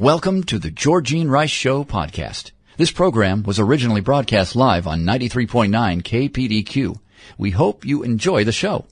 Welcome 0.00 0.42
to 0.46 0.58
the 0.58 0.72
Georgine 0.72 1.28
Rice 1.28 1.50
Show 1.50 1.84
podcast. 1.84 2.50
This 2.76 2.90
program 2.90 3.44
was 3.44 3.60
originally 3.60 4.00
broadcast 4.00 4.56
live 4.56 4.88
on 4.88 5.02
93.9 5.04 5.70
KPDQ. 6.02 6.98
We 7.38 7.52
hope 7.52 7.84
you 7.84 8.02
enjoy 8.02 8.42
the 8.42 8.50
show. 8.50 8.86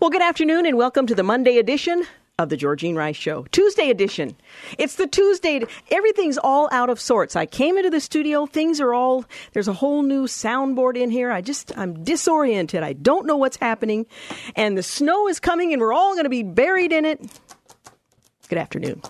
Well, 0.00 0.08
good 0.08 0.22
afternoon 0.22 0.64
and 0.64 0.78
welcome 0.78 1.06
to 1.06 1.14
the 1.14 1.22
Monday 1.22 1.58
edition 1.58 2.06
of 2.38 2.48
the 2.48 2.56
Georgine 2.56 2.96
Rice 2.96 3.16
Show. 3.16 3.44
Tuesday 3.52 3.90
edition. 3.90 4.34
It's 4.78 4.94
the 4.94 5.06
Tuesday. 5.06 5.60
Everything's 5.90 6.38
all 6.38 6.70
out 6.72 6.88
of 6.88 6.98
sorts. 6.98 7.36
I 7.36 7.44
came 7.44 7.76
into 7.76 7.90
the 7.90 8.00
studio. 8.00 8.46
Things 8.46 8.80
are 8.80 8.94
all, 8.94 9.26
there's 9.52 9.68
a 9.68 9.74
whole 9.74 10.02
new 10.02 10.24
soundboard 10.24 10.96
in 10.96 11.10
here. 11.10 11.30
I 11.30 11.42
just, 11.42 11.76
I'm 11.76 12.02
disoriented. 12.04 12.82
I 12.82 12.94
don't 12.94 13.26
know 13.26 13.36
what's 13.36 13.58
happening. 13.58 14.06
And 14.56 14.78
the 14.78 14.82
snow 14.82 15.28
is 15.28 15.38
coming 15.38 15.74
and 15.74 15.82
we're 15.82 15.92
all 15.92 16.14
going 16.14 16.24
to 16.24 16.30
be 16.30 16.42
buried 16.42 16.90
in 16.90 17.04
it. 17.04 17.20
Good 18.48 18.56
afternoon. 18.56 19.02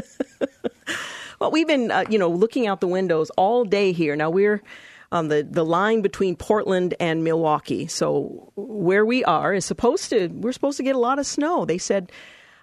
well, 1.40 1.50
we've 1.50 1.66
been, 1.66 1.90
uh, 1.90 2.04
you 2.08 2.18
know, 2.18 2.28
looking 2.28 2.66
out 2.66 2.80
the 2.80 2.88
windows 2.88 3.30
all 3.36 3.64
day 3.64 3.92
here. 3.92 4.16
Now 4.16 4.30
we're 4.30 4.62
on 5.10 5.28
the, 5.28 5.46
the 5.48 5.64
line 5.64 6.02
between 6.02 6.36
Portland 6.36 6.94
and 7.00 7.26
Milwaukie. 7.26 7.90
So 7.90 8.52
where 8.56 9.04
we 9.04 9.24
are 9.24 9.54
is 9.54 9.64
supposed 9.64 10.10
to, 10.10 10.28
we're 10.28 10.52
supposed 10.52 10.76
to 10.76 10.82
get 10.82 10.94
a 10.94 10.98
lot 10.98 11.18
of 11.18 11.26
snow. 11.26 11.64
They 11.64 11.78
said 11.78 12.12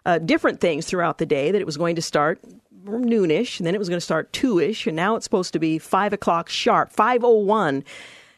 uh, 0.06 0.20
different 0.20 0.62
things 0.62 0.86
throughout 0.86 1.18
the 1.18 1.26
day 1.26 1.52
that 1.52 1.60
it 1.60 1.66
was 1.66 1.78
going 1.78 1.96
to 1.96 2.02
start 2.02 2.40
noonish, 2.86 3.60
and 3.60 3.66
then 3.66 3.76
it 3.76 3.80
was 3.80 3.90
going 3.90 3.98
to 3.98 4.06
start 4.06 4.32
two-ish, 4.32 4.88
and 4.88 4.96
now 4.96 5.16
it's 5.16 5.24
supposed 5.24 5.54
to 5.54 5.60
be 5.60 5.80
five 5.80 6.14
o'clock 6.14 6.50
sharp, 6.50 6.92
five 6.92 7.24
oh 7.24 7.38
one. 7.38 7.84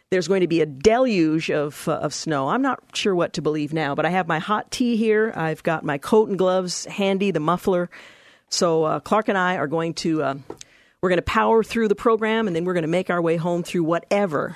There's 0.09 0.29
going 0.29 0.39
to 0.39 0.47
be 0.47 0.61
a 0.61 0.65
deluge 0.65 1.51
of 1.51 1.87
uh, 1.87 1.95
of 1.95 2.13
snow. 2.13 2.47
I'm 2.47 2.61
not 2.61 2.81
sure 2.93 3.13
what 3.13 3.33
to 3.33 3.41
believe 3.41 3.73
now, 3.73 3.93
but 3.93 4.05
I 4.05 4.09
have 4.09 4.27
my 4.27 4.39
hot 4.39 4.71
tea 4.71 4.95
here. 4.95 5.33
I've 5.35 5.63
got 5.63 5.83
my 5.83 5.97
coat 5.97 6.29
and 6.29 6.37
gloves 6.37 6.85
handy, 6.85 7.31
the 7.31 7.41
muffler. 7.41 7.89
So 8.49 8.83
uh, 8.83 8.99
Clark 8.99 9.27
and 9.27 9.37
I 9.37 9.57
are 9.57 9.67
going 9.67 9.93
to 9.95 10.23
uh, 10.23 10.35
we're 11.01 11.09
going 11.09 11.17
to 11.17 11.23
power 11.23 11.63
through 11.63 11.87
the 11.87 11.95
program, 11.95 12.47
and 12.47 12.55
then 12.55 12.65
we're 12.65 12.73
going 12.73 12.83
to 12.83 12.87
make 12.87 13.09
our 13.09 13.21
way 13.21 13.37
home 13.37 13.63
through 13.63 13.83
whatever 13.83 14.55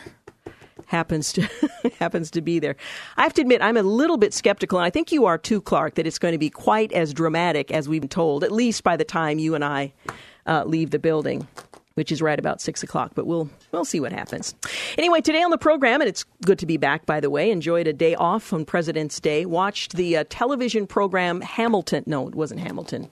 happens 0.86 1.34
to 1.34 1.47
happens 2.00 2.31
to 2.31 2.42
be 2.42 2.59
there. 2.59 2.75
I 3.17 3.23
have 3.23 3.34
to 3.34 3.42
admit, 3.42 3.62
I'm 3.62 3.78
a 3.78 3.84
little 3.84 4.17
bit 4.17 4.34
skeptical, 4.34 4.80
and 4.80 4.86
I 4.86 4.89
think 4.89 5.12
you 5.12 5.25
are 5.25 5.38
too, 5.38 5.62
Clark, 5.62 5.95
that 5.95 6.08
it's 6.08 6.19
going 6.19 6.34
to 6.34 6.38
be 6.38 6.50
quite 6.50 6.92
as 6.94 7.14
dramatic 7.14 7.72
as 7.72 7.88
we've 7.88 8.02
been 8.02 8.09
told. 8.09 8.44
At 8.44 8.52
least 8.52 8.84
by 8.84 8.97
the 8.97 9.06
time 9.06 9.39
you 9.39 9.56
and 9.56 9.64
I 9.64 9.94
uh, 10.45 10.64
leave 10.66 10.92
the 10.92 11.00
building 11.00 11.47
which 11.95 12.09
is 12.12 12.22
right 12.22 12.39
about 12.39 12.62
six 12.62 12.84
o'clock. 12.84 13.12
But 13.16 13.28
we'll 13.28 13.50
we'll 13.72 13.86
see 13.86 14.00
what 14.00 14.12
happens. 14.12 14.56
Anyway, 14.97 15.22
today 15.22 15.42
on 15.44 15.52
the 15.52 15.58
program, 15.58 16.02
and 16.02 16.08
it's 16.08 16.23
good 16.45 16.59
to 16.59 16.66
be 16.66 16.78
back. 16.78 17.06
By 17.06 17.19
the 17.19 17.30
way, 17.30 17.52
enjoyed 17.52 17.88
a 17.88 17.94
day 17.94 18.16
off 18.16 18.53
on 18.53 18.66
President's 18.66 19.19
Day. 19.19 19.45
Watched 19.45 19.95
the 19.95 20.17
uh, 20.17 20.23
television 20.30 20.88
program 20.88 21.42
Hamilton. 21.42 22.03
No, 22.08 22.28
it 22.28 22.36
wasn't 22.36 22.62
Hamilton. 22.62 23.09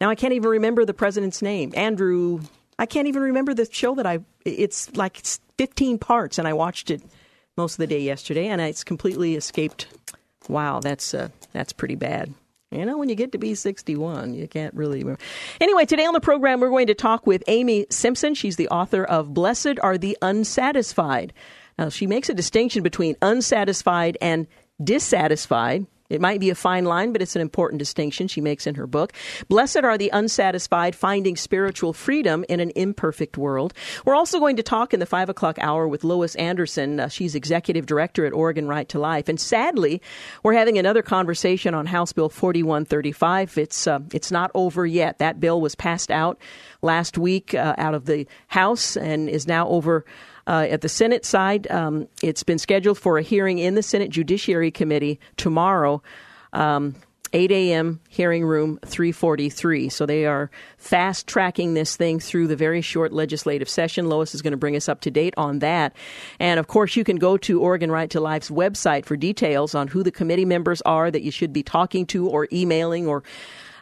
Now 0.00 0.10
I 0.10 0.14
can't 0.14 0.32
even 0.32 0.50
remember 0.50 0.84
the 0.84 0.94
president's 0.94 1.42
name. 1.42 1.72
Andrew. 1.74 2.40
I 2.78 2.84
can't 2.84 3.08
even 3.08 3.22
remember 3.22 3.54
the 3.54 3.66
show 3.70 3.94
that 3.94 4.06
I. 4.06 4.20
It's 4.44 4.94
like 4.94 5.18
it's 5.18 5.40
15 5.56 5.98
parts, 5.98 6.38
and 6.38 6.46
I 6.46 6.52
watched 6.52 6.90
it 6.90 7.02
most 7.56 7.74
of 7.74 7.78
the 7.78 7.86
day 7.86 8.00
yesterday, 8.00 8.48
and 8.48 8.60
it's 8.60 8.84
completely 8.84 9.34
escaped. 9.34 9.86
Wow, 10.48 10.80
that's 10.80 11.14
uh, 11.14 11.30
that's 11.52 11.72
pretty 11.72 11.94
bad. 11.94 12.34
You 12.70 12.84
know, 12.84 12.98
when 12.98 13.08
you 13.08 13.14
get 13.14 13.32
to 13.32 13.38
be 13.38 13.54
61, 13.54 14.34
you 14.34 14.48
can't 14.48 14.74
really 14.74 14.98
remember. 14.98 15.20
Anyway, 15.60 15.86
today 15.86 16.04
on 16.04 16.14
the 16.14 16.20
program, 16.20 16.60
we're 16.60 16.68
going 16.68 16.88
to 16.88 16.94
talk 16.94 17.26
with 17.26 17.44
Amy 17.46 17.86
Simpson. 17.90 18.34
She's 18.34 18.56
the 18.56 18.68
author 18.68 19.04
of 19.04 19.32
Blessed 19.32 19.78
Are 19.82 19.96
the 19.96 20.18
Unsatisfied. 20.20 21.32
Now, 21.78 21.90
she 21.90 22.06
makes 22.06 22.28
a 22.28 22.34
distinction 22.34 22.82
between 22.82 23.16
unsatisfied 23.22 24.18
and 24.20 24.48
dissatisfied. 24.82 25.86
It 26.08 26.20
might 26.20 26.40
be 26.40 26.50
a 26.50 26.54
fine 26.54 26.84
line, 26.84 27.12
but 27.12 27.22
it's 27.22 27.36
an 27.36 27.42
important 27.42 27.78
distinction 27.78 28.28
she 28.28 28.40
makes 28.40 28.66
in 28.66 28.74
her 28.76 28.86
book. 28.86 29.12
Blessed 29.48 29.78
are 29.78 29.98
the 29.98 30.10
unsatisfied, 30.12 30.94
finding 30.94 31.36
spiritual 31.36 31.92
freedom 31.92 32.44
in 32.48 32.60
an 32.60 32.72
imperfect 32.76 33.36
world. 33.36 33.74
We're 34.04 34.14
also 34.14 34.38
going 34.38 34.56
to 34.56 34.62
talk 34.62 34.94
in 34.94 35.00
the 35.00 35.06
five 35.06 35.28
o'clock 35.28 35.58
hour 35.60 35.88
with 35.88 36.04
Lois 36.04 36.34
Anderson. 36.36 37.00
Uh, 37.00 37.08
she's 37.08 37.34
executive 37.34 37.86
director 37.86 38.26
at 38.26 38.32
Oregon 38.32 38.68
Right 38.68 38.88
to 38.90 38.98
Life. 38.98 39.28
And 39.28 39.40
sadly, 39.40 40.00
we're 40.42 40.54
having 40.54 40.78
another 40.78 41.02
conversation 41.02 41.74
on 41.74 41.86
House 41.86 42.12
Bill 42.12 42.28
4135. 42.28 43.58
It's, 43.58 43.86
uh, 43.86 44.00
it's 44.12 44.30
not 44.30 44.50
over 44.54 44.86
yet. 44.86 45.18
That 45.18 45.40
bill 45.40 45.60
was 45.60 45.74
passed 45.74 46.10
out 46.10 46.38
last 46.82 47.18
week 47.18 47.54
uh, 47.54 47.74
out 47.78 47.94
of 47.94 48.06
the 48.06 48.26
House 48.48 48.96
and 48.96 49.28
is 49.28 49.46
now 49.46 49.68
over 49.68 50.04
uh, 50.46 50.66
at 50.70 50.80
the 50.80 50.88
Senate 50.88 51.24
side, 51.24 51.70
um, 51.70 52.08
it's 52.22 52.42
been 52.42 52.58
scheduled 52.58 52.98
for 52.98 53.18
a 53.18 53.22
hearing 53.22 53.58
in 53.58 53.74
the 53.74 53.82
Senate 53.82 54.10
Judiciary 54.10 54.70
Committee 54.70 55.20
tomorrow. 55.36 56.02
Um, 56.52 56.94
8 57.32 57.50
a.m. 57.50 58.00
hearing 58.08 58.44
room 58.44 58.78
343. 58.86 59.88
So 59.88 60.06
they 60.06 60.26
are 60.26 60.50
fast 60.78 61.26
tracking 61.26 61.74
this 61.74 61.96
thing 61.96 62.20
through 62.20 62.46
the 62.46 62.56
very 62.56 62.80
short 62.80 63.12
legislative 63.12 63.68
session. 63.68 64.08
Lois 64.08 64.34
is 64.34 64.42
going 64.42 64.52
to 64.52 64.56
bring 64.56 64.76
us 64.76 64.88
up 64.88 65.00
to 65.02 65.10
date 65.10 65.34
on 65.36 65.58
that. 65.58 65.94
And 66.38 66.60
of 66.60 66.66
course, 66.66 66.96
you 66.96 67.04
can 67.04 67.16
go 67.16 67.36
to 67.38 67.60
Oregon 67.60 67.90
Right 67.90 68.08
to 68.10 68.20
Life's 68.20 68.48
website 68.48 69.04
for 69.04 69.16
details 69.16 69.74
on 69.74 69.88
who 69.88 70.02
the 70.02 70.12
committee 70.12 70.44
members 70.44 70.80
are 70.82 71.10
that 71.10 71.22
you 71.22 71.30
should 71.30 71.52
be 71.52 71.62
talking 71.62 72.06
to 72.06 72.28
or 72.28 72.48
emailing 72.52 73.06
or 73.06 73.22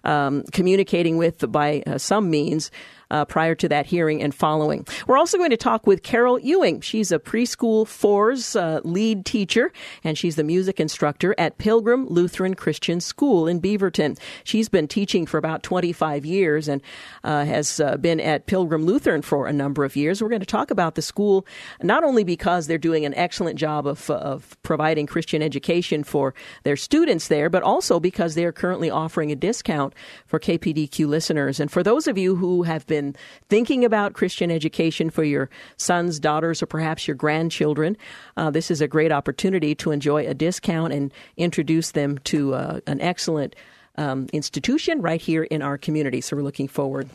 um, 0.04 0.42
communicating 0.52 1.16
with 1.16 1.50
by 1.50 1.82
uh, 1.86 1.98
some 1.98 2.30
means 2.30 2.70
uh, 3.10 3.24
prior 3.24 3.54
to 3.54 3.68
that 3.68 3.86
hearing 3.86 4.22
and 4.22 4.34
following. 4.34 4.86
We're 5.06 5.18
also 5.18 5.38
going 5.38 5.50
to 5.50 5.56
talk 5.56 5.86
with 5.86 6.02
Carol 6.02 6.38
Ewing. 6.38 6.80
She's 6.80 7.12
a 7.12 7.18
preschool 7.18 7.86
fours 7.86 8.56
uh, 8.56 8.80
lead 8.84 9.24
teacher, 9.24 9.72
and 10.02 10.16
she's 10.16 10.36
the 10.36 10.44
music 10.44 10.80
instructor 10.80 11.34
at 11.38 11.58
Pilgrim 11.58 12.06
Lutheran 12.08 12.54
Christian 12.54 13.00
School 13.00 13.46
in 13.46 13.60
Beaverton. 13.60 14.18
She's 14.44 14.68
been 14.68 14.88
teaching 14.88 15.26
for 15.26 15.38
about 15.38 15.62
25 15.62 16.24
years 16.24 16.68
and 16.68 16.82
uh, 17.22 17.44
has 17.44 17.80
uh, 17.80 17.96
been 17.96 18.20
at 18.20 18.46
Pilgrim 18.46 18.84
Lutheran 18.84 19.22
for 19.22 19.46
a 19.46 19.52
number 19.52 19.84
of 19.84 19.96
years. 19.96 20.22
We're 20.22 20.28
going 20.28 20.40
to 20.40 20.46
talk 20.46 20.70
about 20.70 20.94
the 20.94 21.02
school 21.02 21.46
not 21.82 22.04
only 22.04 22.24
because 22.24 22.66
they're 22.66 22.78
doing 22.78 23.04
an 23.04 23.14
excellent 23.14 23.58
job 23.58 23.86
of, 23.86 24.08
of 24.10 24.56
providing 24.62 25.06
Christian 25.06 25.42
education 25.42 26.04
for 26.04 26.34
their 26.62 26.76
students 26.76 27.28
there, 27.28 27.50
but 27.50 27.62
also 27.62 28.00
because 28.00 28.34
they 28.34 28.44
are 28.44 28.52
currently 28.52 28.90
offering 28.90 29.32
a 29.32 29.36
discount 29.36 29.94
for 30.26 30.38
KPDQ 30.38 31.06
listeners. 31.06 31.60
And 31.60 31.70
for 31.70 31.82
those 31.82 32.06
of 32.06 32.16
you 32.16 32.36
who 32.36 32.62
have 32.62 32.86
been 32.86 32.93
been 32.94 33.16
thinking 33.48 33.84
about 33.84 34.12
Christian 34.12 34.50
education 34.50 35.10
for 35.10 35.24
your 35.24 35.50
sons, 35.76 36.20
daughters, 36.20 36.62
or 36.62 36.66
perhaps 36.66 37.08
your 37.08 37.16
grandchildren, 37.16 37.96
uh, 38.36 38.50
this 38.50 38.70
is 38.70 38.80
a 38.80 38.86
great 38.86 39.10
opportunity 39.10 39.74
to 39.74 39.90
enjoy 39.90 40.26
a 40.26 40.34
discount 40.34 40.92
and 40.92 41.12
introduce 41.36 41.90
them 41.90 42.18
to 42.18 42.54
uh, 42.54 42.80
an 42.86 43.00
excellent 43.00 43.56
um, 43.96 44.28
institution 44.32 45.02
right 45.02 45.20
here 45.20 45.42
in 45.42 45.60
our 45.60 45.76
community. 45.76 46.20
So 46.20 46.36
we're 46.36 46.42
looking 46.42 46.68
forward 46.68 47.08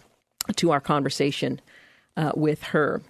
to 0.57 0.71
our 0.71 0.81
conversation 0.81 1.61
uh, 2.17 2.33
with 2.35 2.61
her. 2.63 3.01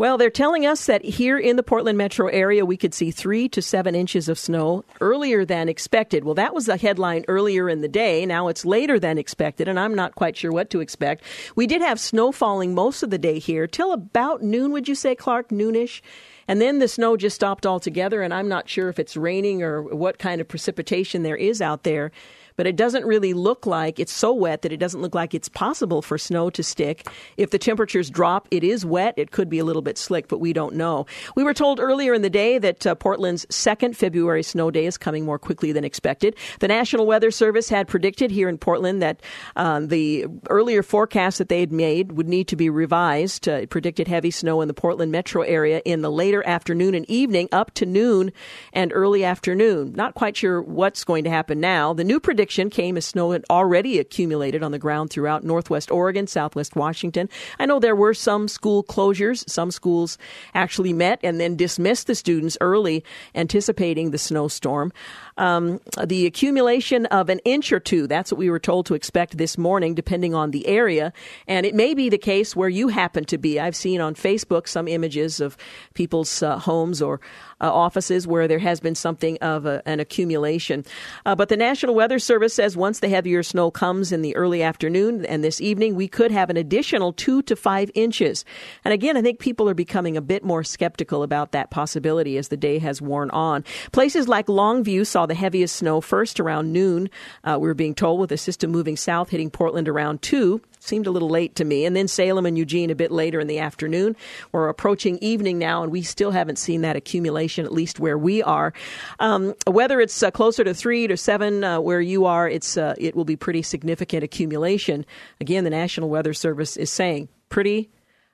Well, 0.00 0.16
they're 0.16 0.30
telling 0.30 0.64
us 0.64 0.86
that 0.86 1.04
here 1.04 1.38
in 1.38 1.56
the 1.56 1.62
Portland 1.62 1.98
metro 1.98 2.28
area, 2.28 2.64
we 2.64 2.78
could 2.78 2.94
see 2.94 3.10
three 3.10 3.50
to 3.50 3.60
seven 3.60 3.94
inches 3.94 4.30
of 4.30 4.38
snow 4.38 4.82
earlier 5.02 5.44
than 5.44 5.68
expected. 5.68 6.24
Well, 6.24 6.36
that 6.36 6.54
was 6.54 6.64
the 6.64 6.78
headline 6.78 7.26
earlier 7.28 7.68
in 7.68 7.82
the 7.82 7.86
day. 7.86 8.24
Now 8.24 8.48
it's 8.48 8.64
later 8.64 8.98
than 8.98 9.18
expected, 9.18 9.68
and 9.68 9.78
I'm 9.78 9.94
not 9.94 10.14
quite 10.14 10.38
sure 10.38 10.52
what 10.52 10.70
to 10.70 10.80
expect. 10.80 11.22
We 11.54 11.66
did 11.66 11.82
have 11.82 12.00
snow 12.00 12.32
falling 12.32 12.74
most 12.74 13.02
of 13.02 13.10
the 13.10 13.18
day 13.18 13.38
here 13.38 13.66
till 13.66 13.92
about 13.92 14.42
noon, 14.42 14.72
would 14.72 14.88
you 14.88 14.94
say, 14.94 15.14
Clark? 15.14 15.50
Noonish? 15.50 16.00
And 16.48 16.62
then 16.62 16.78
the 16.78 16.88
snow 16.88 17.18
just 17.18 17.36
stopped 17.36 17.66
altogether, 17.66 18.22
and 18.22 18.32
I'm 18.32 18.48
not 18.48 18.70
sure 18.70 18.88
if 18.88 18.98
it's 18.98 19.18
raining 19.18 19.62
or 19.62 19.82
what 19.82 20.18
kind 20.18 20.40
of 20.40 20.48
precipitation 20.48 21.24
there 21.24 21.36
is 21.36 21.60
out 21.60 21.82
there 21.82 22.10
but 22.60 22.66
it 22.66 22.76
doesn't 22.76 23.06
really 23.06 23.32
look 23.32 23.64
like 23.64 23.98
it's 23.98 24.12
so 24.12 24.34
wet 24.34 24.60
that 24.60 24.70
it 24.70 24.76
doesn't 24.76 25.00
look 25.00 25.14
like 25.14 25.32
it's 25.32 25.48
possible 25.48 26.02
for 26.02 26.18
snow 26.18 26.50
to 26.50 26.62
stick. 26.62 27.08
If 27.38 27.52
the 27.52 27.58
temperatures 27.58 28.10
drop, 28.10 28.46
it 28.50 28.62
is 28.62 28.84
wet. 28.84 29.14
It 29.16 29.30
could 29.30 29.48
be 29.48 29.58
a 29.58 29.64
little 29.64 29.80
bit 29.80 29.96
slick, 29.96 30.28
but 30.28 30.40
we 30.40 30.52
don't 30.52 30.74
know. 30.74 31.06
We 31.34 31.42
were 31.42 31.54
told 31.54 31.80
earlier 31.80 32.12
in 32.12 32.20
the 32.20 32.28
day 32.28 32.58
that 32.58 32.86
uh, 32.86 32.94
Portland's 32.96 33.46
second 33.48 33.96
February 33.96 34.42
snow 34.42 34.70
day 34.70 34.84
is 34.84 34.98
coming 34.98 35.24
more 35.24 35.38
quickly 35.38 35.72
than 35.72 35.84
expected. 35.84 36.36
The 36.58 36.68
National 36.68 37.06
Weather 37.06 37.30
Service 37.30 37.70
had 37.70 37.88
predicted 37.88 38.30
here 38.30 38.50
in 38.50 38.58
Portland 38.58 39.00
that 39.00 39.22
um, 39.56 39.88
the 39.88 40.26
earlier 40.50 40.82
forecast 40.82 41.38
that 41.38 41.48
they 41.48 41.60
had 41.60 41.72
made 41.72 42.12
would 42.12 42.28
need 42.28 42.46
to 42.48 42.56
be 42.56 42.68
revised. 42.68 43.48
Uh, 43.48 43.52
it 43.52 43.70
predicted 43.70 44.06
heavy 44.06 44.30
snow 44.30 44.60
in 44.60 44.68
the 44.68 44.74
Portland 44.74 45.10
metro 45.10 45.40
area 45.40 45.80
in 45.86 46.02
the 46.02 46.10
later 46.12 46.46
afternoon 46.46 46.94
and 46.94 47.08
evening 47.08 47.48
up 47.52 47.72
to 47.72 47.86
noon 47.86 48.30
and 48.74 48.92
early 48.94 49.24
afternoon. 49.24 49.94
Not 49.94 50.12
quite 50.12 50.36
sure 50.36 50.60
what's 50.60 51.04
going 51.04 51.24
to 51.24 51.30
happen 51.30 51.58
now. 51.58 51.94
The 51.94 52.04
new 52.04 52.20
prediction 52.20 52.49
prediction 52.50 52.68
came 52.68 52.96
as 52.96 53.06
snow 53.06 53.30
had 53.30 53.44
already 53.48 54.00
accumulated 54.00 54.60
on 54.60 54.72
the 54.72 54.78
ground 54.78 55.08
throughout 55.08 55.44
northwest 55.44 55.88
Oregon, 55.88 56.26
southwest 56.26 56.74
Washington. 56.74 57.28
I 57.60 57.66
know 57.66 57.78
there 57.78 57.94
were 57.94 58.12
some 58.12 58.48
school 58.48 58.82
closures. 58.82 59.48
Some 59.48 59.70
schools 59.70 60.18
actually 60.52 60.92
met 60.92 61.20
and 61.22 61.38
then 61.38 61.54
dismissed 61.54 62.08
the 62.08 62.16
students 62.16 62.58
early, 62.60 63.04
anticipating 63.36 64.10
the 64.10 64.18
snowstorm. 64.18 64.92
Um, 65.40 65.80
the 66.04 66.26
accumulation 66.26 67.06
of 67.06 67.30
an 67.30 67.38
inch 67.46 67.72
or 67.72 67.80
two, 67.80 68.06
that's 68.06 68.30
what 68.30 68.38
we 68.38 68.50
were 68.50 68.58
told 68.58 68.84
to 68.86 68.94
expect 68.94 69.38
this 69.38 69.56
morning, 69.56 69.94
depending 69.94 70.34
on 70.34 70.50
the 70.50 70.66
area. 70.66 71.14
And 71.48 71.64
it 71.64 71.74
may 71.74 71.94
be 71.94 72.10
the 72.10 72.18
case 72.18 72.54
where 72.54 72.68
you 72.68 72.88
happen 72.88 73.24
to 73.24 73.38
be. 73.38 73.58
I've 73.58 73.74
seen 73.74 74.02
on 74.02 74.14
Facebook 74.14 74.68
some 74.68 74.86
images 74.86 75.40
of 75.40 75.56
people's 75.94 76.42
uh, 76.42 76.58
homes 76.58 77.00
or 77.00 77.20
uh, 77.62 77.72
offices 77.72 78.26
where 78.26 78.48
there 78.48 78.58
has 78.58 78.80
been 78.80 78.94
something 78.94 79.38
of 79.38 79.64
a, 79.64 79.82
an 79.86 79.98
accumulation. 79.98 80.84
Uh, 81.24 81.34
but 81.34 81.48
the 81.48 81.56
National 81.56 81.94
Weather 81.94 82.18
Service 82.18 82.54
says 82.54 82.76
once 82.76 83.00
the 83.00 83.08
heavier 83.08 83.42
snow 83.42 83.70
comes 83.70 84.12
in 84.12 84.20
the 84.22 84.36
early 84.36 84.62
afternoon 84.62 85.24
and 85.24 85.42
this 85.42 85.60
evening, 85.60 85.94
we 85.94 86.06
could 86.08 86.30
have 86.30 86.50
an 86.50 86.58
additional 86.58 87.14
two 87.14 87.40
to 87.42 87.56
five 87.56 87.90
inches. 87.94 88.44
And 88.84 88.92
again, 88.92 89.16
I 89.16 89.22
think 89.22 89.38
people 89.38 89.68
are 89.70 89.74
becoming 89.74 90.18
a 90.18 90.22
bit 90.22 90.44
more 90.44 90.64
skeptical 90.64 91.22
about 91.22 91.52
that 91.52 91.70
possibility 91.70 92.36
as 92.36 92.48
the 92.48 92.56
day 92.58 92.78
has 92.78 93.00
worn 93.00 93.30
on. 93.30 93.64
Places 93.92 94.28
like 94.28 94.46
Longview 94.46 95.06
saw 95.06 95.26
the 95.30 95.34
heaviest 95.34 95.76
snow 95.76 96.00
first 96.00 96.38
around 96.40 96.72
noon. 96.72 97.08
Uh, 97.44 97.56
we 97.60 97.68
were 97.68 97.74
being 97.74 97.94
told 97.94 98.20
with 98.20 98.28
the 98.28 98.36
system 98.36 98.70
moving 98.70 98.96
south, 98.96 99.30
hitting 99.30 99.50
Portland 99.50 99.88
around 99.88 100.20
2 100.22 100.60
seemed 100.80 101.06
a 101.06 101.10
little 101.10 101.28
late 101.28 101.54
to 101.56 101.64
me. 101.64 101.84
And 101.84 101.94
then 101.94 102.08
Salem 102.08 102.46
and 102.46 102.58
Eugene 102.58 102.90
a 102.90 102.94
bit 102.94 103.12
later 103.12 103.38
in 103.38 103.46
the 103.46 103.58
afternoon. 103.58 104.16
We're 104.52 104.68
approaching 104.68 105.18
evening 105.18 105.58
now, 105.58 105.82
and 105.82 105.92
we 105.92 106.02
still 106.02 106.30
haven't 106.30 106.56
seen 106.56 106.80
that 106.80 106.96
accumulation, 106.96 107.64
at 107.64 107.72
least 107.72 108.00
where 108.00 108.18
we 108.18 108.42
are. 108.42 108.72
Um, 109.18 109.54
whether 109.66 110.00
it's 110.00 110.22
uh, 110.22 110.30
closer 110.30 110.64
to 110.64 110.74
three 110.74 111.06
to 111.06 111.16
seven 111.16 111.62
uh, 111.62 111.80
where 111.80 112.00
you 112.00 112.24
are, 112.24 112.48
it's 112.48 112.76
uh, 112.76 112.94
it 112.98 113.14
will 113.14 113.24
be 113.24 113.36
pretty 113.36 113.62
significant 113.62 114.24
accumulation. 114.24 115.04
Again, 115.40 115.64
the 115.64 115.70
National 115.70 116.08
Weather 116.08 116.34
Service 116.34 116.76
is 116.76 116.90
saying 116.90 117.28
pretty 117.48 117.90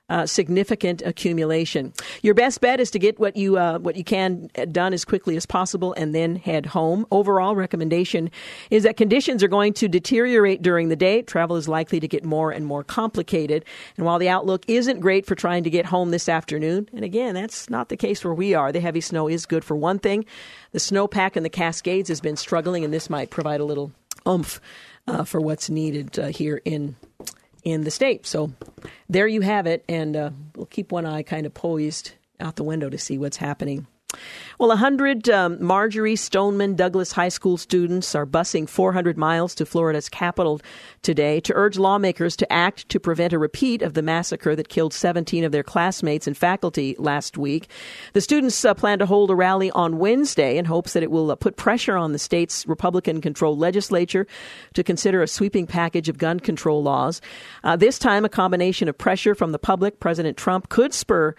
uh, 0.09 0.25
significant 0.25 1.01
accumulation. 1.01 1.93
Your 2.21 2.33
best 2.33 2.61
bet 2.61 2.79
is 2.79 2.91
to 2.91 2.99
get 2.99 3.19
what 3.19 3.35
you 3.35 3.57
uh, 3.57 3.79
what 3.79 3.95
you 3.95 4.03
can 4.03 4.49
done 4.71 4.93
as 4.93 5.03
quickly 5.03 5.35
as 5.35 5.45
possible 5.45 5.93
and 5.93 6.15
then 6.15 6.35
head 6.35 6.65
home. 6.65 7.05
Overall 7.11 7.55
recommendation 7.55 8.31
is 8.69 8.83
that 8.83 8.97
conditions 8.97 9.43
are 9.43 9.47
going 9.47 9.73
to 9.73 9.87
deteriorate 9.87 10.61
during 10.61 10.89
the 10.89 10.95
day. 10.95 11.21
Travel 11.21 11.55
is 11.55 11.67
likely 11.67 11.99
to 11.99 12.07
get 12.07 12.23
more 12.23 12.51
and 12.51 12.65
more 12.65 12.83
complicated. 12.83 13.65
And 13.97 14.05
while 14.05 14.19
the 14.19 14.29
outlook 14.29 14.63
isn't 14.67 15.01
great 15.01 15.25
for 15.25 15.35
trying 15.35 15.63
to 15.63 15.69
get 15.69 15.85
home 15.85 16.11
this 16.11 16.29
afternoon, 16.29 16.89
and 16.93 17.03
again, 17.03 17.35
that's 17.35 17.69
not 17.69 17.89
the 17.89 17.97
case 17.97 18.23
where 18.23 18.33
we 18.33 18.53
are. 18.53 18.71
The 18.71 18.79
heavy 18.79 19.01
snow 19.01 19.27
is 19.27 19.45
good 19.45 19.65
for 19.65 19.75
one 19.75 19.99
thing. 19.99 20.25
The 20.71 20.79
snowpack 20.79 21.35
in 21.35 21.43
the 21.43 21.49
Cascades 21.49 22.09
has 22.09 22.21
been 22.21 22.37
struggling, 22.37 22.83
and 22.83 22.93
this 22.93 23.09
might 23.09 23.29
provide 23.29 23.59
a 23.59 23.65
little 23.65 23.91
oomph 24.27 24.61
uh, 25.07 25.23
for 25.23 25.39
what's 25.41 25.69
needed 25.69 26.17
uh, 26.19 26.27
here 26.27 26.61
in 26.65 26.95
in 27.71 27.83
the 27.83 27.91
state. 27.91 28.25
So 28.25 28.53
there 29.09 29.27
you 29.27 29.41
have 29.41 29.67
it, 29.67 29.83
and 29.89 30.15
uh, 30.15 30.29
we'll 30.55 30.67
keep 30.67 30.91
one 30.91 31.05
eye 31.05 31.23
kind 31.23 31.45
of 31.45 31.53
poised 31.53 32.11
out 32.39 32.55
the 32.55 32.63
window 32.63 32.89
to 32.89 32.97
see 32.97 33.17
what's 33.17 33.37
happening. 33.37 33.87
Well, 34.59 34.69
100 34.69 35.29
um, 35.29 35.61
Marjory 35.61 36.15
Stoneman 36.15 36.75
Douglas 36.75 37.11
High 37.11 37.29
School 37.29 37.57
students 37.57 38.15
are 38.15 38.25
busing 38.25 38.67
400 38.67 39.15
miles 39.15 39.53
to 39.55 39.67
Florida's 39.67 40.09
capital 40.09 40.61
today 41.03 41.39
to 41.41 41.53
urge 41.55 41.77
lawmakers 41.77 42.35
to 42.37 42.51
act 42.51 42.89
to 42.89 42.99
prevent 42.99 43.33
a 43.33 43.37
repeat 43.37 43.83
of 43.83 43.93
the 43.93 44.01
massacre 44.01 44.55
that 44.55 44.69
killed 44.69 44.93
17 44.93 45.43
of 45.43 45.51
their 45.51 45.61
classmates 45.61 46.25
and 46.25 46.35
faculty 46.35 46.95
last 46.97 47.37
week. 47.37 47.69
The 48.13 48.21
students 48.21 48.65
uh, 48.65 48.73
plan 48.73 48.97
to 48.97 49.05
hold 49.05 49.29
a 49.29 49.35
rally 49.35 49.69
on 49.71 49.99
Wednesday 49.99 50.57
in 50.57 50.65
hopes 50.65 50.93
that 50.93 51.03
it 51.03 51.11
will 51.11 51.29
uh, 51.29 51.35
put 51.35 51.57
pressure 51.57 51.95
on 51.95 52.13
the 52.13 52.19
state's 52.19 52.65
Republican 52.65 53.21
controlled 53.21 53.59
legislature 53.59 54.25
to 54.73 54.83
consider 54.83 55.21
a 55.21 55.27
sweeping 55.27 55.67
package 55.67 56.09
of 56.09 56.17
gun 56.17 56.39
control 56.39 56.81
laws. 56.81 57.21
Uh, 57.63 57.75
this 57.75 57.99
time, 57.99 58.25
a 58.25 58.29
combination 58.29 58.89
of 58.89 58.97
pressure 58.97 59.35
from 59.35 59.51
the 59.51 59.59
public, 59.59 59.99
President 59.99 60.35
Trump, 60.35 60.69
could 60.69 60.95
spur 60.95 61.35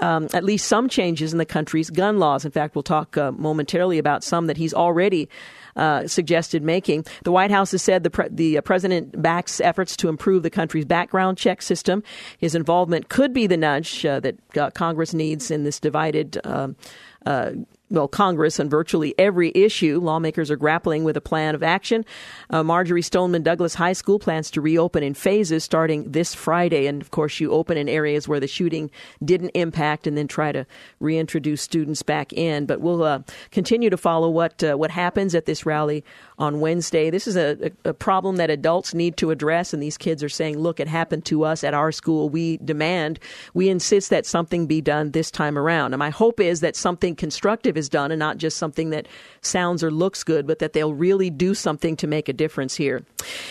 um, 0.00 0.28
at 0.32 0.44
least 0.44 0.66
some 0.66 0.88
changes 0.88 1.32
in 1.32 1.38
the 1.38 1.46
country's 1.46 1.90
gun 1.90 2.18
laws. 2.18 2.44
In 2.44 2.50
fact, 2.50 2.74
we'll 2.74 2.82
talk 2.82 3.16
uh, 3.16 3.32
momentarily 3.32 3.98
about 3.98 4.24
some 4.24 4.46
that 4.46 4.56
he's 4.56 4.74
already 4.74 5.28
uh, 5.76 6.06
suggested 6.06 6.62
making. 6.62 7.04
The 7.24 7.32
White 7.32 7.50
House 7.50 7.70
has 7.72 7.82
said 7.82 8.02
the, 8.02 8.10
pre- 8.10 8.28
the 8.30 8.58
uh, 8.58 8.60
president 8.60 9.20
backs 9.20 9.60
efforts 9.60 9.96
to 9.98 10.08
improve 10.08 10.42
the 10.42 10.50
country's 10.50 10.84
background 10.84 11.38
check 11.38 11.62
system. 11.62 12.02
His 12.38 12.54
involvement 12.54 13.08
could 13.08 13.32
be 13.32 13.46
the 13.46 13.56
nudge 13.56 14.04
uh, 14.04 14.20
that 14.20 14.56
uh, 14.56 14.70
Congress 14.70 15.14
needs 15.14 15.50
in 15.50 15.64
this 15.64 15.80
divided 15.80 16.38
um, 16.44 16.76
uh, 17.24 17.52
well, 17.92 18.08
Congress 18.08 18.58
on 18.58 18.70
virtually 18.70 19.14
every 19.18 19.52
issue. 19.54 20.00
Lawmakers 20.00 20.50
are 20.50 20.56
grappling 20.56 21.04
with 21.04 21.14
a 21.14 21.20
plan 21.20 21.54
of 21.54 21.62
action. 21.62 22.06
Uh, 22.48 22.62
Marjory 22.62 23.02
Stoneman 23.02 23.42
Douglas 23.42 23.74
High 23.74 23.92
School 23.92 24.18
plans 24.18 24.50
to 24.52 24.62
reopen 24.62 25.02
in 25.02 25.12
phases 25.12 25.62
starting 25.62 26.10
this 26.10 26.34
Friday. 26.34 26.86
And 26.86 27.02
of 27.02 27.10
course, 27.10 27.38
you 27.38 27.52
open 27.52 27.76
in 27.76 27.90
areas 27.90 28.26
where 28.26 28.40
the 28.40 28.48
shooting 28.48 28.90
didn't 29.22 29.50
impact 29.50 30.06
and 30.06 30.16
then 30.16 30.26
try 30.26 30.52
to 30.52 30.66
reintroduce 31.00 31.60
students 31.60 32.02
back 32.02 32.32
in. 32.32 32.64
But 32.64 32.80
we'll 32.80 33.02
uh, 33.02 33.20
continue 33.50 33.90
to 33.90 33.98
follow 33.98 34.30
what, 34.30 34.64
uh, 34.64 34.74
what 34.76 34.90
happens 34.90 35.34
at 35.34 35.44
this 35.44 35.66
rally 35.66 36.02
on 36.42 36.58
Wednesday. 36.58 37.08
This 37.08 37.28
is 37.28 37.36
a, 37.36 37.70
a, 37.84 37.94
problem 37.94 38.34
that 38.34 38.50
adults 38.50 38.94
need 38.94 39.16
to 39.18 39.30
address, 39.30 39.72
and 39.72 39.80
these 39.80 39.96
kids 39.96 40.24
are 40.24 40.28
saying, 40.28 40.58
look, 40.58 40.80
it 40.80 40.88
happened 40.88 41.24
to 41.26 41.44
us 41.44 41.62
at 41.62 41.72
our 41.72 41.92
school. 41.92 42.28
We 42.28 42.56
demand, 42.56 43.20
we 43.54 43.68
insist 43.68 44.10
that 44.10 44.26
something 44.26 44.66
be 44.66 44.80
done 44.80 45.12
this 45.12 45.30
time 45.30 45.56
around. 45.56 45.92
And 45.92 46.00
my 46.00 46.10
hope 46.10 46.40
is 46.40 46.58
that 46.58 46.74
something 46.74 47.14
constructive 47.14 47.76
is 47.76 47.88
done 47.88 48.10
and 48.10 48.18
not 48.18 48.38
just 48.38 48.56
something 48.56 48.90
that 48.90 49.06
sounds 49.40 49.84
or 49.84 49.92
looks 49.92 50.24
good, 50.24 50.44
but 50.44 50.58
that 50.58 50.72
they'll 50.72 50.94
really 50.94 51.30
do 51.30 51.54
something 51.54 51.94
to 51.98 52.08
make 52.08 52.28
a 52.28 52.32
difference 52.32 52.74
here. 52.74 53.04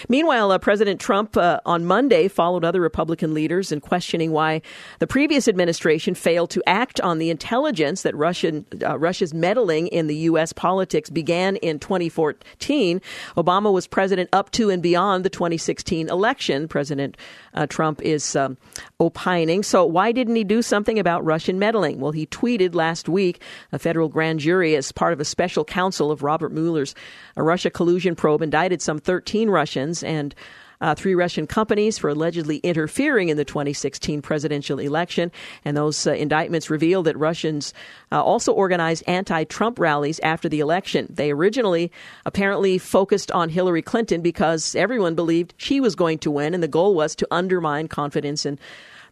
Meanwhile, 0.09 0.51
uh, 0.51 0.57
President 0.59 0.99
Trump 0.99 1.37
uh, 1.37 1.61
on 1.65 1.85
Monday 1.85 2.27
followed 2.27 2.65
other 2.65 2.81
Republican 2.81 3.33
leaders 3.33 3.71
in 3.71 3.79
questioning 3.79 4.33
why 4.33 4.61
the 4.99 5.07
previous 5.07 5.47
administration 5.47 6.13
failed 6.13 6.49
to 6.49 6.61
act 6.67 6.99
on 6.99 7.19
the 7.19 7.29
intelligence 7.29 8.01
that 8.01 8.13
Russian, 8.17 8.65
uh, 8.83 8.99
Russia's 8.99 9.33
meddling 9.33 9.87
in 9.87 10.07
the 10.07 10.15
U.S. 10.31 10.51
politics 10.51 11.09
began 11.09 11.55
in 11.55 11.79
2014 11.79 12.80
2016. 12.81 13.01
Obama 13.37 13.71
was 13.71 13.87
president 13.87 14.29
up 14.33 14.51
to 14.51 14.69
and 14.69 14.81
beyond 14.81 15.23
the 15.23 15.29
2016 15.29 16.09
election. 16.09 16.67
President 16.67 17.17
uh, 17.53 17.67
Trump 17.67 18.01
is 18.01 18.35
um, 18.35 18.57
opining. 18.99 19.63
So, 19.63 19.85
why 19.85 20.11
didn't 20.11 20.35
he 20.35 20.43
do 20.43 20.61
something 20.61 20.99
about 20.99 21.23
Russian 21.23 21.59
meddling? 21.59 21.99
Well, 21.99 22.11
he 22.11 22.25
tweeted 22.27 22.75
last 22.75 23.07
week 23.07 23.41
a 23.71 23.79
federal 23.79 24.09
grand 24.09 24.39
jury, 24.39 24.75
as 24.75 24.91
part 24.91 25.13
of 25.13 25.19
a 25.19 25.25
special 25.25 25.63
counsel 25.63 26.11
of 26.11 26.23
Robert 26.23 26.51
Mueller's 26.51 26.95
Russia 27.35 27.69
collusion 27.69 28.15
probe, 28.15 28.41
indicted 28.41 28.81
some 28.81 28.99
13 28.99 29.49
Russians 29.49 30.03
and 30.03 30.33
uh, 30.81 30.95
three 30.95 31.15
Russian 31.15 31.47
companies 31.47 31.97
for 31.97 32.09
allegedly 32.09 32.57
interfering 32.57 33.29
in 33.29 33.37
the 33.37 33.45
2016 33.45 34.21
presidential 34.21 34.79
election. 34.79 35.31
And 35.63 35.77
those 35.77 36.05
uh, 36.05 36.13
indictments 36.13 36.69
reveal 36.69 37.03
that 37.03 37.17
Russians 37.17 37.73
uh, 38.11 38.21
also 38.21 38.51
organized 38.51 39.03
anti 39.07 39.43
Trump 39.45 39.79
rallies 39.79 40.19
after 40.21 40.49
the 40.49 40.59
election. 40.59 41.07
They 41.09 41.31
originally 41.31 41.91
apparently 42.25 42.77
focused 42.77 43.31
on 43.31 43.49
Hillary 43.49 43.81
Clinton 43.81 44.21
because 44.21 44.75
everyone 44.75 45.15
believed 45.15 45.53
she 45.57 45.79
was 45.79 45.95
going 45.95 46.19
to 46.19 46.31
win, 46.31 46.53
and 46.53 46.63
the 46.63 46.67
goal 46.67 46.95
was 46.95 47.15
to 47.15 47.27
undermine 47.31 47.87
confidence 47.87 48.45
in. 48.45 48.59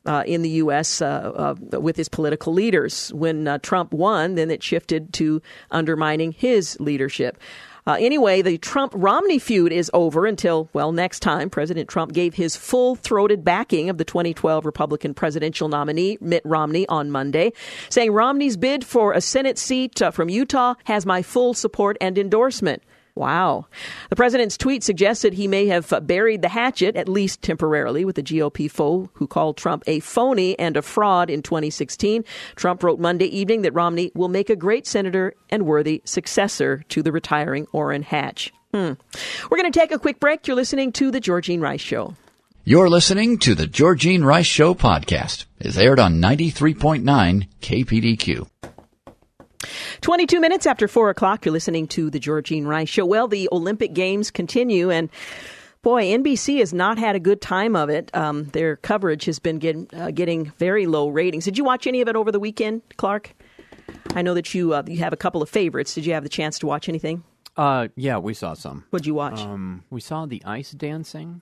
Uh, 0.06 0.24
in 0.26 0.44
the 0.44 0.50
U.S. 0.64 1.02
Uh, 1.02 1.56
uh, 1.74 1.80
with 1.80 1.98
his 1.98 2.08
political 2.08 2.54
leaders. 2.54 3.12
When 3.14 3.50
uh, 3.50 3.58
Trump 3.58 3.92
won, 3.92 4.36
then 4.36 4.50
it 4.50 4.64
shifted 4.64 5.12
to 5.16 5.42
undermining 5.72 6.32
his 6.32 6.80
leadership. 6.80 7.38
Uh, 7.88 7.98
anyway, 8.00 8.42
the 8.42 8.58
Trump 8.58 8.94
Romney 8.96 9.40
feud 9.40 9.72
is 9.72 9.90
over 9.94 10.26
until, 10.26 10.70
well, 10.74 10.92
next 10.92 11.20
time. 11.22 11.50
President 11.50 11.90
Trump 11.90 12.14
gave 12.14 12.34
his 12.34 12.56
full 12.56 12.96
throated 12.96 13.44
backing 13.44 13.90
of 13.90 13.98
the 13.98 14.06
2012 14.06 14.66
Republican 14.66 15.14
presidential 15.14 15.70
nominee, 15.70 16.18
Mitt 16.22 16.44
Romney, 16.46 16.88
on 16.88 17.12
Monday, 17.12 17.54
saying 17.90 18.12
Romney's 18.12 18.58
bid 18.58 18.86
for 18.86 19.14
a 19.14 19.22
Senate 19.22 19.58
seat 19.58 20.02
uh, 20.02 20.12
from 20.12 20.30
Utah 20.30 20.76
has 20.86 21.06
my 21.06 21.22
full 21.22 21.54
support 21.54 21.98
and 22.02 22.18
endorsement. 22.18 22.84
Wow. 23.20 23.66
The 24.10 24.16
president's 24.16 24.58
tweet 24.58 24.82
suggested 24.82 25.34
he 25.34 25.50
may 25.50 25.66
have 25.68 25.94
buried 26.04 26.42
the 26.42 26.48
hatchet, 26.48 26.96
at 26.96 27.10
least 27.10 27.42
temporarily, 27.42 28.06
with 28.06 28.16
the 28.16 28.24
GOP 28.24 28.72
foe 28.72 29.10
who 29.16 29.28
called 29.28 29.58
Trump 29.58 29.84
a 29.88 30.00
phony 30.00 30.58
and 30.58 30.78
a 30.78 30.82
fraud 30.82 31.30
in 31.30 31.42
2016. 31.42 32.24
Trump 32.56 32.82
wrote 32.82 32.98
Monday 32.98 33.26
evening 33.26 33.64
that 33.64 33.74
Romney 33.74 34.14
will 34.16 34.30
make 34.30 34.50
a 34.50 34.56
great 34.56 34.88
senator 34.88 35.34
and 35.50 35.66
worthy 35.66 36.02
successor 36.06 36.86
to 36.88 37.04
the 37.04 37.12
retiring 37.12 37.68
Orrin 37.74 38.04
Hatch. 38.04 38.54
Hmm. 38.74 38.94
We're 39.52 39.58
going 39.58 39.70
to 39.70 39.78
take 39.78 39.92
a 39.92 40.00
quick 40.00 40.22
break. 40.22 40.48
You're 40.48 40.56
listening 40.56 40.94
to 40.94 41.12
The 41.12 41.20
Georgine 41.20 41.60
Rice 41.60 41.82
Show. 41.82 42.16
You're 42.64 42.90
listening 42.90 43.38
to 43.40 43.54
The 43.54 43.68
Georgine 43.68 44.24
Rice 44.24 44.46
Show 44.46 44.76
podcast. 44.76 45.44
It's 45.60 45.78
aired 45.78 46.00
on 46.00 46.22
93.9 46.22 47.50
KPDQ. 47.62 48.48
22 50.02 50.40
minutes 50.40 50.66
after 50.66 50.88
4 50.88 51.10
o'clock, 51.10 51.46
you're 51.46 51.52
listening 51.52 51.88
to 51.88 52.10
the 52.10 52.20
Georgine 52.20 52.66
Rice 52.66 52.90
Show. 52.90 53.06
Well, 53.06 53.28
the 53.28 53.50
Olympic 53.52 53.94
Games 53.94 54.32
continue, 54.32 54.90
and 54.90 55.10
boy, 55.82 56.06
NBC 56.06 56.60
has 56.60 56.74
not 56.74 56.98
had 56.98 57.16
a 57.16 57.20
good 57.20 57.42
time 57.42 57.76
of 57.76 57.90
it. 57.90 58.10
Um, 58.16 58.46
their 58.46 58.78
coverage 58.78 59.26
has 59.26 59.40
been 59.40 59.60
getting, 59.60 59.88
uh, 59.94 60.12
getting 60.12 60.52
very 60.58 60.86
low 60.86 61.10
ratings. 61.10 61.46
Did 61.46 61.58
you 61.58 61.64
watch 61.64 61.88
any 61.88 62.02
of 62.02 62.08
it 62.08 62.16
over 62.16 62.32
the 62.32 62.40
weekend, 62.40 62.82
Clark? 62.98 63.36
I 64.16 64.22
know 64.22 64.34
that 64.34 64.54
you 64.54 64.74
uh, 64.74 64.84
you 64.88 64.98
have 64.98 65.14
a 65.14 65.18
couple 65.18 65.42
of 65.42 65.50
favorites. 65.50 65.94
Did 65.94 66.06
you 66.06 66.14
have 66.14 66.24
the 66.24 66.30
chance 66.30 66.60
to 66.60 66.68
watch 66.68 66.90
anything? 66.90 67.24
Uh, 67.58 67.90
yeah, 67.96 68.18
we 68.18 68.34
saw 68.34 68.54
some. 68.54 68.86
What'd 68.90 69.06
you 69.06 69.14
watch? 69.14 69.42
Um, 69.42 69.84
we 69.90 70.00
saw 70.00 70.26
the 70.26 70.42
ice 70.46 70.72
dancing, 70.72 71.42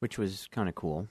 which 0.00 0.18
was 0.18 0.48
kind 0.52 0.68
of 0.68 0.74
cool. 0.74 1.08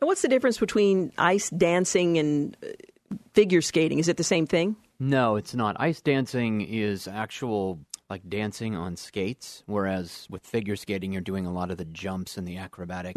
Now, 0.00 0.06
what's 0.06 0.22
the 0.22 0.28
difference 0.28 0.58
between 0.58 1.12
ice 1.18 1.50
dancing 1.50 2.18
and 2.18 2.56
uh, 2.62 3.16
figure 3.34 3.60
skating? 3.60 3.98
Is 3.98 4.08
it 4.08 4.16
the 4.16 4.24
same 4.24 4.46
thing? 4.46 4.76
No, 5.00 5.36
it's 5.36 5.54
not. 5.54 5.76
Ice 5.80 6.00
dancing 6.00 6.60
is 6.60 7.06
actual 7.06 7.80
like 8.10 8.28
dancing 8.28 8.74
on 8.74 8.96
skates, 8.96 9.62
whereas 9.66 10.26
with 10.30 10.46
figure 10.46 10.76
skating, 10.76 11.12
you're 11.12 11.20
doing 11.20 11.44
a 11.44 11.52
lot 11.52 11.70
of 11.70 11.76
the 11.76 11.84
jumps 11.84 12.38
and 12.38 12.48
the 12.48 12.56
acrobatic 12.56 13.16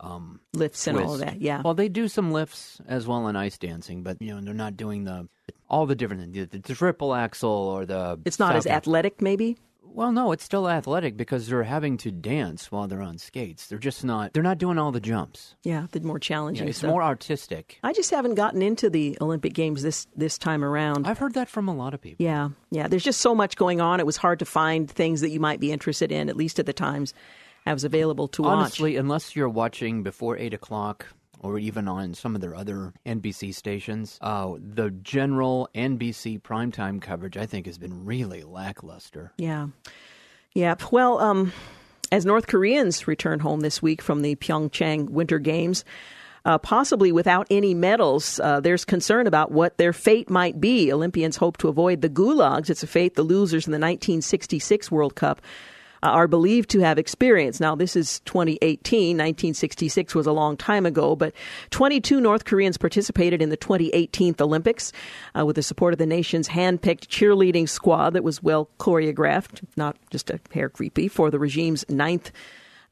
um, 0.00 0.40
Lifts 0.52 0.86
and 0.88 0.98
all 0.98 1.16
that, 1.18 1.40
yeah. 1.40 1.62
Well, 1.62 1.74
they 1.74 1.88
do 1.88 2.08
some 2.08 2.32
lifts 2.32 2.80
as 2.86 3.06
well 3.06 3.28
in 3.28 3.36
ice 3.36 3.56
dancing, 3.56 4.02
but 4.02 4.20
you 4.20 4.34
know 4.34 4.40
they're 4.40 4.52
not 4.52 4.76
doing 4.76 5.04
the 5.04 5.28
all 5.68 5.86
the 5.86 5.94
different 5.94 6.32
the, 6.32 6.44
the 6.44 6.74
triple 6.74 7.14
axel 7.14 7.50
or 7.50 7.86
the. 7.86 8.18
It's 8.24 8.38
not 8.38 8.56
as 8.56 8.66
athletic, 8.66 9.22
maybe? 9.22 9.56
Well, 9.94 10.12
no, 10.12 10.32
it's 10.32 10.42
still 10.44 10.68
athletic 10.68 11.16
because 11.16 11.46
they're 11.46 11.62
having 11.62 11.96
to 11.98 12.10
dance 12.10 12.72
while 12.72 12.88
they're 12.88 13.02
on 13.02 13.18
skates. 13.18 13.66
They're 13.66 13.78
just 13.78 14.04
not. 14.04 14.32
They're 14.32 14.42
not 14.42 14.58
doing 14.58 14.78
all 14.78 14.90
the 14.92 15.00
jumps. 15.00 15.54
Yeah, 15.62 15.86
the 15.92 16.00
more 16.00 16.18
challenging 16.18 16.64
Yeah, 16.66 16.70
it's 16.70 16.78
stuff. 16.78 16.90
more 16.90 17.02
artistic. 17.02 17.78
I 17.82 17.92
just 17.92 18.10
haven't 18.10 18.34
gotten 18.34 18.62
into 18.62 18.88
the 18.90 19.18
Olympic 19.20 19.52
Games 19.54 19.82
this 19.82 20.06
this 20.16 20.38
time 20.38 20.64
around. 20.64 21.06
I've 21.06 21.18
heard 21.18 21.34
that 21.34 21.48
from 21.48 21.68
a 21.68 21.74
lot 21.74 21.94
of 21.94 22.00
people. 22.00 22.24
yeah, 22.24 22.48
yeah. 22.70 22.88
There's 22.88 23.04
just 23.04 23.20
so 23.20 23.34
much 23.34 23.56
going 23.56 23.80
on. 23.80 24.00
It 24.00 24.06
was 24.06 24.16
hard 24.16 24.38
to 24.38 24.44
find 24.44 24.90
things 24.90 25.20
that 25.20 25.30
you 25.30 25.40
might 25.40 25.60
be 25.60 25.70
interested 25.72 26.10
in, 26.10 26.28
at 26.28 26.36
least 26.36 26.58
at 26.58 26.66
the 26.66 26.72
times 26.72 27.12
I 27.66 27.72
was 27.72 27.84
available 27.84 28.28
to 28.28 28.42
watch. 28.42 28.52
Honestly, 28.58 28.96
unless 28.96 29.36
you're 29.36 29.48
watching 29.48 30.02
before 30.02 30.36
eight 30.38 30.54
o'clock 30.54 31.06
or 31.42 31.58
even 31.58 31.88
on 31.88 32.14
some 32.14 32.34
of 32.34 32.40
their 32.40 32.54
other 32.54 32.92
NBC 33.04 33.54
stations, 33.54 34.18
uh, 34.20 34.54
the 34.58 34.90
general 34.90 35.68
NBC 35.74 36.40
primetime 36.40 37.00
coverage 37.00 37.36
I 37.36 37.46
think 37.46 37.66
has 37.66 37.78
been 37.78 38.04
really 38.04 38.42
lackluster. 38.42 39.32
Yeah. 39.36 39.68
Yeah. 40.54 40.74
Well, 40.90 41.18
um, 41.18 41.52
as 42.10 42.26
North 42.26 42.46
Koreans 42.46 43.08
return 43.08 43.40
home 43.40 43.60
this 43.60 43.80
week 43.80 44.02
from 44.02 44.20
the 44.20 44.36
Pyeongchang 44.36 45.08
Winter 45.08 45.38
Games, 45.38 45.84
uh, 46.44 46.58
possibly 46.58 47.12
without 47.12 47.46
any 47.50 47.72
medals, 47.72 48.40
uh, 48.40 48.60
there's 48.60 48.84
concern 48.84 49.26
about 49.26 49.52
what 49.52 49.78
their 49.78 49.92
fate 49.92 50.28
might 50.28 50.60
be. 50.60 50.92
Olympians 50.92 51.36
hope 51.36 51.56
to 51.58 51.68
avoid 51.68 52.00
the 52.00 52.08
gulags. 52.08 52.68
It's 52.68 52.82
a 52.82 52.86
fate 52.86 53.14
the 53.14 53.22
losers 53.22 53.66
in 53.66 53.70
the 53.70 53.76
1966 53.76 54.90
World 54.90 55.14
Cup 55.14 55.40
are 56.02 56.26
believed 56.26 56.70
to 56.70 56.80
have 56.80 56.98
experienced. 56.98 57.60
Now, 57.60 57.74
this 57.74 57.96
is 57.96 58.20
2018. 58.20 59.16
1966 59.16 60.14
was 60.14 60.26
a 60.26 60.32
long 60.32 60.56
time 60.56 60.86
ago, 60.86 61.14
but 61.14 61.32
22 61.70 62.20
North 62.20 62.44
Koreans 62.44 62.76
participated 62.76 63.40
in 63.40 63.50
the 63.50 63.56
2018 63.56 64.34
Olympics 64.40 64.92
uh, 65.38 65.46
with 65.46 65.56
the 65.56 65.62
support 65.62 65.92
of 65.92 65.98
the 65.98 66.06
nation's 66.06 66.48
hand-picked 66.48 67.08
cheerleading 67.08 67.68
squad 67.68 68.10
that 68.10 68.24
was 68.24 68.42
well 68.42 68.68
choreographed, 68.78 69.60
not 69.76 69.96
just 70.10 70.30
a 70.30 70.40
hair 70.52 70.68
creepy, 70.68 71.08
for 71.08 71.30
the 71.30 71.38
regime's 71.38 71.84
ninth 71.88 72.32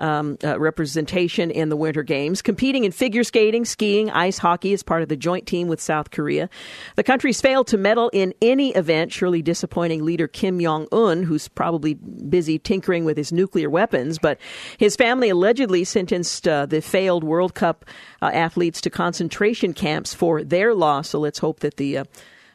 um, 0.01 0.39
uh, 0.43 0.59
representation 0.59 1.51
in 1.51 1.69
the 1.69 1.77
Winter 1.77 2.03
Games, 2.03 2.43
competing 2.43 2.85
in 2.85 2.93
figure 2.93 3.25
skating, 3.25 3.65
skiing, 3.65 4.11
ice 4.11 4.39
hockey 4.39 4.73
as 4.73 4.83
part 4.83 5.03
of 5.03 5.09
the 5.09 5.17
joint 5.17 5.47
team 5.47 5.69
with 5.69 5.81
South 5.81 6.11
Korea. 6.11 6.49
The 6.97 7.03
countries 7.03 7.41
failed 7.41 7.67
to 7.69 7.79
medal 7.79 8.11
in 8.13 8.35
any 8.43 8.71
event, 8.71 9.13
surely 9.13 9.43
disappointing 9.43 10.05
leader 10.05 10.27
Kim 10.27 10.61
Jong 10.61 10.87
Un, 10.93 11.23
who's 11.23 11.49
probably 11.49 11.95
busy 11.95 12.59
tinkering 12.59 13.05
with 13.05 13.17
his 13.17 13.33
nuclear 13.33 13.71
weapons. 13.71 14.19
But 14.19 14.39
his 14.79 14.97
family 14.97 15.29
allegedly 15.29 15.85
sentenced 15.85 16.49
uh, 16.49 16.67
the 16.67 16.81
failed 16.81 17.25
World 17.25 17.55
Cup 17.55 17.85
uh, 18.23 18.31
athletes 18.33 18.81
to 18.83 18.91
concentration 18.91 19.75
camps 19.75 20.15
for 20.15 20.43
their 20.43 20.75
loss. 20.75 21.11
So 21.11 21.21
let's 21.21 21.39
hope 21.39 21.61
that 21.61 21.77
the 21.77 21.99
uh, 21.99 22.05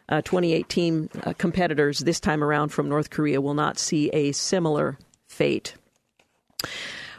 uh, 0.10 0.22
2018 0.22 1.10
uh, 1.24 1.34
competitors 1.38 2.00
this 2.00 2.20
time 2.20 2.44
around 2.44 2.70
from 2.70 2.90
North 2.90 3.10
Korea 3.10 3.42
will 3.42 3.54
not 3.54 3.80
see 3.80 4.10
a 4.10 4.32
similar 4.34 4.98
fate. 5.28 5.75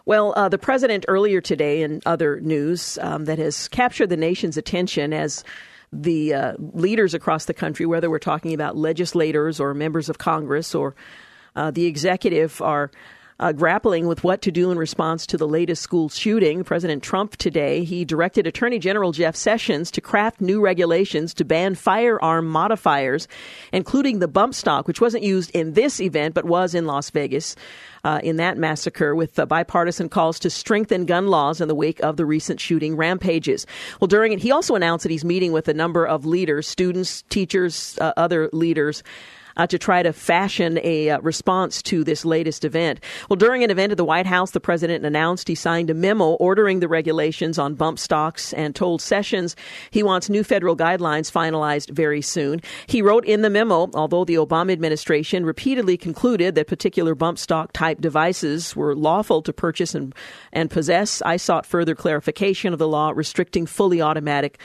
Well, 0.06 0.34
uh, 0.36 0.48
the 0.48 0.56
president 0.56 1.04
earlier 1.08 1.40
today, 1.40 1.82
in 1.82 2.00
other 2.06 2.38
news 2.38 2.96
um, 3.02 3.24
that 3.24 3.40
has 3.40 3.66
captured 3.66 4.06
the 4.06 4.16
nation's 4.16 4.56
attention 4.56 5.12
as 5.12 5.42
the 5.92 6.32
uh, 6.32 6.52
leaders 6.58 7.12
across 7.12 7.46
the 7.46 7.54
country, 7.54 7.86
whether 7.86 8.08
we're 8.08 8.20
talking 8.20 8.54
about 8.54 8.76
legislators 8.76 9.58
or 9.58 9.74
members 9.74 10.08
of 10.08 10.18
Congress 10.18 10.76
or 10.76 10.94
uh, 11.56 11.72
the 11.72 11.86
executive, 11.86 12.62
are 12.62 12.92
uh, 13.38 13.52
grappling 13.52 14.06
with 14.06 14.24
what 14.24 14.40
to 14.42 14.50
do 14.50 14.70
in 14.70 14.78
response 14.78 15.26
to 15.26 15.36
the 15.36 15.46
latest 15.46 15.82
school 15.82 16.08
shooting. 16.08 16.64
President 16.64 17.02
Trump 17.02 17.36
today 17.36 17.84
he 17.84 18.04
directed 18.04 18.46
Attorney 18.46 18.78
General 18.78 19.12
Jeff 19.12 19.36
Sessions 19.36 19.90
to 19.90 20.00
craft 20.00 20.40
new 20.40 20.60
regulations 20.60 21.34
to 21.34 21.44
ban 21.44 21.74
firearm 21.74 22.46
modifiers, 22.46 23.28
including 23.72 24.18
the 24.18 24.28
bump 24.28 24.54
stock, 24.54 24.86
which 24.86 25.00
wasn't 25.00 25.22
used 25.22 25.50
in 25.50 25.74
this 25.74 26.00
event 26.00 26.34
but 26.34 26.44
was 26.44 26.74
in 26.74 26.86
Las 26.86 27.10
Vegas. 27.10 27.56
Uh, 28.04 28.20
in 28.22 28.36
that 28.36 28.56
massacre, 28.56 29.16
with 29.16 29.36
uh, 29.36 29.44
bipartisan 29.46 30.08
calls 30.08 30.38
to 30.38 30.48
strengthen 30.48 31.06
gun 31.06 31.26
laws 31.26 31.60
in 31.60 31.66
the 31.66 31.74
wake 31.74 31.98
of 32.04 32.16
the 32.16 32.24
recent 32.24 32.60
shooting 32.60 32.94
rampages. 32.94 33.66
Well, 34.00 34.06
during 34.06 34.32
it, 34.32 34.38
he 34.38 34.52
also 34.52 34.76
announced 34.76 35.02
that 35.02 35.10
he's 35.10 35.24
meeting 35.24 35.50
with 35.50 35.66
a 35.66 35.74
number 35.74 36.06
of 36.06 36.24
leaders, 36.24 36.68
students, 36.68 37.22
teachers, 37.22 37.98
uh, 38.00 38.12
other 38.16 38.48
leaders 38.52 39.02
uh, 39.56 39.66
to 39.66 39.78
try 39.78 40.02
to 40.02 40.12
fashion 40.12 40.78
a 40.82 41.10
uh, 41.10 41.20
response 41.20 41.82
to 41.82 42.04
this 42.04 42.24
latest 42.24 42.64
event. 42.64 43.00
Well, 43.28 43.36
during 43.36 43.64
an 43.64 43.70
event 43.70 43.92
at 43.92 43.98
the 43.98 44.04
White 44.04 44.26
House, 44.26 44.50
the 44.50 44.60
president 44.60 45.04
announced 45.04 45.48
he 45.48 45.54
signed 45.54 45.90
a 45.90 45.94
memo 45.94 46.32
ordering 46.34 46.80
the 46.80 46.88
regulations 46.88 47.58
on 47.58 47.74
bump 47.74 47.98
stocks 47.98 48.52
and 48.52 48.74
told 48.74 49.00
Sessions 49.00 49.56
he 49.90 50.02
wants 50.02 50.28
new 50.28 50.44
federal 50.44 50.76
guidelines 50.76 51.30
finalized 51.30 51.90
very 51.90 52.22
soon. 52.22 52.60
He 52.86 53.02
wrote 53.02 53.24
in 53.24 53.42
the 53.42 53.50
memo, 53.50 53.90
although 53.94 54.24
the 54.24 54.34
Obama 54.34 54.72
administration 54.72 55.44
repeatedly 55.44 55.96
concluded 55.96 56.54
that 56.54 56.66
particular 56.66 57.14
bump 57.14 57.38
stock 57.38 57.72
type 57.72 58.00
devices 58.00 58.74
were 58.76 58.94
lawful 58.94 59.42
to 59.42 59.52
purchase 59.52 59.94
and, 59.94 60.14
and 60.52 60.70
possess, 60.70 61.22
I 61.22 61.36
sought 61.36 61.66
further 61.66 61.94
clarification 61.94 62.72
of 62.72 62.78
the 62.78 62.88
law 62.88 63.12
restricting 63.14 63.66
fully 63.66 64.00
automatic 64.02 64.58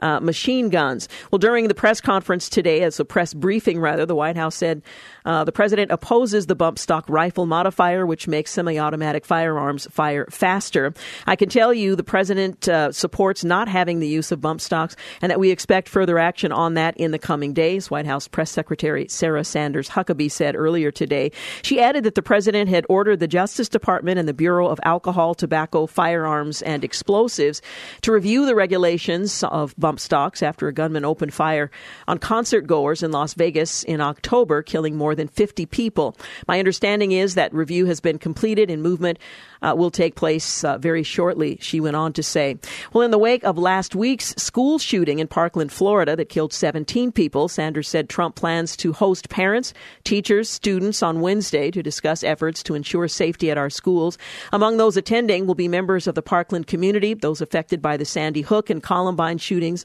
uh, 0.00 0.20
machine 0.20 0.68
guns. 0.68 1.08
Well, 1.30 1.38
during 1.38 1.68
the 1.68 1.74
press 1.74 2.00
conference 2.00 2.48
today, 2.48 2.82
as 2.82 3.00
a 3.00 3.04
press 3.04 3.34
briefing 3.34 3.80
rather, 3.80 4.06
the 4.06 4.14
White 4.14 4.36
House 4.36 4.54
said 4.54 4.82
uh, 5.28 5.44
the 5.44 5.52
president 5.52 5.90
opposes 5.92 6.46
the 6.46 6.54
bump 6.54 6.78
stock 6.78 7.04
rifle 7.06 7.44
modifier, 7.44 8.06
which 8.06 8.26
makes 8.26 8.50
semi-automatic 8.50 9.26
firearms 9.26 9.86
fire 9.90 10.26
faster. 10.30 10.94
I 11.26 11.36
can 11.36 11.50
tell 11.50 11.74
you 11.74 11.94
the 11.94 12.02
president 12.02 12.66
uh, 12.66 12.92
supports 12.92 13.44
not 13.44 13.68
having 13.68 14.00
the 14.00 14.08
use 14.08 14.32
of 14.32 14.40
bump 14.40 14.62
stocks, 14.62 14.96
and 15.20 15.30
that 15.30 15.38
we 15.38 15.50
expect 15.50 15.86
further 15.86 16.18
action 16.18 16.50
on 16.50 16.72
that 16.74 16.96
in 16.96 17.10
the 17.10 17.18
coming 17.18 17.52
days. 17.52 17.90
White 17.90 18.06
House 18.06 18.26
Press 18.26 18.50
Secretary 18.50 19.06
Sarah 19.08 19.44
Sanders 19.44 19.90
Huckabee 19.90 20.30
said 20.30 20.56
earlier 20.56 20.90
today. 20.90 21.30
She 21.60 21.78
added 21.78 22.04
that 22.04 22.14
the 22.14 22.22
president 22.22 22.70
had 22.70 22.86
ordered 22.88 23.20
the 23.20 23.28
Justice 23.28 23.68
Department 23.68 24.18
and 24.18 24.26
the 24.26 24.32
Bureau 24.32 24.68
of 24.68 24.80
Alcohol, 24.82 25.34
Tobacco, 25.34 25.86
Firearms, 25.86 26.62
and 26.62 26.82
Explosives 26.82 27.60
to 28.00 28.12
review 28.12 28.46
the 28.46 28.54
regulations 28.54 29.44
of 29.44 29.74
bump 29.76 30.00
stocks 30.00 30.42
after 30.42 30.68
a 30.68 30.72
gunman 30.72 31.04
opened 31.04 31.34
fire 31.34 31.70
on 32.06 32.16
concert 32.16 32.66
goers 32.66 33.02
in 33.02 33.12
Las 33.12 33.34
Vegas 33.34 33.82
in 33.84 34.00
October, 34.00 34.62
killing 34.62 34.96
more 34.96 35.17
than 35.18 35.28
50 35.28 35.66
people. 35.66 36.16
My 36.46 36.58
understanding 36.58 37.12
is 37.12 37.34
that 37.34 37.52
review 37.52 37.84
has 37.86 38.00
been 38.00 38.18
completed 38.18 38.70
and 38.70 38.82
movement 38.82 39.18
uh, 39.60 39.74
will 39.76 39.90
take 39.90 40.14
place 40.14 40.64
uh, 40.64 40.78
very 40.78 41.02
shortly, 41.02 41.58
she 41.60 41.80
went 41.80 41.96
on 41.96 42.12
to 42.14 42.22
say. 42.22 42.56
Well, 42.92 43.02
in 43.02 43.10
the 43.10 43.18
wake 43.18 43.44
of 43.44 43.58
last 43.58 43.94
week's 43.94 44.34
school 44.36 44.78
shooting 44.78 45.18
in 45.18 45.28
Parkland, 45.28 45.72
Florida, 45.72 46.16
that 46.16 46.28
killed 46.28 46.52
17 46.52 47.12
people, 47.12 47.48
Sanders 47.48 47.88
said 47.88 48.08
Trump 48.08 48.36
plans 48.36 48.76
to 48.78 48.92
host 48.92 49.28
parents, 49.28 49.74
teachers, 50.04 50.48
students 50.48 51.02
on 51.02 51.20
Wednesday 51.20 51.70
to 51.70 51.82
discuss 51.82 52.22
efforts 52.22 52.62
to 52.62 52.74
ensure 52.74 53.08
safety 53.08 53.50
at 53.50 53.58
our 53.58 53.70
schools. 53.70 54.16
Among 54.52 54.76
those 54.76 54.96
attending 54.96 55.46
will 55.46 55.54
be 55.54 55.68
members 55.68 56.06
of 56.06 56.14
the 56.14 56.22
Parkland 56.22 56.66
community, 56.66 57.14
those 57.14 57.40
affected 57.40 57.82
by 57.82 57.96
the 57.96 58.04
Sandy 58.04 58.42
Hook 58.42 58.70
and 58.70 58.82
Columbine 58.82 59.38
shootings. 59.38 59.84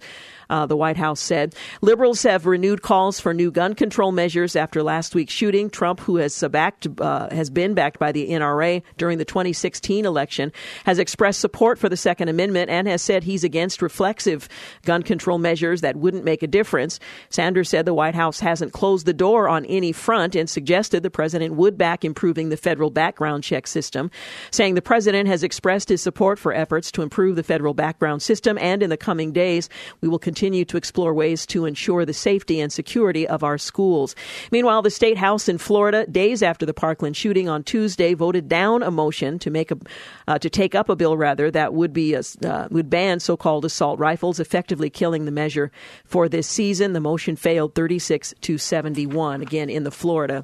Uh, 0.54 0.68
the 0.68 0.78
White 0.78 0.98
House 0.98 1.20
said 1.20 1.56
liberals 1.82 2.22
have 2.22 2.46
renewed 2.46 2.84
calls 2.84 3.20
for 3.20 3.34
new 3.34 3.50
gun 3.50 3.74
control 3.74 4.12
measures 4.12 4.56
after 4.56 4.84
last 4.84 5.16
week's 5.16 5.34
shooting. 5.34 5.68
Trump, 5.68 6.00
who 6.00 6.18
has 6.18 6.44
backed 6.52 6.88
uh, 7.02 7.28
has 7.34 7.50
been 7.50 7.74
backed 7.74 7.98
by 7.98 8.12
the 8.12 8.30
NRA 8.30 8.84
during 9.00 9.18
the 9.18 9.26
2016 9.26 10.06
election, 10.06 10.52
has 10.86 11.00
expressed 11.00 11.40
support 11.40 11.80
for 11.80 11.90
the 11.90 11.98
Second 11.98 12.30
Amendment 12.30 12.70
and 12.70 12.88
has 12.88 13.02
said 13.02 13.24
he's 13.24 13.44
against 13.44 13.82
reflexive 13.82 14.48
gun 14.86 15.02
control 15.02 15.40
measures 15.40 15.82
that 15.82 15.96
wouldn't 15.96 16.24
make 16.24 16.44
a 16.44 16.48
difference. 16.48 17.00
Sanders 17.32 17.68
said 17.68 17.88
the 17.88 17.94
White 17.96 18.14
House 18.14 18.40
hasn't 18.40 18.74
closed 18.74 19.08
the 19.08 19.14
door 19.14 19.50
on 19.50 19.66
any 19.66 19.92
front 19.92 20.36
and 20.36 20.48
suggested 20.48 21.02
the 21.02 21.10
president 21.10 21.56
would 21.56 21.80
back 21.80 22.06
improving 22.06 22.50
the 22.50 22.58
federal 22.58 22.92
background 22.92 23.44
check 23.44 23.66
system, 23.66 24.12
saying 24.52 24.76
the 24.76 24.84
president 24.84 25.28
has 25.28 25.42
expressed 25.42 25.90
his 25.90 26.04
support 26.04 26.38
for 26.38 26.54
efforts 26.54 26.92
to 26.92 27.02
improve 27.02 27.38
the 27.38 27.42
federal 27.42 27.74
background 27.74 28.22
system 28.22 28.56
and 28.60 28.84
in 28.84 28.92
the 28.92 28.98
coming 28.98 29.32
days 29.32 29.68
we 30.02 30.08
will 30.08 30.20
continue 30.20 30.43
to 30.44 30.78
explore 30.78 31.14
ways 31.14 31.46
to 31.46 31.66
ensure 31.66 32.06
the 32.06 32.14
safety 32.14 32.60
and 32.60 32.72
security 32.72 33.26
of 33.28 33.44
our 33.44 33.58
schools. 33.58 34.16
Meanwhile, 34.52 34.82
the 34.82 34.90
state 34.90 35.18
house 35.18 35.48
in 35.48 35.58
Florida, 35.58 36.06
days 36.08 36.44
after 36.44 36.66
the 36.66 36.74
Parkland 36.74 37.16
shooting 37.16 37.48
on 37.48 37.64
Tuesday, 37.64 38.14
voted 38.14 38.50
down 38.50 38.84
a 38.84 38.92
motion 38.92 39.40
to 39.40 39.50
make 39.50 39.72
a 39.72 39.78
uh, 40.28 40.38
to 40.40 40.50
take 40.50 40.76
up 40.76 40.90
a 40.90 40.96
bill 40.96 41.16
rather 41.16 41.50
that 41.50 41.74
would 41.74 41.94
be 41.94 42.14
a, 42.14 42.22
uh, 42.46 42.68
would 42.72 42.90
ban 42.90 43.20
so-called 43.20 43.66
assault 43.66 44.00
rifles, 44.00 44.40
effectively 44.40 44.90
killing 44.90 45.26
the 45.26 45.32
measure 45.32 45.72
for 46.06 46.28
this 46.28 46.48
season. 46.48 46.94
The 46.94 47.00
motion 47.00 47.36
failed 47.36 47.76
36 47.76 48.34
to 48.42 48.58
71 48.58 49.42
again 49.42 49.70
in 49.70 49.84
the 49.84 49.92
Florida 49.92 50.44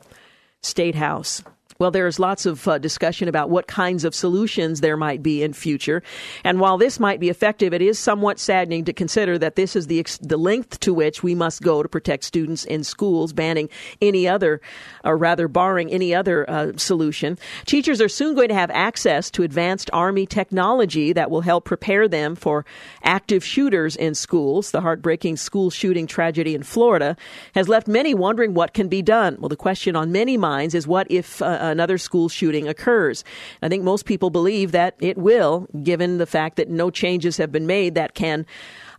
State 0.62 0.96
House. 0.96 1.44
Well, 1.80 1.92
there's 1.92 2.20
lots 2.20 2.46
of 2.46 2.68
uh, 2.68 2.78
discussion 2.78 3.30
about 3.30 3.50
what 3.50 3.68
kinds 3.68 4.04
of 4.04 4.14
solutions 4.14 4.82
there 4.82 4.98
might 4.98 5.24
be 5.24 5.42
in 5.42 5.54
future. 5.54 6.04
And 6.44 6.60
while 6.60 6.78
this 6.78 7.00
might 7.00 7.22
be 7.22 7.30
effective, 7.30 7.74
it 7.74 7.82
is 7.82 7.98
somewhat 7.98 8.38
saddening 8.38 8.84
to 8.84 8.92
consider 8.92 9.38
that 9.38 9.56
this 9.56 9.78
is 9.78 9.88
the, 9.88 9.98
ex- 9.98 10.18
the 10.18 10.36
length 10.36 10.82
to 10.82 10.94
which 10.94 11.24
we 11.24 11.36
must 11.36 11.62
go 11.62 11.82
to 11.82 11.88
protect 11.88 12.26
students 12.26 12.66
in 12.66 12.84
schools, 12.84 13.32
banning 13.32 13.70
any 14.02 14.28
other, 14.28 14.60
or 15.06 15.16
rather 15.16 15.48
barring 15.48 15.90
any 15.90 16.14
other 16.14 16.50
uh, 16.50 16.74
solution. 16.76 17.40
Teachers 17.66 18.02
are 18.02 18.10
soon 18.10 18.36
going 18.36 18.50
to 18.50 18.56
have 18.56 18.72
access 18.72 19.32
to 19.32 19.44
advanced 19.44 19.90
Army 19.94 20.26
technology 20.26 21.14
that 21.14 21.32
will 21.32 21.40
help 21.40 21.64
prepare 21.64 22.10
them 22.10 22.36
for 22.36 22.66
active 23.04 23.42
shooters 23.42 23.96
in 23.96 24.16
schools. 24.16 24.72
The 24.72 24.82
heartbreaking 24.82 25.38
school 25.38 25.70
shooting 25.70 26.08
tragedy 26.08 26.56
in 26.56 26.64
Florida 26.64 27.16
has 27.56 27.70
left 27.70 27.88
many 27.88 28.14
wondering 28.14 28.54
what 28.54 28.74
can 28.74 28.90
be 28.90 29.02
done. 29.02 29.38
Well, 29.40 29.48
the 29.48 29.56
question 29.56 29.96
on 29.96 30.12
many 30.12 30.36
minds 30.36 30.76
is 30.76 30.86
what 30.86 31.10
if 31.10 31.42
uh, 31.42 31.69
another 31.70 31.98
school 31.98 32.30
shooting 32.30 32.68
occurs. 32.68 33.24
I 33.62 33.70
think 33.70 33.84
most 33.84 34.06
people 34.06 34.30
believe 34.30 34.72
that 34.74 34.96
it 35.00 35.18
will, 35.18 35.68
given 35.82 36.18
the 36.18 36.26
fact 36.26 36.58
that 36.58 36.70
no 36.70 36.90
changes 36.90 37.38
have 37.38 37.52
been 37.52 37.68
made 37.68 37.96
that 37.96 38.14
can. 38.14 38.46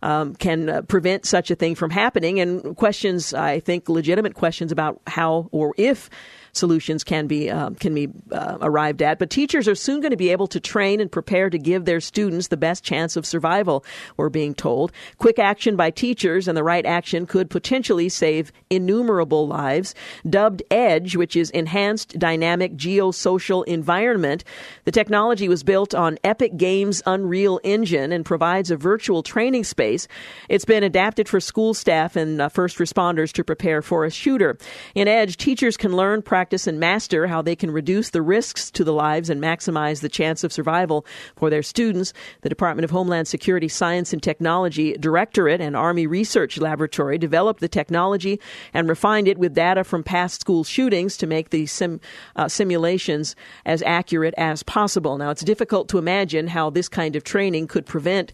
Um, 0.03 0.33
can 0.33 0.67
uh, 0.67 0.81
prevent 0.81 1.27
such 1.27 1.51
a 1.51 1.55
thing 1.55 1.75
from 1.75 1.91
happening, 1.91 2.39
and 2.39 2.75
questions, 2.75 3.35
I 3.35 3.59
think, 3.59 3.87
legitimate 3.87 4.33
questions 4.33 4.71
about 4.71 4.99
how 5.05 5.47
or 5.51 5.75
if 5.77 6.09
solutions 6.53 7.03
can 7.03 7.27
be 7.27 7.49
uh, 7.49 7.71
can 7.71 7.93
be 7.93 8.09
uh, 8.31 8.57
arrived 8.61 9.01
at. 9.01 9.19
But 9.19 9.29
teachers 9.29 9.67
are 9.67 9.75
soon 9.75 10.01
going 10.01 10.11
to 10.11 10.17
be 10.17 10.29
able 10.29 10.47
to 10.47 10.59
train 10.59 10.99
and 10.99 11.11
prepare 11.11 11.49
to 11.49 11.57
give 11.57 11.85
their 11.85 11.99
students 11.99 12.47
the 12.47 12.57
best 12.57 12.83
chance 12.83 13.15
of 13.15 13.25
survival. 13.25 13.85
We're 14.17 14.29
being 14.29 14.53
told 14.53 14.91
quick 15.17 15.39
action 15.39 15.75
by 15.75 15.91
teachers 15.91 16.47
and 16.47 16.57
the 16.57 16.63
right 16.63 16.85
action 16.85 17.25
could 17.25 17.49
potentially 17.49 18.09
save 18.09 18.51
innumerable 18.69 19.47
lives. 19.47 19.95
Dubbed 20.29 20.63
Edge, 20.71 21.15
which 21.15 21.35
is 21.35 21.49
Enhanced 21.51 22.17
Dynamic 22.17 22.75
Geosocial 22.75 23.65
Environment, 23.65 24.43
the 24.85 24.91
technology 24.91 25.47
was 25.47 25.63
built 25.63 25.93
on 25.93 26.17
Epic 26.23 26.57
Games 26.57 27.01
Unreal 27.05 27.59
Engine 27.63 28.11
and 28.11 28.25
provides 28.25 28.71
a 28.71 28.77
virtual 28.77 29.23
training 29.23 29.63
space. 29.63 30.07
It's 30.49 30.65
been 30.65 30.83
adapted 30.83 31.27
for 31.27 31.39
school 31.39 31.73
staff 31.73 32.15
and 32.15 32.41
uh, 32.41 32.49
first 32.49 32.77
responders 32.77 33.31
to 33.33 33.43
prepare 33.43 33.81
for 33.81 34.05
a 34.05 34.11
shooter. 34.11 34.57
In 34.95 35.07
Edge, 35.07 35.37
teachers 35.37 35.77
can 35.77 35.95
learn, 35.95 36.21
practice 36.41 36.65
and 36.65 36.79
master 36.79 37.27
how 37.27 37.39
they 37.39 37.55
can 37.55 37.69
reduce 37.69 38.09
the 38.09 38.21
risks 38.23 38.71
to 38.71 38.83
the 38.83 38.91
lives 38.91 39.29
and 39.29 39.39
maximize 39.39 40.01
the 40.01 40.09
chance 40.09 40.43
of 40.43 40.51
survival 40.51 41.05
for 41.35 41.51
their 41.51 41.61
students. 41.61 42.13
The 42.41 42.49
Department 42.49 42.83
of 42.83 42.89
Homeland 42.89 43.27
Security 43.27 43.67
Science 43.67 44.11
and 44.11 44.23
Technology 44.23 44.93
Directorate 44.93 45.61
and 45.61 45.75
Army 45.75 46.07
Research 46.07 46.57
Laboratory 46.57 47.19
developed 47.19 47.59
the 47.59 47.67
technology 47.67 48.39
and 48.73 48.89
refined 48.89 49.27
it 49.27 49.37
with 49.37 49.53
data 49.53 49.83
from 49.83 50.03
past 50.03 50.41
school 50.41 50.63
shootings 50.63 51.15
to 51.17 51.27
make 51.27 51.51
the 51.51 51.67
sim, 51.67 52.01
uh, 52.35 52.47
simulations 52.47 53.35
as 53.63 53.83
accurate 53.83 54.33
as 54.35 54.63
possible. 54.63 55.19
Now, 55.19 55.29
it's 55.29 55.43
difficult 55.43 55.89
to 55.89 55.99
imagine 55.99 56.47
how 56.47 56.71
this 56.71 56.89
kind 56.89 57.15
of 57.15 57.23
training 57.23 57.67
could 57.67 57.85
prevent 57.85 58.33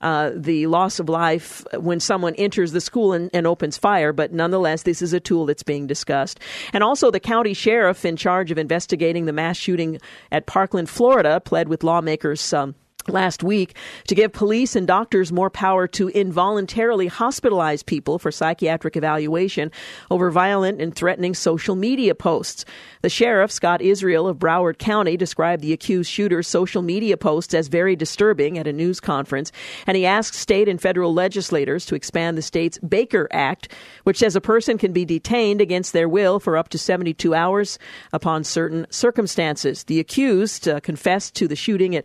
uh, 0.00 0.30
the 0.34 0.66
loss 0.66 1.00
of 1.00 1.08
life 1.08 1.64
when 1.74 2.00
someone 2.00 2.34
enters 2.36 2.72
the 2.72 2.80
school 2.80 3.12
and, 3.12 3.30
and, 3.32 3.46
opens 3.46 3.78
fire, 3.78 4.12
but 4.12 4.32
nonetheless, 4.32 4.82
this 4.82 5.00
is 5.02 5.12
a 5.12 5.20
tool 5.20 5.46
that's 5.46 5.62
being 5.62 5.86
discussed. 5.86 6.38
And 6.72 6.84
also, 6.84 7.10
the 7.10 7.20
county 7.20 7.54
sheriff 7.54 8.04
in 8.04 8.16
charge 8.16 8.50
of 8.50 8.58
investigating 8.58 9.24
the 9.24 9.32
mass 9.32 9.56
shooting 9.56 9.98
at 10.30 10.46
Parkland, 10.46 10.88
Florida, 10.88 11.40
pled 11.40 11.68
with 11.68 11.82
lawmakers. 11.82 12.52
Um, 12.52 12.74
last 13.08 13.42
week 13.42 13.74
to 14.06 14.14
give 14.14 14.32
police 14.32 14.76
and 14.76 14.86
doctors 14.86 15.32
more 15.32 15.50
power 15.50 15.86
to 15.88 16.08
involuntarily 16.08 17.08
hospitalize 17.08 17.84
people 17.84 18.18
for 18.18 18.30
psychiatric 18.30 18.96
evaluation 18.96 19.70
over 20.10 20.30
violent 20.30 20.80
and 20.80 20.94
threatening 20.94 21.34
social 21.34 21.74
media 21.74 22.14
posts. 22.14 22.64
The 23.02 23.08
sheriff, 23.08 23.52
Scott 23.52 23.80
Israel 23.80 24.26
of 24.26 24.38
Broward 24.38 24.78
County, 24.78 25.16
described 25.16 25.62
the 25.62 25.72
accused 25.72 26.10
shooter's 26.10 26.48
social 26.48 26.82
media 26.82 27.16
posts 27.16 27.54
as 27.54 27.68
very 27.68 27.94
disturbing 27.94 28.58
at 28.58 28.66
a 28.66 28.72
news 28.72 29.00
conference, 29.00 29.52
and 29.86 29.96
he 29.96 30.04
asked 30.04 30.34
state 30.34 30.68
and 30.68 30.80
federal 30.80 31.14
legislators 31.14 31.86
to 31.86 31.94
expand 31.94 32.36
the 32.36 32.42
state's 32.42 32.78
Baker 32.78 33.28
Act, 33.30 33.72
which 34.04 34.18
says 34.18 34.34
a 34.34 34.40
person 34.40 34.78
can 34.78 34.92
be 34.92 35.04
detained 35.04 35.60
against 35.60 35.92
their 35.92 36.08
will 36.08 36.40
for 36.40 36.56
up 36.56 36.68
to 36.70 36.78
72 36.78 37.34
hours 37.34 37.78
upon 38.12 38.44
certain 38.44 38.86
circumstances. 38.90 39.84
The 39.84 40.00
accused 40.00 40.68
uh, 40.68 40.80
confessed 40.80 41.34
to 41.36 41.48
the 41.48 41.56
shooting 41.56 41.94
at 41.96 42.04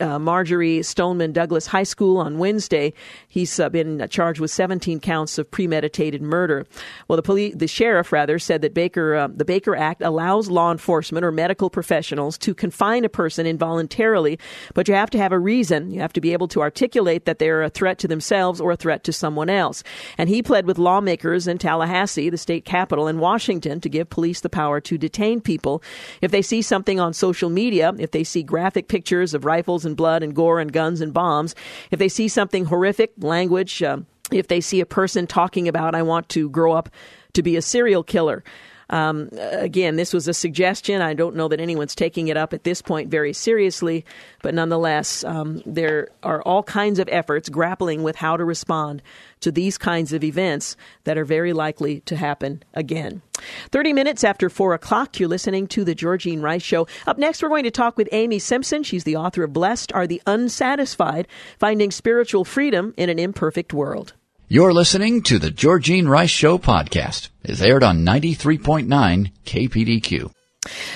uh, 0.00 0.18
Marjory 0.24 0.82
Stoneman 0.82 1.32
Douglas 1.32 1.66
High 1.66 1.84
School 1.84 2.16
on 2.16 2.38
Wednesday. 2.38 2.92
He's 3.34 3.58
uh, 3.58 3.68
been 3.68 4.06
charged 4.10 4.38
with 4.38 4.52
17 4.52 5.00
counts 5.00 5.38
of 5.38 5.50
premeditated 5.50 6.22
murder. 6.22 6.68
Well, 7.08 7.16
the 7.16 7.22
police, 7.22 7.52
the 7.56 7.66
sheriff 7.66 8.12
rather 8.12 8.38
said 8.38 8.62
that 8.62 8.74
Baker, 8.74 9.16
uh, 9.16 9.28
the 9.34 9.44
Baker 9.44 9.74
Act 9.74 10.02
allows 10.02 10.48
law 10.48 10.70
enforcement 10.70 11.24
or 11.24 11.32
medical 11.32 11.68
professionals 11.68 12.38
to 12.38 12.54
confine 12.54 13.04
a 13.04 13.08
person 13.08 13.44
involuntarily, 13.44 14.38
but 14.72 14.86
you 14.86 14.94
have 14.94 15.10
to 15.10 15.18
have 15.18 15.32
a 15.32 15.38
reason. 15.40 15.90
You 15.90 15.98
have 15.98 16.12
to 16.12 16.20
be 16.20 16.32
able 16.32 16.46
to 16.46 16.62
articulate 16.62 17.24
that 17.24 17.40
they're 17.40 17.64
a 17.64 17.70
threat 17.70 17.98
to 17.98 18.08
themselves 18.08 18.60
or 18.60 18.70
a 18.70 18.76
threat 18.76 19.02
to 19.02 19.12
someone 19.12 19.50
else. 19.50 19.82
And 20.16 20.28
he 20.28 20.40
pled 20.40 20.64
with 20.64 20.78
lawmakers 20.78 21.48
in 21.48 21.58
Tallahassee, 21.58 22.30
the 22.30 22.38
state 22.38 22.64
capital, 22.64 23.08
and 23.08 23.18
Washington 23.18 23.80
to 23.80 23.88
give 23.88 24.10
police 24.10 24.42
the 24.42 24.48
power 24.48 24.80
to 24.82 24.96
detain 24.96 25.40
people 25.40 25.82
if 26.20 26.30
they 26.30 26.40
see 26.40 26.62
something 26.62 27.00
on 27.00 27.12
social 27.12 27.50
media, 27.50 27.94
if 27.98 28.12
they 28.12 28.22
see 28.22 28.44
graphic 28.44 28.86
pictures 28.86 29.34
of 29.34 29.44
rifles 29.44 29.84
and 29.84 29.96
blood 29.96 30.22
and 30.22 30.36
gore 30.36 30.60
and 30.60 30.72
guns 30.72 31.00
and 31.00 31.12
bombs. 31.12 31.56
If 31.90 31.98
they 31.98 32.08
see 32.08 32.28
something 32.28 32.66
horrific, 32.66 33.10
language, 33.24 33.82
uh, 33.82 33.98
if 34.30 34.48
they 34.48 34.60
see 34.60 34.80
a 34.80 34.86
person 34.86 35.26
talking 35.26 35.68
about, 35.68 35.94
I 35.94 36.02
want 36.02 36.28
to 36.30 36.48
grow 36.48 36.72
up 36.72 36.88
to 37.34 37.42
be 37.42 37.56
a 37.56 37.62
serial 37.62 38.02
killer. 38.02 38.44
Um, 38.90 39.30
again, 39.32 39.96
this 39.96 40.12
was 40.12 40.28
a 40.28 40.34
suggestion. 40.34 41.00
I 41.00 41.14
don't 41.14 41.36
know 41.36 41.48
that 41.48 41.60
anyone's 41.60 41.94
taking 41.94 42.28
it 42.28 42.36
up 42.36 42.52
at 42.52 42.64
this 42.64 42.82
point 42.82 43.10
very 43.10 43.32
seriously, 43.32 44.04
but 44.42 44.54
nonetheless, 44.54 45.24
um, 45.24 45.62
there 45.64 46.08
are 46.22 46.42
all 46.42 46.62
kinds 46.62 46.98
of 46.98 47.08
efforts 47.10 47.48
grappling 47.48 48.02
with 48.02 48.16
how 48.16 48.36
to 48.36 48.44
respond 48.44 49.02
to 49.44 49.52
these 49.52 49.78
kinds 49.78 50.12
of 50.12 50.24
events 50.24 50.76
that 51.04 51.16
are 51.16 51.24
very 51.24 51.52
likely 51.52 52.00
to 52.00 52.16
happen 52.16 52.62
again. 52.74 53.22
30 53.70 53.92
minutes 53.92 54.24
after 54.24 54.50
4 54.50 54.74
o'clock, 54.74 55.20
you're 55.20 55.28
listening 55.28 55.66
to 55.68 55.84
The 55.84 55.94
Georgine 55.94 56.42
Rice 56.42 56.62
Show. 56.62 56.86
Up 57.06 57.18
next, 57.18 57.42
we're 57.42 57.48
going 57.48 57.64
to 57.64 57.70
talk 57.70 57.96
with 57.96 58.08
Amy 58.12 58.38
Simpson. 58.38 58.82
She's 58.82 59.04
the 59.04 59.16
author 59.16 59.44
of 59.44 59.52
Blessed 59.52 59.92
Are 59.92 60.06
the 60.06 60.22
Unsatisfied 60.26 61.28
Finding 61.58 61.90
Spiritual 61.90 62.44
Freedom 62.44 62.92
in 62.96 63.08
an 63.08 63.18
Imperfect 63.18 63.72
World. 63.72 64.14
You're 64.48 64.72
listening 64.72 65.22
to 65.24 65.38
The 65.38 65.50
Georgine 65.50 66.08
Rice 66.08 66.30
Show 66.30 66.58
podcast. 66.58 67.30
It's 67.42 67.62
aired 67.62 67.82
on 67.82 68.04
93.9 68.04 69.32
KPDQ. 69.44 70.30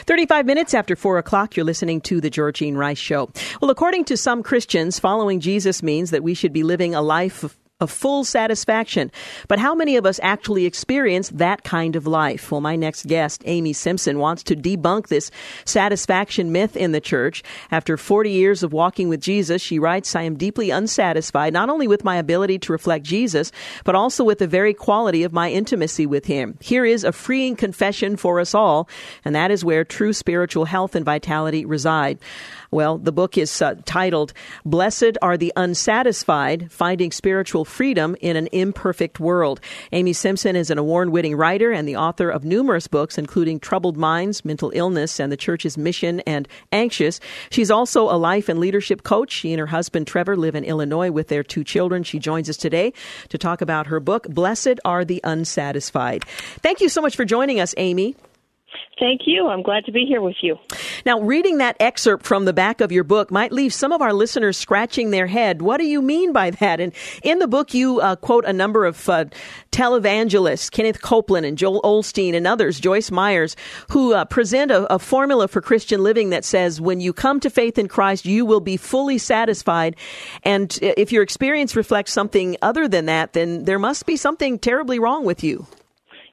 35 0.06 0.46
minutes 0.46 0.74
after 0.74 0.96
4 0.96 1.18
o'clock, 1.18 1.56
you're 1.56 1.66
listening 1.66 2.00
to 2.02 2.20
The 2.20 2.30
Georgine 2.30 2.76
Rice 2.76 2.98
Show. 2.98 3.30
Well, 3.60 3.70
according 3.70 4.06
to 4.06 4.16
some 4.16 4.42
Christians, 4.42 4.98
following 4.98 5.40
Jesus 5.40 5.82
means 5.82 6.10
that 6.10 6.22
we 6.22 6.34
should 6.34 6.52
be 6.52 6.62
living 6.62 6.94
a 6.94 7.02
life 7.02 7.58
of 7.80 7.92
full 7.92 8.24
satisfaction. 8.24 9.08
But 9.46 9.60
how 9.60 9.72
many 9.72 9.94
of 9.94 10.04
us 10.04 10.18
actually 10.20 10.66
experience 10.66 11.28
that 11.28 11.62
kind 11.62 11.94
of 11.94 12.08
life? 12.08 12.50
Well, 12.50 12.60
my 12.60 12.74
next 12.74 13.06
guest, 13.06 13.42
Amy 13.46 13.72
Simpson, 13.72 14.18
wants 14.18 14.42
to 14.44 14.56
debunk 14.56 15.06
this 15.06 15.30
satisfaction 15.64 16.50
myth 16.50 16.76
in 16.76 16.90
the 16.90 17.00
church. 17.00 17.44
After 17.70 17.96
40 17.96 18.32
years 18.32 18.64
of 18.64 18.72
walking 18.72 19.08
with 19.08 19.20
Jesus, 19.20 19.62
she 19.62 19.78
writes, 19.78 20.16
I 20.16 20.22
am 20.22 20.36
deeply 20.36 20.70
unsatisfied, 20.70 21.52
not 21.52 21.70
only 21.70 21.86
with 21.86 22.02
my 22.02 22.16
ability 22.16 22.58
to 22.60 22.72
reflect 22.72 23.04
Jesus, 23.04 23.52
but 23.84 23.94
also 23.94 24.24
with 24.24 24.40
the 24.40 24.48
very 24.48 24.74
quality 24.74 25.22
of 25.22 25.32
my 25.32 25.48
intimacy 25.48 26.04
with 26.04 26.24
him. 26.24 26.58
Here 26.60 26.84
is 26.84 27.04
a 27.04 27.12
freeing 27.12 27.54
confession 27.54 28.16
for 28.16 28.40
us 28.40 28.56
all, 28.56 28.88
and 29.24 29.36
that 29.36 29.52
is 29.52 29.64
where 29.64 29.84
true 29.84 30.12
spiritual 30.12 30.64
health 30.64 30.96
and 30.96 31.04
vitality 31.04 31.64
reside. 31.64 32.18
Well, 32.72 32.98
the 32.98 33.12
book 33.12 33.38
is 33.38 33.62
uh, 33.62 33.76
titled 33.86 34.32
Blessed 34.64 35.16
Are 35.22 35.36
the 35.38 35.52
Unsatisfied 35.56 36.70
Finding 36.72 37.12
Spiritual 37.12 37.64
Freedom 37.68 38.16
in 38.20 38.36
an 38.36 38.48
Imperfect 38.52 39.20
World. 39.20 39.60
Amy 39.92 40.12
Simpson 40.12 40.56
is 40.56 40.70
an 40.70 40.78
award 40.78 41.10
winning 41.10 41.36
writer 41.36 41.70
and 41.70 41.86
the 41.86 41.96
author 41.96 42.30
of 42.30 42.44
numerous 42.44 42.88
books, 42.88 43.18
including 43.18 43.60
Troubled 43.60 43.96
Minds, 43.96 44.44
Mental 44.44 44.72
Illness, 44.74 45.20
and 45.20 45.30
the 45.30 45.36
Church's 45.36 45.78
Mission 45.78 46.20
and 46.20 46.48
Anxious. 46.72 47.20
She's 47.50 47.70
also 47.70 48.10
a 48.10 48.16
life 48.16 48.48
and 48.48 48.58
leadership 48.58 49.02
coach. 49.02 49.30
She 49.30 49.52
and 49.52 49.60
her 49.60 49.66
husband, 49.66 50.06
Trevor, 50.06 50.36
live 50.36 50.54
in 50.54 50.64
Illinois 50.64 51.10
with 51.10 51.28
their 51.28 51.42
two 51.42 51.64
children. 51.64 52.02
She 52.02 52.18
joins 52.18 52.48
us 52.48 52.56
today 52.56 52.92
to 53.28 53.38
talk 53.38 53.60
about 53.60 53.86
her 53.86 54.00
book, 54.00 54.26
Blessed 54.28 54.80
Are 54.84 55.04
the 55.04 55.20
Unsatisfied. 55.22 56.24
Thank 56.62 56.80
you 56.80 56.88
so 56.88 57.00
much 57.00 57.16
for 57.16 57.24
joining 57.24 57.60
us, 57.60 57.74
Amy. 57.76 58.16
Thank 58.98 59.22
you. 59.26 59.46
I'm 59.46 59.62
glad 59.62 59.84
to 59.84 59.92
be 59.92 60.04
here 60.04 60.20
with 60.20 60.36
you. 60.42 60.58
Now, 61.06 61.20
reading 61.20 61.58
that 61.58 61.76
excerpt 61.78 62.26
from 62.26 62.44
the 62.44 62.52
back 62.52 62.80
of 62.80 62.90
your 62.90 63.04
book 63.04 63.30
might 63.30 63.52
leave 63.52 63.72
some 63.72 63.92
of 63.92 64.02
our 64.02 64.12
listeners 64.12 64.56
scratching 64.56 65.10
their 65.10 65.28
head. 65.28 65.62
What 65.62 65.78
do 65.78 65.86
you 65.86 66.02
mean 66.02 66.32
by 66.32 66.50
that? 66.50 66.80
And 66.80 66.92
in 67.22 67.38
the 67.38 67.46
book, 67.46 67.74
you 67.74 68.00
uh, 68.00 68.16
quote 68.16 68.44
a 68.44 68.52
number 68.52 68.84
of 68.84 69.08
uh, 69.08 69.26
televangelists, 69.70 70.70
Kenneth 70.70 71.00
Copeland 71.00 71.46
and 71.46 71.56
Joel 71.56 71.80
Osteen 71.82 72.34
and 72.34 72.46
others, 72.46 72.80
Joyce 72.80 73.10
Myers, 73.10 73.54
who 73.90 74.14
uh, 74.14 74.24
present 74.24 74.70
a, 74.70 74.92
a 74.92 74.98
formula 74.98 75.46
for 75.46 75.60
Christian 75.60 76.02
living 76.02 76.30
that 76.30 76.44
says 76.44 76.80
when 76.80 77.00
you 77.00 77.12
come 77.12 77.38
to 77.40 77.50
faith 77.50 77.78
in 77.78 77.86
Christ, 77.86 78.24
you 78.24 78.44
will 78.44 78.60
be 78.60 78.76
fully 78.76 79.18
satisfied. 79.18 79.94
And 80.42 80.76
if 80.82 81.12
your 81.12 81.22
experience 81.22 81.76
reflects 81.76 82.12
something 82.12 82.56
other 82.62 82.88
than 82.88 83.06
that, 83.06 83.32
then 83.32 83.64
there 83.64 83.78
must 83.78 84.06
be 84.06 84.16
something 84.16 84.58
terribly 84.58 84.98
wrong 84.98 85.24
with 85.24 85.44
you. 85.44 85.66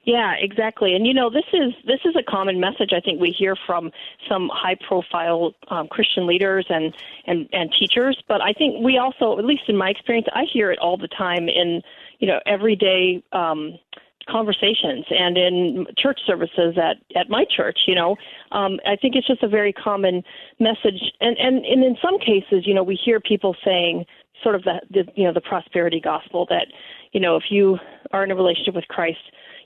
Yeah, 0.06 0.34
exactly. 0.38 0.94
And 0.94 1.04
you 1.04 1.12
know, 1.12 1.28
this 1.28 1.44
is 1.52 1.74
this 1.84 1.98
is 2.04 2.14
a 2.14 2.22
common 2.22 2.60
message 2.60 2.90
I 2.96 3.00
think 3.00 3.20
we 3.20 3.34
hear 3.36 3.56
from 3.66 3.90
some 4.28 4.48
high-profile 4.54 5.52
um, 5.66 5.88
Christian 5.88 6.28
leaders 6.28 6.64
and 6.68 6.94
and 7.26 7.48
and 7.52 7.74
teachers. 7.76 8.16
But 8.28 8.40
I 8.40 8.52
think 8.52 8.84
we 8.84 8.98
also, 8.98 9.36
at 9.36 9.44
least 9.44 9.64
in 9.66 9.76
my 9.76 9.90
experience, 9.90 10.28
I 10.32 10.44
hear 10.50 10.70
it 10.70 10.78
all 10.78 10.96
the 10.96 11.08
time 11.08 11.48
in 11.48 11.82
you 12.20 12.28
know 12.28 12.38
everyday 12.46 13.20
um, 13.32 13.78
conversations 14.30 15.06
and 15.10 15.36
in 15.36 15.86
church 15.98 16.20
services 16.24 16.78
at 16.78 16.98
at 17.18 17.28
my 17.28 17.44
church. 17.44 17.80
You 17.88 17.96
know, 17.96 18.16
um, 18.52 18.78
I 18.86 18.94
think 18.94 19.16
it's 19.16 19.26
just 19.26 19.42
a 19.42 19.48
very 19.48 19.72
common 19.72 20.22
message. 20.60 21.02
And 21.20 21.36
and 21.36 21.64
and 21.64 21.82
in 21.82 21.96
some 22.00 22.20
cases, 22.20 22.64
you 22.64 22.74
know, 22.74 22.84
we 22.84 22.94
hear 22.94 23.18
people 23.18 23.56
saying 23.64 24.06
sort 24.44 24.54
of 24.54 24.62
the, 24.62 24.80
the 24.88 25.04
you 25.16 25.24
know 25.24 25.32
the 25.32 25.40
prosperity 25.40 26.00
gospel 26.00 26.46
that 26.48 26.68
you 27.10 27.18
know 27.18 27.34
if 27.34 27.50
you 27.50 27.78
are 28.12 28.22
in 28.22 28.30
a 28.30 28.36
relationship 28.36 28.76
with 28.76 28.86
Christ 28.86 29.18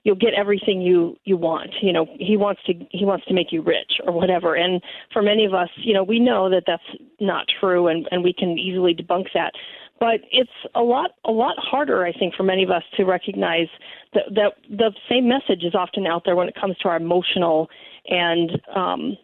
you'll 0.04 0.16
get 0.16 0.34
everything 0.34 0.80
you 0.80 1.16
you 1.24 1.36
want. 1.36 1.70
You 1.82 1.92
know 1.92 2.06
he 2.18 2.36
wants 2.36 2.62
to 2.66 2.74
he 2.90 3.04
wants 3.04 3.26
to 3.26 3.34
make 3.34 3.52
you 3.52 3.62
rich 3.62 4.00
or 4.06 4.12
whatever. 4.12 4.54
And 4.54 4.82
for 5.12 5.22
many 5.22 5.44
of 5.44 5.54
us 5.54 5.68
you 5.76 5.94
know 5.94 6.02
we 6.02 6.18
know 6.18 6.50
that 6.50 6.64
that's 6.66 6.82
not 7.20 7.46
true 7.60 7.88
and 7.88 8.08
and 8.10 8.22
we 8.22 8.32
can 8.32 8.58
easily 8.58 8.94
debunk 8.94 9.26
that. 9.34 9.52
But 9.98 10.20
it's 10.32 10.50
a 10.74 10.80
lot 10.80 11.10
a 11.26 11.30
lot 11.30 11.56
harder 11.58 12.06
i 12.06 12.12
think 12.12 12.34
for 12.34 12.42
many 12.42 12.62
of 12.62 12.70
us 12.70 12.82
to 12.96 13.04
recognize 13.04 13.68
that 14.14 14.24
that 14.34 14.54
the 14.70 14.92
same 15.10 15.28
message 15.28 15.62
is 15.62 15.74
often 15.74 16.06
out 16.06 16.22
there 16.24 16.36
when 16.36 16.48
it 16.48 16.54
comes 16.58 16.76
to 16.78 16.88
our 16.88 16.96
emotional 16.96 17.68
and 18.08 18.50
um 18.74 19.16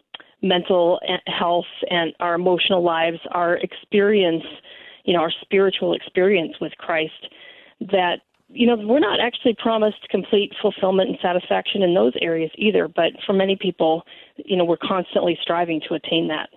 mental 0.43 0.99
health 1.25 1.65
and 1.89 2.13
our 2.19 2.35
emotional 2.35 2.83
lives 2.83 3.17
our 3.31 3.55
experience 3.55 4.43
you 5.03 5.13
know 5.13 5.19
our 5.19 5.31
spiritual 5.41 5.93
experience 5.93 6.53
with 6.61 6.73
christ 6.77 7.27
that 7.79 8.21
you 8.49 8.65
know, 8.65 8.75
we're 8.75 8.99
not 8.99 9.19
actually 9.19 9.55
promised 9.57 10.07
complete 10.09 10.53
fulfillment 10.61 11.09
and 11.09 11.17
satisfaction 11.21 11.81
in 11.83 11.93
those 11.93 12.13
areas 12.21 12.51
either, 12.55 12.87
but 12.87 13.11
for 13.25 13.33
many 13.33 13.55
people, 13.55 14.03
you 14.37 14.55
know, 14.55 14.63
we're 14.63 14.77
constantly 14.77 15.37
striving 15.41 15.81
to 15.87 15.95
attain 15.95 16.27
that. 16.29 16.49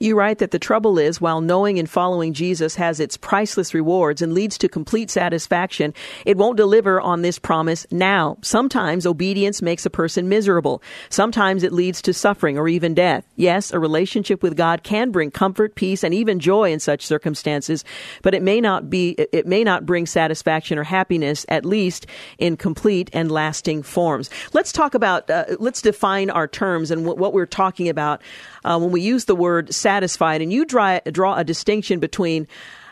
You 0.00 0.16
write 0.16 0.38
that 0.38 0.52
the 0.52 0.58
trouble 0.58 0.98
is, 0.98 1.20
while 1.20 1.40
knowing 1.40 1.78
and 1.78 1.90
following 1.90 2.32
Jesus 2.32 2.76
has 2.76 3.00
its 3.00 3.16
priceless 3.16 3.74
rewards 3.74 4.22
and 4.22 4.32
leads 4.32 4.56
to 4.58 4.68
complete 4.68 5.10
satisfaction, 5.10 5.92
it 6.24 6.36
won't 6.36 6.56
deliver 6.56 7.00
on 7.00 7.22
this 7.22 7.38
promise 7.38 7.84
now. 7.90 8.38
Sometimes 8.42 9.06
obedience 9.06 9.60
makes 9.60 9.84
a 9.84 9.90
person 9.90 10.28
miserable. 10.28 10.80
Sometimes 11.10 11.64
it 11.64 11.72
leads 11.72 12.00
to 12.02 12.14
suffering 12.14 12.56
or 12.56 12.68
even 12.68 12.94
death. 12.94 13.24
Yes, 13.34 13.72
a 13.72 13.80
relationship 13.80 14.40
with 14.40 14.56
God 14.56 14.84
can 14.84 15.10
bring 15.10 15.32
comfort, 15.32 15.74
peace, 15.74 16.04
and 16.04 16.14
even 16.14 16.38
joy 16.38 16.70
in 16.70 16.78
such 16.78 17.04
circumstances, 17.04 17.84
but 18.22 18.34
it 18.34 18.42
may 18.42 18.60
not 18.60 18.88
be, 18.88 19.16
it 19.32 19.48
may 19.48 19.64
not 19.64 19.84
bring 19.84 20.06
satisfaction 20.06 20.78
or 20.78 20.84
happiness, 20.84 21.44
at 21.48 21.64
least 21.64 22.06
in 22.38 22.56
complete 22.56 23.10
and 23.12 23.32
lasting 23.32 23.82
forms. 23.82 24.30
Let's 24.52 24.70
talk 24.70 24.94
about, 24.94 25.28
uh, 25.28 25.56
let's 25.58 25.82
define 25.82 26.30
our 26.30 26.46
terms 26.46 26.92
and 26.92 27.04
what 27.04 27.32
we're 27.32 27.46
talking 27.46 27.88
about 27.88 28.22
uh, 28.64 28.78
when 28.78 28.92
we 28.92 29.00
use 29.00 29.24
the 29.24 29.34
word 29.34 29.57
satisfied, 29.70 30.42
and 30.42 30.52
you 30.52 30.64
draw, 30.64 31.00
draw 31.10 31.36
a 31.36 31.44
distinction 31.44 32.00
between 32.00 32.46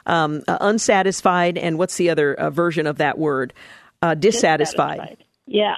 um, 0.06 0.42
uh, 0.48 0.58
unsatisfied 0.60 1.58
and 1.58 1.78
what's 1.78 1.96
the 1.96 2.10
other 2.10 2.34
uh, 2.34 2.50
version 2.50 2.86
of 2.86 2.98
that 2.98 3.18
word? 3.18 3.52
Uh, 4.02 4.14
dissatisfied. 4.14 4.98
dissatisfied. 4.98 5.24
Yeah. 5.46 5.76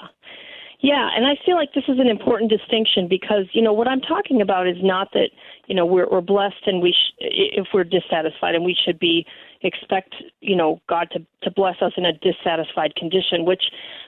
Yeah, 0.81 1.09
and 1.15 1.27
I 1.27 1.35
feel 1.45 1.57
like 1.57 1.73
this 1.75 1.85
is 1.89 1.99
an 1.99 2.07
important 2.07 2.51
distinction 2.51 3.09
because 3.09 3.47
you 3.53 3.63
know 3.63 3.73
what 3.73 3.89
I'm 3.89 4.01
talking 4.01 4.41
about 4.41 4.69
is 4.69 4.77
not 4.81 5.09
that 5.13 5.31
you 5.67 5.75
know 5.75 5.85
we're, 5.85 6.09
we're 6.09 6.21
blessed 6.21 6.67
and 6.67 6.81
we 6.81 6.93
sh- 6.93 7.15
if 7.19 7.67
we're 7.75 7.83
dissatisfied 7.83 8.55
and 8.55 8.65
we 8.65 8.77
should 8.85 8.99
be 9.01 9.27
expect 9.63 10.15
you 10.41 10.55
know 10.55 10.81
God 10.89 11.09
to 11.13 11.27
to 11.43 11.51
bless 11.51 11.83
us 11.83 11.93
in 11.97 12.05
a 12.05 12.13
dissatisfied 12.13 12.95
condition. 12.95 13.45
Which 13.45 13.65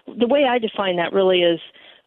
the 0.06 0.28
way 0.28 0.44
I 0.48 0.60
define 0.60 0.96
that 0.96 1.12
really 1.12 1.40
is 1.40 1.58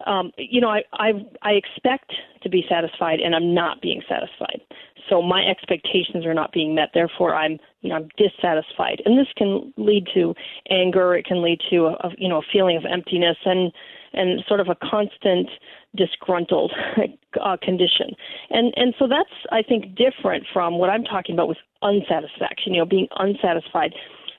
um, 0.06 0.32
you 0.38 0.62
know, 0.62 0.70
I, 0.70 0.84
I 0.94 1.12
I 1.42 1.52
expect 1.52 2.14
to 2.42 2.50
be 2.50 2.66
satisfied, 2.70 3.20
and 3.20 3.36
I'm 3.36 3.54
not 3.54 3.82
being 3.82 4.02
satisfied. 4.08 4.62
So 5.10 5.22
my 5.22 5.44
expectations 5.46 6.26
are 6.26 6.34
not 6.34 6.52
being 6.54 6.76
met. 6.76 6.90
Therefore, 6.94 7.36
I'm 7.36 7.60
you 7.82 7.90
know 7.90 7.96
I'm 7.96 8.10
dissatisfied, 8.18 9.02
and 9.06 9.18
this 9.18 9.28
can 9.38 9.74
lead 9.78 10.08
to 10.14 10.34
anger. 10.70 11.16
It 11.16 11.26
can 11.26 11.42
lead 11.42 11.60
to 11.70 11.88
a, 11.88 11.92
a 11.92 12.10
you 12.18 12.30
know 12.30 12.40
a 12.40 12.52
feeling 12.52 12.78
of 12.78 12.84
emptiness 12.86 13.38
and 13.46 13.72
and 14.14 14.44
sort 14.48 14.60
of 14.60 14.70
a 14.70 14.76
constant 14.76 15.50
disgruntled 15.96 16.72
uh, 17.42 17.58
condition. 17.62 18.12
And 18.50 18.74
and 18.76 18.94
so 18.98 19.08
that's 19.08 19.34
I 19.52 19.62
think 19.62 19.96
different 19.96 20.46
from 20.52 20.78
what 20.78 20.90
I'm 20.90 21.04
talking 21.04 21.36
about 21.36 21.48
with 21.48 21.58
unsatisfaction. 21.82 22.74
You 22.74 22.80
know, 22.80 22.86
being 22.86 23.08
unsatisfied, 23.18 23.94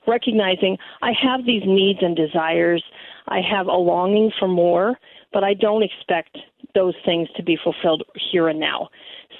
recognizing 0.07 0.77
I 1.01 1.11
have 1.21 1.45
these 1.45 1.63
needs 1.65 1.99
and 2.01 2.15
desires. 2.15 2.83
I 3.27 3.39
have 3.41 3.67
a 3.67 3.73
longing 3.73 4.31
for 4.37 4.47
more 4.47 4.99
but 5.35 5.43
I 5.43 5.53
don't 5.53 5.83
expect 5.83 6.37
those 6.75 6.93
things 7.03 7.27
to 7.35 7.43
be 7.43 7.57
fulfilled 7.61 8.03
here 8.31 8.47
and 8.47 8.57
now. 8.57 8.87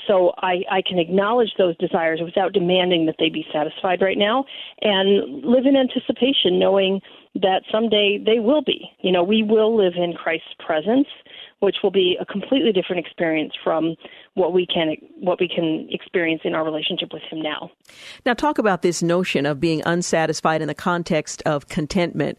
So 0.07 0.33
I, 0.39 0.61
I 0.69 0.81
can 0.85 0.99
acknowledge 0.99 1.53
those 1.57 1.77
desires 1.77 2.19
without 2.21 2.51
demanding 2.51 3.05
that 3.05 3.15
they 3.17 3.29
be 3.29 3.45
satisfied 3.53 4.01
right 4.01 4.17
now 4.17 4.43
and 4.81 5.41
live 5.41 5.65
in 5.65 5.77
anticipation, 5.77 6.59
knowing 6.59 6.99
that 7.35 7.61
someday 7.71 8.21
they 8.23 8.39
will 8.39 8.61
be. 8.61 8.91
You 8.99 9.13
know, 9.13 9.23
we 9.23 9.41
will 9.41 9.73
live 9.73 9.93
in 9.95 10.13
Christ's 10.13 10.53
presence, 10.59 11.07
which 11.59 11.77
will 11.81 11.91
be 11.91 12.17
a 12.19 12.25
completely 12.25 12.73
different 12.73 13.05
experience 13.05 13.53
from 13.63 13.95
what 14.33 14.51
we 14.51 14.67
can 14.67 14.97
what 15.21 15.39
we 15.39 15.47
can 15.47 15.87
experience 15.89 16.41
in 16.43 16.53
our 16.53 16.65
relationship 16.65 17.13
with 17.13 17.23
him 17.31 17.41
now. 17.41 17.71
Now 18.25 18.33
talk 18.33 18.57
about 18.57 18.81
this 18.81 19.01
notion 19.01 19.45
of 19.45 19.61
being 19.61 19.81
unsatisfied 19.85 20.61
in 20.61 20.67
the 20.67 20.75
context 20.75 21.41
of 21.45 21.69
contentment, 21.69 22.37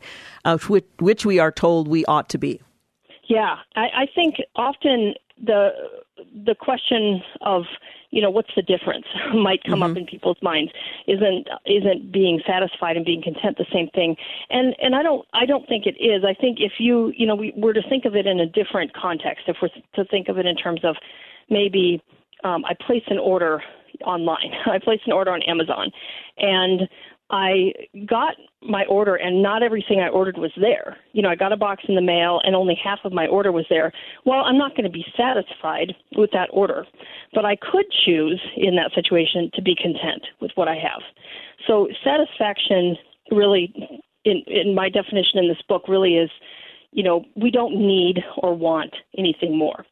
which, 0.69 0.85
which 0.99 1.25
we 1.25 1.39
are 1.39 1.51
told 1.51 1.89
we 1.89 2.05
ought 2.05 2.29
to 2.29 2.39
be. 2.39 2.61
Yeah, 3.29 3.57
I, 3.75 3.81
I 3.81 4.07
think 4.15 4.37
often 4.55 5.15
the 5.43 5.71
the 6.47 6.55
question 6.55 7.23
of 7.43 7.65
you 8.11 8.23
know 8.23 8.31
what's 8.31 8.55
the 8.57 8.63
difference 8.63 9.05
might 9.35 9.63
come 9.65 9.81
mm-hmm. 9.81 9.91
up 9.91 9.97
in 9.97 10.07
people's 10.07 10.39
minds. 10.43 10.73
Isn't 11.07 11.49
isn't 11.67 12.13
being 12.13 12.41
satisfied 12.47 12.97
and 12.97 13.05
being 13.05 13.23
content 13.23 13.59
the 13.59 13.67
same 13.73 13.89
thing? 13.89 14.17
And 14.51 14.75
and 14.81 14.95
i 14.95 15.03
don't 15.03 15.27
i 15.35 15.45
don't 15.45 15.69
think 15.69 15.87
it 15.87 15.97
is. 16.03 16.25
I 16.25 16.35
think 16.35 16.59
if 16.61 16.75
you 16.79 17.13
you 17.17 17.27
know 17.27 17.35
we 17.35 17.53
were 17.57 17.75
to 17.75 17.83
think 17.89 18.05
of 18.05 18.15
it 18.15 18.27
in 18.27 18.41
a 18.41 18.47
different 18.47 18.95
context. 18.95 19.45
If 19.49 19.57
we're 19.61 19.69
to 19.95 20.05
think 20.11 20.29
of 20.29 20.39
it 20.39 20.47
in 20.47 20.57
terms 20.57 20.81
of 20.85 20.97
maybe 21.51 22.03
um, 22.45 22.65
i 22.65 22.75
place 22.75 23.05
an 23.09 23.19
order 23.19 23.63
online. 24.05 24.53
I 24.67 24.79
place 24.79 25.01
an 25.07 25.13
order 25.13 25.33
on 25.33 25.43
amazon. 25.43 25.91
And 26.39 26.89
I 27.31 27.73
got 28.09 28.35
my 28.63 28.85
order 28.85 29.17
and 29.17 29.43
not 29.43 29.63
everything 29.63 30.01
I 30.01 30.09
ordered 30.09 30.39
was 30.39 30.53
there. 30.61 30.97
You 31.13 31.23
know, 31.23 31.29
I 31.29 31.35
got 31.35 31.53
a 31.53 31.57
box 31.57 31.83
in 31.89 31.97
the 31.97 32.01
mail 32.01 32.41
and 32.45 32.55
only 32.55 32.79
half 32.83 33.01
of 33.05 33.13
my 33.13 33.27
order 33.27 33.51
was 33.51 33.65
there. 33.69 33.93
Well, 34.25 34.41
I'm 34.45 34.59
not 34.59 34.77
going 34.77 34.85
to 34.85 34.91
be 34.91 35.05
satisfied 35.17 35.95
with 36.17 36.31
that 36.33 36.49
order, 36.53 36.87
but 37.35 37.45
I 37.45 37.57
could 37.57 37.87
choose 38.05 38.41
in 38.57 38.77
that 38.77 38.93
situation 38.95 39.51
to 39.55 39.63
be 39.63 39.75
content 39.75 40.25
with 40.41 40.53
what 40.55 40.69
I 40.69 40.77
have. 40.77 41.03
So 41.67 41.89
satisfaction 42.05 42.97
really 43.33 43.73
in 44.25 44.43
in 44.47 44.75
my 44.75 44.89
definition 44.89 45.39
in 45.39 45.49
this 45.49 45.63
book 45.69 45.89
really 45.89 46.17
is, 46.17 46.31
you 46.93 47.03
know, 47.03 47.25
we 47.35 47.51
don't 47.51 47.75
need 47.75 48.23
or 48.39 48.55
want 48.55 48.95
anything 49.19 49.59
more. 49.59 49.85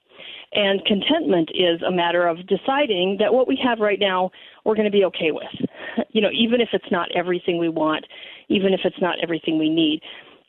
And 0.54 0.84
contentment 0.84 1.50
is 1.52 1.82
a 1.82 1.90
matter 1.90 2.26
of 2.28 2.46
deciding 2.46 3.16
that 3.18 3.34
what 3.34 3.48
we 3.48 3.58
have 3.62 3.80
right 3.80 3.98
now 3.98 4.30
we're 4.64 4.76
going 4.76 4.90
to 4.90 4.90
be 4.90 5.04
okay 5.04 5.32
with. 5.32 5.68
You 6.10 6.20
know, 6.20 6.30
even 6.32 6.60
if 6.60 6.68
it's 6.72 6.90
not 6.90 7.08
everything 7.14 7.58
we 7.58 7.68
want, 7.68 8.06
even 8.48 8.72
if 8.72 8.80
it's 8.84 9.00
not 9.00 9.16
everything 9.22 9.58
we 9.58 9.68
need. 9.68 10.00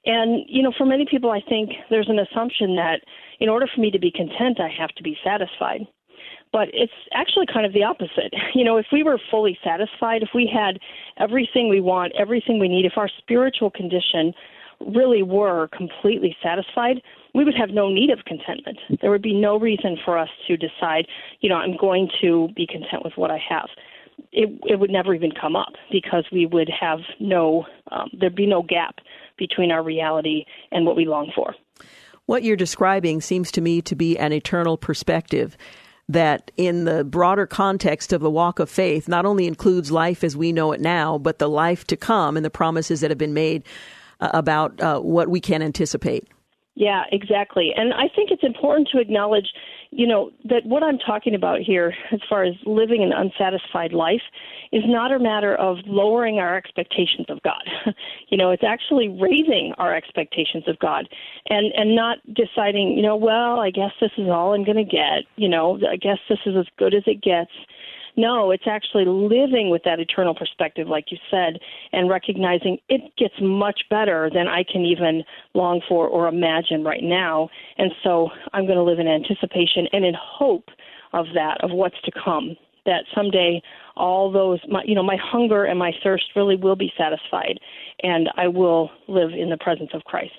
And, 0.06 0.46
you 0.48 0.62
know, 0.62 0.72
for 0.78 0.86
many 0.86 1.06
people, 1.10 1.32
I 1.32 1.42
think 1.42 1.72
there's 1.90 2.10
an 2.10 2.20
assumption 2.20 2.76
that 2.76 3.02
in 3.40 3.50
order 3.50 3.68
for 3.74 3.82
me 3.82 3.90
to 3.92 4.00
be 4.00 4.12
content, 4.12 4.60
I 4.60 4.70
have 4.80 4.90
to 4.92 5.04
be 5.04 5.18
satisfied. 5.24 5.82
But 6.54 6.70
it's 6.72 6.94
actually 7.14 7.48
kind 7.52 7.66
of 7.66 7.74
the 7.74 7.84
opposite. 7.84 8.34
You 8.54 8.64
know, 8.64 8.78
if 8.78 8.86
we 8.92 9.04
were 9.04 9.20
fully 9.30 9.58
satisfied, 9.64 10.24
if 10.24 10.30
we 10.34 10.50
had 10.52 10.80
everything 11.18 11.68
we 11.68 11.82
want, 11.82 12.14
everything 12.18 12.58
we 12.58 12.70
need, 12.70 12.86
if 12.86 12.94
our 12.96 13.10
spiritual 13.18 13.70
condition 13.70 14.34
really 14.80 15.24
were 15.24 15.68
completely 15.76 16.38
satisfied, 16.42 17.02
we 17.36 17.44
would 17.44 17.54
have 17.56 17.70
no 17.70 17.90
need 17.90 18.10
of 18.10 18.20
contentment. 18.26 18.80
There 19.02 19.12
would 19.12 19.22
be 19.22 19.34
no 19.34 19.60
reason 19.60 19.98
for 20.06 20.18
us 20.18 20.30
to 20.48 20.56
decide, 20.56 21.06
you 21.42 21.50
know, 21.50 21.56
I'm 21.56 21.76
going 21.76 22.10
to 22.22 22.48
be 22.56 22.66
content 22.66 23.04
with 23.04 23.14
what 23.18 23.30
I 23.30 23.40
have. 23.50 23.68
It, 24.32 24.58
it 24.66 24.80
would 24.80 24.90
never 24.90 25.14
even 25.14 25.32
come 25.40 25.54
up 25.54 25.74
because 25.92 26.26
we 26.32 26.46
would 26.46 26.70
have 26.70 27.00
no, 27.20 27.66
um, 27.92 28.10
there'd 28.18 28.36
be 28.36 28.48
no 28.48 28.64
gap 28.64 28.96
between 29.38 29.70
our 29.70 29.84
reality 29.84 30.46
and 30.72 30.86
what 30.86 30.96
we 30.96 31.06
long 31.06 31.30
for. 31.36 31.54
What 32.26 32.44
you're 32.44 32.56
describing 32.56 33.20
seems 33.20 33.52
to 33.52 33.62
me 33.62 33.82
to 33.82 33.96
be 33.96 34.18
an 34.18 34.32
eternal 34.32 34.78
perspective 34.78 35.58
that 36.08 36.52
in 36.56 36.86
the 36.86 37.04
broader 37.04 37.46
context 37.46 38.14
of 38.14 38.22
the 38.22 38.30
walk 38.30 38.60
of 38.60 38.70
faith 38.70 39.10
not 39.10 39.26
only 39.26 39.46
includes 39.46 39.92
life 39.92 40.24
as 40.24 40.38
we 40.38 40.54
know 40.54 40.72
it 40.72 40.80
now, 40.80 41.18
but 41.18 41.40
the 41.40 41.50
life 41.50 41.86
to 41.88 41.98
come 41.98 42.38
and 42.38 42.46
the 42.46 42.50
promises 42.50 43.02
that 43.02 43.12
have 43.12 43.18
been 43.18 43.34
made 43.34 43.64
uh, 44.22 44.30
about 44.34 44.80
uh, 44.80 45.00
what 45.00 45.28
we 45.28 45.42
can 45.42 45.62
anticipate. 45.62 46.30
Yeah, 46.76 47.04
exactly. 47.12 47.72
And 47.76 47.94
I 47.94 48.10
think 48.14 48.32
it's 48.32 48.44
important 48.44 48.90
to 48.92 49.00
acknowledge 49.00 49.48
you 49.96 50.06
know, 50.06 50.30
that 50.44 50.66
what 50.66 50.84
I'm 50.84 50.98
talking 50.98 51.36
about 51.36 51.62
here, 51.62 51.94
as 52.12 52.20
far 52.30 52.44
as 52.44 52.54
living 52.66 53.02
an 53.02 53.14
unsatisfied 53.14 53.94
life, 53.94 54.22
is 54.74 54.84
not 54.86 55.12
a 55.12 55.20
matter 55.20 55.56
of 55.56 55.78
lowering 55.86 56.40
our 56.40 56.58
expectations 56.58 57.28
of 57.30 57.42
God. 57.44 57.64
you 58.30 58.38
know, 58.38 58.52
it's 58.52 58.64
actually 58.64 59.08
raising 59.08 59.74
our 59.78 59.96
expectations 59.96 60.66
of 60.68 60.78
God 60.80 61.08
and, 61.50 61.72
and 61.76 61.96
not 61.96 62.18
deciding, 62.34 62.92
you 62.92 63.02
know, 63.02 63.16
well, 63.16 63.62
I 63.62 63.70
guess 63.70 63.92
this 64.02 64.12
is 64.18 64.28
all 64.28 64.54
I'm 64.54 64.66
going 64.66 64.78
to 64.78 64.84
get. 64.84 65.24
You 65.38 65.48
know, 65.48 65.80
I 65.90 65.96
guess 65.96 66.18
this 66.28 66.40
is 66.46 66.56
as 66.58 66.68
good 66.78 66.94
as 66.94 67.04
it 67.06 67.22
gets 67.22 67.52
no, 68.18 68.52
it's 68.52 68.68
actually 68.68 69.06
living 69.06 69.70
with 69.70 69.84
that 69.84 70.00
eternal 70.00 70.34
perspective, 70.36 70.88
like 70.88 71.06
you 71.12 71.18
said, 71.30 71.60
and 71.92 72.10
recognizing 72.10 72.78
it 72.90 73.02
gets 73.18 73.36
much 73.42 73.82
better 73.90 74.30
than 74.34 74.48
I 74.48 74.64
can 74.64 74.82
even 74.82 75.24
long 75.54 75.82
for 75.88 76.08
or 76.08 76.28
imagine 76.28 76.84
right 76.84 77.04
now. 77.04 77.50
And 77.78 77.92
so 78.04 78.30
I'm 78.54 78.66
going 78.66 78.78
to 78.78 78.84
live 78.84 79.00
in 79.00 79.08
anticipation 79.08 79.88
and 79.92 80.06
in 80.06 80.14
hope 80.20 80.70
of 81.14 81.28
that, 81.34 81.64
of 81.64 81.72
what's 81.72 82.02
to 82.06 82.12
come. 82.12 82.56
That 82.86 83.06
someday 83.16 83.64
all 83.96 84.32
those, 84.32 84.60
my, 84.70 84.84
you 84.86 84.94
know, 84.94 85.02
my 85.02 85.18
hunger 85.20 85.64
and 85.66 85.80
my 85.80 85.92
thirst 86.04 86.26
really 86.36 86.56
will 86.56 86.76
be 86.76 86.94
satisfied, 86.96 87.60
and 88.04 88.30
I 88.38 88.48
will 88.48 88.92
live 89.08 89.32
in 89.32 89.50
the 89.50 89.58
presence 89.58 89.90
of 89.96 90.04
Christ. 90.04 90.36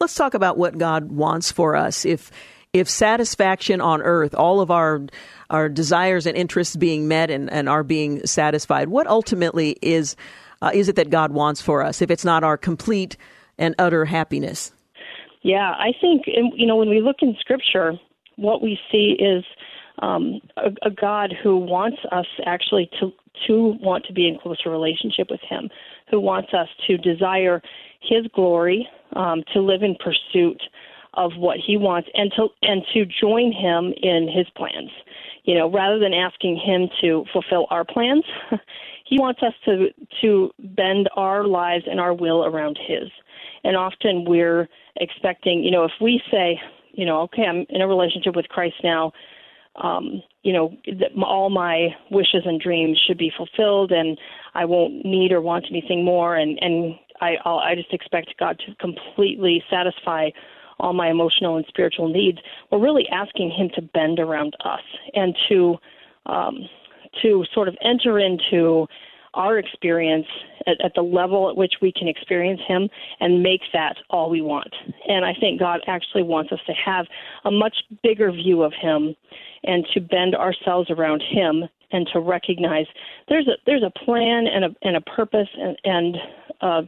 Let's 0.00 0.16
talk 0.16 0.34
about 0.34 0.58
what 0.58 0.78
God 0.78 1.12
wants 1.12 1.52
for 1.52 1.76
us. 1.76 2.04
If 2.04 2.32
if 2.78 2.88
satisfaction 2.88 3.80
on 3.80 4.02
earth, 4.02 4.34
all 4.34 4.60
of 4.60 4.70
our 4.70 5.02
our 5.48 5.68
desires 5.68 6.26
and 6.26 6.36
interests 6.36 6.74
being 6.74 7.06
met 7.06 7.30
and, 7.30 7.50
and 7.52 7.68
are 7.68 7.84
being 7.84 8.26
satisfied, 8.26 8.88
what 8.88 9.06
ultimately 9.06 9.76
is 9.82 10.16
uh, 10.62 10.70
is 10.74 10.88
it 10.88 10.96
that 10.96 11.10
God 11.10 11.32
wants 11.32 11.60
for 11.60 11.82
us? 11.82 12.02
If 12.02 12.10
it's 12.10 12.24
not 12.24 12.42
our 12.44 12.56
complete 12.56 13.16
and 13.58 13.74
utter 13.78 14.04
happiness. 14.04 14.72
Yeah, 15.42 15.74
I 15.78 15.92
think 16.00 16.24
you 16.26 16.66
know 16.66 16.76
when 16.76 16.88
we 16.88 17.00
look 17.00 17.16
in 17.20 17.36
Scripture, 17.40 17.92
what 18.36 18.62
we 18.62 18.78
see 18.90 19.16
is 19.18 19.44
um, 20.00 20.40
a, 20.56 20.88
a 20.88 20.90
God 20.90 21.34
who 21.42 21.56
wants 21.56 21.98
us 22.10 22.26
actually 22.44 22.90
to 23.00 23.12
to 23.46 23.74
want 23.80 24.04
to 24.06 24.12
be 24.12 24.26
in 24.26 24.38
closer 24.38 24.70
relationship 24.70 25.28
with 25.30 25.40
Him, 25.48 25.68
who 26.10 26.20
wants 26.20 26.52
us 26.52 26.68
to 26.86 26.96
desire 26.96 27.62
His 28.00 28.26
glory, 28.34 28.88
um, 29.14 29.44
to 29.52 29.60
live 29.60 29.82
in 29.82 29.94
pursuit 30.02 30.60
of 31.16 31.32
what 31.36 31.56
he 31.64 31.76
wants 31.76 32.08
and 32.14 32.30
to 32.36 32.48
and 32.62 32.82
to 32.92 33.06
join 33.06 33.52
him 33.52 33.92
in 34.02 34.28
his 34.28 34.46
plans. 34.56 34.90
You 35.44 35.54
know, 35.54 35.70
rather 35.70 35.98
than 35.98 36.12
asking 36.12 36.56
him 36.56 36.88
to 37.00 37.24
fulfill 37.32 37.66
our 37.70 37.84
plans, 37.84 38.24
he 39.06 39.18
wants 39.18 39.40
us 39.42 39.54
to 39.64 39.88
to 40.22 40.50
bend 40.58 41.08
our 41.16 41.44
lives 41.44 41.84
and 41.90 42.00
our 42.00 42.14
will 42.14 42.44
around 42.44 42.78
his. 42.86 43.10
And 43.64 43.76
often 43.76 44.24
we're 44.26 44.68
expecting, 44.96 45.64
you 45.64 45.70
know, 45.70 45.84
if 45.84 45.92
we 46.00 46.20
say, 46.30 46.60
you 46.92 47.04
know, 47.04 47.22
okay, 47.22 47.42
I'm 47.42 47.66
in 47.68 47.80
a 47.80 47.88
relationship 47.88 48.36
with 48.36 48.48
Christ 48.48 48.76
now, 48.84 49.12
um, 49.82 50.22
you 50.42 50.52
know, 50.52 50.72
that 50.86 51.10
all 51.22 51.50
my 51.50 51.88
wishes 52.10 52.42
and 52.44 52.60
dreams 52.60 52.98
should 53.06 53.18
be 53.18 53.32
fulfilled, 53.36 53.92
and 53.92 54.18
I 54.54 54.64
won't 54.64 55.04
need 55.04 55.32
or 55.32 55.40
want 55.40 55.66
anything 55.70 56.04
more, 56.04 56.36
and 56.36 56.58
and 56.60 56.94
I 57.20 57.34
I'll, 57.44 57.58
I 57.58 57.74
just 57.74 57.92
expect 57.92 58.34
God 58.38 58.60
to 58.66 58.74
completely 58.76 59.62
satisfy 59.70 60.30
all 60.78 60.92
my 60.92 61.08
emotional 61.08 61.56
and 61.56 61.64
spiritual 61.68 62.08
needs, 62.08 62.38
we're 62.70 62.78
really 62.78 63.06
asking 63.12 63.50
Him 63.50 63.70
to 63.74 63.82
bend 63.82 64.18
around 64.18 64.54
us 64.64 64.80
and 65.14 65.36
to 65.48 65.76
um, 66.26 66.68
to 67.22 67.44
sort 67.54 67.68
of 67.68 67.76
enter 67.82 68.18
into 68.18 68.86
our 69.34 69.58
experience 69.58 70.26
at, 70.66 70.82
at, 70.84 70.92
the 70.94 71.02
level 71.02 71.48
at 71.48 71.56
which 71.56 71.74
we 71.80 71.92
can 71.92 72.08
experience 72.08 72.60
Him 72.66 72.88
and 73.20 73.42
make 73.42 73.60
that 73.72 73.96
all 74.10 74.30
we 74.30 74.40
want. 74.40 74.74
And 75.06 75.24
I 75.24 75.34
think 75.38 75.60
God 75.60 75.80
actually 75.86 76.22
wants 76.22 76.52
us 76.52 76.58
to 76.66 76.72
have 76.72 77.06
a 77.44 77.50
much 77.50 77.76
bigger 78.02 78.32
view 78.32 78.62
of 78.62 78.72
Him 78.80 79.14
and 79.62 79.86
to 79.94 80.00
bend 80.00 80.34
ourselves 80.34 80.90
around 80.90 81.22
Him 81.22 81.64
and 81.92 82.08
to 82.12 82.20
recognize 82.20 82.86
there's 83.28 83.46
a 83.46 83.52
there's 83.64 83.82
a 83.82 84.04
plan 84.04 84.46
and 84.46 84.64
a 84.64 84.68
and 84.82 84.96
a 84.96 85.00
purpose 85.00 85.48
and 85.56 85.76
and 85.84 86.16
uh, 86.60 86.82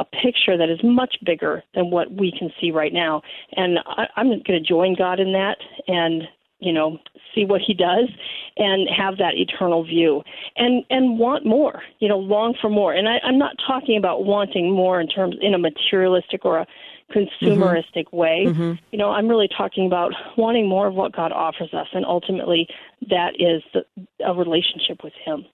a 0.00 0.04
picture 0.04 0.56
that 0.56 0.68
is 0.68 0.80
much 0.82 1.14
bigger 1.24 1.62
than 1.74 1.90
what 1.90 2.10
we 2.10 2.32
can 2.36 2.50
see 2.60 2.72
right 2.72 2.92
now. 2.92 3.22
And 3.52 3.78
I, 3.86 4.06
I'm 4.16 4.28
going 4.28 4.42
to 4.44 4.60
join 4.60 4.96
God 4.96 5.20
in 5.20 5.32
that 5.32 5.58
and 5.86 6.24
you 6.60 6.72
know 6.72 6.98
see 7.34 7.44
what 7.44 7.60
he 7.66 7.74
does 7.74 8.08
and 8.56 8.88
have 8.88 9.16
that 9.16 9.34
eternal 9.34 9.82
view 9.82 10.22
and 10.56 10.84
and 10.90 11.18
want 11.18 11.44
more 11.44 11.82
you 11.98 12.08
know 12.08 12.18
long 12.18 12.54
for 12.60 12.68
more 12.68 12.92
and 12.92 13.08
I, 13.08 13.18
i'm 13.24 13.38
not 13.38 13.56
talking 13.66 13.96
about 13.96 14.24
wanting 14.24 14.72
more 14.72 15.00
in 15.00 15.08
terms 15.08 15.36
in 15.40 15.54
a 15.54 15.58
materialistic 15.58 16.44
or 16.44 16.58
a 16.58 16.66
consumeristic 17.10 18.04
mm-hmm. 18.04 18.16
way 18.16 18.44
mm-hmm. 18.46 18.72
you 18.92 18.98
know 18.98 19.10
i'm 19.10 19.26
really 19.26 19.48
talking 19.56 19.86
about 19.86 20.12
wanting 20.36 20.68
more 20.68 20.86
of 20.86 20.94
what 20.94 21.12
god 21.12 21.32
offers 21.32 21.72
us 21.72 21.88
and 21.92 22.04
ultimately 22.04 22.68
that 23.08 23.32
is 23.38 23.62
the, 23.72 23.84
a 24.24 24.34
relationship 24.34 25.02
with 25.02 25.14
him 25.24 25.44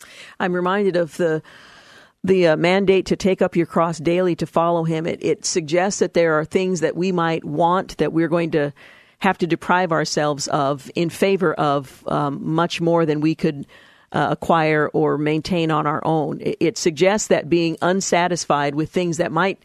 i'm 0.41 0.53
reminded 0.53 0.97
of 0.97 1.17
the 1.19 1.41
the 2.27 2.49
uh, 2.49 2.57
mandate 2.57 3.07
to 3.07 3.17
take 3.17 3.41
up 3.41 3.57
your 3.57 3.67
cross 3.67 3.99
daily 3.99 4.35
to 4.37 4.47
follow 4.47 4.85
him, 4.85 5.07
it, 5.07 5.19
it 5.23 5.45
suggests 5.45 6.01
that 6.01 6.15
there 6.15 6.35
are 6.35 6.45
things 6.45 6.81
that 6.81 6.97
we 6.97 7.13
might 7.13 7.45
want 7.45 7.97
that 7.99 8.13
we're 8.13 8.29
going 8.29 8.51
to 8.53 8.73
have 9.19 9.39
to 9.39 9.47
deprive 9.47 9.93
ourselves 9.93 10.47
of 10.49 10.91
in 10.95 11.09
favor 11.09 11.55
of 11.55 12.05
um, 12.09 12.39
much 12.55 12.81
more 12.81 13.07
than 13.07 13.21
we 13.21 13.35
could 13.35 13.67
uh, 14.13 14.29
acquire 14.31 14.89
or 14.93 15.19
maintain 15.19 15.71
on 15.71 15.87
our 15.87 16.05
own. 16.05 16.41
It, 16.41 16.57
it, 16.61 16.79
suggests 16.79 17.29
that 17.29 17.49
being 17.49 17.77
unsatisfied 17.83 18.75
with 18.75 18.91
things 18.91 19.17
that 19.17 19.33
might, 19.33 19.59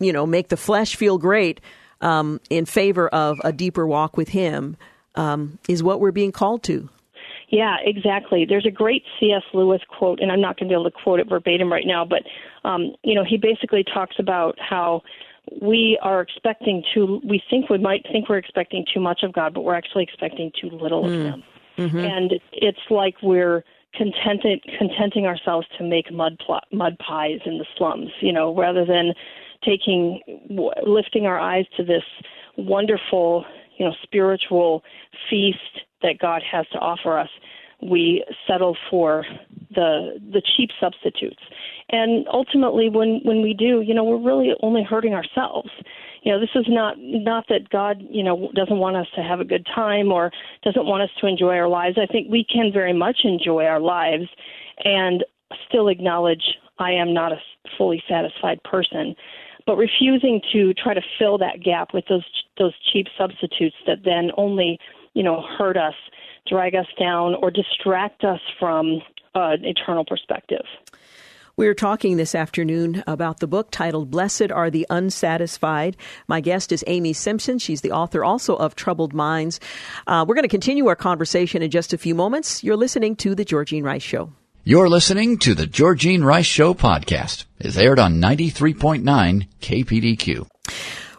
you 0.00 0.12
know, 0.12 0.26
make 0.26 0.48
the 0.48 0.56
flesh 0.56 0.96
feel 0.96 1.18
great 1.18 1.60
um, 2.00 2.40
in 2.50 2.66
favor 2.66 3.08
of 3.08 3.38
a 3.44 3.52
deeper 3.52 3.86
walk 3.86 4.16
with 4.16 4.28
Him 4.28 4.76
um, 5.14 5.58
is 5.68 5.82
what 5.82 6.00
we're 6.00 6.12
being 6.12 6.32
called 6.32 6.62
to. 6.64 6.88
Yeah, 7.48 7.76
exactly. 7.84 8.44
There's 8.44 8.66
a 8.66 8.70
great 8.70 9.04
C.S. 9.20 9.42
Lewis 9.54 9.80
quote, 9.88 10.20
and 10.20 10.32
I'm 10.32 10.40
not 10.40 10.58
going 10.58 10.68
to 10.68 10.72
be 10.72 10.74
able 10.74 10.90
to 10.90 10.96
quote 11.02 11.20
it 11.20 11.28
verbatim 11.28 11.72
right 11.72 11.86
now, 11.86 12.04
but 12.04 12.22
um, 12.68 12.94
you 13.02 13.14
know, 13.14 13.24
he 13.24 13.36
basically 13.36 13.84
talks 13.84 14.16
about 14.18 14.56
how 14.58 15.02
we 15.62 15.98
are 16.02 16.20
expecting 16.20 16.82
too. 16.92 17.20
We 17.24 17.40
think 17.48 17.70
we 17.70 17.78
might 17.78 18.04
think 18.10 18.28
we're 18.28 18.38
expecting 18.38 18.84
too 18.92 19.00
much 19.00 19.22
of 19.22 19.32
God, 19.32 19.54
but 19.54 19.62
we're 19.62 19.76
actually 19.76 20.02
expecting 20.02 20.50
too 20.60 20.70
little 20.70 21.04
mm. 21.04 21.06
of 21.06 21.34
Him. 21.34 21.42
Mm-hmm. 21.78 21.98
And 21.98 22.32
it's 22.52 22.80
like 22.90 23.14
we're 23.22 23.62
contented, 23.94 24.60
contenting 24.78 25.26
ourselves 25.26 25.66
to 25.78 25.84
make 25.84 26.10
mud 26.10 26.40
pl- 26.44 26.60
mud 26.72 26.98
pies 26.98 27.40
in 27.44 27.58
the 27.58 27.66
slums, 27.76 28.10
you 28.20 28.32
know, 28.32 28.54
rather 28.56 28.84
than 28.84 29.12
taking 29.64 30.20
lifting 30.84 31.26
our 31.26 31.38
eyes 31.38 31.66
to 31.76 31.84
this 31.84 32.02
wonderful, 32.56 33.44
you 33.78 33.86
know, 33.86 33.92
spiritual 34.02 34.82
feast 35.30 35.85
that 36.02 36.18
God 36.20 36.42
has 36.50 36.66
to 36.72 36.78
offer 36.78 37.18
us, 37.18 37.28
we 37.82 38.24
settle 38.46 38.76
for 38.90 39.24
the 39.74 40.18
the 40.32 40.42
cheap 40.56 40.70
substitutes. 40.80 41.42
And 41.90 42.26
ultimately 42.32 42.88
when 42.88 43.20
when 43.24 43.42
we 43.42 43.54
do, 43.54 43.82
you 43.82 43.94
know, 43.94 44.04
we're 44.04 44.22
really 44.22 44.52
only 44.62 44.82
hurting 44.82 45.14
ourselves. 45.14 45.70
You 46.22 46.32
know, 46.32 46.40
this 46.40 46.50
is 46.54 46.64
not 46.68 46.96
not 46.98 47.44
that 47.48 47.68
God, 47.70 47.98
you 48.00 48.22
know, 48.22 48.50
doesn't 48.54 48.78
want 48.78 48.96
us 48.96 49.06
to 49.14 49.22
have 49.22 49.40
a 49.40 49.44
good 49.44 49.66
time 49.74 50.10
or 50.10 50.30
doesn't 50.62 50.86
want 50.86 51.02
us 51.02 51.10
to 51.20 51.26
enjoy 51.26 51.56
our 51.56 51.68
lives. 51.68 51.98
I 52.00 52.10
think 52.10 52.30
we 52.30 52.44
can 52.50 52.72
very 52.72 52.94
much 52.94 53.18
enjoy 53.24 53.64
our 53.64 53.80
lives 53.80 54.28
and 54.84 55.24
still 55.68 55.88
acknowledge 55.88 56.42
I 56.78 56.92
am 56.92 57.12
not 57.12 57.32
a 57.32 57.40
fully 57.76 58.02
satisfied 58.08 58.62
person 58.64 59.14
but 59.66 59.76
refusing 59.76 60.40
to 60.52 60.72
try 60.74 60.94
to 60.94 61.02
fill 61.18 61.36
that 61.38 61.60
gap 61.62 61.92
with 61.92 62.04
those 62.08 62.24
those 62.56 62.72
cheap 62.92 63.06
substitutes 63.18 63.76
that 63.86 63.98
then 64.04 64.30
only 64.36 64.78
you 65.16 65.22
know, 65.22 65.42
hurt 65.58 65.78
us, 65.78 65.94
drag 66.46 66.74
us 66.74 66.86
down, 67.00 67.34
or 67.36 67.50
distract 67.50 68.22
us 68.22 68.40
from 68.60 69.00
uh, 69.34 69.56
an 69.58 69.64
eternal 69.64 70.04
perspective. 70.04 70.64
We're 71.56 71.74
talking 71.74 72.18
this 72.18 72.34
afternoon 72.34 73.02
about 73.06 73.40
the 73.40 73.46
book 73.46 73.70
titled 73.70 74.10
Blessed 74.10 74.52
Are 74.52 74.68
the 74.68 74.86
Unsatisfied. 74.90 75.96
My 76.28 76.42
guest 76.42 76.70
is 76.70 76.84
Amy 76.86 77.14
Simpson. 77.14 77.58
She's 77.58 77.80
the 77.80 77.92
author 77.92 78.22
also 78.22 78.56
of 78.56 78.74
Troubled 78.76 79.14
Minds. 79.14 79.58
Uh, 80.06 80.26
we're 80.28 80.34
going 80.34 80.42
to 80.42 80.48
continue 80.48 80.86
our 80.86 80.96
conversation 80.96 81.62
in 81.62 81.70
just 81.70 81.94
a 81.94 81.98
few 81.98 82.14
moments. 82.14 82.62
You're 82.62 82.76
listening 82.76 83.16
to 83.16 83.34
The 83.34 83.46
Georgine 83.46 83.84
Rice 83.84 84.02
Show. 84.02 84.34
You're 84.64 84.90
listening 84.90 85.38
to 85.38 85.54
The 85.54 85.66
Georgine 85.66 86.22
Rice 86.24 86.44
Show 86.44 86.74
podcast. 86.74 87.46
It's 87.58 87.78
aired 87.78 87.98
on 87.98 88.20
93.9 88.20 89.48
KPDQ. 89.62 90.46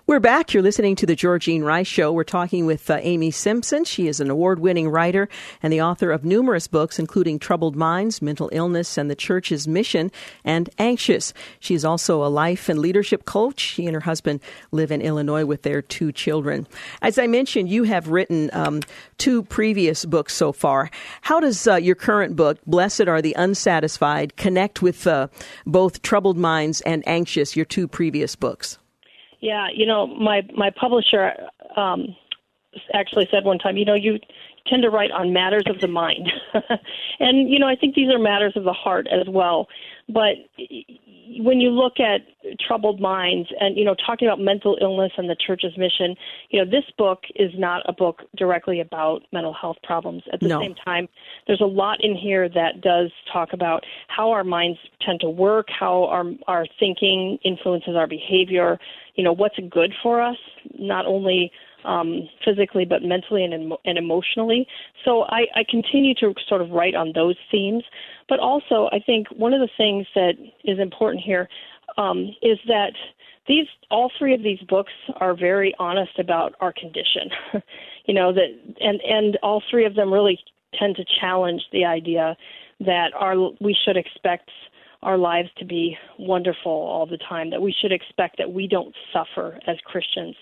We're 0.08 0.22
back. 0.22 0.54
You're 0.54 0.64
listening 0.64 0.96
to 0.96 1.06
the 1.06 1.18
Georgine 1.18 1.66
Rice 1.66 1.86
Show. 1.86 2.14
We're 2.14 2.24
talking 2.24 2.66
with 2.66 2.90
uh, 2.90 2.98
Amy 3.02 3.30
Simpson. 3.30 3.84
She 3.84 4.08
is 4.08 4.22
an 4.22 4.30
award 4.30 4.58
winning 4.58 4.88
writer 4.88 5.28
and 5.62 5.74
the 5.74 5.82
author 5.82 6.12
of 6.12 6.24
numerous 6.24 6.66
books, 6.66 6.98
including 6.98 7.40
Troubled 7.40 7.76
Minds, 7.76 8.22
Mental 8.22 8.50
Illness, 8.54 8.98
and 8.98 9.12
the 9.12 9.18
Church's 9.18 9.68
Mission, 9.68 10.10
and 10.46 10.70
Anxious. 10.80 11.34
She 11.60 11.76
is 11.76 11.84
also 11.84 12.24
a 12.24 12.32
life 12.32 12.70
and 12.70 12.80
leadership 12.80 13.26
coach. 13.26 13.60
She 13.60 13.86
and 13.86 13.96
her 13.96 14.00
husband 14.00 14.40
live 14.72 14.94
in 14.94 15.02
Illinois 15.02 15.44
with 15.44 15.64
their 15.64 15.82
two 15.82 16.14
children. 16.14 16.68
As 17.02 17.20
I 17.20 17.28
mentioned, 17.28 17.68
you 17.68 17.84
have 17.84 18.08
written 18.08 18.50
um, 18.54 18.84
two 19.18 19.44
previous 19.44 20.06
books 20.06 20.34
so 20.34 20.54
far. 20.54 20.90
How 21.20 21.42
does 21.42 21.68
uh, 21.68 21.76
your 21.76 21.96
current 21.96 22.38
book, 22.38 22.60
Blessed 22.66 23.10
Are 23.10 23.22
the 23.22 23.36
Unsatisfied, 23.38 24.38
connect 24.38 24.82
with 24.82 25.06
uh, 25.06 25.28
both 25.66 26.02
Troubled 26.02 26.38
Minds 26.38 26.80
and 26.80 27.06
Anxious, 27.06 27.58
your 27.58 27.66
two 27.66 27.90
previous 27.90 28.38
books? 28.38 28.78
Yeah, 29.40 29.68
you 29.74 29.86
know, 29.86 30.08
my 30.08 30.42
my 30.56 30.72
publisher 30.72 31.34
um, 31.76 32.16
actually 32.94 33.28
said 33.32 33.44
one 33.46 33.60
time, 33.60 33.78
you 33.78 33.86
know, 33.86 33.96
you 33.96 34.20
tend 34.68 34.84
to 34.84 34.90
write 34.90 35.12
on 35.12 35.34
matters 35.34 35.64
of 35.68 35.80
the 35.80 35.88
mind. 35.88 36.32
and, 37.20 37.50
you 37.50 37.60
know, 37.60 37.68
I 37.68 37.76
think 37.76 37.96
these 37.96 38.12
are 38.12 38.20
matters 38.20 38.54
of 38.56 38.64
the 38.64 38.74
heart 38.74 39.08
as 39.08 39.28
well. 39.28 39.68
But 40.10 40.36
when 41.40 41.60
you 41.60 41.70
look 41.70 42.00
at 42.00 42.22
troubled 42.68 43.00
minds 43.00 43.50
and 43.60 43.78
you 43.78 43.86
know 43.86 43.96
talking 44.06 44.28
about 44.28 44.40
mental 44.40 44.78
illness 44.82 45.12
and 45.18 45.30
the 45.30 45.36
church's 45.36 45.78
mission 45.78 46.16
you 46.50 46.64
know 46.64 46.70
this 46.70 46.84
book 46.98 47.24
is 47.36 47.52
not 47.58 47.82
a 47.88 47.94
book 47.94 48.24
directly 48.36 48.80
about 48.80 49.22
mental 49.32 49.54
health 49.54 49.78
problems 49.84 50.24
at 50.34 50.40
the 50.40 50.48
no. 50.48 50.60
same 50.60 50.76
time 50.76 51.08
there's 51.48 51.62
a 51.62 51.66
lot 51.66 52.04
in 52.04 52.16
here 52.16 52.50
that 52.50 52.82
does 52.82 53.12
talk 53.32 53.54
about 53.54 53.84
how 54.08 54.32
our 54.32 54.44
minds 54.44 54.80
tend 55.06 55.20
to 55.20 55.30
work 55.30 55.68
how 55.70 56.06
our 56.06 56.26
our 56.48 56.66
thinking 56.80 57.38
influences 57.44 57.96
our 57.96 58.08
behavior 58.08 58.80
you 59.16 59.24
know 59.24 59.34
what's 59.34 59.58
good 59.70 59.94
for 60.04 60.22
us 60.22 60.38
not 60.78 61.06
only 61.06 61.52
um, 61.86 62.28
physically 62.44 62.86
but 62.86 63.02
mentally 63.02 63.44
and, 63.44 63.74
and 63.86 63.98
emotionally. 63.98 64.68
So 65.06 65.24
I, 65.24 65.46
I 65.56 65.64
continue 65.68 66.14
to 66.16 66.34
sort 66.48 66.62
of 66.62 66.72
write 66.72 66.96
on 66.96 67.14
those 67.16 67.36
themes. 67.50 67.84
But 68.28 68.40
also, 68.40 68.90
I 68.92 69.00
think 69.00 69.28
one 69.30 69.54
of 69.54 69.62
the 69.62 69.70
things 69.78 70.06
that 70.14 70.34
is 70.66 70.80
important 70.80 71.24
here 71.24 71.48
um, 71.98 72.30
is 72.42 72.58
that 72.68 72.94
these 73.48 73.68
all 73.90 74.12
three 74.18 74.34
of 74.34 74.44
these 74.44 74.60
books 74.68 74.92
are 75.20 75.36
very 75.36 75.74
honest 75.80 76.20
about 76.20 76.54
our 76.60 76.74
condition. 76.74 77.30
you 78.06 78.14
know 78.14 78.34
that, 78.34 78.48
and 78.80 79.00
and 79.02 79.38
all 79.44 79.64
three 79.70 79.86
of 79.86 79.96
them 79.96 80.12
really 80.12 80.40
tend 80.78 80.96
to 80.98 81.06
challenge 81.20 81.62
the 81.72 81.86
idea 81.86 82.36
that 82.80 83.12
our 83.16 83.36
we 83.62 83.76
should 83.86 83.98
expect 83.98 84.50
our 85.04 85.18
lives 85.18 85.50
to 85.58 85.66
be 85.66 85.98
wonderful 86.20 86.72
all 86.72 87.06
the 87.06 87.18
time. 87.18 87.50
That 87.50 87.62
we 87.62 87.74
should 87.82 87.92
expect 87.92 88.38
that 88.38 88.52
we 88.52 88.68
don't 88.68 88.94
suffer 89.14 89.60
as 89.68 89.78
Christians 89.86 90.36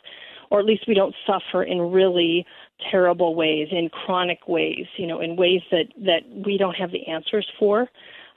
or 0.49 0.59
at 0.59 0.65
least 0.65 0.85
we 0.87 0.93
don't 0.93 1.15
suffer 1.25 1.63
in 1.63 1.81
really 1.91 2.45
terrible 2.91 3.35
ways, 3.35 3.67
in 3.71 3.89
chronic 3.89 4.47
ways, 4.47 4.85
you 4.97 5.07
know, 5.07 5.19
in 5.21 5.35
ways 5.35 5.61
that 5.71 5.85
that 5.97 6.21
we 6.45 6.57
don't 6.57 6.75
have 6.75 6.91
the 6.91 7.05
answers 7.07 7.47
for. 7.57 7.89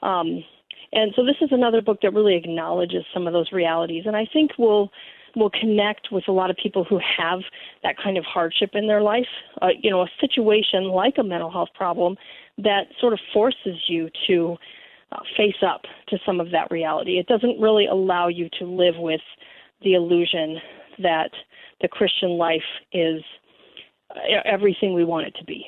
Um, 0.02 0.44
and 0.92 1.12
so 1.14 1.24
this 1.24 1.36
is 1.40 1.50
another 1.52 1.82
book 1.82 1.98
that 2.02 2.14
really 2.14 2.36
acknowledges 2.36 3.04
some 3.12 3.26
of 3.26 3.32
those 3.32 3.52
realities, 3.52 4.04
and 4.06 4.16
I 4.16 4.26
think 4.32 4.52
will 4.58 4.90
will 5.36 5.50
connect 5.50 6.08
with 6.10 6.24
a 6.26 6.32
lot 6.32 6.50
of 6.50 6.56
people 6.56 6.84
who 6.84 6.98
have 6.98 7.40
that 7.82 7.96
kind 8.02 8.16
of 8.16 8.24
hardship 8.24 8.70
in 8.72 8.86
their 8.86 9.02
life. 9.02 9.28
Uh, 9.60 9.68
you 9.80 9.90
know, 9.90 10.02
a 10.02 10.08
situation 10.20 10.84
like 10.84 11.14
a 11.18 11.22
mental 11.22 11.50
health 11.50 11.68
problem 11.74 12.16
that 12.56 12.84
sort 13.00 13.12
of 13.12 13.20
forces 13.32 13.76
you 13.86 14.08
to 14.26 14.56
uh, 15.12 15.20
face 15.36 15.62
up 15.66 15.82
to 16.08 16.18
some 16.24 16.40
of 16.40 16.50
that 16.50 16.70
reality. 16.70 17.18
It 17.18 17.26
doesn't 17.26 17.60
really 17.60 17.86
allow 17.86 18.28
you 18.28 18.48
to 18.58 18.64
live 18.64 18.96
with 18.96 19.20
the 19.82 19.94
illusion 19.94 20.58
that 20.98 21.30
the 21.80 21.88
Christian 21.88 22.30
life 22.30 22.60
is 22.92 23.22
uh, 24.10 24.40
everything 24.44 24.94
we 24.94 25.04
want 25.04 25.26
it 25.26 25.34
to 25.38 25.44
be 25.44 25.64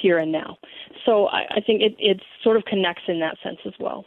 here 0.00 0.18
and 0.18 0.32
now. 0.32 0.56
So 1.04 1.26
I, 1.26 1.44
I 1.56 1.60
think 1.60 1.82
it, 1.82 1.94
it 1.98 2.20
sort 2.42 2.56
of 2.56 2.64
connects 2.64 3.02
in 3.08 3.20
that 3.20 3.36
sense 3.42 3.58
as 3.66 3.74
well. 3.78 4.04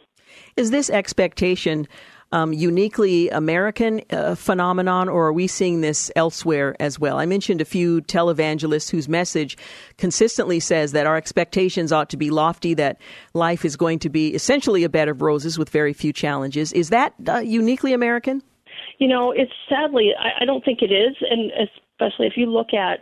Is 0.56 0.70
this 0.70 0.90
expectation 0.90 1.86
um, 2.30 2.52
uniquely 2.52 3.30
American 3.30 4.02
uh, 4.10 4.34
phenomenon, 4.34 5.08
or 5.08 5.28
are 5.28 5.32
we 5.32 5.46
seeing 5.46 5.80
this 5.80 6.10
elsewhere 6.14 6.76
as 6.78 6.98
well? 6.98 7.18
I 7.18 7.26
mentioned 7.26 7.60
a 7.60 7.64
few 7.64 8.02
televangelists 8.02 8.90
whose 8.90 9.08
message 9.08 9.56
consistently 9.96 10.60
says 10.60 10.92
that 10.92 11.06
our 11.06 11.16
expectations 11.16 11.90
ought 11.90 12.10
to 12.10 12.16
be 12.16 12.30
lofty, 12.30 12.74
that 12.74 13.00
life 13.32 13.64
is 13.64 13.76
going 13.76 13.98
to 14.00 14.10
be 14.10 14.34
essentially 14.34 14.84
a 14.84 14.88
bed 14.88 15.08
of 15.08 15.22
roses 15.22 15.58
with 15.58 15.70
very 15.70 15.92
few 15.92 16.12
challenges. 16.12 16.72
Is 16.72 16.90
that 16.90 17.14
uh, 17.26 17.38
uniquely 17.38 17.92
American? 17.92 18.42
You 18.98 19.08
know, 19.08 19.30
it's 19.30 19.52
sadly, 19.68 20.10
I, 20.18 20.42
I 20.42 20.44
don't 20.44 20.64
think 20.64 20.82
it 20.82 20.92
is, 20.92 21.16
and 21.30 21.50
especially 21.52 22.26
if 22.26 22.34
you 22.36 22.46
look 22.46 22.74
at 22.74 23.00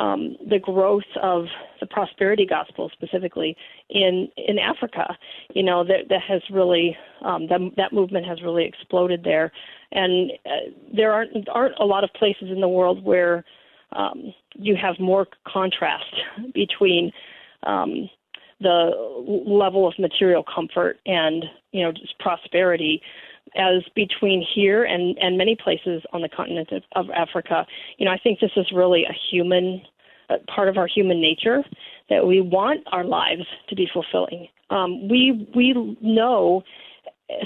um, 0.00 0.36
the 0.48 0.58
growth 0.58 1.10
of 1.22 1.44
the 1.78 1.86
prosperity 1.86 2.46
gospel 2.46 2.90
specifically 2.92 3.56
in 3.90 4.28
in 4.36 4.58
Africa. 4.58 5.16
You 5.54 5.62
know 5.62 5.84
that 5.84 6.08
that 6.08 6.22
has 6.26 6.42
really 6.50 6.96
um, 7.22 7.46
that 7.48 7.60
that 7.76 7.92
movement 7.92 8.26
has 8.26 8.42
really 8.42 8.64
exploded 8.64 9.22
there, 9.24 9.52
and 9.92 10.32
uh, 10.46 10.70
there 10.96 11.12
aren't 11.12 11.48
aren't 11.50 11.78
a 11.78 11.84
lot 11.84 12.02
of 12.02 12.10
places 12.14 12.48
in 12.50 12.60
the 12.60 12.68
world 12.68 13.04
where 13.04 13.44
um, 13.92 14.32
you 14.54 14.74
have 14.74 14.98
more 14.98 15.26
contrast 15.46 16.14
between 16.54 17.12
um, 17.64 18.08
the 18.60 18.90
level 19.46 19.86
of 19.86 19.94
material 19.98 20.42
comfort 20.42 20.98
and 21.04 21.44
you 21.72 21.84
know 21.84 21.92
just 21.92 22.18
prosperity 22.18 23.02
as 23.56 23.82
between 23.94 24.44
here 24.54 24.84
and, 24.84 25.18
and 25.18 25.36
many 25.36 25.56
places 25.56 26.02
on 26.12 26.22
the 26.22 26.28
continent 26.28 26.70
of, 26.72 26.82
of 26.94 27.10
Africa. 27.10 27.66
You 27.98 28.06
know, 28.06 28.12
I 28.12 28.18
think 28.18 28.40
this 28.40 28.52
is 28.56 28.66
really 28.72 29.04
a 29.04 29.14
human 29.30 29.82
uh, 30.28 30.36
part 30.54 30.68
of 30.68 30.76
our 30.76 30.86
human 30.86 31.20
nature 31.20 31.62
that 32.08 32.26
we 32.26 32.40
want 32.40 32.82
our 32.92 33.04
lives 33.04 33.44
to 33.68 33.74
be 33.74 33.88
fulfilling. 33.92 34.48
Um, 34.70 35.08
we 35.08 35.48
we 35.54 35.96
know 36.00 36.62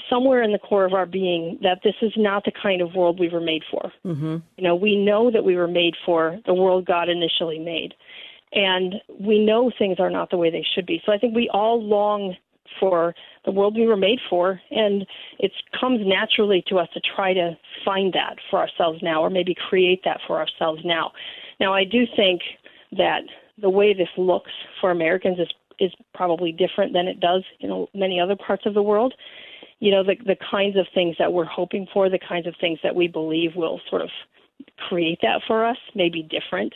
somewhere 0.09 0.43
in 0.43 0.53
the 0.53 0.59
core 0.59 0.85
of 0.85 0.93
our 0.93 1.07
being 1.07 1.59
that 1.63 1.81
this 1.85 1.95
is 2.03 2.13
not 2.17 2.45
the 2.45 2.53
kind 2.63 2.81
of 2.81 2.95
world 2.95 3.19
we 3.19 3.29
were 3.29 3.41
made 3.41 3.63
for. 3.71 3.93
Mm-hmm. 4.05 4.37
You 4.57 4.65
know, 4.65 4.75
we 4.75 4.97
know 4.97 5.31
that 5.31 5.45
we 5.45 5.57
were 5.57 5.69
made 5.69 5.95
for 6.05 6.39
the 6.47 6.55
world 6.55 6.87
God 6.87 7.09
initially 7.09 7.59
made. 7.59 7.95
And 8.53 8.95
we 9.21 9.45
know 9.45 9.71
things 9.77 9.97
are 9.99 10.11
not 10.11 10.31
the 10.31 10.37
way 10.37 10.51
they 10.51 10.65
should 10.75 10.87
be. 10.87 11.03
So 11.05 11.13
I 11.13 11.19
think 11.19 11.35
we 11.35 11.51
all 11.53 11.83
long 11.83 12.37
for 12.81 13.15
the 13.45 13.51
world 13.51 13.75
we 13.77 13.87
were 13.87 13.97
made 13.97 14.19
for, 14.29 14.61
and 14.71 15.07
it 15.39 15.53
comes 15.79 16.01
naturally 16.05 16.63
to 16.69 16.79
us 16.79 16.89
to 16.95 17.01
try 17.15 17.33
to 17.33 17.57
find 17.85 18.13
that 18.13 18.37
for 18.51 18.59
ourselves 18.59 19.01
now, 19.03 19.23
or 19.23 19.31
maybe 19.31 19.55
create 19.69 20.01
that 20.05 20.21
for 20.27 20.39
ourselves 20.39 20.83
now. 20.85 21.13
Now, 21.61 21.73
I 21.73 21.85
do 21.85 22.05
think 22.17 22.41
that 22.97 23.23
the 23.61 23.71
way 23.71 23.95
this 23.95 24.09
looks 24.17 24.51
for 24.81 24.91
Americans 24.91 25.39
is 25.39 25.49
is 25.81 25.93
probably 26.15 26.53
different 26.53 26.93
than 26.93 27.09
it 27.09 27.19
does 27.19 27.43
in 27.59 27.87
many 27.95 28.21
other 28.21 28.37
parts 28.37 28.65
of 28.65 28.75
the 28.75 28.83
world. 28.83 29.15
You 29.81 29.91
know, 29.91 30.05
the 30.05 30.17
the 30.25 30.37
kinds 30.51 30.77
of 30.77 30.87
things 30.95 31.17
that 31.19 31.33
we're 31.33 31.45
hoping 31.45 31.87
for, 31.93 32.09
the 32.09 32.19
kinds 32.19 32.47
of 32.47 32.55
things 32.61 32.79
that 32.83 32.95
we 32.95 33.09
believe 33.09 33.57
will 33.57 33.81
sort 33.91 34.03
of 34.03 34.11
create 34.89 35.19
that 35.23 35.43
for 35.47 35.65
us 35.65 35.77
may 35.95 36.09
be 36.09 36.23
different. 36.23 36.73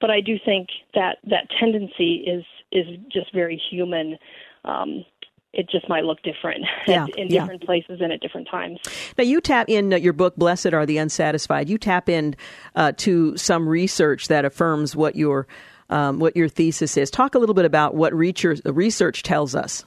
But 0.00 0.10
I 0.10 0.20
do 0.20 0.36
think 0.44 0.68
that 0.94 1.18
that 1.24 1.48
tendency 1.58 2.24
is 2.26 2.44
is 2.72 2.86
just 3.10 3.32
very 3.32 3.60
human. 3.70 4.18
Um, 4.64 5.04
it 5.52 5.68
just 5.70 5.88
might 5.88 6.04
look 6.04 6.22
different 6.22 6.64
yeah, 6.86 7.06
in 7.16 7.28
yeah. 7.28 7.40
different 7.40 7.64
places 7.64 8.00
and 8.00 8.12
at 8.12 8.20
different 8.20 8.48
times. 8.48 8.78
Now, 9.18 9.24
you 9.24 9.40
tap 9.40 9.68
in 9.68 9.92
uh, 9.92 9.96
your 9.96 10.12
book, 10.12 10.36
Blessed 10.36 10.72
Are 10.72 10.86
the 10.86 10.98
Unsatisfied. 10.98 11.68
You 11.68 11.78
tap 11.78 12.08
in 12.08 12.34
uh, 12.74 12.92
to 12.98 13.36
some 13.36 13.68
research 13.68 14.28
that 14.28 14.44
affirms 14.44 14.96
what 14.96 15.16
your 15.16 15.46
um, 15.90 16.18
what 16.18 16.34
your 16.36 16.48
thesis 16.48 16.96
is. 16.96 17.10
Talk 17.10 17.34
a 17.34 17.38
little 17.38 17.54
bit 17.54 17.66
about 17.66 17.94
what 17.94 18.14
research 18.14 19.22
tells 19.22 19.54
us. 19.54 19.84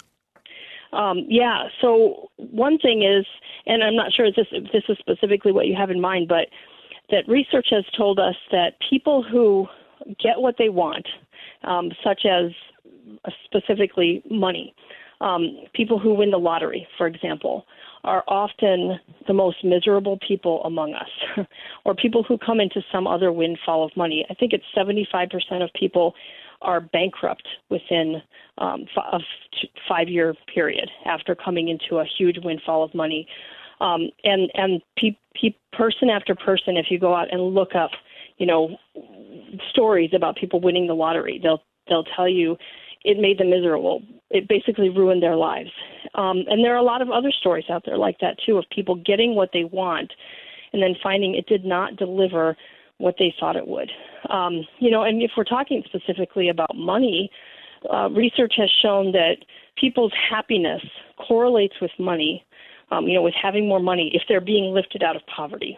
Um, 0.93 1.25
yeah. 1.27 1.63
So 1.81 2.29
one 2.37 2.77
thing 2.77 3.03
is, 3.03 3.25
and 3.65 3.83
I'm 3.83 3.95
not 3.95 4.13
sure 4.13 4.25
if 4.25 4.35
this, 4.35 4.45
if 4.51 4.71
this 4.71 4.83
is 4.87 4.97
specifically 4.99 5.51
what 5.51 5.65
you 5.65 5.75
have 5.75 5.89
in 5.89 5.99
mind, 5.99 6.27
but 6.27 6.47
that 7.09 7.27
research 7.27 7.67
has 7.71 7.83
told 7.97 8.19
us 8.19 8.35
that 8.51 8.73
people 8.87 9.23
who 9.23 9.67
get 10.21 10.37
what 10.37 10.55
they 10.57 10.69
want, 10.69 11.07
um, 11.63 11.91
such 12.03 12.25
as 12.25 12.51
uh, 13.25 13.31
specifically 13.45 14.23
money, 14.29 14.75
um, 15.21 15.57
people 15.73 15.99
who 15.99 16.13
win 16.13 16.31
the 16.31 16.37
lottery, 16.37 16.87
for 16.97 17.07
example, 17.07 17.65
are 18.03 18.23
often 18.27 18.99
the 19.27 19.33
most 19.33 19.63
miserable 19.63 20.19
people 20.25 20.63
among 20.63 20.93
us, 20.93 21.45
or 21.85 21.95
people 21.95 22.23
who 22.23 22.37
come 22.37 22.59
into 22.59 22.81
some 22.91 23.07
other 23.07 23.31
windfall 23.31 23.83
of 23.83 23.91
money. 23.97 24.25
I 24.29 24.33
think 24.35 24.53
it's 24.53 24.65
75% 24.77 25.63
of 25.63 25.69
people 25.73 26.13
are 26.61 26.81
bankrupt 26.81 27.47
within 27.69 28.21
um, 28.57 28.85
a 28.97 29.19
five 29.87 30.07
year 30.07 30.35
period 30.53 30.89
after 31.05 31.35
coming 31.35 31.69
into 31.69 31.97
a 31.99 32.05
huge 32.17 32.37
windfall 32.43 32.83
of 32.83 32.93
money. 32.93 33.27
Um, 33.81 34.09
and 34.23 34.49
and 34.53 34.81
pe- 34.97 35.17
pe- 35.39 35.57
person 35.73 36.09
after 36.09 36.33
person, 36.33 36.77
if 36.77 36.85
you 36.89 36.97
go 36.97 37.13
out 37.13 37.31
and 37.31 37.41
look 37.41 37.75
up, 37.75 37.91
you 38.37 38.45
know, 38.45 38.77
stories 39.69 40.11
about 40.15 40.37
people 40.37 40.61
winning 40.61 40.87
the 40.87 40.93
lottery, 40.93 41.39
they'll 41.43 41.61
they'll 41.89 42.05
tell 42.15 42.27
you 42.27 42.57
it 43.05 43.19
made 43.19 43.37
them 43.37 43.51
miserable. 43.51 44.01
It 44.31 44.47
basically 44.49 44.89
ruined 44.89 45.21
their 45.21 45.35
lives. 45.35 45.69
Um, 46.15 46.43
and 46.49 46.63
there 46.63 46.73
are 46.73 46.77
a 46.77 46.83
lot 46.83 47.01
of 47.01 47.11
other 47.11 47.31
stories 47.31 47.65
out 47.69 47.83
there 47.85 47.97
like 47.97 48.17
that 48.19 48.37
too 48.43 48.57
of 48.57 48.65
people 48.71 48.95
getting 48.95 49.35
what 49.35 49.51
they 49.53 49.63
want 49.63 50.11
and 50.73 50.81
then 50.81 50.95
finding 51.01 51.35
it 51.35 51.45
did 51.47 51.63
not 51.63 51.95
deliver 51.95 52.57
what 52.97 53.15
they 53.19 53.33
thought 53.39 53.55
it 53.55 53.67
would. 53.67 53.91
Um, 54.29 54.65
you 54.79 54.89
know, 54.89 55.03
and 55.03 55.21
if 55.21 55.31
we're 55.37 55.43
talking 55.43 55.83
specifically 55.85 56.49
about 56.49 56.75
money, 56.75 57.29
uh, 57.93 58.09
research 58.09 58.55
has 58.57 58.69
shown 58.81 59.11
that 59.11 59.37
people's 59.77 60.13
happiness 60.29 60.81
correlates 61.27 61.75
with 61.81 61.91
money. 61.99 62.43
Um, 62.91 63.07
you 63.07 63.15
know, 63.15 63.23
with 63.23 63.33
having 63.33 63.67
more 63.67 63.79
money 63.79 64.11
if 64.13 64.21
they're 64.29 64.39
being 64.39 64.71
lifted 64.71 65.01
out 65.01 65.15
of 65.15 65.23
poverty. 65.25 65.75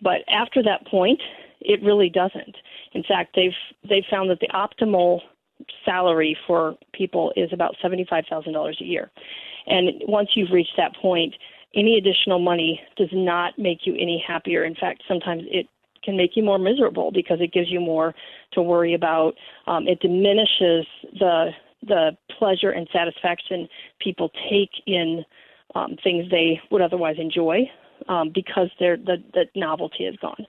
But 0.00 0.18
after 0.28 0.62
that 0.62 0.86
point, 0.86 1.20
it 1.60 1.82
really 1.82 2.08
doesn't. 2.08 2.56
In 2.92 3.02
fact, 3.02 3.34
they've 3.34 3.50
they've 3.88 4.04
found 4.08 4.30
that 4.30 4.38
the 4.38 4.48
optimal 4.54 5.20
salary 5.84 6.36
for 6.46 6.74
people 6.92 7.32
is 7.36 7.50
about 7.52 7.74
$75,000 7.82 8.80
a 8.80 8.84
year. 8.84 9.10
And 9.66 10.02
once 10.06 10.30
you've 10.34 10.50
reached 10.52 10.74
that 10.76 10.94
point, 10.96 11.34
any 11.74 11.98
additional 11.98 12.38
money 12.38 12.80
does 12.96 13.08
not 13.12 13.58
make 13.58 13.80
you 13.84 13.94
any 13.94 14.22
happier. 14.26 14.64
In 14.64 14.74
fact, 14.74 15.02
sometimes 15.08 15.42
it 15.46 15.66
can 16.02 16.16
make 16.16 16.36
you 16.36 16.42
more 16.42 16.58
miserable 16.58 17.10
because 17.12 17.38
it 17.40 17.52
gives 17.52 17.70
you 17.70 17.80
more 17.80 18.14
to 18.52 18.62
worry 18.62 18.94
about. 18.94 19.34
Um, 19.66 19.86
it 19.86 20.00
diminishes 20.00 20.86
the 21.18 21.50
the 21.86 22.16
pleasure 22.38 22.70
and 22.70 22.88
satisfaction 22.92 23.68
people 24.00 24.30
take 24.50 24.70
in 24.86 25.24
um, 25.74 25.96
things 26.02 26.28
they 26.30 26.60
would 26.70 26.80
otherwise 26.80 27.16
enjoy 27.18 27.70
um, 28.08 28.30
because 28.34 28.70
the 28.78 28.96
the 29.34 29.44
novelty 29.54 30.04
is 30.04 30.16
gone. 30.16 30.46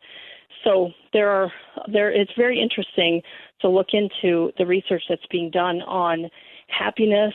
So 0.64 0.92
there 1.14 1.30
are 1.30 1.52
there. 1.92 2.12
It's 2.12 2.32
very 2.38 2.62
interesting 2.62 3.22
to 3.62 3.70
look 3.70 3.88
into 3.94 4.52
the 4.58 4.66
research 4.66 5.04
that's 5.10 5.26
being 5.32 5.50
done 5.50 5.82
on 5.82 6.30
happiness, 6.68 7.34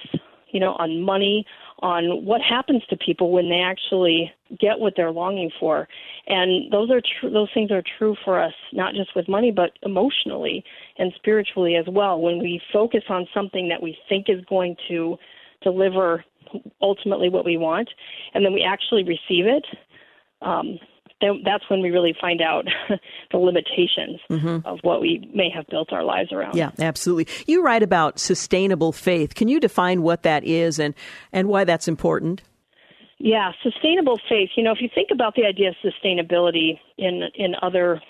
you 0.53 0.61
know, 0.61 0.73
on 0.79 1.01
money, 1.01 1.45
on 1.81 2.25
what 2.25 2.41
happens 2.41 2.83
to 2.89 2.97
people 2.97 3.33
when 3.33 3.49
they 3.49 3.61
actually 3.61 4.31
get 4.61 4.79
what 4.79 4.93
they're 4.97 5.11
longing 5.11 5.51
for. 5.59 5.89
And 6.27 6.71
those 6.71 6.91
are 6.91 7.01
true 7.01 7.31
those 7.31 7.49
things 7.53 7.71
are 7.71 7.83
true 7.99 8.15
for 8.25 8.41
us 8.41 8.53
not 8.73 8.95
just 8.95 9.17
with 9.17 9.29
money 9.29 9.51
but 9.51 9.73
emotionally 9.83 10.65
and 10.99 11.13
spiritually 11.17 11.75
as 11.75 11.87
well. 11.89 12.21
When 12.21 12.39
we 12.39 12.61
focus 12.73 13.03
on 13.09 13.27
something 13.35 13.69
that 13.69 13.83
we 13.83 13.97
think 14.09 14.27
is 14.29 14.45
going 14.49 14.77
to 14.89 15.17
deliver 15.63 16.25
ultimately 16.83 17.29
what 17.29 17.45
we 17.45 17.57
want 17.57 17.89
and 18.35 18.45
then 18.45 18.53
we 18.53 18.63
actually 18.63 19.05
receive 19.05 19.47
it 19.47 19.65
um, 20.43 20.79
then 21.23 21.43
that's 21.45 21.65
when 21.71 21.81
we 21.81 21.91
really 21.91 22.15
find 22.21 22.43
out 22.43 22.67
the 23.33 23.39
limitations 23.39 24.21
mm-hmm. 24.29 24.67
of 24.67 24.79
what 24.83 25.01
we 25.01 25.31
may 25.35 25.49
have 25.49 25.67
built 25.69 25.93
our 25.93 26.05
lives 26.05 26.33
around. 26.33 26.55
Yeah, 26.55 26.73
absolutely. 26.79 27.29
You 27.47 27.63
write 27.63 27.83
about 27.83 28.19
sustainable 28.19 28.93
faith. 28.93 29.35
Can 29.35 29.49
you 29.49 29.61
define 29.61 30.03
what 30.03 30.23
that 30.25 30.45
is 30.45 30.79
and, 30.79 30.95
and 31.33 31.49
why 31.49 31.65
that's 31.65 31.89
important? 31.89 32.43
Yeah, 33.19 33.53
sustainable 33.63 34.19
faith. 34.29 34.51
You 34.57 34.65
know, 34.65 34.73
if 34.73 34.81
you 34.81 34.89
think 34.93 35.11
about 35.13 35.37
the 35.37 35.45
idea 35.45 35.69
of 35.69 35.77
sustainability 35.85 36.81
in 36.99 37.23
in 37.37 37.55
other 37.63 38.01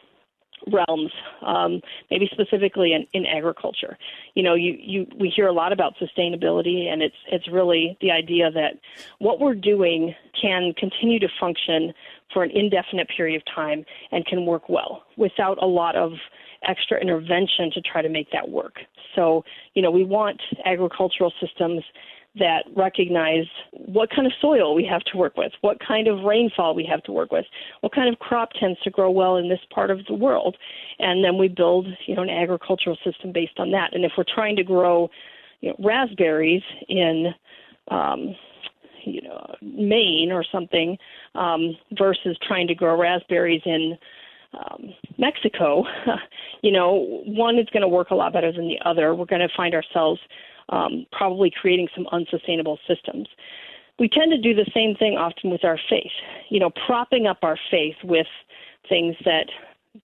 realms, 0.70 1.10
um, 1.44 1.80
maybe 2.10 2.28
specifically 2.32 2.92
in, 2.92 3.06
in 3.12 3.26
agriculture. 3.26 3.96
You 4.34 4.42
know, 4.42 4.54
you, 4.54 4.76
you 4.78 5.06
we 5.18 5.32
hear 5.34 5.48
a 5.48 5.52
lot 5.52 5.72
about 5.72 5.94
sustainability, 6.00 6.86
and 6.86 7.02
it's 7.02 7.16
it's 7.30 7.48
really 7.50 7.96
the 8.00 8.10
idea 8.10 8.50
that 8.50 8.74
what 9.18 9.40
we're 9.40 9.54
doing 9.54 10.14
can 10.40 10.72
continue 10.78 11.18
to 11.18 11.28
function 11.40 11.92
for 12.32 12.42
an 12.42 12.50
indefinite 12.52 13.08
period 13.14 13.36
of 13.36 13.54
time 13.54 13.84
and 14.10 14.24
can 14.26 14.46
work 14.46 14.68
well 14.68 15.04
without 15.16 15.62
a 15.62 15.66
lot 15.66 15.96
of 15.96 16.12
extra 16.68 17.00
intervention 17.00 17.70
to 17.72 17.80
try 17.80 18.02
to 18.02 18.08
make 18.08 18.30
that 18.32 18.48
work. 18.48 18.76
So, 19.14 19.44
you 19.74 19.82
know, 19.82 19.90
we 19.90 20.04
want 20.04 20.40
agricultural 20.64 21.32
systems 21.40 21.82
that 22.38 22.64
recognize 22.74 23.44
what 23.72 24.08
kind 24.10 24.26
of 24.26 24.32
soil 24.40 24.74
we 24.74 24.84
have 24.86 25.02
to 25.02 25.18
work 25.18 25.36
with, 25.36 25.52
what 25.60 25.76
kind 25.86 26.08
of 26.08 26.24
rainfall 26.24 26.74
we 26.74 26.84
have 26.84 27.02
to 27.02 27.12
work 27.12 27.30
with, 27.30 27.44
what 27.80 27.94
kind 27.94 28.10
of 28.10 28.18
crop 28.20 28.50
tends 28.58 28.80
to 28.80 28.90
grow 28.90 29.10
well 29.10 29.36
in 29.36 29.50
this 29.50 29.60
part 29.70 29.90
of 29.90 29.98
the 30.06 30.14
world, 30.14 30.56
and 30.98 31.22
then 31.22 31.36
we 31.36 31.48
build, 31.48 31.86
you 32.06 32.14
know, 32.14 32.22
an 32.22 32.30
agricultural 32.30 32.96
system 33.04 33.32
based 33.32 33.58
on 33.58 33.70
that. 33.72 33.94
And 33.94 34.04
if 34.04 34.12
we're 34.16 34.24
trying 34.34 34.56
to 34.56 34.64
grow, 34.64 35.10
you 35.60 35.70
know, 35.70 35.76
raspberries 35.84 36.62
in 36.88 37.34
um, 37.88 38.34
you 39.04 39.22
know 39.22 39.54
Maine 39.62 40.30
or 40.32 40.44
something 40.50 40.98
um, 41.34 41.76
versus 41.98 42.36
trying 42.46 42.66
to 42.68 42.74
grow 42.74 42.98
raspberries 42.98 43.62
in 43.64 43.96
um, 44.54 44.92
Mexico, 45.18 45.84
you 46.62 46.70
know, 46.70 47.22
one 47.26 47.58
is 47.58 47.66
going 47.72 47.82
to 47.82 47.88
work 47.88 48.10
a 48.10 48.14
lot 48.14 48.32
better 48.32 48.52
than 48.52 48.68
the 48.68 48.78
other. 48.84 49.14
We're 49.14 49.24
going 49.24 49.40
to 49.40 49.54
find 49.56 49.74
ourselves 49.74 50.20
um, 50.68 51.06
probably 51.12 51.50
creating 51.50 51.88
some 51.94 52.06
unsustainable 52.12 52.78
systems. 52.86 53.28
We 53.98 54.08
tend 54.08 54.32
to 54.32 54.38
do 54.38 54.54
the 54.54 54.70
same 54.74 54.94
thing 54.96 55.16
often 55.16 55.50
with 55.50 55.64
our 55.64 55.78
faith, 55.88 56.12
you 56.50 56.58
know, 56.60 56.70
propping 56.86 57.26
up 57.26 57.38
our 57.42 57.58
faith 57.70 57.96
with 58.04 58.26
things 58.88 59.16
that 59.24 59.46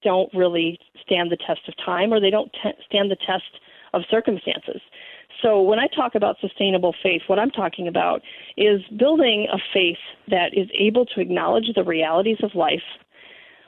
don't 0.02 0.32
really 0.34 0.78
stand 1.02 1.32
the 1.32 1.36
test 1.36 1.60
of 1.68 1.74
time 1.84 2.12
or 2.12 2.20
they 2.20 2.30
don't 2.30 2.54
stand 2.86 3.10
the 3.10 3.16
test 3.16 3.60
of 3.94 4.02
circumstances. 4.10 4.80
So 5.42 5.62
when 5.62 5.78
I 5.78 5.86
talk 5.94 6.14
about 6.14 6.36
sustainable 6.40 6.94
faith, 7.02 7.22
what 7.28 7.38
I'm 7.38 7.50
talking 7.50 7.86
about 7.86 8.22
is 8.56 8.80
building 8.98 9.46
a 9.52 9.58
faith 9.72 9.98
that 10.28 10.50
is 10.52 10.68
able 10.78 11.06
to 11.06 11.20
acknowledge 11.20 11.66
the 11.74 11.84
realities 11.84 12.38
of 12.42 12.54
life 12.54 12.82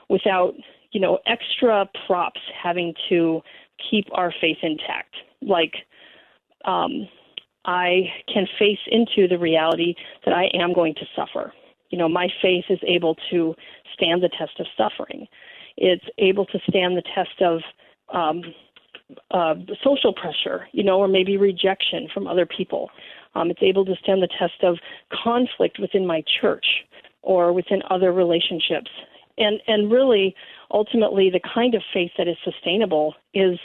without, 0.09 0.53
you 0.91 0.99
know, 0.99 1.19
extra 1.27 1.89
props 2.05 2.41
having 2.61 2.93
to 3.09 3.41
keep 3.89 4.05
our 4.11 4.33
faith 4.41 4.57
intact. 4.61 5.15
Like 5.41 5.73
um, 6.65 7.07
I 7.65 8.11
can 8.31 8.47
face 8.59 8.79
into 8.87 9.27
the 9.27 9.39
reality 9.39 9.95
that 10.25 10.33
I 10.33 10.49
am 10.53 10.73
going 10.73 10.95
to 10.95 11.05
suffer. 11.15 11.53
You 11.89 11.97
know, 11.97 12.09
my 12.09 12.27
faith 12.41 12.65
is 12.69 12.79
able 12.87 13.15
to 13.31 13.55
stand 13.93 14.23
the 14.23 14.29
test 14.29 14.59
of 14.59 14.67
suffering. 14.77 15.27
It's 15.77 16.05
able 16.17 16.45
to 16.47 16.59
stand 16.69 16.97
the 16.97 17.03
test 17.15 17.41
of 17.41 17.61
um, 18.13 18.41
uh, 19.31 19.55
social 19.83 20.13
pressure, 20.13 20.67
you 20.71 20.83
know, 20.83 20.99
or 20.99 21.07
maybe 21.07 21.37
rejection 21.37 22.07
from 22.13 22.27
other 22.27 22.45
people. 22.45 22.89
Um, 23.35 23.49
it's 23.49 23.63
able 23.63 23.85
to 23.85 23.95
stand 24.03 24.21
the 24.21 24.27
test 24.27 24.63
of 24.63 24.77
conflict 25.23 25.79
within 25.79 26.05
my 26.05 26.23
church 26.41 26.65
or 27.21 27.53
within 27.53 27.81
other 27.89 28.11
relationships. 28.11 28.91
And 29.37 29.61
and 29.67 29.91
really, 29.91 30.35
ultimately, 30.71 31.29
the 31.29 31.39
kind 31.53 31.73
of 31.73 31.81
faith 31.93 32.11
that 32.17 32.27
is 32.27 32.37
sustainable 32.43 33.15
is 33.33 33.57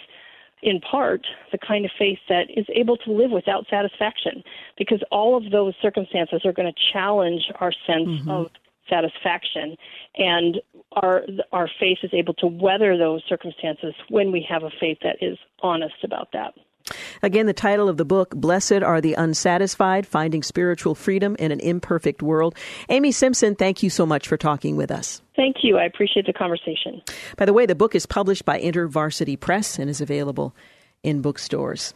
in 0.62 0.80
part, 0.80 1.26
the 1.52 1.58
kind 1.58 1.84
of 1.84 1.90
faith 1.98 2.18
that 2.28 2.46
is 2.56 2.66
able 2.74 2.96
to 2.96 3.12
live 3.12 3.30
without 3.30 3.66
satisfaction, 3.68 4.42
because 4.78 5.00
all 5.10 5.36
of 5.36 5.50
those 5.52 5.74
circumstances 5.82 6.40
are 6.44 6.52
going 6.52 6.72
to 6.72 6.80
challenge 6.92 7.42
our 7.60 7.72
sense 7.86 8.08
mm-hmm. 8.08 8.30
of 8.30 8.50
satisfaction, 8.88 9.76
and 10.16 10.60
our 10.92 11.22
our 11.52 11.68
faith 11.78 11.98
is 12.02 12.10
able 12.12 12.34
to 12.34 12.46
weather 12.46 12.96
those 12.96 13.22
circumstances 13.28 13.94
when 14.08 14.32
we 14.32 14.46
have 14.48 14.62
a 14.62 14.70
faith 14.80 14.98
that 15.02 15.16
is 15.20 15.38
honest 15.62 15.96
about 16.04 16.28
that. 16.32 16.54
Again, 17.22 17.46
the 17.46 17.52
title 17.52 17.88
of 17.88 17.96
the 17.96 18.04
book, 18.04 18.30
Blessed 18.30 18.82
Are 18.82 19.00
the 19.00 19.14
Unsatisfied 19.14 20.06
Finding 20.06 20.42
Spiritual 20.42 20.94
Freedom 20.94 21.34
in 21.38 21.50
an 21.50 21.60
Imperfect 21.60 22.22
World. 22.22 22.54
Amy 22.88 23.10
Simpson, 23.10 23.56
thank 23.56 23.82
you 23.82 23.90
so 23.90 24.06
much 24.06 24.28
for 24.28 24.36
talking 24.36 24.76
with 24.76 24.90
us. 24.90 25.20
Thank 25.34 25.56
you. 25.62 25.78
I 25.78 25.84
appreciate 25.84 26.26
the 26.26 26.32
conversation. 26.32 27.02
By 27.36 27.44
the 27.44 27.52
way, 27.52 27.66
the 27.66 27.74
book 27.74 27.94
is 27.94 28.06
published 28.06 28.44
by 28.44 28.60
InterVarsity 28.60 29.38
Press 29.40 29.78
and 29.78 29.90
is 29.90 30.00
available 30.00 30.54
in 31.02 31.22
bookstores. 31.22 31.94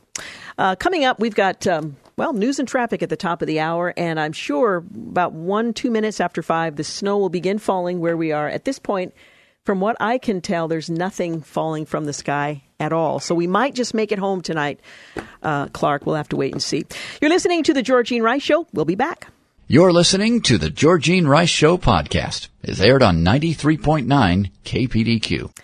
Uh, 0.59 0.74
coming 0.76 1.05
up, 1.05 1.20
we've 1.20 1.34
got, 1.34 1.66
um, 1.66 1.97
well, 2.20 2.34
news 2.34 2.58
and 2.58 2.68
traffic 2.68 3.02
at 3.02 3.08
the 3.08 3.16
top 3.16 3.40
of 3.40 3.48
the 3.48 3.60
hour, 3.60 3.94
and 3.96 4.20
I'm 4.20 4.34
sure 4.34 4.84
about 4.94 5.32
one, 5.32 5.72
two 5.72 5.90
minutes 5.90 6.20
after 6.20 6.42
five, 6.42 6.76
the 6.76 6.84
snow 6.84 7.16
will 7.16 7.30
begin 7.30 7.58
falling 7.58 7.98
where 7.98 8.14
we 8.14 8.30
are. 8.30 8.46
At 8.46 8.66
this 8.66 8.78
point, 8.78 9.14
from 9.64 9.80
what 9.80 9.96
I 10.00 10.18
can 10.18 10.42
tell, 10.42 10.68
there's 10.68 10.90
nothing 10.90 11.40
falling 11.40 11.86
from 11.86 12.04
the 12.04 12.12
sky 12.12 12.62
at 12.78 12.92
all. 12.92 13.20
So 13.20 13.34
we 13.34 13.46
might 13.46 13.74
just 13.74 13.94
make 13.94 14.12
it 14.12 14.18
home 14.18 14.42
tonight. 14.42 14.80
Uh, 15.42 15.68
Clark, 15.68 16.04
we'll 16.04 16.16
have 16.16 16.28
to 16.28 16.36
wait 16.36 16.52
and 16.52 16.62
see. 16.62 16.84
You're 17.22 17.30
listening 17.30 17.62
to 17.62 17.72
The 17.72 17.82
Georgine 17.82 18.22
Rice 18.22 18.42
Show. 18.42 18.66
We'll 18.74 18.84
be 18.84 18.96
back. 18.96 19.28
You're 19.66 19.90
listening 19.90 20.42
to 20.42 20.58
The 20.58 20.68
Georgine 20.68 21.26
Rice 21.26 21.48
Show 21.48 21.78
podcast. 21.78 22.48
It's 22.62 22.82
aired 22.82 23.02
on 23.02 23.24
93.9 23.24 24.50
KPDQ. 24.66 25.58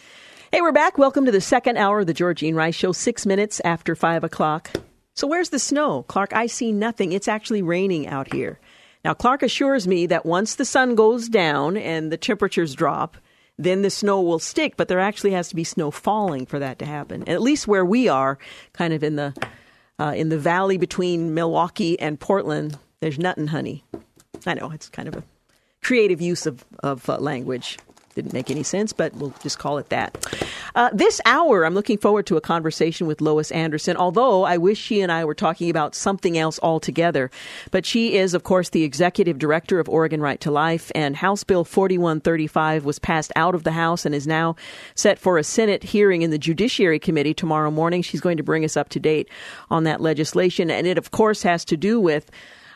Hey, 0.51 0.63
we're 0.63 0.73
back. 0.73 0.97
Welcome 0.97 1.27
to 1.27 1.33
the 1.33 1.43
second 1.43 1.77
hour 1.77 2.01
of 2.01 2.07
The 2.07 2.15
Georgine 2.15 2.55
Rice 2.55 2.77
Show, 2.77 2.93
six 2.93 3.27
minutes 3.27 3.61
after 3.63 3.95
five 3.95 4.25
o'clock. 4.25 4.71
So 5.17 5.27
where's 5.27 5.49
the 5.49 5.59
snow? 5.59 6.03
Clark, 6.03 6.35
I 6.35 6.47
see 6.47 6.73
nothing. 6.73 7.13
It's 7.13 7.27
actually 7.27 7.63
raining 7.63 8.07
out 8.07 8.33
here. 8.35 8.61
Now, 9.03 9.15
Clark 9.15 9.43
assures 9.43 9.89
me 9.89 10.05
that 10.07 10.27
once 10.27 10.57
the 10.57 10.65
sun 10.67 10.95
goes 10.95 11.29
down 11.29 11.79
and 11.79 12.13
the 12.13 12.19
temperatures 12.19 12.75
drop, 12.75 13.17
then 13.57 13.81
the 13.81 13.89
snow 13.89 14.21
will 14.21 14.39
stick, 14.39 14.77
but 14.77 14.89
there 14.89 15.01
actually 15.01 15.31
has 15.31 15.49
to 15.49 15.57
be 15.57 15.65
snow 15.65 15.91
falling 15.91 16.45
for 16.45 16.59
that 16.59 16.79
to 16.81 16.85
happen. 16.85 17.27
At 17.27 17.41
least 17.41 17.67
where 17.67 17.85
we 17.85 18.09
are, 18.09 18.39
kind 18.75 18.93
of 18.93 19.03
in 19.03 19.17
the 19.17 19.33
uh, 19.99 20.13
in 20.15 20.29
the 20.29 20.39
valley 20.39 20.77
between 20.77 21.35
Milwaukie 21.35 21.97
and 21.99 22.21
Portland, 22.21 22.79
there's 23.01 23.19
nothing, 23.19 23.47
honey. 23.47 23.83
I 24.45 24.53
know 24.53 24.71
it's 24.71 24.91
kind 24.91 25.09
of 25.09 25.17
a 25.17 25.25
creative 25.83 26.21
use 26.21 26.45
of 26.45 26.67
of 26.81 27.09
uh, 27.09 27.17
language. 27.17 27.79
Didn't 28.17 28.33
make 28.33 28.51
any 28.51 28.63
sense, 28.63 28.95
but 28.95 29.15
we'll 29.15 29.35
just 29.43 29.59
call 29.59 29.77
it 29.77 29.91
that. 29.91 30.17
Uh, 30.75 30.89
this 30.91 31.21
hour, 31.27 31.67
I'm 31.67 31.75
looking 31.75 31.99
forward 31.99 32.25
to 32.29 32.39
a 32.39 32.41
conversation 32.41 33.07
with 33.07 33.21
Lois 33.21 33.51
Anderson, 33.51 33.95
although 33.95 34.45
I 34.45 34.57
wish 34.57 34.79
she 34.79 35.03
and 35.03 35.13
I 35.13 35.27
were 35.27 35.35
talking 35.35 35.69
about 35.69 35.95
something 35.95 36.39
else 36.39 36.59
altogether. 36.63 37.31
But 37.71 37.85
she 37.85 38.17
is, 38.17 38.33
of 38.33 38.43
course, 38.43 38.71
the 38.71 38.85
executive 38.85 39.39
director 39.39 39.79
of 39.81 39.87
Oregon 39.91 40.23
Right 40.23 40.41
to 40.41 40.51
Life, 40.51 40.91
and 40.95 41.15
House 41.15 41.45
Bill 41.45 41.63
4135 41.63 42.87
was 42.87 42.99
passed 42.99 43.33
out 43.37 43.55
of 43.55 43.65
the 43.65 43.73
House 43.73 44.07
and 44.07 44.15
is 44.15 44.27
now 44.27 44.57
set 44.95 45.19
for 45.19 45.37
a 45.37 45.45
Senate 45.45 45.83
hearing 45.83 46.23
in 46.23 46.31
the 46.31 46.39
Judiciary 46.39 46.99
Committee 46.99 47.35
tomorrow 47.35 47.71
morning. 47.71 48.01
She's 48.01 48.23
going 48.23 48.39
to 48.39 48.43
bring 48.43 48.65
us 48.65 48.79
up 48.79 48.89
to 48.91 48.99
date 48.99 49.29
on 49.69 49.85
that 49.85 50.01
legislation, 50.01 50.71
and 50.71 50.87
it, 50.87 50.97
of 50.97 51.11
course, 51.11 51.43
has 51.43 51.67
to 51.67 51.77
do 51.77 52.01
with 52.01 52.31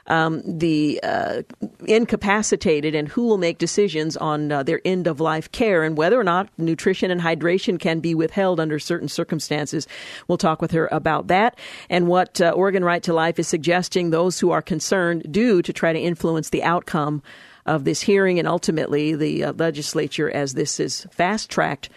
um, 0.06 0.42
the 0.44 1.00
uh, 1.02 1.42
incapacitated 1.86 2.94
and 2.94 3.08
who 3.08 3.26
will 3.26 3.38
make 3.38 3.58
decisions 3.58 4.16
on 4.16 4.50
uh, 4.52 4.62
their 4.62 4.80
end 4.84 5.06
of 5.06 5.20
life 5.20 5.50
care 5.52 5.82
and 5.82 5.96
whether 5.96 6.18
or 6.18 6.24
not 6.24 6.48
nutrition 6.58 7.10
and 7.10 7.20
hydration 7.20 7.78
can 7.78 8.00
be 8.00 8.14
withheld 8.14 8.60
under 8.60 8.78
certain 8.78 9.08
circumstances. 9.08 9.86
We'll 10.28 10.38
talk 10.38 10.60
with 10.60 10.72
her 10.72 10.88
about 10.90 11.28
that 11.28 11.58
and 11.88 12.08
what 12.08 12.40
uh, 12.40 12.50
Oregon 12.50 12.84
Right 12.84 13.02
to 13.04 13.12
Life 13.12 13.38
is 13.38 13.48
suggesting 13.48 14.10
those 14.10 14.40
who 14.40 14.50
are 14.50 14.62
concerned 14.62 15.26
do 15.30 15.62
to 15.62 15.72
try 15.72 15.92
to 15.92 15.98
influence 15.98 16.50
the 16.50 16.62
outcome 16.62 17.22
of 17.66 17.84
this 17.84 18.00
hearing 18.00 18.38
and 18.38 18.48
ultimately 18.48 19.14
the 19.14 19.44
uh, 19.44 19.52
legislature 19.52 20.30
as 20.30 20.54
this 20.54 20.80
is 20.80 21.06
fast 21.10 21.50
tracked 21.50 21.88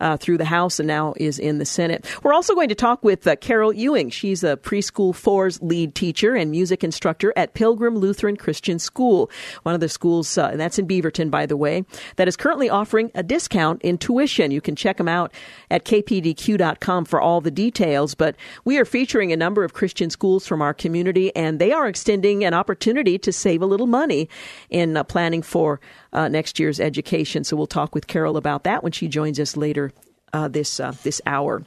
uh, 0.00 0.16
through 0.16 0.38
the 0.38 0.44
House 0.44 0.78
and 0.78 0.86
now 0.86 1.14
is 1.16 1.38
in 1.38 1.58
the 1.58 1.64
Senate. 1.64 2.06
We're 2.22 2.32
also 2.32 2.54
going 2.54 2.68
to 2.68 2.74
talk 2.74 3.02
with 3.04 3.26
uh, 3.26 3.36
Carol 3.36 3.72
Ewing. 3.72 4.10
She's 4.10 4.42
a 4.42 4.56
preschool 4.56 5.14
fours 5.14 5.60
lead 5.62 5.94
teacher 5.94 6.34
and 6.34 6.50
music 6.50 6.82
instructor 6.82 7.32
at 7.36 7.54
Pilgrim 7.54 7.96
Lutheran 7.96 8.36
Christian 8.36 8.78
School, 8.78 9.30
one 9.62 9.74
of 9.74 9.80
the 9.80 9.88
schools, 9.88 10.36
uh, 10.38 10.48
and 10.50 10.60
that's 10.60 10.78
in 10.78 10.86
Beaverton, 10.86 11.30
by 11.30 11.46
the 11.46 11.56
way, 11.56 11.84
that 12.16 12.28
is 12.28 12.36
currently 12.36 12.70
offering 12.70 13.10
a 13.14 13.22
discount 13.22 13.82
in 13.82 13.98
tuition. 13.98 14.50
You 14.50 14.60
can 14.60 14.76
check 14.76 14.96
them 14.96 15.08
out 15.08 15.32
at 15.70 15.84
kpdq.com 15.84 17.04
for 17.04 17.20
all 17.20 17.40
the 17.40 17.50
details. 17.50 18.14
But 18.14 18.36
we 18.64 18.78
are 18.78 18.84
featuring 18.84 19.32
a 19.32 19.36
number 19.36 19.64
of 19.64 19.72
Christian 19.72 20.10
schools 20.10 20.46
from 20.46 20.62
our 20.62 20.74
community, 20.74 21.34
and 21.36 21.58
they 21.58 21.72
are 21.72 21.86
extending 21.86 22.44
an 22.44 22.54
opportunity 22.54 23.18
to 23.18 23.32
save 23.32 23.62
a 23.62 23.66
little 23.66 23.86
money 23.86 24.28
in 24.70 24.96
uh, 24.96 25.04
planning 25.04 25.42
for 25.42 25.80
uh, 26.12 26.28
next 26.28 26.58
year's 26.58 26.80
education. 26.80 27.44
So 27.44 27.56
we'll 27.56 27.66
talk 27.66 27.94
with 27.94 28.06
Carol 28.06 28.36
about 28.36 28.64
that 28.64 28.82
when 28.82 28.92
she 28.92 29.08
joins 29.08 29.38
us 29.38 29.56
later 29.56 29.92
uh, 30.32 30.48
this 30.48 30.80
uh, 30.80 30.92
this 31.02 31.20
hour. 31.26 31.62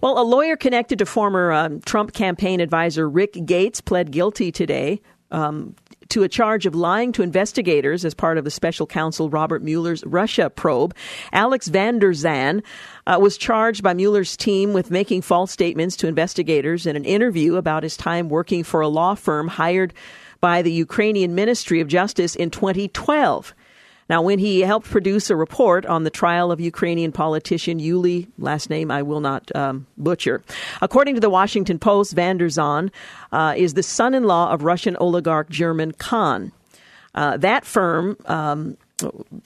Well, 0.00 0.20
a 0.20 0.22
lawyer 0.22 0.56
connected 0.56 0.98
to 1.00 1.06
former 1.06 1.52
um, 1.52 1.80
Trump 1.80 2.12
campaign 2.12 2.60
advisor 2.60 3.08
Rick 3.08 3.36
Gates 3.44 3.80
pled 3.80 4.12
guilty 4.12 4.52
today 4.52 5.00
um, 5.30 5.74
to 6.08 6.22
a 6.22 6.28
charge 6.28 6.66
of 6.66 6.74
lying 6.74 7.12
to 7.12 7.22
investigators 7.22 8.04
as 8.04 8.14
part 8.14 8.38
of 8.38 8.44
the 8.44 8.50
special 8.50 8.86
counsel 8.86 9.28
Robert 9.28 9.62
Mueller's 9.62 10.04
Russia 10.04 10.48
probe. 10.48 10.94
Alex 11.32 11.68
van 11.68 11.98
der 11.98 12.12
Zwaan 12.12 12.62
uh, 13.06 13.18
was 13.20 13.36
charged 13.36 13.82
by 13.82 13.92
Mueller's 13.92 14.36
team 14.36 14.72
with 14.72 14.90
making 14.90 15.22
false 15.22 15.50
statements 15.50 15.96
to 15.96 16.06
investigators 16.06 16.86
in 16.86 16.96
an 16.96 17.04
interview 17.04 17.56
about 17.56 17.82
his 17.82 17.96
time 17.96 18.28
working 18.28 18.62
for 18.62 18.80
a 18.80 18.88
law 18.88 19.14
firm 19.14 19.48
hired 19.48 19.92
by 20.40 20.62
the 20.62 20.72
Ukrainian 20.72 21.34
Ministry 21.34 21.80
of 21.80 21.88
Justice 21.88 22.34
in 22.36 22.50
2012. 22.50 23.54
Now, 24.08 24.22
when 24.22 24.38
he 24.38 24.60
helped 24.60 24.88
produce 24.88 25.30
a 25.30 25.36
report 25.36 25.84
on 25.84 26.04
the 26.04 26.10
trial 26.10 26.52
of 26.52 26.60
Ukrainian 26.60 27.10
politician 27.10 27.80
Yuli, 27.80 28.28
last 28.38 28.70
name 28.70 28.90
I 28.90 29.02
will 29.02 29.20
not 29.20 29.54
um, 29.56 29.86
butcher. 29.98 30.42
According 30.80 31.16
to 31.16 31.20
the 31.20 31.30
Washington 31.30 31.78
Post, 31.78 32.14
van 32.14 32.36
der 32.36 32.48
uh, 33.32 33.54
is 33.56 33.74
the 33.74 33.82
son 33.82 34.14
in 34.14 34.24
law 34.24 34.52
of 34.52 34.62
Russian 34.62 34.96
oligarch 34.98 35.48
German 35.48 35.92
Khan. 35.92 36.52
Uh, 37.16 37.36
that 37.38 37.64
firm 37.64 38.16
um, 38.26 38.76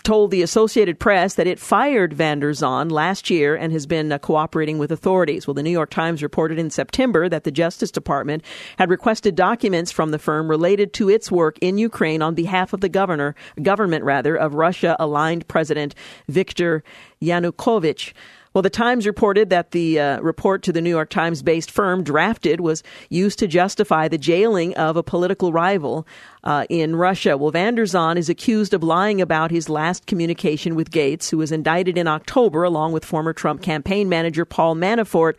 told 0.05 0.30
the 0.30 0.42
Associated 0.42 1.01
Press 1.01 1.34
that 1.34 1.46
it 1.46 1.59
fired 1.59 2.14
van 2.14 2.38
der 2.38 2.53
Zwaan 2.53 2.90
last 2.90 3.30
year 3.30 3.57
and 3.57 3.72
has 3.72 3.86
been 3.86 4.12
uh, 4.12 4.18
cooperating 4.18 4.78
with 4.78 4.92
authorities. 4.92 5.46
Well, 5.46 5.55
the 5.55 5.62
New 5.62 5.70
York 5.70 5.90
Times 5.90 6.22
reported 6.22 6.59
in 6.59 6.70
September 6.70 7.28
that 7.28 7.44
the 7.44 7.51
Justice 7.51 7.90
Department 7.90 8.44
had 8.78 8.90
requested 8.90 9.34
documents 9.34 9.90
from 9.90 10.12
the 10.12 10.18
firm 10.18 10.48
related 10.48 10.92
to 10.94 11.09
its 11.09 11.30
work 11.30 11.59
in 11.61 11.78
Ukraine 11.78 12.22
on 12.22 12.34
behalf 12.34 12.72
of 12.72 12.80
the 12.80 12.88
governor, 12.88 13.34
government 13.61 14.05
rather, 14.05 14.36
of 14.36 14.55
Russia-aligned 14.55 15.48
President 15.48 15.94
Viktor 16.28 16.84
Yanukovych. 17.20 18.12
Well, 18.53 18.62
the 18.62 18.70
Times 18.70 19.07
reported 19.07 19.48
that 19.51 19.70
the 19.70 20.01
uh, 20.01 20.20
report 20.20 20.64
to 20.64 20.72
the 20.72 20.80
New 20.80 20.90
York 20.90 21.09
Times 21.09 21.40
based 21.40 21.70
firm 21.70 22.03
drafted 22.03 22.61
was 22.61 22.82
used 23.09 23.38
to 23.38 23.46
justify 23.46 24.09
the 24.09 24.18
jailing 24.18 24.74
of 24.74 24.96
a 24.96 25.05
political 25.05 25.53
rival 25.53 26.05
uh, 26.42 26.66
in 26.68 26.96
Russia. 26.96 27.36
Well, 27.36 27.53
van 27.53 27.76
der 27.76 27.84
Zwaan 27.84 28.16
is 28.16 28.28
accused 28.28 28.74
of 28.74 28.82
lying 28.82 29.20
about 29.20 29.53
his 29.53 29.68
last 29.68 30.07
communication 30.07 30.74
with 30.74 30.90
Gates, 30.90 31.30
who 31.30 31.38
was 31.38 31.53
indicted 31.53 31.96
in 31.96 32.09
October 32.09 32.64
along 32.64 32.90
with 32.90 33.05
former 33.05 33.32
Trump 33.32 33.62
campaign 33.62 34.09
manager 34.09 34.44
Paul 34.44 34.74
Manafort 34.74 35.36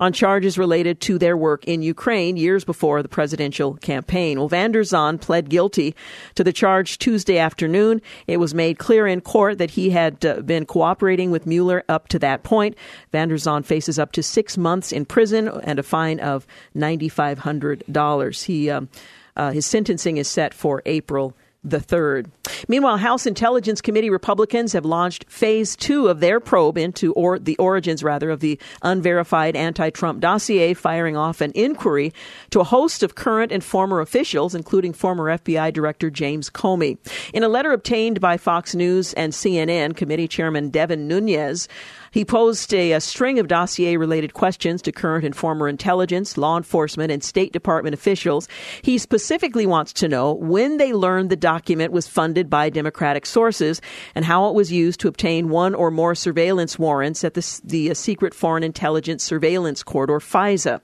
on 0.00 0.12
charges 0.12 0.58
related 0.58 1.00
to 1.02 1.18
their 1.18 1.36
work 1.36 1.64
in 1.66 1.82
Ukraine 1.82 2.36
years 2.36 2.64
before 2.64 3.02
the 3.02 3.08
presidential 3.08 3.74
campaign. 3.74 4.38
Well, 4.38 4.48
van 4.48 4.72
der 4.72 4.82
pled 5.18 5.50
guilty 5.50 5.94
to 6.34 6.42
the 6.42 6.52
charge 6.52 6.98
Tuesday 6.98 7.38
afternoon. 7.38 8.00
It 8.26 8.38
was 8.38 8.54
made 8.54 8.78
clear 8.78 9.06
in 9.06 9.20
court 9.20 9.58
that 9.58 9.72
he 9.72 9.90
had 9.90 10.24
uh, 10.24 10.40
been 10.40 10.64
cooperating 10.64 11.30
with 11.30 11.46
Mueller 11.46 11.84
up 11.88 12.08
to 12.08 12.18
that 12.18 12.42
point. 12.42 12.76
Van 13.12 13.28
der 13.28 13.62
faces 13.62 13.98
up 13.98 14.12
to 14.12 14.22
six 14.22 14.56
months 14.56 14.90
in 14.90 15.04
prison 15.04 15.48
and 15.62 15.78
a 15.78 15.82
fine 15.82 16.18
of 16.20 16.46
$9,500. 16.74 18.44
He, 18.44 18.70
um, 18.70 18.88
uh, 19.36 19.52
his 19.52 19.66
sentencing 19.66 20.16
is 20.16 20.28
set 20.28 20.54
for 20.54 20.82
April 20.86 21.36
the 21.62 21.80
third. 21.80 22.30
Meanwhile, 22.68 22.98
House 22.98 23.26
Intelligence 23.26 23.80
Committee 23.80 24.10
Republicans 24.10 24.72
have 24.72 24.84
launched 24.84 25.26
phase 25.28 25.76
two 25.76 26.08
of 26.08 26.20
their 26.20 26.40
probe 26.40 26.78
into 26.78 27.12
or 27.12 27.38
the 27.38 27.56
origins 27.56 28.02
rather 28.02 28.30
of 28.30 28.40
the 28.40 28.58
unverified 28.82 29.56
anti-Trump 29.56 30.20
dossier, 30.20 30.74
firing 30.74 31.16
off 31.16 31.40
an 31.40 31.52
inquiry 31.54 32.12
to 32.50 32.60
a 32.60 32.64
host 32.64 33.02
of 33.02 33.14
current 33.14 33.52
and 33.52 33.62
former 33.62 34.00
officials, 34.00 34.54
including 34.54 34.92
former 34.92 35.36
FBI 35.38 35.72
Director 35.72 36.10
James 36.10 36.48
Comey. 36.48 36.98
In 37.34 37.42
a 37.42 37.48
letter 37.48 37.72
obtained 37.72 38.20
by 38.20 38.36
Fox 38.36 38.74
News 38.74 39.12
and 39.14 39.32
CNN, 39.32 39.96
Committee 39.96 40.28
Chairman 40.28 40.70
Devin 40.70 41.06
Nunes 41.08 41.68
he 42.10 42.24
posed 42.24 42.74
a, 42.74 42.92
a 42.92 43.00
string 43.00 43.38
of 43.38 43.48
dossier 43.48 43.96
related 43.96 44.34
questions 44.34 44.82
to 44.82 44.92
current 44.92 45.24
and 45.24 45.36
former 45.36 45.68
intelligence, 45.68 46.36
law 46.36 46.56
enforcement, 46.56 47.10
and 47.12 47.22
State 47.22 47.52
Department 47.52 47.94
officials. 47.94 48.48
He 48.82 48.98
specifically 48.98 49.66
wants 49.66 49.92
to 49.94 50.08
know 50.08 50.32
when 50.32 50.76
they 50.78 50.92
learned 50.92 51.30
the 51.30 51.36
document 51.36 51.92
was 51.92 52.06
funded 52.06 52.50
by 52.50 52.70
Democratic 52.70 53.26
sources 53.26 53.80
and 54.14 54.24
how 54.24 54.48
it 54.48 54.54
was 54.54 54.72
used 54.72 55.00
to 55.00 55.08
obtain 55.08 55.48
one 55.48 55.74
or 55.74 55.90
more 55.90 56.14
surveillance 56.14 56.78
warrants 56.78 57.24
at 57.24 57.34
the, 57.34 57.60
the 57.64 57.90
uh, 57.90 57.94
Secret 57.94 58.34
Foreign 58.34 58.62
Intelligence 58.62 59.22
Surveillance 59.22 59.82
Court, 59.82 60.10
or 60.10 60.18
FISA. 60.18 60.80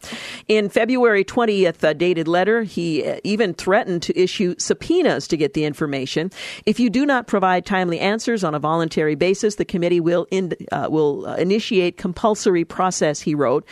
In 0.49 0.69
February 0.69 1.25
20th 1.25 1.83
uh, 1.83 1.93
dated 1.93 2.29
letter, 2.29 2.63
he 2.63 3.05
uh, 3.05 3.19
even 3.25 3.55
threatened 3.55 4.03
to 4.03 4.19
issue 4.19 4.55
subpoenas 4.59 5.27
to 5.29 5.37
get 5.37 5.55
the 5.55 5.65
information. 5.65 6.31
If 6.67 6.79
you 6.79 6.91
do 6.91 7.07
not 7.07 7.27
provide 7.27 7.67
timely 7.67 7.99
answers 7.99 8.45
on 8.45 8.55
a 8.55 8.59
voluntary 8.59 9.15
basis, 9.15 9.57
the 9.57 9.65
committee 9.65 10.01
will 10.01 10.27
uh, 10.73 10.89
will 10.91 11.16
uh, 11.25 11.35
initiate 11.35 11.97
compulsory 11.97 12.65
process, 12.65 13.21
he 13.21 13.35
wrote. 13.35 13.65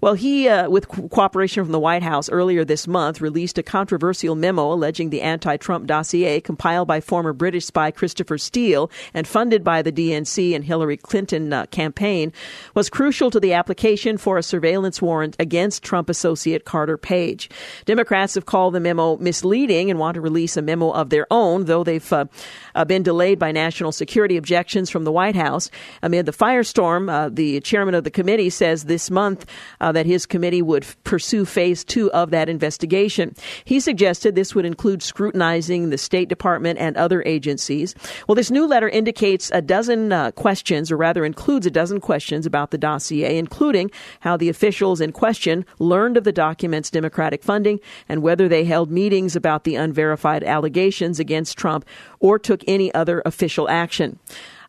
Well, 0.00 0.14
he, 0.14 0.48
uh, 0.48 0.68
with 0.68 0.88
co- 0.88 1.08
cooperation 1.08 1.64
from 1.64 1.72
the 1.72 1.80
White 1.80 2.02
House 2.02 2.28
earlier 2.28 2.64
this 2.64 2.86
month, 2.86 3.20
released 3.20 3.58
a 3.58 3.62
controversial 3.62 4.34
memo 4.34 4.72
alleging 4.72 5.10
the 5.10 5.22
anti 5.22 5.56
Trump 5.56 5.86
dossier 5.86 6.40
compiled 6.40 6.88
by 6.88 7.00
former 7.00 7.32
British 7.32 7.66
spy 7.66 7.90
Christopher 7.90 8.38
Steele 8.38 8.90
and 9.14 9.26
funded 9.26 9.62
by 9.64 9.82
the 9.82 9.92
DNC 9.92 10.54
and 10.54 10.64
Hillary 10.64 10.96
Clinton 10.96 11.52
uh, 11.52 11.66
campaign 11.66 12.32
was 12.74 12.90
crucial 12.90 13.30
to 13.30 13.40
the 13.40 13.52
application 13.52 14.18
for 14.18 14.38
a 14.38 14.42
surveillance 14.42 15.00
warrant 15.00 15.36
against 15.38 15.82
Trump 15.82 16.10
associate 16.10 16.64
Carter 16.64 16.96
Page. 16.96 17.48
Democrats 17.84 18.34
have 18.34 18.46
called 18.46 18.74
the 18.74 18.80
memo 18.80 19.16
misleading 19.18 19.90
and 19.90 19.98
want 19.98 20.14
to 20.14 20.20
release 20.20 20.56
a 20.56 20.62
memo 20.62 20.90
of 20.90 21.10
their 21.10 21.26
own, 21.30 21.64
though 21.66 21.84
they've 21.84 22.12
uh, 22.12 22.26
uh, 22.74 22.84
been 22.84 23.02
delayed 23.02 23.38
by 23.38 23.52
national 23.52 23.92
security 23.92 24.36
objections 24.36 24.90
from 24.90 25.04
the 25.04 25.12
White 25.12 25.36
House 25.36 25.70
amid 26.02 26.26
the 26.26 26.32
firestorm 26.32 27.10
uh, 27.10 27.28
the 27.28 27.60
chairman 27.60 27.94
of 27.94 28.04
the 28.04 28.10
committee 28.10 28.50
says 28.50 28.84
this 28.84 29.10
month 29.10 29.46
uh, 29.80 29.92
that 29.92 30.06
his 30.06 30.26
committee 30.26 30.62
would 30.62 30.84
f- 30.84 30.96
pursue 31.04 31.44
phase 31.44 31.84
two 31.84 32.10
of 32.12 32.30
that 32.30 32.48
investigation. 32.48 33.34
He 33.64 33.80
suggested 33.80 34.34
this 34.34 34.54
would 34.54 34.64
include 34.64 35.02
scrutinizing 35.02 35.90
the 35.90 35.98
State 35.98 36.28
Department 36.28 36.78
and 36.78 36.96
other 36.96 37.22
agencies. 37.24 37.94
Well, 38.26 38.34
this 38.34 38.50
new 38.50 38.66
letter 38.66 38.88
indicates 38.88 39.50
a 39.52 39.62
dozen 39.62 40.12
uh, 40.12 40.30
questions, 40.32 40.90
or 40.90 40.96
rather 40.96 41.24
includes 41.24 41.66
a 41.66 41.70
dozen 41.70 42.00
questions 42.00 42.46
about 42.46 42.70
the 42.70 42.78
dossier, 42.78 43.38
including 43.38 43.90
how 44.20 44.36
the 44.36 44.48
officials 44.48 45.00
in 45.00 45.12
question 45.12 45.64
learned 45.78 46.16
of 46.16 46.24
the 46.24 46.32
document's 46.32 46.90
Democratic 46.90 47.42
funding 47.42 47.80
and 48.08 48.22
whether 48.22 48.48
they 48.48 48.64
held 48.64 48.90
meetings 48.90 49.36
about 49.36 49.64
the 49.64 49.76
unverified 49.76 50.44
allegations 50.44 51.20
against 51.20 51.56
Trump 51.56 51.84
or 52.18 52.38
took 52.38 52.59
any 52.66 52.92
other 52.94 53.22
official 53.24 53.68
action. 53.68 54.18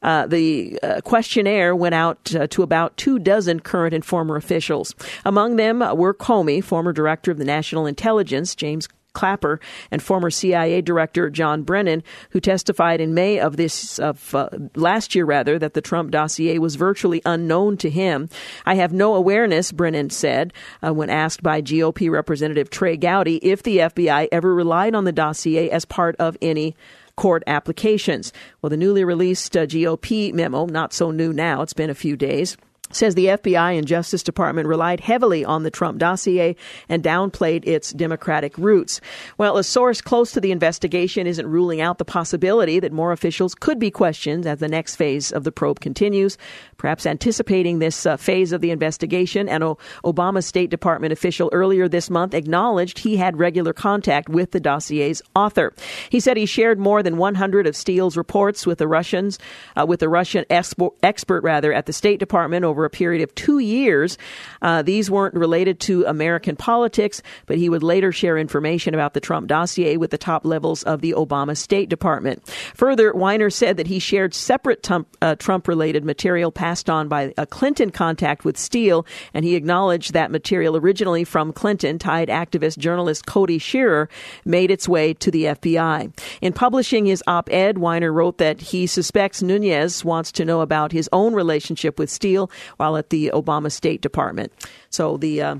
Uh, 0.01 0.25
the 0.25 0.79
uh, 0.81 0.99
questionnaire 1.01 1.75
went 1.75 1.93
out 1.93 2.33
uh, 2.35 2.47
to 2.47 2.63
about 2.63 2.97
two 2.97 3.19
dozen 3.19 3.59
current 3.59 3.93
and 3.93 4.03
former 4.03 4.35
officials. 4.35 4.95
Among 5.25 5.57
them 5.57 5.79
were 5.95 6.13
Comey, 6.13 6.63
former 6.63 6.91
director 6.91 7.29
of 7.29 7.37
the 7.37 7.45
National 7.45 7.85
Intelligence, 7.85 8.55
James 8.55 8.87
Clapper 9.13 9.59
and 9.89 10.01
former 10.01 10.29
CIA 10.29 10.81
Director 10.81 11.29
John 11.29 11.63
Brennan, 11.63 12.03
who 12.29 12.39
testified 12.39 13.01
in 13.01 13.13
May 13.13 13.39
of 13.39 13.57
this 13.57 13.99
of 13.99 14.33
uh, 14.33 14.49
last 14.75 15.15
year, 15.15 15.25
rather, 15.25 15.59
that 15.59 15.73
the 15.73 15.81
Trump 15.81 16.11
dossier 16.11 16.57
was 16.59 16.75
virtually 16.75 17.21
unknown 17.25 17.77
to 17.77 17.89
him. 17.89 18.29
I 18.65 18.75
have 18.75 18.93
no 18.93 19.15
awareness, 19.15 19.71
Brennan 19.71 20.09
said 20.09 20.53
uh, 20.85 20.93
when 20.93 21.09
asked 21.09 21.43
by 21.43 21.61
GOP 21.61 22.09
Representative 22.09 22.69
Trey 22.69 22.97
Gowdy 22.97 23.37
if 23.37 23.63
the 23.63 23.79
FBI 23.79 24.29
ever 24.31 24.53
relied 24.53 24.95
on 24.95 25.03
the 25.03 25.11
dossier 25.11 25.69
as 25.69 25.85
part 25.85 26.15
of 26.17 26.37
any 26.41 26.75
court 27.16 27.43
applications. 27.47 28.34
Well, 28.62 28.70
the 28.70 28.78
newly 28.78 29.03
released 29.03 29.55
uh, 29.55 29.66
GOP 29.66 30.34
memo, 30.34 30.66
not 30.66 30.93
so 30.93 31.12
new 31.12 31.34
now, 31.34 31.62
it's 31.62 31.74
been 31.74 31.89
a 31.89 31.95
few 31.95 32.16
days 32.16 32.57
says 32.95 33.15
the 33.15 33.27
FBI 33.27 33.77
and 33.77 33.87
Justice 33.87 34.23
Department 34.23 34.67
relied 34.67 34.99
heavily 34.99 35.43
on 35.45 35.63
the 35.63 35.71
Trump 35.71 35.97
dossier 35.97 36.55
and 36.89 37.03
downplayed 37.03 37.65
its 37.65 37.91
Democratic 37.91 38.57
roots. 38.57 39.01
Well, 39.37 39.57
a 39.57 39.63
source 39.63 40.01
close 40.01 40.31
to 40.31 40.41
the 40.41 40.51
investigation 40.51 41.27
isn't 41.27 41.47
ruling 41.47 41.81
out 41.81 41.97
the 41.97 42.05
possibility 42.05 42.79
that 42.79 42.91
more 42.91 43.11
officials 43.11 43.55
could 43.55 43.79
be 43.79 43.91
questioned 43.91 44.45
as 44.45 44.59
the 44.59 44.67
next 44.67 44.95
phase 44.95 45.31
of 45.31 45.43
the 45.43 45.51
probe 45.51 45.79
continues. 45.79 46.37
Perhaps 46.77 47.05
anticipating 47.05 47.79
this 47.79 48.05
uh, 48.05 48.17
phase 48.17 48.51
of 48.51 48.61
the 48.61 48.71
investigation, 48.71 49.47
an 49.47 49.63
o- 49.63 49.77
Obama 50.03 50.43
State 50.43 50.69
Department 50.69 51.13
official 51.13 51.49
earlier 51.53 51.87
this 51.87 52.09
month 52.09 52.33
acknowledged 52.33 52.99
he 52.99 53.17
had 53.17 53.37
regular 53.37 53.73
contact 53.73 54.29
with 54.29 54.51
the 54.51 54.59
dossier's 54.59 55.21
author. 55.35 55.73
He 56.09 56.19
said 56.19 56.37
he 56.37 56.45
shared 56.45 56.79
more 56.79 57.03
than 57.03 57.17
100 57.17 57.67
of 57.67 57.75
Steele's 57.75 58.17
reports 58.17 58.65
with 58.65 58.79
the 58.79 58.87
Russians, 58.87 59.39
uh, 59.75 59.85
with 59.87 59.99
the 59.99 60.09
Russian 60.09 60.45
expo- 60.49 60.93
expert 61.03 61.43
rather 61.43 61.71
at 61.73 61.85
the 61.85 61.93
State 61.93 62.19
Department 62.19 62.65
over 62.65 62.80
over 62.82 62.86
a 62.88 62.89
period 62.89 63.21
of 63.21 63.34
two 63.36 63.59
years. 63.59 64.17
Uh, 64.63 64.82
these 64.82 65.11
weren't 65.11 65.36
related 65.36 65.79
to 65.79 66.03
American 66.05 66.55
politics, 66.55 67.21
but 67.45 67.57
he 67.57 67.69
would 67.69 67.84
later 67.84 68.11
share 68.11 68.39
information 68.39 68.95
about 68.95 69.13
the 69.13 69.19
Trump 69.19 69.47
dossier 69.47 69.97
with 69.97 70.09
the 70.09 70.17
top 70.17 70.45
levels 70.45 70.82
of 70.84 71.01
the 71.01 71.13
Obama 71.13 71.55
State 71.55 71.89
Department. 71.89 72.47
Further, 72.73 73.13
Winer 73.13 73.53
said 73.53 73.77
that 73.77 73.86
he 73.86 73.99
shared 73.99 74.34
separate 74.34 74.89
uh, 75.21 75.36
Trump 75.36 75.67
related 75.67 76.03
material 76.03 76.51
passed 76.51 76.89
on 76.89 77.07
by 77.07 77.34
a 77.38 77.45
Clinton 77.45 77.91
contact 77.91 78.43
with 78.43 78.57
Steele, 78.57 79.05
and 79.32 79.45
he 79.45 79.55
acknowledged 79.55 80.13
that 80.13 80.32
material 80.32 80.75
originally 80.75 81.23
from 81.23 81.53
Clinton 81.53 81.99
tied 81.99 82.29
activist 82.29 82.79
journalist 82.79 83.27
Cody 83.27 83.59
Shearer 83.59 84.09
made 84.43 84.71
its 84.71 84.89
way 84.89 85.13
to 85.15 85.29
the 85.29 85.43
FBI. 85.45 86.11
In 86.41 86.51
publishing 86.51 87.05
his 87.05 87.23
op 87.27 87.47
ed, 87.51 87.75
Winer 87.75 88.11
wrote 88.11 88.39
that 88.39 88.59
he 88.59 88.88
suspects 88.88 89.43
Nunes 89.43 90.03
wants 90.03 90.32
to 90.32 90.45
know 90.45 90.61
about 90.61 90.91
his 90.91 91.07
own 91.13 91.36
relationship 91.36 91.99
with 91.99 92.09
Steele 92.09 92.49
while 92.78 92.97
at 92.97 93.09
the 93.09 93.32
Obama 93.34 93.72
State 93.72 94.01
Department. 94.01 94.51
So 94.89 95.17
the 95.17 95.41
uh, 95.41 95.55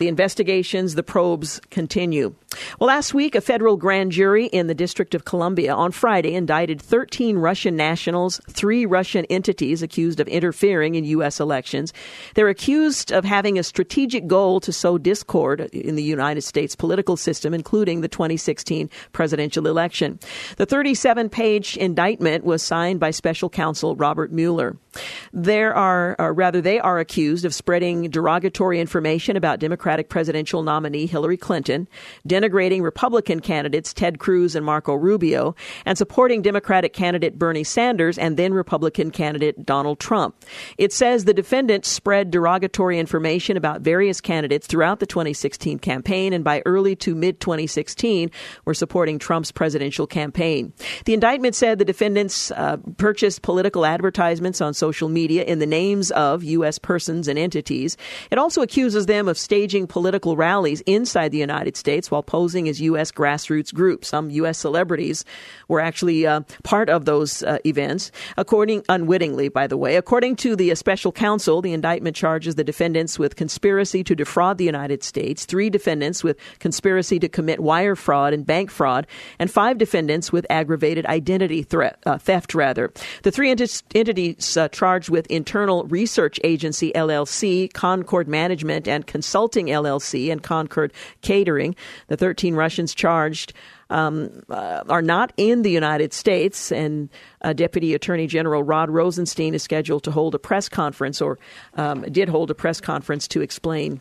the 0.00 0.08
investigations, 0.08 0.94
the 0.94 1.02
probes 1.02 1.60
continue. 1.70 2.34
Well, 2.78 2.88
last 2.88 3.12
week, 3.12 3.34
a 3.34 3.40
federal 3.42 3.76
grand 3.76 4.12
jury 4.12 4.46
in 4.46 4.66
the 4.66 4.74
District 4.74 5.14
of 5.14 5.26
Columbia 5.26 5.74
on 5.74 5.92
Friday 5.92 6.34
indicted 6.34 6.80
13 6.80 7.36
Russian 7.36 7.76
nationals, 7.76 8.40
three 8.48 8.86
Russian 8.86 9.26
entities 9.26 9.82
accused 9.82 10.18
of 10.18 10.26
interfering 10.26 10.94
in 10.94 11.04
U.S. 11.04 11.38
elections. 11.38 11.92
They're 12.34 12.48
accused 12.48 13.12
of 13.12 13.26
having 13.26 13.58
a 13.58 13.62
strategic 13.62 14.26
goal 14.26 14.58
to 14.60 14.72
sow 14.72 14.96
discord 14.96 15.60
in 15.72 15.96
the 15.96 16.02
United 16.02 16.42
States 16.42 16.74
political 16.74 17.18
system, 17.18 17.52
including 17.52 18.00
the 18.00 18.08
2016 18.08 18.88
presidential 19.12 19.66
election. 19.66 20.18
The 20.56 20.66
37 20.66 21.28
page 21.28 21.76
indictment 21.76 22.42
was 22.44 22.62
signed 22.62 23.00
by 23.00 23.10
special 23.10 23.50
counsel 23.50 23.96
Robert 23.96 24.32
Mueller. 24.32 24.78
There 25.32 25.74
are, 25.74 26.16
or 26.18 26.32
rather, 26.32 26.60
they 26.60 26.80
are 26.80 26.98
accused 26.98 27.44
of 27.44 27.54
spreading 27.54 28.10
derogatory 28.10 28.80
information 28.80 29.36
about 29.36 29.60
Democratic 29.90 30.08
presidential 30.08 30.62
nominee 30.62 31.04
Hillary 31.06 31.36
Clinton 31.36 31.88
denigrating 32.24 32.80
Republican 32.80 33.40
candidates 33.40 33.92
Ted 33.92 34.20
Cruz 34.20 34.54
and 34.54 34.64
Marco 34.64 34.94
Rubio, 34.94 35.56
and 35.84 35.98
supporting 35.98 36.42
Democratic 36.42 36.92
candidate 36.92 37.36
Bernie 37.40 37.64
Sanders 37.64 38.16
and 38.16 38.36
then 38.36 38.54
Republican 38.54 39.10
candidate 39.10 39.66
Donald 39.66 39.98
Trump. 39.98 40.36
It 40.78 40.92
says 40.92 41.24
the 41.24 41.34
defendants 41.34 41.88
spread 41.88 42.30
derogatory 42.30 43.00
information 43.00 43.56
about 43.56 43.80
various 43.80 44.20
candidates 44.20 44.68
throughout 44.68 45.00
the 45.00 45.06
2016 45.06 45.80
campaign 45.80 46.32
and 46.32 46.44
by 46.44 46.62
early 46.66 46.94
to 46.94 47.16
mid 47.16 47.40
2016 47.40 48.30
were 48.66 48.74
supporting 48.74 49.18
Trump's 49.18 49.50
presidential 49.50 50.06
campaign. 50.06 50.72
The 51.04 51.14
indictment 51.14 51.56
said 51.56 51.80
the 51.80 51.84
defendants 51.84 52.52
uh, 52.52 52.76
purchased 52.96 53.42
political 53.42 53.84
advertisements 53.84 54.60
on 54.60 54.72
social 54.72 55.08
media 55.08 55.42
in 55.42 55.58
the 55.58 55.66
names 55.66 56.12
of 56.12 56.44
U.S. 56.44 56.78
persons 56.78 57.26
and 57.26 57.36
entities. 57.36 57.96
It 58.30 58.38
also 58.38 58.62
accuses 58.62 59.06
them 59.06 59.26
of 59.26 59.36
staging 59.36 59.79
political 59.86 60.36
rallies 60.36 60.80
inside 60.82 61.30
the 61.32 61.38
United 61.38 61.76
States 61.76 62.10
while 62.10 62.22
posing 62.22 62.68
as 62.68 62.80
U.S. 62.80 63.12
grassroots 63.12 63.72
groups. 63.72 64.08
Some 64.08 64.30
U.S. 64.30 64.58
celebrities 64.58 65.24
were 65.68 65.80
actually 65.80 66.26
uh, 66.26 66.42
part 66.62 66.88
of 66.88 67.04
those 67.04 67.42
uh, 67.42 67.58
events, 67.64 68.10
according 68.36 68.84
unwittingly, 68.88 69.48
by 69.48 69.66
the 69.66 69.76
way. 69.76 69.96
According 69.96 70.36
to 70.36 70.56
the 70.56 70.72
uh, 70.72 70.74
special 70.74 71.12
counsel, 71.12 71.62
the 71.62 71.72
indictment 71.72 72.16
charges 72.16 72.54
the 72.54 72.64
defendants 72.64 73.18
with 73.18 73.36
conspiracy 73.36 74.02
to 74.04 74.14
defraud 74.14 74.58
the 74.58 74.64
United 74.64 75.02
States, 75.02 75.44
three 75.44 75.70
defendants 75.70 76.24
with 76.24 76.36
conspiracy 76.58 77.18
to 77.18 77.28
commit 77.28 77.60
wire 77.60 77.96
fraud 77.96 78.32
and 78.32 78.46
bank 78.46 78.70
fraud, 78.70 79.06
and 79.38 79.50
five 79.50 79.78
defendants 79.78 80.32
with 80.32 80.46
aggravated 80.50 81.06
identity 81.06 81.62
threat, 81.62 81.98
uh, 82.06 82.18
theft. 82.18 82.54
Rather, 82.54 82.92
the 83.22 83.30
three 83.30 83.50
ent- 83.50 83.82
entities 83.94 84.56
uh, 84.56 84.68
charged 84.68 85.08
with 85.08 85.26
Internet 85.30 85.90
Research 85.90 86.40
Agency 86.42 86.92
LLC, 86.94 87.72
Concord 87.72 88.28
Management 88.28 88.88
and 88.88 89.06
Consulting 89.06 89.59
LLC, 89.66 90.30
and 90.30 90.42
Concord 90.42 90.92
Catering. 91.22 91.74
The 92.08 92.16
13 92.16 92.54
Russians 92.54 92.94
charged 92.94 93.52
um, 93.90 94.42
uh, 94.48 94.82
are 94.88 95.02
not 95.02 95.32
in 95.36 95.62
the 95.62 95.70
United 95.70 96.12
States, 96.12 96.70
and 96.70 97.08
uh, 97.42 97.52
Deputy 97.52 97.94
Attorney 97.94 98.26
General 98.26 98.62
Rod 98.62 98.90
Rosenstein 98.90 99.54
is 99.54 99.62
scheduled 99.62 100.04
to 100.04 100.10
hold 100.10 100.34
a 100.34 100.38
press 100.38 100.68
conference, 100.68 101.20
or 101.20 101.38
um, 101.74 102.02
did 102.02 102.28
hold 102.28 102.50
a 102.50 102.54
press 102.54 102.80
conference 102.80 103.26
to 103.28 103.40
explain 103.40 104.00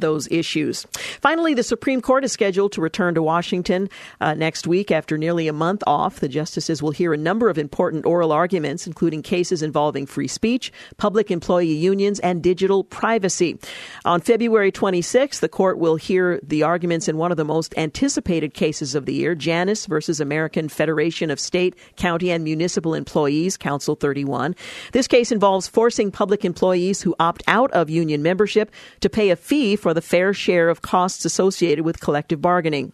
those 0.00 0.30
issues. 0.30 0.86
Finally, 1.20 1.54
the 1.54 1.62
Supreme 1.62 2.00
Court 2.00 2.24
is 2.24 2.32
scheduled 2.32 2.72
to 2.72 2.80
return 2.80 3.14
to 3.14 3.22
Washington 3.22 3.88
uh, 4.20 4.34
next 4.34 4.66
week 4.66 4.90
after 4.90 5.18
nearly 5.18 5.48
a 5.48 5.52
month 5.52 5.82
off. 5.86 6.20
The 6.20 6.28
justices 6.28 6.82
will 6.82 6.90
hear 6.90 7.12
a 7.12 7.16
number 7.16 7.48
of 7.48 7.58
important 7.58 8.06
oral 8.06 8.32
arguments, 8.32 8.86
including 8.86 9.22
cases 9.22 9.62
involving 9.62 10.06
free 10.06 10.28
speech, 10.28 10.72
public 10.96 11.30
employee 11.30 11.72
unions, 11.72 12.20
and 12.20 12.42
digital 12.42 12.84
privacy. 12.84 13.58
On 14.04 14.20
February 14.20 14.70
26th, 14.72 15.40
the 15.40 15.48
court 15.48 15.78
will 15.78 15.96
hear 15.96 16.40
the 16.42 16.62
arguments 16.62 17.08
in 17.08 17.16
one 17.16 17.30
of 17.30 17.36
the 17.36 17.44
most 17.44 17.76
anticipated 17.76 18.54
cases 18.54 18.94
of 18.94 19.06
the 19.06 19.14
year, 19.14 19.34
Janus 19.34 19.86
versus 19.86 20.20
American 20.20 20.68
Federation 20.68 21.30
of 21.30 21.40
State, 21.40 21.74
County, 21.96 22.30
and 22.30 22.44
Municipal 22.44 22.94
Employees, 22.94 23.56
Council 23.56 23.94
31. 23.94 24.54
This 24.92 25.08
case 25.08 25.32
involves 25.32 25.68
forcing 25.68 26.10
public 26.10 26.44
employees 26.44 27.02
who 27.02 27.14
opt 27.18 27.42
out 27.46 27.70
of 27.72 27.90
union 27.90 28.22
membership 28.22 28.70
to 29.00 29.08
pay 29.08 29.30
a 29.30 29.36
fee 29.36 29.76
for 29.86 29.94
the 29.94 30.02
fair 30.02 30.34
share 30.34 30.68
of 30.68 30.82
costs 30.82 31.24
associated 31.24 31.84
with 31.84 32.00
collective 32.00 32.42
bargaining. 32.42 32.90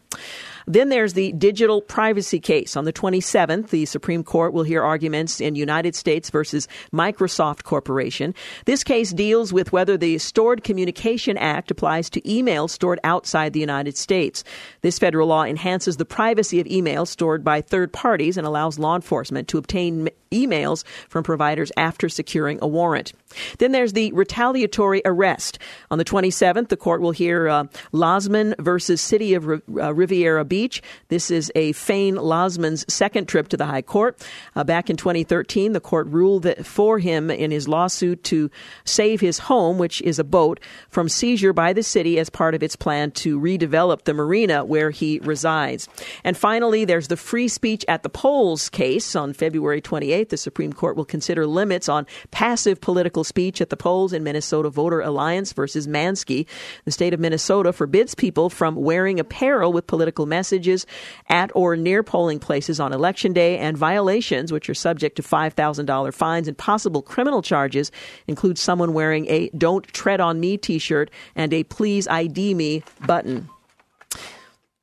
Then 0.67 0.89
there's 0.89 1.15
the 1.15 1.33
digital 1.33 1.81
privacy 1.81 2.41
case. 2.41 2.77
On 2.77 2.85
the 2.85 2.93
27th, 2.93 3.69
the 3.69 3.87
Supreme 3.87 4.25
Court 4.25 4.53
will 4.53 4.63
hear 4.63 4.83
arguments 4.83 5.41
in 5.41 5.55
United 5.55 5.95
States 5.95 6.31
versus 6.31 6.69
Microsoft 6.93 7.65
Corporation. 7.65 8.35
This 8.65 8.85
case 8.85 9.13
deals 9.13 9.53
with 9.53 9.73
whether 9.73 9.97
the 9.97 10.19
Stored 10.19 10.65
Communication 10.65 11.37
Act 11.37 11.71
applies 11.71 12.11
to 12.11 12.21
emails 12.23 12.71
stored 12.71 13.01
outside 13.05 13.53
the 13.53 13.61
United 13.61 13.97
States. 13.97 14.45
This 14.83 14.99
federal 14.99 15.29
law 15.29 15.45
enhances 15.45 15.97
the 15.97 16.05
privacy 16.05 16.61
of 16.61 16.67
emails 16.67 17.09
stored 17.09 17.45
by 17.45 17.61
third 17.61 17.93
parties 17.93 18.37
and 18.37 18.47
allows 18.47 18.79
law 18.79 18.95
enforcement 18.95 19.49
to 19.49 19.59
obtain 19.59 20.09
emails 20.33 20.85
from 21.09 21.23
providers 21.23 21.71
after 21.77 22.09
securing 22.09 22.59
a 22.63 22.67
warrant. 22.67 23.13
Then 23.59 23.73
there's 23.73 23.93
the 23.93 24.13
retaliatory 24.13 25.03
arrest. 25.05 25.59
On 25.91 25.99
the 25.99 26.05
27th, 26.05 26.69
the 26.69 26.77
court 26.77 27.01
will 27.01 27.13
hear 27.13 27.49
uh, 27.49 27.65
Lozman 27.93 28.55
versus 28.59 29.01
City 29.01 29.35
of 29.35 29.49
uh, 29.49 29.95
Riviera 29.95 30.45
Beach. 30.53 30.83
This 31.09 31.31
is 31.31 31.51
a 31.55 31.73
Fane 31.73 32.17
Lozman's 32.17 32.85
second 32.87 33.27
trip 33.27 33.49
to 33.49 33.57
the 33.57 33.65
High 33.65 33.81
Court. 33.81 34.23
Uh, 34.55 34.63
back 34.63 34.91
in 34.91 34.99
2013, 34.99 35.73
the 35.73 35.81
court 35.81 36.07
ruled 36.09 36.43
that 36.43 36.67
for 36.67 36.99
him 36.99 37.31
in 37.31 37.51
his 37.51 37.69
lawsuit 37.69 38.23
to 38.25 38.51
save 38.85 39.23
his 39.23 39.39
home, 39.39 39.79
which 39.79 40.03
is 40.03 40.19
a 40.19 40.25
boat, 40.25 40.61
from 40.91 41.09
seizure 41.09 41.55
by 41.55 41.73
the 41.73 41.83
city 41.83 42.19
as 42.19 42.29
part 42.29 42.55
of 42.55 42.63
its 42.63 42.77
plan 42.77 43.13
to 43.13 43.41
redevelop 43.41 44.03
the 44.03 44.13
marina 44.13 44.63
where 44.63 44.91
he 44.91 45.21
resides. 45.21 45.89
And 46.23 46.37
finally, 46.37 46.85
there's 46.85 47.09
the 47.09 47.17
free 47.17 47.49
speech 47.49 47.83
at 47.89 48.03
the 48.03 48.11
polls 48.11 48.69
case 48.69 49.17
on 49.17 49.33
February 49.33 49.81
28th. 49.81 50.29
The 50.29 50.37
Supreme 50.37 50.75
Court 50.75 50.97
will 50.97 51.07
consider 51.07 51.47
limits 51.47 51.89
on 51.89 52.07
passive 52.31 52.79
political 52.83 53.25
speech 53.25 53.63
at 53.63 53.71
the 53.71 53.77
polls 53.79 54.13
in 54.13 54.23
Minnesota 54.23 54.69
Voter 54.69 55.01
Alliance 55.01 55.55
versus 55.55 55.87
Mansky. 55.87 56.47
The 56.85 56.93
state 56.93 57.15
of 57.15 57.21
Minnesota 57.21 57.73
forbids 57.73 58.15
people 58.15 58.51
from 58.51 58.75
wearing 58.75 59.19
apparel 59.19 59.73
with 59.73 59.87
political 59.87 60.27
messages 60.27 60.42
messages 60.43 60.87
at 61.29 61.53
or 61.55 61.77
near 61.77 62.03
polling 62.03 62.41
places 62.41 62.81
on 62.81 62.93
election 62.93 63.33
day, 63.33 63.59
and 63.59 63.77
violations, 63.77 64.51
which 64.51 64.69
are 64.69 64.75
subject 64.75 65.15
to 65.15 65.23
$5,000 65.23 66.13
fines 66.13 66.49
and 66.49 66.59
possible 66.59 67.01
criminal 67.01 67.43
charges, 67.43 67.93
include 68.27 68.59
someone 68.59 68.93
wearing 68.93 69.27
a 69.29 69.49
Don't 69.51 69.87
Tread 69.87 70.21
on 70.21 70.41
Me 70.41 70.57
t 70.57 70.81
shirt 70.81 71.11
and 71.37 71.53
a 71.53 71.63
Please 71.63 72.09
ID 72.09 72.55
Me 72.55 72.83
button. 73.07 73.49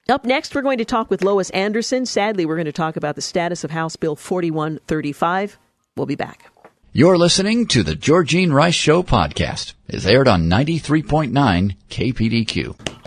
Up 0.07 0.24
next, 0.24 0.55
we're 0.55 0.62
going 0.62 0.78
to 0.78 0.86
talk 0.86 1.10
with 1.10 1.24
Lois 1.24 1.49
Anderson. 1.49 2.05
Sadly, 2.05 2.45
we're 2.45 2.55
going 2.55 2.66
to 2.66 2.72
talk 2.72 2.95
about 2.95 3.16
the 3.16 3.22
status 3.22 3.66
of 3.66 3.72
House 3.72 3.97
Bill 3.97 4.16
4135. 4.16 5.60
We'll 5.97 6.05
be 6.05 6.16
back. 6.16 6.51
You're 6.93 7.18
listening 7.18 7.68
to 7.68 7.84
the 7.84 7.95
Georgine 7.95 8.53
Rice 8.53 8.74
Show 8.74 9.03
podcast. 9.03 9.74
It's 9.89 10.07
aired 10.07 10.28
on 10.30 10.49
93.9 10.49 11.76
KPDQ. 11.89 12.99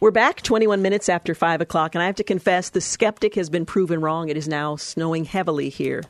We're 0.00 0.10
back 0.10 0.40
21 0.40 0.80
minutes 0.80 1.10
after 1.10 1.34
5 1.34 1.60
o'clock, 1.60 1.94
and 1.94 2.02
I 2.02 2.06
have 2.06 2.14
to 2.14 2.24
confess 2.24 2.70
the 2.70 2.80
skeptic 2.80 3.34
has 3.34 3.50
been 3.50 3.66
proven 3.66 4.00
wrong. 4.00 4.30
It 4.30 4.36
is 4.38 4.48
now 4.48 4.76
snowing 4.76 5.26
heavily 5.26 5.68
here 5.68 6.04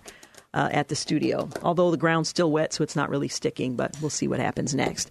uh, 0.53 0.69
at 0.73 0.89
the 0.89 0.97
studio. 0.97 1.49
Although 1.63 1.91
the 1.91 1.97
ground's 1.97 2.29
still 2.29 2.51
wet, 2.51 2.73
so 2.73 2.83
it's 2.83 2.97
not 2.97 3.09
really 3.09 3.29
sticking, 3.29 3.77
but 3.77 3.95
we'll 4.01 4.11
see 4.11 4.27
what 4.27 4.41
happens 4.41 4.75
next. 4.75 5.11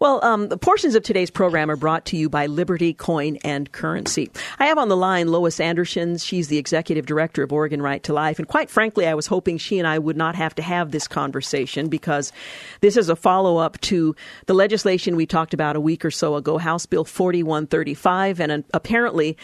Well, 0.00 0.24
um, 0.24 0.48
the 0.48 0.56
portions 0.56 0.94
of 0.94 1.02
today's 1.02 1.30
program 1.30 1.70
are 1.70 1.76
brought 1.76 2.06
to 2.06 2.16
you 2.16 2.28
by 2.28 2.46
Liberty 2.46 2.94
Coin 2.94 3.36
and 3.44 3.70
Currency. 3.70 4.30
I 4.58 4.66
have 4.66 4.78
on 4.78 4.88
the 4.88 4.96
line 4.96 5.28
Lois 5.28 5.60
Anderson. 5.60 6.16
She's 6.18 6.48
the 6.48 6.58
executive 6.58 7.04
director 7.04 7.42
of 7.42 7.52
Oregon 7.52 7.82
Right 7.82 8.02
to 8.04 8.14
Life. 8.14 8.38
And 8.38 8.48
quite 8.48 8.70
frankly, 8.70 9.06
I 9.06 9.14
was 9.14 9.26
hoping 9.26 9.58
she 9.58 9.78
and 9.78 9.86
I 9.86 9.98
would 9.98 10.16
not 10.16 10.34
have 10.34 10.54
to 10.54 10.62
have 10.62 10.90
this 10.90 11.06
conversation 11.06 11.88
because 11.88 12.32
this 12.80 12.96
is 12.96 13.08
a 13.08 13.16
follow 13.16 13.58
up 13.58 13.78
to 13.82 14.16
the 14.46 14.54
legislation 14.54 15.16
we 15.16 15.26
talked 15.26 15.52
about 15.52 15.76
a 15.76 15.80
week 15.80 16.04
or 16.04 16.10
so 16.10 16.36
ago, 16.36 16.56
House 16.56 16.86
Bill 16.86 17.04
4135. 17.04 18.40
And 18.40 18.52
uh, 18.52 18.58
apparently, 18.72 19.36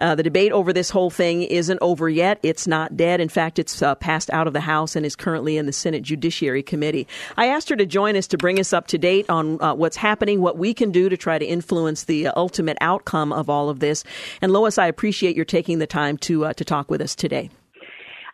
uh, 0.00 0.14
the 0.14 0.22
debate 0.22 0.52
over 0.52 0.72
this 0.72 0.90
whole 0.90 1.10
thing 1.10 1.42
isn't 1.42 1.78
over 1.80 2.08
yet. 2.08 2.38
It's 2.42 2.66
not 2.66 2.96
dead. 2.96 3.20
In 3.20 3.28
fact, 3.28 3.58
it's 3.58 3.82
uh, 3.82 3.94
passed 3.94 4.30
out 4.30 4.46
of 4.46 4.52
the 4.52 4.60
House 4.60 4.96
and 4.96 5.04
is 5.04 5.16
currently 5.16 5.56
in 5.56 5.66
the 5.66 5.72
Senate 5.72 6.02
Judiciary 6.02 6.62
Committee. 6.62 7.06
I 7.36 7.46
asked 7.46 7.68
her 7.68 7.76
to 7.76 7.86
join 7.86 8.16
us 8.16 8.26
to 8.28 8.38
bring 8.38 8.58
us 8.58 8.72
up 8.72 8.86
to 8.88 8.98
date 8.98 9.28
on 9.28 9.60
uh, 9.60 9.74
what's 9.74 9.96
happening, 9.96 10.40
what 10.40 10.58
we 10.58 10.74
can 10.74 10.90
do 10.90 11.08
to 11.08 11.16
try 11.16 11.38
to 11.38 11.44
influence 11.44 12.04
the 12.04 12.28
uh, 12.28 12.32
ultimate 12.36 12.78
outcome 12.80 13.32
of 13.32 13.50
all 13.50 13.68
of 13.68 13.80
this. 13.80 14.04
And 14.40 14.52
Lois, 14.52 14.78
I 14.78 14.86
appreciate 14.86 15.36
your 15.36 15.44
taking 15.44 15.78
the 15.78 15.86
time 15.86 16.16
to 16.18 16.46
uh, 16.46 16.52
to 16.54 16.64
talk 16.64 16.90
with 16.90 17.00
us 17.00 17.14
today. 17.14 17.50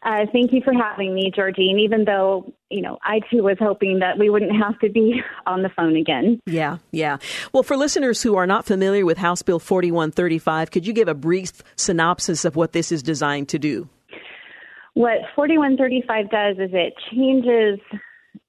Uh, 0.07 0.25
thank 0.33 0.53
you 0.53 0.61
for 0.65 0.73
having 0.73 1.13
me, 1.13 1.33
Georgine, 1.35 1.81
Even 1.81 2.05
though 2.05 2.55
you 2.71 2.81
know, 2.81 2.99
I 3.03 3.21
too 3.31 3.43
was 3.43 3.57
hoping 3.61 3.99
that 4.01 4.19
we 4.19 4.31
wouldn't 4.31 4.57
have 4.57 4.79
to 4.81 4.89
be 4.89 5.21
on 5.47 5.63
the 5.63 5.69
phone 5.69 5.97
again. 5.97 6.41
Yeah, 6.47 6.79
yeah. 6.93 7.19
Well, 7.53 7.63
for 7.63 7.77
listeners 7.77 8.23
who 8.23 8.37
are 8.37 8.47
not 8.47 8.65
familiar 8.65 9.05
with 9.05 9.19
House 9.19 9.43
Bill 9.43 9.59
4135, 9.59 10.71
could 10.71 10.87
you 10.87 10.93
give 10.93 11.09
a 11.09 11.15
brief 11.15 11.63
synopsis 11.77 12.45
of 12.45 12.55
what 12.57 12.73
this 12.73 12.93
is 12.93 13.03
designed 13.03 13.49
to 13.51 13.59
do? 13.59 13.89
What 14.95 15.19
4135 15.35 16.31
does 16.31 16.57
is 16.59 16.71
it 16.73 16.95
changes 17.13 17.79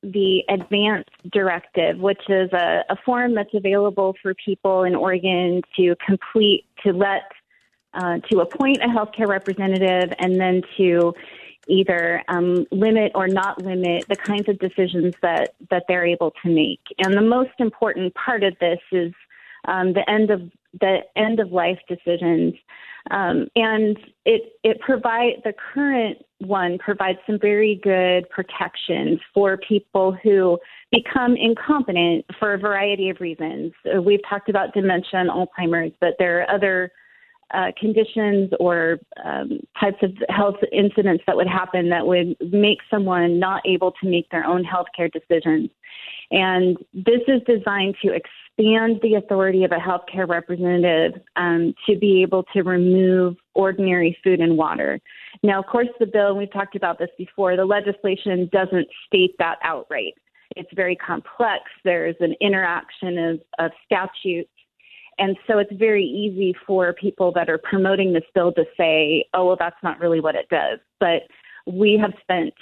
the 0.02 0.44
advance 0.50 1.06
directive, 1.32 1.98
which 1.98 2.22
is 2.30 2.52
a, 2.54 2.84
a 2.90 2.96
form 3.06 3.36
that's 3.36 3.54
available 3.54 4.16
for 4.22 4.34
people 4.46 4.84
in 4.84 4.96
Oregon 4.96 5.62
to 5.76 5.96
complete, 6.06 6.66
to 6.86 6.94
let, 6.94 7.24
uh, 7.94 8.20
to 8.30 8.40
appoint 8.40 8.78
a 8.78 8.88
healthcare 8.88 9.28
representative 9.28 10.14
and 10.20 10.40
then 10.40 10.62
to 10.78 11.14
either 11.68 12.24
um, 12.28 12.66
limit 12.72 13.12
or 13.16 13.28
not 13.28 13.62
limit 13.62 14.06
the 14.08 14.16
kinds 14.16 14.48
of 14.50 14.60
decisions 14.60 15.14
that, 15.22 15.56
that 15.70 15.84
they're 15.88 16.06
able 16.06 16.32
to 16.44 16.50
make. 16.50 16.82
And 17.00 17.14
the 17.16 17.22
most 17.22 17.52
important 17.60 18.14
part 18.16 18.44
of 18.44 18.58
this 18.60 18.80
is 18.92 19.14
um, 19.68 19.94
the 19.94 20.10
end 20.10 20.32
of 20.32 20.42
the 20.80 21.00
end 21.16 21.40
of 21.40 21.52
life 21.52 21.80
decisions. 21.88 22.54
Um, 23.10 23.48
and 23.56 23.98
it 24.26 24.54
it 24.64 24.80
provide 24.82 25.42
the 25.44 25.54
current 25.74 26.24
one 26.40 26.78
provides 26.78 27.20
some 27.26 27.40
very 27.40 27.80
good 27.82 28.30
protections 28.30 29.20
for 29.34 29.58
people 29.58 30.16
who 30.24 30.60
become 30.92 31.36
incompetent 31.36 32.26
for 32.38 32.54
a 32.54 32.58
variety 32.58 33.10
of 33.10 33.20
reasons. 33.20 33.74
We've 34.04 34.22
talked 34.30 34.50
about 34.50 34.74
dementia 34.74 35.22
and 35.22 35.30
Alzheimer's, 35.30 35.94
but 36.00 36.16
there 36.20 36.42
are 36.42 36.52
other 36.54 36.92
uh, 37.54 37.72
conditions 37.80 38.52
or 38.60 39.00
um, 39.24 39.60
types 39.80 39.98
of 40.02 40.12
health 40.30 40.58
incidents 40.72 41.24
that 41.28 41.36
would 41.36 41.48
happen 41.48 41.90
that 41.90 42.06
would 42.06 42.36
make 42.52 42.80
someone 42.90 43.40
not 43.40 43.62
able 43.66 43.94
to 44.02 44.10
make 44.10 44.30
their 44.30 44.46
own 44.46 44.64
healthcare 44.64 45.12
decisions. 45.12 45.70
And 46.32 46.78
this 46.94 47.22
is 47.28 47.42
designed 47.46 47.96
to 48.04 48.12
expand 48.12 49.00
the 49.02 49.16
authority 49.16 49.64
of 49.64 49.72
a 49.72 49.76
healthcare 49.76 50.28
representative 50.28 51.22
um, 51.36 51.74
to 51.88 51.98
be 51.98 52.22
able 52.22 52.44
to 52.54 52.64
remove 52.64 53.38
ordinary 53.54 54.18
food 54.24 54.40
and 54.40 54.58
water. 54.58 55.00
Now, 55.44 55.60
of 55.60 55.68
course, 55.68 55.88
the 56.00 56.06
bill, 56.06 56.30
and 56.30 56.38
we've 56.38 56.52
talked 56.52 56.76
about 56.76 57.00
this 57.00 57.10
before, 57.18 57.56
the 57.56 57.66
legislation 57.66 58.50
doesn't 58.52 58.88
state 59.06 59.36
that 59.40 59.58
outright. 59.64 60.16
It's 60.56 60.70
very 60.76 60.96
complex. 60.96 61.64
There's 61.84 62.16
an 62.20 62.36
interaction 62.42 63.18
of, 63.18 63.40
of 63.60 63.72
statutes 63.86 64.50
and 65.20 65.36
so 65.48 65.58
it's 65.58 65.74
very 65.74 66.06
easy 66.06 66.56
for 66.66 66.94
people 66.94 67.32
that 67.34 67.50
are 67.50 67.58
promoting 67.58 68.14
this 68.14 68.24
bill 68.36 68.52
to 68.54 68.66
say, 68.78 69.26
oh, 69.34 69.48
well, 69.48 69.58
that's 69.60 69.82
not 69.84 70.00
really 70.00 70.20
what 70.20 70.36
it 70.36 70.48
does. 70.50 70.80
But 71.00 71.24
we 71.66 72.00
have 72.02 72.14
spent 72.22 72.54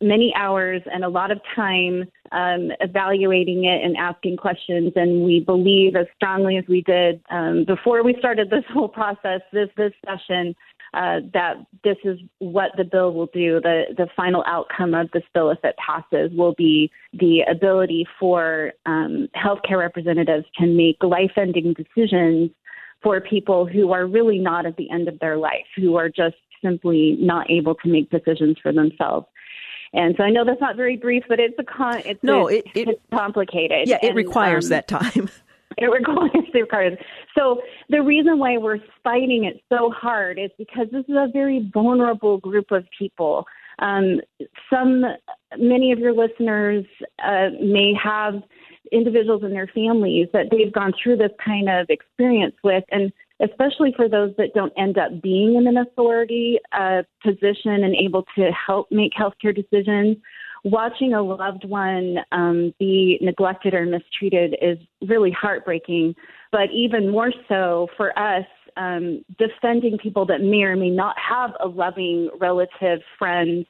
many 0.00 0.32
hours 0.36 0.82
and 0.92 1.04
a 1.04 1.08
lot 1.08 1.30
of 1.30 1.40
time 1.54 2.04
um, 2.32 2.70
evaluating 2.80 3.64
it 3.64 3.84
and 3.84 3.96
asking 3.96 4.36
questions. 4.36 4.92
And 4.96 5.24
we 5.24 5.40
believe 5.40 5.96
as 5.96 6.06
strongly 6.16 6.56
as 6.56 6.64
we 6.68 6.82
did 6.82 7.20
um, 7.30 7.64
before 7.66 8.02
we 8.02 8.14
started 8.18 8.50
this 8.50 8.64
whole 8.72 8.88
process, 8.88 9.40
this, 9.52 9.68
this 9.76 9.92
session, 10.04 10.54
uh, 10.94 11.20
that 11.32 11.54
this 11.82 11.96
is 12.04 12.20
what 12.38 12.70
the 12.76 12.84
bill 12.84 13.12
will 13.12 13.26
do. 13.26 13.60
The, 13.60 13.86
the 13.96 14.06
final 14.16 14.44
outcome 14.46 14.94
of 14.94 15.10
this 15.12 15.24
bill, 15.34 15.50
if 15.50 15.58
it 15.64 15.74
passes, 15.76 16.30
will 16.36 16.54
be 16.56 16.90
the 17.12 17.40
ability 17.50 18.06
for 18.20 18.72
um, 18.86 19.28
healthcare 19.36 19.78
representatives 19.78 20.46
to 20.58 20.66
make 20.66 21.02
life 21.02 21.32
ending 21.36 21.74
decisions 21.74 22.50
for 23.02 23.20
people 23.20 23.66
who 23.66 23.92
are 23.92 24.06
really 24.06 24.38
not 24.38 24.66
at 24.66 24.76
the 24.76 24.88
end 24.90 25.08
of 25.08 25.18
their 25.18 25.36
life, 25.36 25.66
who 25.76 25.96
are 25.96 26.08
just 26.08 26.36
simply 26.62 27.16
not 27.18 27.50
able 27.50 27.74
to 27.74 27.88
make 27.88 28.08
decisions 28.10 28.56
for 28.62 28.72
themselves. 28.72 29.26
And 29.92 30.14
so 30.16 30.24
I 30.24 30.30
know 30.30 30.44
that's 30.44 30.60
not 30.60 30.76
very 30.76 30.96
brief, 30.96 31.24
but 31.28 31.38
it's 31.38 31.54
a 31.58 31.64
con. 31.64 32.02
It's 32.04 32.22
no, 32.22 32.46
it, 32.48 32.64
it, 32.74 32.88
it's 32.88 33.00
complicated. 33.12 33.88
Yeah, 33.88 33.98
it 34.02 34.08
and, 34.08 34.16
requires 34.16 34.66
um, 34.66 34.70
that 34.70 34.88
time. 34.88 35.28
It 35.78 35.86
requires 35.86 36.30
it 36.54 36.58
requires. 36.58 36.98
So 37.36 37.60
the 37.88 38.00
reason 38.00 38.38
why 38.38 38.58
we're 38.58 38.78
fighting 39.02 39.44
it 39.44 39.60
so 39.68 39.90
hard 39.90 40.38
is 40.38 40.50
because 40.56 40.86
this 40.92 41.04
is 41.08 41.16
a 41.16 41.28
very 41.32 41.68
vulnerable 41.72 42.38
group 42.38 42.70
of 42.70 42.84
people. 42.96 43.44
Um, 43.80 44.20
some, 44.72 45.04
many 45.58 45.90
of 45.90 45.98
your 45.98 46.12
listeners 46.12 46.84
uh, 47.24 47.48
may 47.60 47.92
have 48.02 48.34
individuals 48.92 49.42
in 49.42 49.50
their 49.50 49.66
families 49.66 50.28
that 50.32 50.46
they've 50.50 50.72
gone 50.72 50.92
through 51.02 51.16
this 51.16 51.32
kind 51.44 51.68
of 51.68 51.86
experience 51.88 52.54
with, 52.62 52.84
and 52.90 53.12
especially 53.42 53.92
for 53.96 54.08
those 54.08 54.32
that 54.38 54.54
don't 54.54 54.72
end 54.78 54.96
up 54.98 55.20
being 55.22 55.56
in 55.56 55.66
an 55.66 55.76
authority 55.76 56.58
uh, 56.72 57.02
position 57.22 57.82
and 57.82 57.94
able 57.96 58.24
to 58.36 58.50
help 58.52 58.86
make 58.90 59.12
healthcare 59.12 59.54
decisions 59.54 60.16
watching 60.64 61.12
a 61.12 61.22
loved 61.22 61.64
one 61.64 62.18
um, 62.32 62.74
be 62.78 63.18
neglected 63.20 63.74
or 63.74 63.84
mistreated 63.86 64.56
is 64.60 64.78
really 65.06 65.30
heartbreaking. 65.30 66.14
But 66.50 66.70
even 66.72 67.10
more 67.10 67.32
so 67.48 67.88
for 67.96 68.18
us, 68.18 68.46
um, 68.76 69.24
defending 69.38 69.98
people 69.98 70.26
that 70.26 70.40
may 70.40 70.62
or 70.62 70.74
may 70.74 70.90
not 70.90 71.16
have 71.18 71.50
a 71.60 71.68
loving 71.68 72.30
relative, 72.40 73.00
friend, 73.18 73.66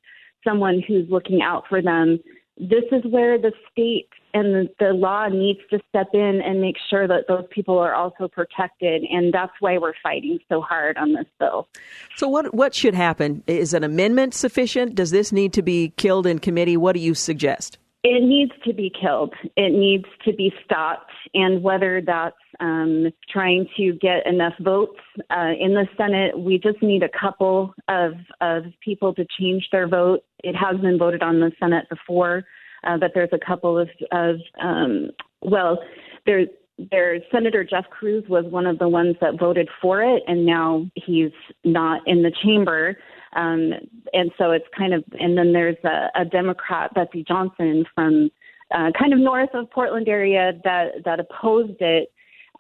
someone 0.47 0.83
who's 0.87 1.09
looking 1.11 1.43
out 1.43 1.65
for 1.69 1.83
them 1.83 2.21
this 2.57 2.85
is 2.93 3.03
where 3.11 3.39
the 3.39 3.53
state 3.71 4.09
and 4.33 4.69
the, 4.79 4.93
law 4.93 5.29
needs 5.29 5.61
to 5.71 5.81
step 5.89 6.09
in 6.13 6.41
and 6.45 6.61
make 6.61 6.77
sure 6.89 7.09
that 7.09 7.27
those 7.29 7.45
people 7.51 7.79
are 7.79 7.95
also 7.95 8.29
protected 8.29 9.03
and 9.03 9.33
that's 9.33 9.53
why 9.61 9.79
we're 9.79 9.95
fighting 10.03 10.39
so 10.49 10.61
hard 10.61 10.97
on 10.97 11.13
this 11.13 11.27
bill. 11.39 11.69
So 12.17 12.29
what 12.29 12.55
what 12.55 12.75
should 12.75 12.95
happen? 12.95 13.43
Is 13.47 13.75
an 13.75 13.83
amendment 13.83 14.35
sufficient? 14.35 14.95
Does 14.95 15.11
this 15.11 15.33
need 15.33 15.53
to 15.55 15.63
be 15.63 15.93
killed 15.97 16.27
in 16.27 16.39
committee? 16.39 16.77
What 16.77 16.93
do 16.95 17.01
you 17.01 17.15
suggest? 17.15 17.79
It 18.07 18.23
needs 18.23 18.53
to 18.65 18.75
be 18.75 18.93
killed. 19.01 19.33
It 19.57 19.73
needs 19.73 20.05
to 20.27 20.35
be 20.35 20.53
stopped 20.63 21.11
and 21.33 21.63
whether 21.63 22.03
that's 22.05 22.37
um, 22.61 23.11
trying 23.31 23.67
to 23.79 23.95
get 23.95 24.27
enough 24.27 24.53
votes 24.61 24.99
uh, 25.31 25.53
in 25.59 25.73
the 25.73 25.87
Senate. 25.97 26.39
We 26.39 26.59
just 26.59 26.83
need 26.83 27.03
a 27.03 27.09
couple 27.19 27.75
of, 27.89 28.13
of 28.43 28.65
people 28.85 29.15
to 29.15 29.27
change 29.41 29.69
their 29.73 29.89
vote. 29.89 30.21
It 30.43 30.55
has 30.55 30.79
been 30.83 30.99
voted 30.99 31.23
on 31.23 31.41
the 31.41 31.51
Senate 31.59 31.87
before, 31.89 32.45
uh, 32.87 32.99
but 32.99 33.13
there's 33.15 33.33
a 33.33 33.39
couple 33.39 33.79
of, 33.79 33.89
of 34.13 34.37
um, 34.63 35.09
well, 35.41 35.79
there's 36.27 36.49
there 36.91 37.17
Senator 37.33 37.65
Jeff 37.65 37.85
Kruse 37.91 38.29
was 38.29 38.45
one 38.47 38.67
of 38.67 38.79
the 38.79 38.89
ones 38.89 39.17
that 39.21 39.39
voted 39.39 39.69
for 39.81 40.03
it, 40.03 40.23
and 40.27 40.45
now 40.45 40.87
he's 40.95 41.31
not 41.65 42.03
in 42.07 42.23
the 42.23 42.33
chamber. 42.43 42.97
Um, 43.35 43.73
and 44.13 44.31
so 44.39 44.53
it's 44.53 44.67
kind 44.77 44.95
of, 44.95 45.05
and 45.19 45.37
then 45.37 45.53
there's 45.53 45.83
a, 45.85 46.09
a 46.15 46.25
Democrat, 46.25 46.95
Betsy 46.95 47.25
Johnson 47.27 47.85
from 47.95 48.31
uh, 48.71 48.91
kind 48.99 49.13
of 49.13 49.19
north 49.19 49.51
of 49.55 49.71
Portland 49.71 50.09
area 50.09 50.53
that 50.65 51.05
that 51.05 51.21
opposed 51.21 51.81
it. 51.81 52.11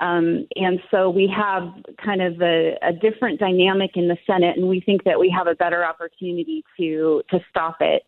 Um, 0.00 0.46
and 0.56 0.80
so 0.90 1.08
we 1.08 1.32
have 1.34 1.72
kind 2.04 2.20
of 2.20 2.42
a, 2.42 2.76
a 2.82 2.92
different 2.92 3.38
dynamic 3.38 3.92
in 3.94 4.08
the 4.08 4.16
Senate, 4.26 4.56
and 4.56 4.68
we 4.68 4.80
think 4.80 5.04
that 5.04 5.18
we 5.18 5.30
have 5.30 5.46
a 5.46 5.54
better 5.54 5.84
opportunity 5.84 6.64
to 6.76 7.22
to 7.30 7.38
stop 7.48 7.76
it, 7.80 8.02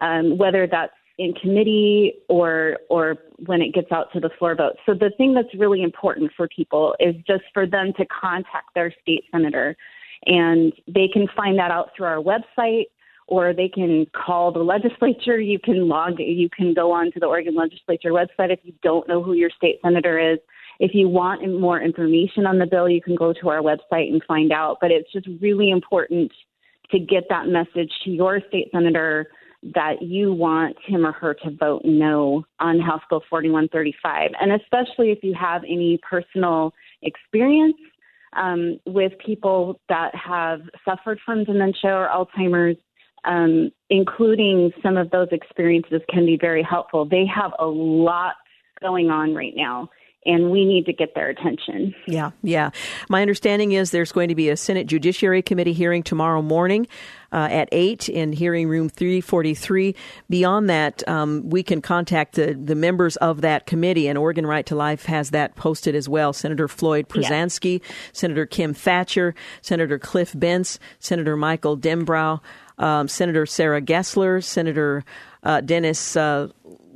um, 0.00 0.36
whether 0.36 0.66
that's 0.66 0.92
in 1.18 1.32
committee 1.34 2.14
or 2.28 2.78
or 2.88 3.16
when 3.46 3.62
it 3.62 3.74
gets 3.74 3.90
out 3.90 4.12
to 4.12 4.20
the 4.20 4.30
floor 4.38 4.54
vote. 4.54 4.76
So 4.84 4.94
the 4.94 5.10
thing 5.16 5.34
that's 5.34 5.54
really 5.54 5.82
important 5.82 6.32
for 6.36 6.46
people 6.48 6.94
is 7.00 7.14
just 7.26 7.44
for 7.54 7.66
them 7.66 7.92
to 7.98 8.06
contact 8.06 8.74
their 8.74 8.92
state 9.02 9.24
senator, 9.32 9.76
and 10.26 10.72
they 10.86 11.08
can 11.12 11.26
find 11.36 11.58
that 11.58 11.70
out 11.70 11.90
through 11.96 12.06
our 12.06 12.22
website 12.22 12.84
or 13.26 13.52
they 13.52 13.68
can 13.68 14.06
call 14.12 14.52
the 14.52 14.58
legislature. 14.58 15.40
You 15.40 15.58
can 15.58 15.88
log, 15.88 16.18
you 16.18 16.48
can 16.50 16.74
go 16.74 16.90
on 16.92 17.12
to 17.12 17.20
the 17.20 17.26
Oregon 17.26 17.54
legislature 17.54 18.10
website 18.10 18.52
if 18.52 18.58
you 18.64 18.74
don't 18.82 19.08
know 19.08 19.22
who 19.22 19.34
your 19.34 19.50
state 19.50 19.78
senator 19.82 20.18
is. 20.18 20.38
If 20.80 20.94
you 20.94 21.08
want 21.08 21.48
more 21.60 21.80
information 21.80 22.46
on 22.46 22.58
the 22.58 22.66
bill, 22.66 22.88
you 22.88 23.00
can 23.00 23.14
go 23.14 23.32
to 23.34 23.48
our 23.48 23.60
website 23.60 24.10
and 24.10 24.22
find 24.26 24.50
out. 24.50 24.78
But 24.80 24.90
it's 24.90 25.12
just 25.12 25.28
really 25.40 25.70
important 25.70 26.32
to 26.90 26.98
get 26.98 27.24
that 27.28 27.46
message 27.46 27.92
to 28.04 28.10
your 28.10 28.40
state 28.48 28.68
senator 28.72 29.28
that 29.74 30.00
you 30.00 30.32
want 30.32 30.76
him 30.84 31.06
or 31.06 31.12
her 31.12 31.34
to 31.34 31.50
vote 31.50 31.82
no 31.84 32.44
on 32.60 32.80
House 32.80 33.02
Bill 33.10 33.22
4135. 33.28 34.30
And 34.40 34.52
especially 34.52 35.10
if 35.10 35.22
you 35.22 35.34
have 35.34 35.62
any 35.64 36.00
personal 36.08 36.72
experience 37.02 37.76
um, 38.34 38.78
with 38.86 39.12
people 39.24 39.80
that 39.88 40.14
have 40.14 40.60
suffered 40.84 41.18
from 41.24 41.44
dementia 41.44 41.92
or 41.92 42.08
Alzheimer's, 42.08 42.78
um, 43.24 43.70
including 43.90 44.70
some 44.82 44.96
of 44.96 45.10
those 45.10 45.28
experiences 45.32 46.00
can 46.08 46.24
be 46.24 46.38
very 46.40 46.62
helpful. 46.62 47.04
They 47.04 47.26
have 47.26 47.52
a 47.58 47.66
lot 47.66 48.34
going 48.80 49.10
on 49.10 49.34
right 49.34 49.52
now 49.54 49.88
and 50.26 50.50
we 50.50 50.66
need 50.66 50.84
to 50.84 50.92
get 50.92 51.14
their 51.14 51.30
attention. 51.30 51.94
Yeah, 52.06 52.32
yeah. 52.42 52.70
My 53.08 53.22
understanding 53.22 53.72
is 53.72 53.90
there's 53.90 54.12
going 54.12 54.28
to 54.28 54.34
be 54.34 54.50
a 54.50 54.56
Senate 54.56 54.86
Judiciary 54.86 55.40
Committee 55.40 55.72
hearing 55.72 56.02
tomorrow 56.02 56.42
morning 56.42 56.86
uh, 57.32 57.48
at 57.50 57.70
8 57.72 58.08
in 58.10 58.32
hearing 58.32 58.68
room 58.68 58.90
343. 58.90 59.94
Beyond 60.28 60.68
that, 60.68 61.08
um, 61.08 61.48
we 61.48 61.62
can 61.62 61.80
contact 61.80 62.34
the, 62.34 62.52
the 62.52 62.74
members 62.74 63.16
of 63.16 63.40
that 63.40 63.66
committee, 63.66 64.08
and 64.08 64.18
Oregon 64.18 64.46
Right 64.46 64.66
to 64.66 64.74
Life 64.74 65.06
has 65.06 65.30
that 65.30 65.56
posted 65.56 65.94
as 65.94 66.08
well. 66.08 66.34
Senator 66.34 66.68
Floyd 66.68 67.08
Prozanski, 67.08 67.80
yeah. 67.80 67.94
Senator 68.12 68.44
Kim 68.44 68.74
Thatcher, 68.74 69.34
Senator 69.62 69.98
Cliff 69.98 70.34
Bentz, 70.34 70.78
Senator 70.98 71.36
Michael 71.36 71.78
Dembrow, 71.78 72.40
um, 72.76 73.08
Senator 73.08 73.46
Sarah 73.46 73.80
Gelser, 73.80 74.42
Senator 74.44 75.04
uh, 75.42 75.60
Dennis 75.62 76.16
uh, 76.16 76.48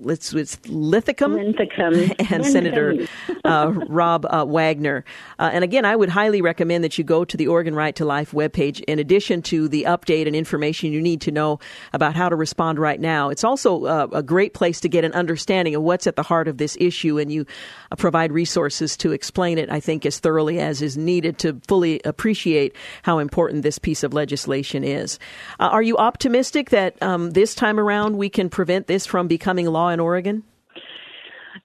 it's 0.03 0.33
Linthicum, 0.67 1.35
Linthicum. 1.35 1.95
and 2.31 2.45
Senator 2.45 3.07
uh, 3.45 3.73
Rob 3.89 4.27
uh, 4.29 4.45
Wagner. 4.47 5.05
Uh, 5.39 5.51
and 5.53 5.63
again, 5.63 5.85
I 5.85 5.95
would 5.95 6.09
highly 6.09 6.43
recommend 6.43 6.85
that 6.85 6.99
you 6.99 7.05
go 7.05 7.25
to 7.25 7.37
the 7.37 7.47
Oregon 7.47 7.75
Right 7.75 7.95
to 7.97 8.05
Life 8.05 8.33
webpage. 8.33 8.81
In 8.85 8.99
addition 8.99 9.43
to 9.43 9.69
the 9.69 9.85
update 9.85 10.27
and 10.27 10.35
information 10.35 10.93
you 10.93 11.01
need 11.01 11.21
to 11.23 11.31
know 11.31 11.59
about 11.93 12.15
how 12.15 12.29
to 12.29 12.37
respond 12.37 12.79
right 12.79 13.01
now, 13.01 13.29
it's 13.29 13.45
also 13.45 13.85
uh, 13.85 14.09
a 14.13 14.23
great 14.23 14.55
place 14.55 14.81
to 14.81 14.89
get 14.89 15.05
an 15.05 15.13
understanding 15.13 15.75
of 15.75 15.83
what's 15.83 16.07
at 16.07 16.17
the 16.17 16.23
heart 16.23 16.49
of 16.49 16.59
this 16.59 16.77
issue, 16.81 17.19
and 17.19 17.33
you 17.33 17.47
uh, 17.93 17.97
provide 17.97 18.33
resources 18.33 18.97
to 18.97 19.13
explain 19.13 19.59
it. 19.59 19.71
I 19.71 19.81
think 19.81 20.05
as 20.07 20.19
thoroughly 20.19 20.59
as 20.59 20.83
is 20.83 20.97
needed 20.97 21.39
to 21.39 21.61
fully 21.69 22.01
appreciate 22.05 22.75
how 23.03 23.19
important 23.19 23.63
this 23.63 23.79
piece 23.79 24.03
of 24.03 24.13
legislation 24.13 24.83
is. 24.85 25.19
Uh, 25.61 25.69
are 25.69 25.83
you 25.83 25.97
optimistic 25.97 26.71
that 26.71 27.01
um, 27.03 27.31
this 27.31 27.55
time 27.55 27.79
around 27.79 28.17
we 28.17 28.29
can 28.29 28.51
prevent 28.51 28.87
this 28.87 29.07
from 29.07 29.29
becoming 29.29 29.67
law? 29.67 29.84
In 29.89 30.01
Oregon? 30.01 30.43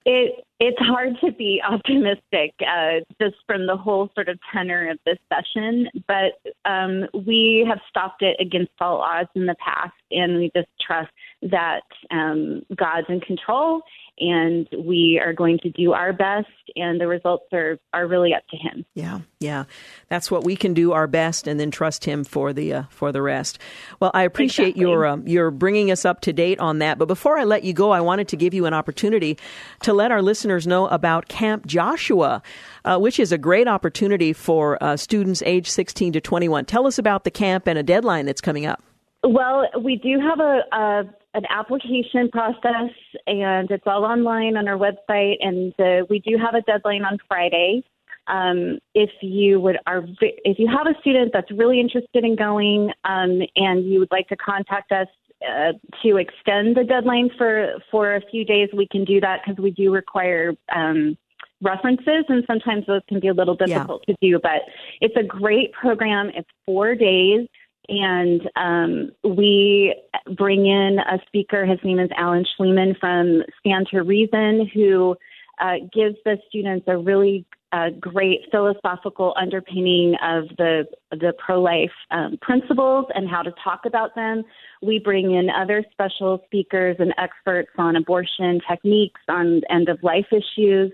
It 0.04 0.44
it's 0.60 0.78
hard 0.78 1.16
to 1.24 1.32
be 1.32 1.60
optimistic 1.68 2.54
uh, 2.60 3.00
just 3.20 3.36
from 3.46 3.66
the 3.66 3.76
whole 3.76 4.10
sort 4.14 4.28
of 4.28 4.38
tenor 4.52 4.90
of 4.90 4.98
this 5.04 5.18
session, 5.32 5.88
but 6.06 6.70
um, 6.70 7.06
we 7.26 7.64
have 7.68 7.80
stopped 7.88 8.22
it 8.22 8.36
against 8.38 8.70
all 8.80 8.98
odds 8.98 9.30
in 9.34 9.46
the 9.46 9.56
past, 9.64 9.94
and 10.10 10.36
we 10.36 10.50
just 10.54 10.68
trust 10.86 11.10
that 11.42 11.82
um, 12.10 12.62
God's 12.76 13.06
in 13.08 13.20
control 13.20 13.80
and 14.20 14.68
we 14.86 15.20
are 15.24 15.32
going 15.32 15.58
to 15.60 15.70
do 15.70 15.92
our 15.92 16.12
best 16.12 16.48
and 16.76 17.00
the 17.00 17.06
results 17.06 17.46
are, 17.52 17.78
are 17.92 18.06
really 18.06 18.34
up 18.34 18.42
to 18.50 18.56
him. 18.56 18.84
Yeah 18.94 19.20
yeah. 19.40 19.64
That's 20.08 20.30
what 20.30 20.44
we 20.44 20.54
can 20.54 20.74
do 20.74 20.92
our 20.92 21.06
best 21.06 21.46
and 21.46 21.58
then 21.58 21.70
trust 21.70 22.04
him 22.04 22.24
for 22.24 22.52
the 22.52 22.74
uh, 22.74 22.82
for 22.90 23.10
the 23.10 23.22
rest. 23.22 23.58
Well 23.98 24.10
i 24.12 24.22
appreciate 24.22 24.68
exactly. 24.68 24.82
your 24.82 25.06
um, 25.06 25.26
your 25.26 25.50
bringing 25.50 25.90
us 25.90 26.04
up 26.04 26.20
to 26.22 26.32
date 26.32 26.58
on 26.60 26.78
that 26.78 26.98
but 26.98 27.06
before 27.06 27.38
i 27.38 27.44
let 27.44 27.64
you 27.64 27.72
go 27.72 27.90
i 27.90 28.00
wanted 28.00 28.28
to 28.28 28.36
give 28.36 28.52
you 28.52 28.66
an 28.66 28.74
opportunity 28.74 29.38
to 29.82 29.92
let 29.92 30.10
our 30.10 30.22
listeners 30.22 30.66
know 30.66 30.88
about 30.88 31.28
camp 31.28 31.66
joshua 31.66 32.42
uh, 32.84 32.98
which 32.98 33.18
is 33.18 33.32
a 33.32 33.38
great 33.38 33.68
opportunity 33.68 34.32
for 34.32 34.82
uh, 34.82 34.96
students 34.96 35.42
age 35.42 35.70
16 35.70 36.12
to 36.12 36.20
21 36.20 36.64
tell 36.64 36.86
us 36.86 36.98
about 36.98 37.24
the 37.24 37.30
camp 37.30 37.66
and 37.66 37.78
a 37.78 37.82
deadline 37.82 38.26
that's 38.26 38.40
coming 38.40 38.66
up. 38.66 38.82
Well, 39.22 39.66
we 39.82 39.96
do 39.96 40.18
have 40.18 40.40
a, 40.40 40.60
a 40.72 41.02
an 41.34 41.44
application 41.48 42.28
process, 42.30 42.90
and 43.26 43.70
it's 43.70 43.86
all 43.86 44.04
online 44.04 44.56
on 44.56 44.66
our 44.68 44.76
website. 44.76 45.36
And 45.40 45.72
uh, 45.78 46.06
we 46.10 46.18
do 46.20 46.36
have 46.38 46.54
a 46.54 46.62
deadline 46.62 47.04
on 47.04 47.18
Friday. 47.28 47.84
Um, 48.26 48.78
if 48.94 49.10
you 49.22 49.60
would 49.60 49.78
are 49.86 50.04
if 50.20 50.58
you 50.58 50.68
have 50.68 50.86
a 50.86 50.98
student 51.00 51.32
that's 51.32 51.50
really 51.50 51.80
interested 51.80 52.24
in 52.24 52.36
going 52.36 52.90
um, 53.04 53.40
and 53.56 53.84
you 53.84 53.98
would 53.98 54.10
like 54.12 54.28
to 54.28 54.36
contact 54.36 54.92
us 54.92 55.08
uh, 55.42 55.72
to 56.02 56.16
extend 56.16 56.76
the 56.76 56.84
deadline 56.84 57.30
for 57.36 57.74
for 57.90 58.14
a 58.14 58.20
few 58.30 58.44
days, 58.44 58.68
we 58.72 58.86
can 58.86 59.04
do 59.04 59.20
that 59.20 59.40
because 59.44 59.62
we 59.62 59.70
do 59.70 59.92
require. 59.92 60.54
Um, 60.74 61.16
references 61.62 62.24
and 62.30 62.42
sometimes 62.46 62.86
those 62.86 63.02
can 63.06 63.20
be 63.20 63.28
a 63.28 63.34
little 63.34 63.54
difficult 63.54 64.02
yeah. 64.08 64.14
to 64.14 64.18
do 64.22 64.40
but 64.42 64.62
it's 65.02 65.14
a 65.14 65.22
great 65.22 65.70
program 65.72 66.30
it's 66.34 66.48
four 66.64 66.94
days 66.94 67.46
and 67.90 68.40
um, 68.56 69.10
we 69.36 69.94
bring 70.36 70.66
in 70.66 70.98
a 71.00 71.18
speaker. 71.26 71.66
His 71.66 71.78
name 71.84 71.98
is 71.98 72.08
Alan 72.16 72.44
Shlemon 72.58 72.98
from 72.98 73.42
Stand 73.58 73.88
to 73.90 74.02
Reason, 74.02 74.70
who 74.72 75.16
uh, 75.60 75.74
gives 75.92 76.16
the 76.24 76.38
students 76.48 76.86
a 76.88 76.96
really 76.96 77.44
uh, 77.72 77.90
great 78.00 78.40
philosophical 78.50 79.34
underpinning 79.40 80.16
of 80.22 80.44
the 80.56 80.84
the 81.10 81.32
pro 81.44 81.60
life 81.60 81.92
um, 82.10 82.36
principles 82.42 83.06
and 83.14 83.28
how 83.28 83.42
to 83.42 83.52
talk 83.62 83.82
about 83.86 84.14
them. 84.14 84.42
We 84.82 84.98
bring 84.98 85.32
in 85.32 85.48
other 85.50 85.84
special 85.92 86.40
speakers 86.46 86.96
and 86.98 87.12
experts 87.18 87.70
on 87.78 87.96
abortion 87.96 88.60
techniques, 88.68 89.20
on 89.28 89.62
end 89.70 89.88
of 89.88 90.02
life 90.02 90.26
issues. 90.32 90.92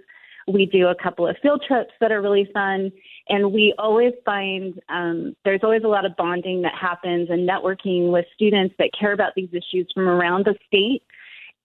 We 0.48 0.66
do 0.66 0.88
a 0.88 0.94
couple 0.94 1.26
of 1.26 1.36
field 1.42 1.64
trips 1.66 1.92
that 2.00 2.12
are 2.12 2.22
really 2.22 2.48
fun. 2.54 2.92
And 3.28 3.52
we 3.52 3.74
always 3.78 4.12
find 4.24 4.80
um, 4.88 5.34
there's 5.44 5.60
always 5.64 5.82
a 5.84 5.88
lot 5.88 6.04
of 6.04 6.16
bonding 6.16 6.62
that 6.62 6.74
happens 6.74 7.30
and 7.30 7.48
networking 7.48 8.12
with 8.12 8.26
students 8.34 8.74
that 8.78 8.90
care 8.98 9.12
about 9.12 9.32
these 9.34 9.50
issues 9.52 9.90
from 9.92 10.08
around 10.08 10.46
the 10.46 10.54
state. 10.66 11.02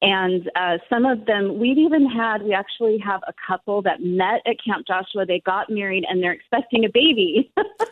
And 0.04 0.50
uh, 0.56 0.80
some 0.90 1.06
of 1.06 1.28
them, 1.28 1.60
we've 1.60 1.78
even 1.78 2.10
had, 2.10 2.42
we 2.42 2.54
actually 2.54 2.98
have 3.06 3.22
a 3.28 3.34
couple 3.48 3.84
that 3.84 4.02
met 4.02 4.42
at 4.48 4.56
Camp 4.66 4.88
Joshua. 4.88 5.28
They 5.28 5.42
got 5.46 5.70
married 5.70 6.06
and 6.10 6.24
they're 6.24 6.32
expecting 6.32 6.86
a 6.86 6.90
baby. 6.92 7.52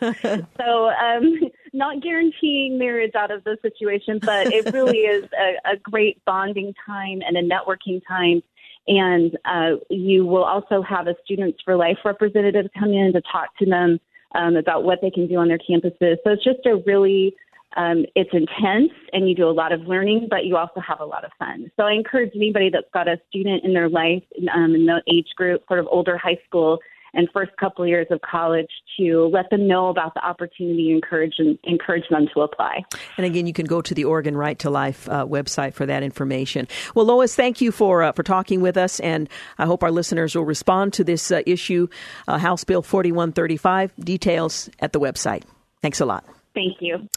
so, 0.60 0.88
um, 0.88 1.38
not 1.72 2.02
guaranteeing 2.02 2.78
marriage 2.78 3.14
out 3.14 3.30
of 3.30 3.44
the 3.44 3.56
situation, 3.62 4.18
but 4.22 4.48
it 4.48 4.72
really 4.72 4.98
is 4.98 5.28
a, 5.38 5.74
a 5.74 5.76
great 5.76 6.24
bonding 6.24 6.74
time 6.84 7.22
and 7.24 7.36
a 7.36 7.42
networking 7.42 8.00
time 8.08 8.42
and 8.86 9.36
uh, 9.44 9.76
you 9.88 10.24
will 10.24 10.44
also 10.44 10.82
have 10.82 11.06
a 11.06 11.14
Students 11.24 11.58
for 11.64 11.76
Life 11.76 11.98
representative 12.04 12.66
come 12.78 12.92
in 12.92 13.12
to 13.12 13.22
talk 13.32 13.56
to 13.58 13.66
them 13.66 14.00
um, 14.34 14.56
about 14.56 14.84
what 14.84 15.00
they 15.02 15.10
can 15.10 15.26
do 15.26 15.36
on 15.36 15.48
their 15.48 15.58
campuses. 15.58 16.16
So 16.24 16.32
it's 16.32 16.44
just 16.44 16.64
a 16.66 16.76
really 16.86 17.34
um, 17.76 18.04
it's 18.16 18.30
intense 18.32 18.90
and 19.12 19.28
you 19.28 19.34
do 19.34 19.48
a 19.48 19.52
lot 19.52 19.72
of 19.72 19.82
learning, 19.82 20.26
but 20.28 20.44
you 20.44 20.56
also 20.56 20.80
have 20.80 21.00
a 21.00 21.04
lot 21.04 21.24
of 21.24 21.30
fun. 21.38 21.70
So 21.76 21.84
I 21.84 21.92
encourage 21.92 22.32
anybody 22.34 22.68
that's 22.68 22.90
got 22.92 23.06
a 23.06 23.20
student 23.28 23.64
in 23.64 23.74
their 23.74 23.88
life 23.88 24.24
um, 24.52 24.74
in 24.74 24.86
the 24.86 25.02
age 25.12 25.28
group, 25.36 25.62
sort 25.68 25.78
of 25.78 25.86
older 25.88 26.18
high 26.18 26.38
school, 26.46 26.78
and 27.14 27.28
first 27.32 27.50
couple 27.58 27.86
years 27.86 28.06
of 28.10 28.20
college 28.20 28.70
to 28.98 29.30
let 29.32 29.50
them 29.50 29.66
know 29.66 29.88
about 29.88 30.14
the 30.14 30.24
opportunity, 30.24 30.92
encourage 30.92 31.34
and 31.38 31.58
encourage 31.64 32.08
them 32.10 32.28
to 32.34 32.40
apply. 32.40 32.82
And 33.16 33.26
again, 33.26 33.46
you 33.46 33.52
can 33.52 33.66
go 33.66 33.80
to 33.80 33.94
the 33.94 34.04
Oregon 34.04 34.36
Right 34.36 34.58
to 34.60 34.70
Life 34.70 35.08
uh, 35.08 35.26
website 35.26 35.74
for 35.74 35.86
that 35.86 36.02
information. 36.02 36.68
Well, 36.94 37.06
Lois, 37.06 37.34
thank 37.34 37.60
you 37.60 37.72
for 37.72 38.02
uh, 38.02 38.12
for 38.12 38.22
talking 38.22 38.60
with 38.60 38.76
us, 38.76 39.00
and 39.00 39.28
I 39.58 39.66
hope 39.66 39.82
our 39.82 39.90
listeners 39.90 40.34
will 40.34 40.44
respond 40.44 40.92
to 40.94 41.04
this 41.04 41.30
uh, 41.30 41.42
issue, 41.46 41.88
uh, 42.28 42.38
House 42.38 42.64
Bill 42.64 42.82
4135. 42.82 43.92
Details 43.96 44.70
at 44.80 44.92
the 44.92 45.00
website. 45.00 45.42
Thanks 45.82 46.00
a 46.00 46.06
lot. 46.06 46.24
Thank 46.54 46.78
you. 46.80 47.08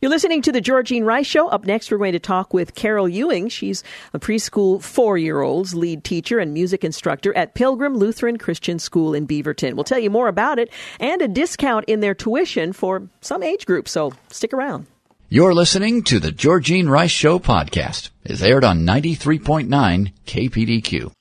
You're 0.00 0.10
listening 0.10 0.42
to 0.42 0.52
the 0.52 0.60
Georgine 0.60 1.04
Rice 1.04 1.26
Show. 1.26 1.48
Up 1.48 1.64
next, 1.64 1.90
we're 1.90 1.98
going 1.98 2.12
to 2.12 2.18
talk 2.18 2.52
with 2.52 2.74
Carol 2.74 3.08
Ewing. 3.08 3.48
She's 3.48 3.84
a 4.12 4.18
preschool 4.18 4.82
four 4.82 5.16
year 5.16 5.40
old's 5.40 5.74
lead 5.74 6.02
teacher 6.02 6.40
and 6.40 6.52
music 6.52 6.82
instructor 6.82 7.34
at 7.36 7.54
Pilgrim 7.54 7.96
Lutheran 7.96 8.38
Christian 8.38 8.80
School 8.80 9.14
in 9.14 9.26
Beaverton. 9.26 9.74
We'll 9.74 9.84
tell 9.84 10.00
you 10.00 10.10
more 10.10 10.26
about 10.26 10.58
it 10.58 10.70
and 10.98 11.22
a 11.22 11.28
discount 11.28 11.84
in 11.84 12.00
their 12.00 12.14
tuition 12.14 12.72
for 12.72 13.08
some 13.20 13.42
age 13.42 13.66
groups, 13.66 13.92
so 13.92 14.12
stick 14.30 14.52
around. 14.52 14.86
You're 15.28 15.54
listening 15.54 16.02
to 16.04 16.18
the 16.18 16.32
Georgine 16.32 16.88
Rice 16.88 17.10
Show 17.10 17.38
podcast. 17.38 18.10
It's 18.24 18.42
aired 18.42 18.64
on 18.64 18.80
93.9 18.80 20.12
KPDQ. 20.26 21.12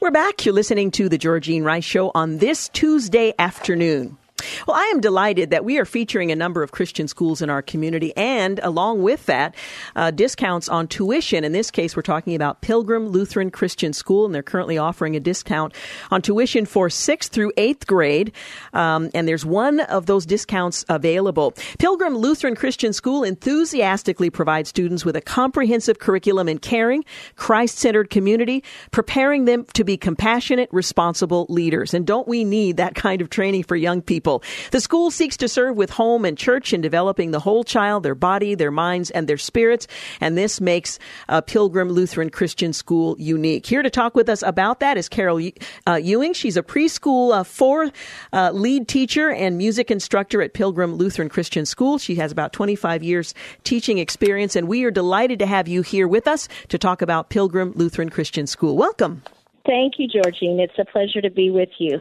We're 0.00 0.10
back. 0.10 0.44
You're 0.44 0.54
listening 0.54 0.90
to 0.92 1.08
the 1.08 1.18
Georgine 1.18 1.62
Rice 1.62 1.84
Show 1.84 2.10
on 2.14 2.38
this 2.38 2.68
Tuesday 2.68 3.32
afternoon. 3.38 4.18
Well, 4.66 4.76
I 4.76 4.84
am 4.94 5.00
delighted 5.00 5.50
that 5.50 5.64
we 5.64 5.78
are 5.78 5.84
featuring 5.84 6.30
a 6.30 6.36
number 6.36 6.62
of 6.62 6.72
Christian 6.72 7.08
schools 7.08 7.42
in 7.42 7.50
our 7.50 7.62
community, 7.62 8.14
and 8.16 8.58
along 8.60 9.02
with 9.02 9.26
that, 9.26 9.54
uh, 9.96 10.10
discounts 10.10 10.68
on 10.68 10.88
tuition. 10.88 11.44
In 11.44 11.52
this 11.52 11.70
case, 11.70 11.96
we're 11.96 12.02
talking 12.02 12.34
about 12.34 12.60
Pilgrim 12.60 13.08
Lutheran 13.08 13.50
Christian 13.50 13.92
School, 13.92 14.26
and 14.26 14.34
they're 14.34 14.42
currently 14.42 14.78
offering 14.78 15.16
a 15.16 15.20
discount 15.20 15.74
on 16.10 16.22
tuition 16.22 16.66
for 16.66 16.88
sixth 16.90 17.32
through 17.32 17.52
eighth 17.56 17.86
grade. 17.86 18.32
Um, 18.72 19.10
and 19.14 19.26
there's 19.26 19.44
one 19.44 19.80
of 19.80 20.06
those 20.06 20.26
discounts 20.26 20.84
available. 20.88 21.54
Pilgrim 21.78 22.16
Lutheran 22.16 22.54
Christian 22.54 22.92
School 22.92 23.24
enthusiastically 23.24 24.30
provides 24.30 24.68
students 24.68 25.04
with 25.04 25.16
a 25.16 25.20
comprehensive 25.20 25.98
curriculum 25.98 26.48
in 26.48 26.58
caring, 26.58 27.04
Christ 27.36 27.78
centered 27.78 28.10
community, 28.10 28.62
preparing 28.90 29.44
them 29.44 29.64
to 29.74 29.84
be 29.84 29.96
compassionate, 29.96 30.68
responsible 30.72 31.46
leaders. 31.48 31.94
And 31.94 32.06
don't 32.06 32.28
we 32.28 32.44
need 32.44 32.76
that 32.76 32.94
kind 32.94 33.20
of 33.20 33.30
training 33.30 33.64
for 33.64 33.76
young 33.76 34.02
people? 34.02 34.29
People. 34.38 34.70
The 34.70 34.80
school 34.80 35.10
seeks 35.10 35.36
to 35.38 35.48
serve 35.48 35.76
with 35.76 35.90
home 35.90 36.24
and 36.24 36.36
church 36.36 36.72
in 36.72 36.80
developing 36.80 37.30
the 37.30 37.40
whole 37.40 37.64
child, 37.64 38.02
their 38.02 38.14
body, 38.14 38.54
their 38.54 38.70
minds, 38.70 39.10
and 39.10 39.28
their 39.28 39.38
spirits. 39.38 39.86
And 40.20 40.36
this 40.36 40.60
makes 40.60 40.98
Pilgrim 41.46 41.88
Lutheran 41.90 42.30
Christian 42.30 42.72
School 42.72 43.16
unique. 43.18 43.66
Here 43.66 43.82
to 43.82 43.90
talk 43.90 44.14
with 44.14 44.28
us 44.28 44.42
about 44.42 44.80
that 44.80 44.96
is 44.96 45.08
Carol 45.08 45.50
uh, 45.86 45.94
Ewing. 45.94 46.32
She's 46.32 46.56
a 46.56 46.62
preschool 46.62 47.32
uh, 47.34 47.44
four 47.44 47.90
uh, 48.32 48.50
lead 48.52 48.88
teacher 48.88 49.30
and 49.30 49.58
music 49.58 49.90
instructor 49.90 50.42
at 50.42 50.54
Pilgrim 50.54 50.94
Lutheran 50.94 51.28
Christian 51.28 51.66
School. 51.66 51.98
She 51.98 52.16
has 52.16 52.32
about 52.32 52.52
25 52.52 53.02
years 53.02 53.34
teaching 53.64 53.98
experience, 53.98 54.56
and 54.56 54.68
we 54.68 54.84
are 54.84 54.90
delighted 54.90 55.38
to 55.40 55.46
have 55.46 55.68
you 55.68 55.82
here 55.82 56.08
with 56.08 56.28
us 56.28 56.48
to 56.68 56.78
talk 56.78 57.02
about 57.02 57.30
Pilgrim 57.30 57.72
Lutheran 57.74 58.10
Christian 58.10 58.46
School. 58.46 58.76
Welcome. 58.76 59.22
Thank 59.70 60.00
you, 60.00 60.08
Georgine. 60.08 60.58
It's 60.58 60.76
a 60.80 60.84
pleasure 60.84 61.20
to 61.20 61.30
be 61.30 61.48
with 61.48 61.68
you. 61.78 62.00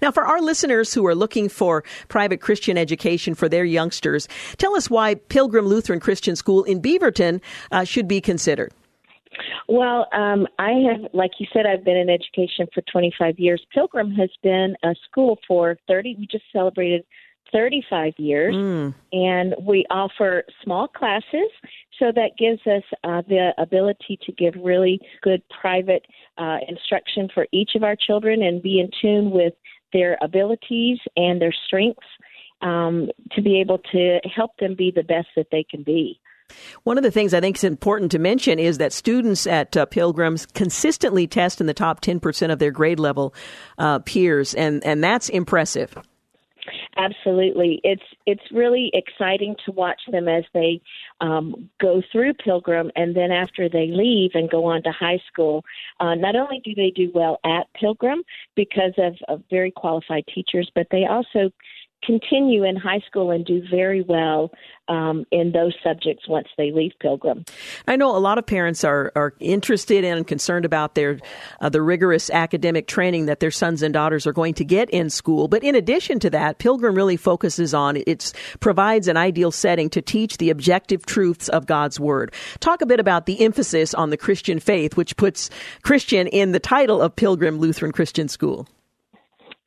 Now, 0.00 0.10
for 0.10 0.24
our 0.24 0.40
listeners 0.40 0.94
who 0.94 1.04
are 1.06 1.14
looking 1.14 1.50
for 1.50 1.84
private 2.08 2.40
Christian 2.40 2.78
education 2.78 3.34
for 3.34 3.46
their 3.46 3.66
youngsters, 3.66 4.26
tell 4.56 4.74
us 4.74 4.88
why 4.88 5.16
Pilgrim 5.16 5.66
Lutheran 5.66 6.00
Christian 6.00 6.34
School 6.34 6.64
in 6.64 6.80
Beaverton 6.80 7.42
uh, 7.72 7.84
should 7.84 8.08
be 8.08 8.22
considered. 8.22 8.72
Well, 9.68 10.06
um, 10.14 10.46
I 10.58 10.70
have, 10.88 11.10
like 11.12 11.32
you 11.38 11.46
said, 11.52 11.66
I've 11.66 11.84
been 11.84 11.98
in 11.98 12.08
education 12.08 12.66
for 12.72 12.82
25 12.90 13.38
years. 13.38 13.62
Pilgrim 13.70 14.12
has 14.12 14.30
been 14.42 14.74
a 14.82 14.94
school 15.04 15.38
for 15.46 15.76
30. 15.88 16.16
We 16.18 16.26
just 16.26 16.44
celebrated 16.54 17.04
35 17.52 18.14
years, 18.18 18.54
mm. 18.54 18.94
and 19.12 19.54
we 19.62 19.84
offer 19.90 20.44
small 20.62 20.88
classes. 20.88 21.50
So 21.98 22.12
that 22.14 22.30
gives 22.38 22.60
us 22.66 22.82
uh, 23.04 23.22
the 23.28 23.52
ability 23.58 24.18
to 24.24 24.32
give 24.32 24.54
really 24.62 25.00
good 25.22 25.42
private 25.60 26.06
uh, 26.38 26.58
instruction 26.66 27.28
for 27.32 27.46
each 27.52 27.72
of 27.74 27.82
our 27.82 27.94
children 27.94 28.42
and 28.42 28.62
be 28.62 28.80
in 28.80 28.90
tune 29.02 29.30
with 29.30 29.52
their 29.92 30.16
abilities 30.22 30.98
and 31.16 31.40
their 31.40 31.54
strengths 31.66 32.06
um, 32.62 33.10
to 33.32 33.42
be 33.42 33.60
able 33.60 33.78
to 33.92 34.18
help 34.34 34.52
them 34.58 34.74
be 34.74 34.90
the 34.94 35.02
best 35.02 35.28
that 35.36 35.48
they 35.50 35.64
can 35.64 35.82
be. 35.82 36.20
One 36.82 36.98
of 36.98 37.04
the 37.04 37.10
things 37.10 37.32
I 37.32 37.40
think 37.40 37.56
is 37.56 37.64
important 37.64 38.10
to 38.12 38.18
mention 38.18 38.58
is 38.58 38.78
that 38.78 38.92
students 38.92 39.46
at 39.46 39.76
uh, 39.76 39.86
Pilgrims 39.86 40.46
consistently 40.46 41.26
test 41.26 41.60
in 41.60 41.66
the 41.66 41.74
top 41.74 42.00
10% 42.00 42.52
of 42.52 42.58
their 42.58 42.70
grade 42.70 42.98
level 42.98 43.34
uh, 43.78 44.00
peers, 44.00 44.54
and, 44.54 44.84
and 44.84 45.02
that's 45.02 45.28
impressive. 45.28 45.96
Absolutely, 46.96 47.80
it's 47.84 48.02
it's 48.26 48.42
really 48.50 48.90
exciting 48.94 49.54
to 49.64 49.70
watch 49.70 50.00
them 50.10 50.26
as 50.28 50.42
they 50.52 50.80
um, 51.20 51.70
go 51.80 52.02
through 52.10 52.34
Pilgrim, 52.34 52.90
and 52.96 53.14
then 53.14 53.30
after 53.30 53.68
they 53.68 53.86
leave 53.86 54.32
and 54.34 54.50
go 54.50 54.64
on 54.64 54.82
to 54.82 54.90
high 54.90 55.20
school. 55.32 55.64
Uh, 56.00 56.16
not 56.16 56.34
only 56.34 56.60
do 56.64 56.74
they 56.74 56.90
do 56.90 57.10
well 57.14 57.38
at 57.44 57.72
Pilgrim 57.74 58.22
because 58.56 58.92
of, 58.98 59.14
of 59.28 59.42
very 59.50 59.70
qualified 59.70 60.24
teachers, 60.34 60.70
but 60.74 60.88
they 60.90 61.06
also 61.06 61.50
continue 62.04 62.64
in 62.64 62.76
high 62.76 63.00
school 63.06 63.30
and 63.30 63.44
do 63.44 63.62
very 63.70 64.02
well 64.02 64.50
um, 64.88 65.24
in 65.30 65.52
those 65.52 65.74
subjects 65.84 66.28
once 66.28 66.48
they 66.58 66.72
leave 66.72 66.92
Pilgrim. 67.00 67.44
I 67.86 67.96
know 67.96 68.16
a 68.16 68.18
lot 68.18 68.38
of 68.38 68.46
parents 68.46 68.82
are, 68.82 69.12
are 69.14 69.34
interested 69.38 70.02
in 70.04 70.18
and 70.18 70.26
concerned 70.26 70.64
about 70.64 70.94
their 70.96 71.20
uh, 71.60 71.68
the 71.68 71.80
rigorous 71.80 72.28
academic 72.30 72.88
training 72.88 73.26
that 73.26 73.40
their 73.40 73.52
sons 73.52 73.82
and 73.82 73.94
daughters 73.94 74.26
are 74.26 74.32
going 74.32 74.54
to 74.54 74.64
get 74.64 74.90
in 74.90 75.08
school. 75.08 75.46
But 75.46 75.62
in 75.62 75.74
addition 75.74 76.18
to 76.20 76.30
that, 76.30 76.58
Pilgrim 76.58 76.94
really 76.94 77.16
focuses 77.16 77.72
on 77.72 77.98
it 78.06 78.32
provides 78.58 79.06
an 79.06 79.16
ideal 79.16 79.52
setting 79.52 79.88
to 79.90 80.02
teach 80.02 80.38
the 80.38 80.50
objective 80.50 81.06
truths 81.06 81.48
of 81.48 81.66
God's 81.66 82.00
Word. 82.00 82.34
Talk 82.58 82.82
a 82.82 82.86
bit 82.86 82.98
about 82.98 83.26
the 83.26 83.40
emphasis 83.40 83.94
on 83.94 84.10
the 84.10 84.16
Christian 84.16 84.58
faith, 84.58 84.96
which 84.96 85.16
puts 85.16 85.50
Christian 85.82 86.26
in 86.26 86.52
the 86.52 86.60
title 86.60 87.00
of 87.00 87.14
Pilgrim 87.14 87.58
Lutheran 87.58 87.92
Christian 87.92 88.28
School. 88.28 88.66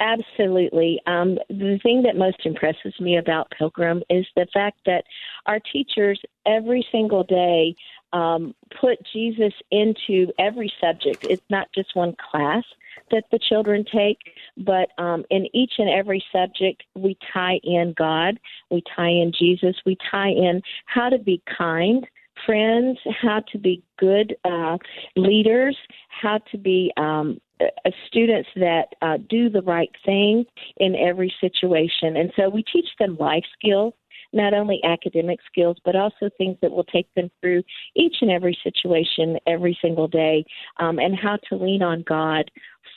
Absolutely. 0.04 1.00
Um, 1.08 1.38
the 1.50 1.80
thing 1.82 2.04
that 2.04 2.18
most 2.18 2.40
impresses 2.44 2.94
me 3.00 3.18
about 3.18 3.50
Pilgrim 3.58 4.04
is 4.10 4.26
the 4.36 4.46
fact 4.54 4.80
that 4.86 5.06
our 5.46 5.62
teachers 5.72 6.20
every 6.46 6.86
single 6.92 7.24
day 7.24 7.74
um, 8.12 8.54
put 8.82 8.98
Jesus 9.14 9.54
into 9.72 10.28
every 10.38 10.72
subject. 10.82 11.26
It's 11.30 11.50
not 11.50 11.68
just 11.74 11.96
one 11.96 12.18
class 12.32 12.64
that 13.12 13.24
the 13.32 13.40
children 13.40 13.86
take, 13.96 14.18
but 14.58 14.90
um, 14.98 15.24
in 15.30 15.48
each 15.54 15.74
and 15.78 15.90
every 15.90 16.24
subject, 16.34 16.84
we 16.96 17.18
tie 17.34 17.60
in 17.64 17.94
God, 17.98 18.38
we 18.70 18.84
tie 18.96 19.08
in 19.10 19.32
Jesus, 19.38 19.76
we 19.86 19.98
tie 20.12 20.32
in 20.32 20.62
how 20.86 21.08
to 21.08 21.18
be 21.18 21.42
kind 21.58 22.06
friends, 22.46 23.00
how 23.22 23.42
to 23.52 23.58
be 23.58 23.82
good 23.98 24.36
uh, 24.44 24.78
leaders, 25.16 25.78
how 26.10 26.40
to 26.52 26.58
be 26.58 26.92
um, 26.98 27.40
uh, 27.86 27.90
students 28.08 28.50
that 28.56 28.88
uh, 29.02 29.18
do 29.30 29.50
the 29.50 29.62
right 29.62 29.92
thing 30.06 30.46
in 30.78 30.96
every 30.96 31.34
situation. 31.40 32.18
And 32.18 32.32
so 32.36 32.50
we 32.50 32.64
teach 32.64 32.88
them 33.00 33.18
life 33.20 33.44
skills, 33.58 33.94
not 34.32 34.54
only 34.54 34.80
academic 34.84 35.40
skills, 35.50 35.78
but 35.86 35.96
also 35.96 36.30
things 36.38 36.58
that 36.62 36.72
will 36.72 36.84
take 36.84 37.08
them 37.16 37.30
through 37.42 37.64
each 37.96 38.18
and 38.22 38.32
every 38.32 38.58
situation 38.64 39.38
every 39.48 39.78
single 39.82 40.08
day, 40.08 40.46
um, 40.80 41.00
and 41.00 41.18
how 41.18 41.38
to 41.50 41.56
lean 41.56 41.82
on 41.82 42.04
God 42.08 42.50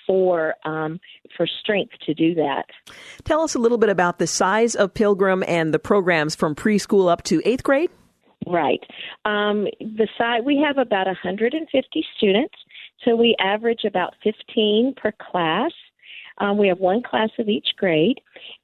for 0.06 0.54
um, 0.64 1.00
for 1.36 1.46
strength 1.46 1.92
to 2.06 2.14
do 2.14 2.34
that. 2.34 2.64
Tell 3.24 3.40
us 3.42 3.54
a 3.54 3.58
little 3.58 3.78
bit 3.78 3.90
about 3.90 4.18
the 4.18 4.26
size 4.26 4.74
of 4.74 4.94
Pilgrim 4.94 5.44
and 5.46 5.74
the 5.74 5.78
programs 5.78 6.34
from 6.34 6.54
preschool 6.54 7.10
up 7.10 7.22
to 7.24 7.42
eighth 7.44 7.62
grade. 7.62 7.90
Right. 8.46 8.80
Um, 9.24 9.66
the 9.80 10.06
side 10.16 10.44
we 10.44 10.62
have 10.64 10.78
about 10.78 11.06
150 11.06 12.06
students, 12.16 12.54
so 13.04 13.16
we 13.16 13.36
average 13.40 13.84
about 13.84 14.14
15 14.22 14.94
per 14.96 15.12
class. 15.12 15.72
Um, 16.38 16.58
we 16.58 16.68
have 16.68 16.78
one 16.78 17.02
class 17.02 17.30
of 17.38 17.48
each 17.48 17.68
grade, 17.78 18.20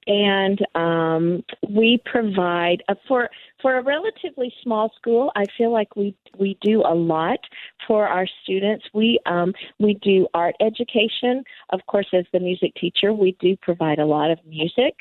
and 0.07 0.59
um, 0.75 1.43
we 1.71 2.03
provide 2.05 2.83
a, 2.89 2.97
for 3.09 3.31
for 3.63 3.79
a 3.79 3.83
relatively 3.83 4.53
small 4.63 4.91
school. 4.95 5.33
I 5.37 5.47
feel 5.57 5.73
like 5.73 5.97
we 5.97 6.15
we 6.39 6.59
do 6.61 6.83
a 6.83 6.95
lot 6.95 7.39
for 7.87 8.07
our 8.07 8.27
students. 8.43 8.85
We 8.93 9.19
um, 9.25 9.55
we 9.79 9.95
do 10.03 10.29
art 10.35 10.55
education, 10.61 11.45
of 11.71 11.81
course. 11.87 12.09
As 12.13 12.27
the 12.35 12.41
music 12.41 12.75
teacher, 12.75 13.15
we 13.15 13.37
do 13.41 13.57
provide 13.63 14.01
a 14.01 14.07
lot 14.07 14.31
of 14.31 14.39
music 14.47 14.95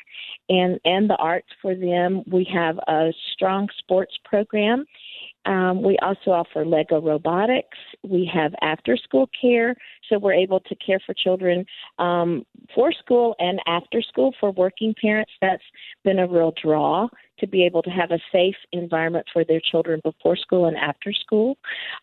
and 0.47 0.79
and 0.85 1.09
the 1.09 1.17
arts 1.17 1.49
for 1.61 1.75
them. 1.75 2.23
We 2.31 2.47
have 2.53 2.77
a 2.87 3.11
strong 3.33 3.67
sports 3.79 4.13
program 4.23 4.85
um, 5.45 5.81
we 5.81 5.97
also 5.99 6.31
offer 6.31 6.65
Lego 6.65 7.01
robotics. 7.01 7.77
We 8.03 8.29
have 8.33 8.53
after 8.61 8.95
school 8.95 9.29
care, 9.39 9.75
so 10.07 10.19
we're 10.19 10.33
able 10.33 10.59
to 10.61 10.75
care 10.75 10.99
for 11.05 11.13
children 11.13 11.65
um, 11.97 12.45
for 12.75 12.91
school 12.91 13.35
and 13.39 13.59
after 13.65 14.01
school 14.01 14.33
for 14.39 14.51
working 14.51 14.93
parents. 15.01 15.31
That's 15.41 15.63
been 16.03 16.19
a 16.19 16.27
real 16.27 16.53
draw 16.61 17.07
to 17.39 17.47
be 17.47 17.65
able 17.65 17.81
to 17.81 17.89
have 17.89 18.11
a 18.11 18.19
safe 18.31 18.55
environment 18.71 19.25
for 19.33 19.43
their 19.43 19.59
children 19.59 19.99
before 20.03 20.35
school 20.35 20.67
and 20.67 20.77
after 20.77 21.11
school. 21.11 21.57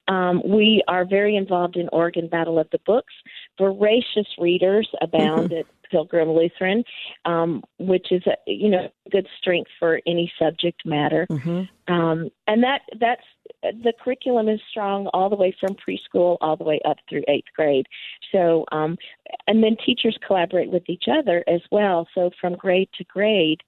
Um, 0.09 0.43
we 0.45 0.83
are 0.89 1.07
very 1.07 1.37
involved 1.37 1.77
in 1.77 1.89
Oregon 1.93 2.29
Battle 2.29 2.59
of 2.59 2.69
the 2.73 2.81
Books. 2.85 3.15
Voracious 3.57 4.27
readers 4.39 4.89
abound 5.01 5.53
at 5.53 5.67
Pilgrim 5.91 6.31
Lutheran, 6.31 6.85
um, 7.25 7.63
which 7.79 8.11
is 8.11 8.23
a 8.27 8.37
you 8.47 8.69
know 8.69 8.89
good 9.11 9.27
strength 9.39 9.71
for 9.79 10.01
any 10.07 10.31
subject 10.39 10.85
matter. 10.85 11.27
Mm-hmm. 11.31 11.93
Um, 11.93 12.31
and 12.47 12.63
that 12.63 12.83
that's 13.01 13.23
the 13.63 13.93
curriculum 14.03 14.49
is 14.49 14.61
strong 14.71 15.09
all 15.09 15.29
the 15.29 15.37
way 15.37 15.55
from 15.59 15.77
preschool 15.77 16.37
all 16.41 16.57
the 16.57 16.65
way 16.65 16.81
up 16.85 16.99
through 17.09 17.23
eighth 17.29 17.49
grade. 17.57 17.87
So, 18.33 18.65
um, 18.73 18.97
and 19.47 19.63
then 19.63 19.77
teachers 19.85 20.19
collaborate 20.27 20.71
with 20.71 20.89
each 20.89 21.05
other 21.11 21.45
as 21.49 21.61
well. 21.71 22.07
So 22.15 22.31
from 22.41 22.55
grade 22.55 22.89
to 22.99 23.05
grade, 23.05 23.61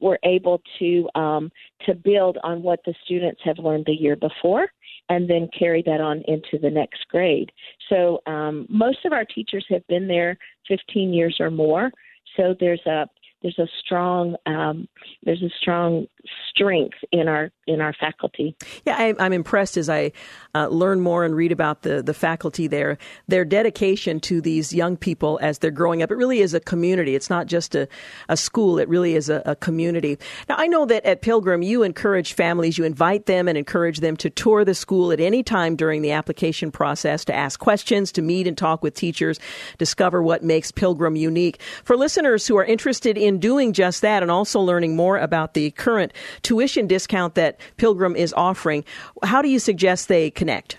we're 0.00 0.18
able 0.24 0.60
to 0.78 1.08
um, 1.14 1.50
to 1.86 1.94
build 1.94 2.38
on 2.42 2.62
what 2.62 2.80
the 2.84 2.94
students 3.04 3.40
have 3.44 3.58
learned 3.58 3.86
the 3.86 3.92
year 3.92 4.16
before 4.16 4.68
and 5.08 5.28
then 5.28 5.48
carry 5.56 5.82
that 5.86 6.00
on 6.00 6.22
into 6.26 6.58
the 6.60 6.70
next 6.70 7.06
grade. 7.08 7.50
So 7.88 8.20
um, 8.26 8.66
most 8.68 9.04
of 9.04 9.12
our 9.12 9.24
teachers 9.24 9.64
have 9.68 9.86
been 9.88 10.08
there 10.08 10.36
15 10.68 11.12
years 11.12 11.36
or 11.40 11.50
more. 11.50 11.90
So 12.36 12.54
there's 12.58 12.84
a 12.86 13.06
there's 13.42 13.58
a 13.58 13.66
strong 13.84 14.36
um, 14.46 14.88
there's 15.24 15.42
a 15.42 15.50
strong 15.60 16.06
strength 16.50 16.98
in 17.10 17.28
our 17.28 17.50
in 17.66 17.80
our 17.80 17.92
faculty. 17.92 18.56
Yeah, 18.84 18.96
I, 18.96 19.04
am 19.04 19.16
I'm 19.18 19.32
impressed 19.32 19.76
as 19.76 19.88
I 19.88 20.12
uh, 20.54 20.68
learn 20.68 21.00
more 21.00 21.24
and 21.24 21.34
read 21.34 21.52
about 21.52 21.82
the 21.82 22.02
the 22.02 22.14
faculty 22.14 22.66
there. 22.66 22.98
Their 23.28 23.44
dedication 23.44 24.20
to 24.20 24.40
these 24.40 24.72
young 24.72 24.96
people 24.96 25.38
as 25.42 25.58
they're 25.58 25.70
growing 25.70 26.02
up. 26.02 26.10
It 26.10 26.16
really 26.16 26.40
is 26.40 26.54
a 26.54 26.60
community. 26.60 27.14
It's 27.14 27.30
not 27.30 27.46
just 27.46 27.74
a, 27.74 27.88
a 28.28 28.36
school. 28.36 28.78
It 28.78 28.88
really 28.88 29.14
is 29.14 29.28
a, 29.28 29.42
a 29.46 29.56
community. 29.56 30.18
Now 30.48 30.56
I 30.58 30.66
know 30.66 30.86
that 30.86 31.04
at 31.04 31.22
Pilgrim 31.22 31.62
you 31.62 31.82
encourage 31.82 32.32
families, 32.34 32.78
you 32.78 32.84
invite 32.84 33.26
them 33.26 33.48
and 33.48 33.56
encourage 33.56 34.00
them 34.00 34.16
to 34.18 34.30
tour 34.30 34.64
the 34.64 34.74
school 34.74 35.12
at 35.12 35.20
any 35.20 35.42
time 35.42 35.76
during 35.76 36.02
the 36.02 36.12
application 36.12 36.70
process 36.70 37.24
to 37.24 37.34
ask 37.34 37.58
questions, 37.58 38.12
to 38.12 38.22
meet 38.22 38.46
and 38.46 38.56
talk 38.56 38.82
with 38.82 38.94
teachers, 38.94 39.40
discover 39.78 40.22
what 40.22 40.42
makes 40.42 40.70
Pilgrim 40.70 41.16
unique. 41.16 41.60
For 41.84 41.96
listeners 41.96 42.46
who 42.46 42.56
are 42.56 42.64
interested 42.64 43.18
in 43.18 43.38
doing 43.38 43.72
just 43.72 44.02
that 44.02 44.22
and 44.22 44.30
also 44.30 44.60
learning 44.60 44.96
more 44.96 45.18
about 45.18 45.54
the 45.54 45.70
current 45.72 46.11
tuition 46.42 46.86
discount 46.86 47.34
that 47.34 47.60
Pilgrim 47.76 48.16
is 48.16 48.34
offering, 48.36 48.84
how 49.22 49.42
do 49.42 49.48
you 49.48 49.58
suggest 49.58 50.08
they 50.08 50.30
connect? 50.30 50.78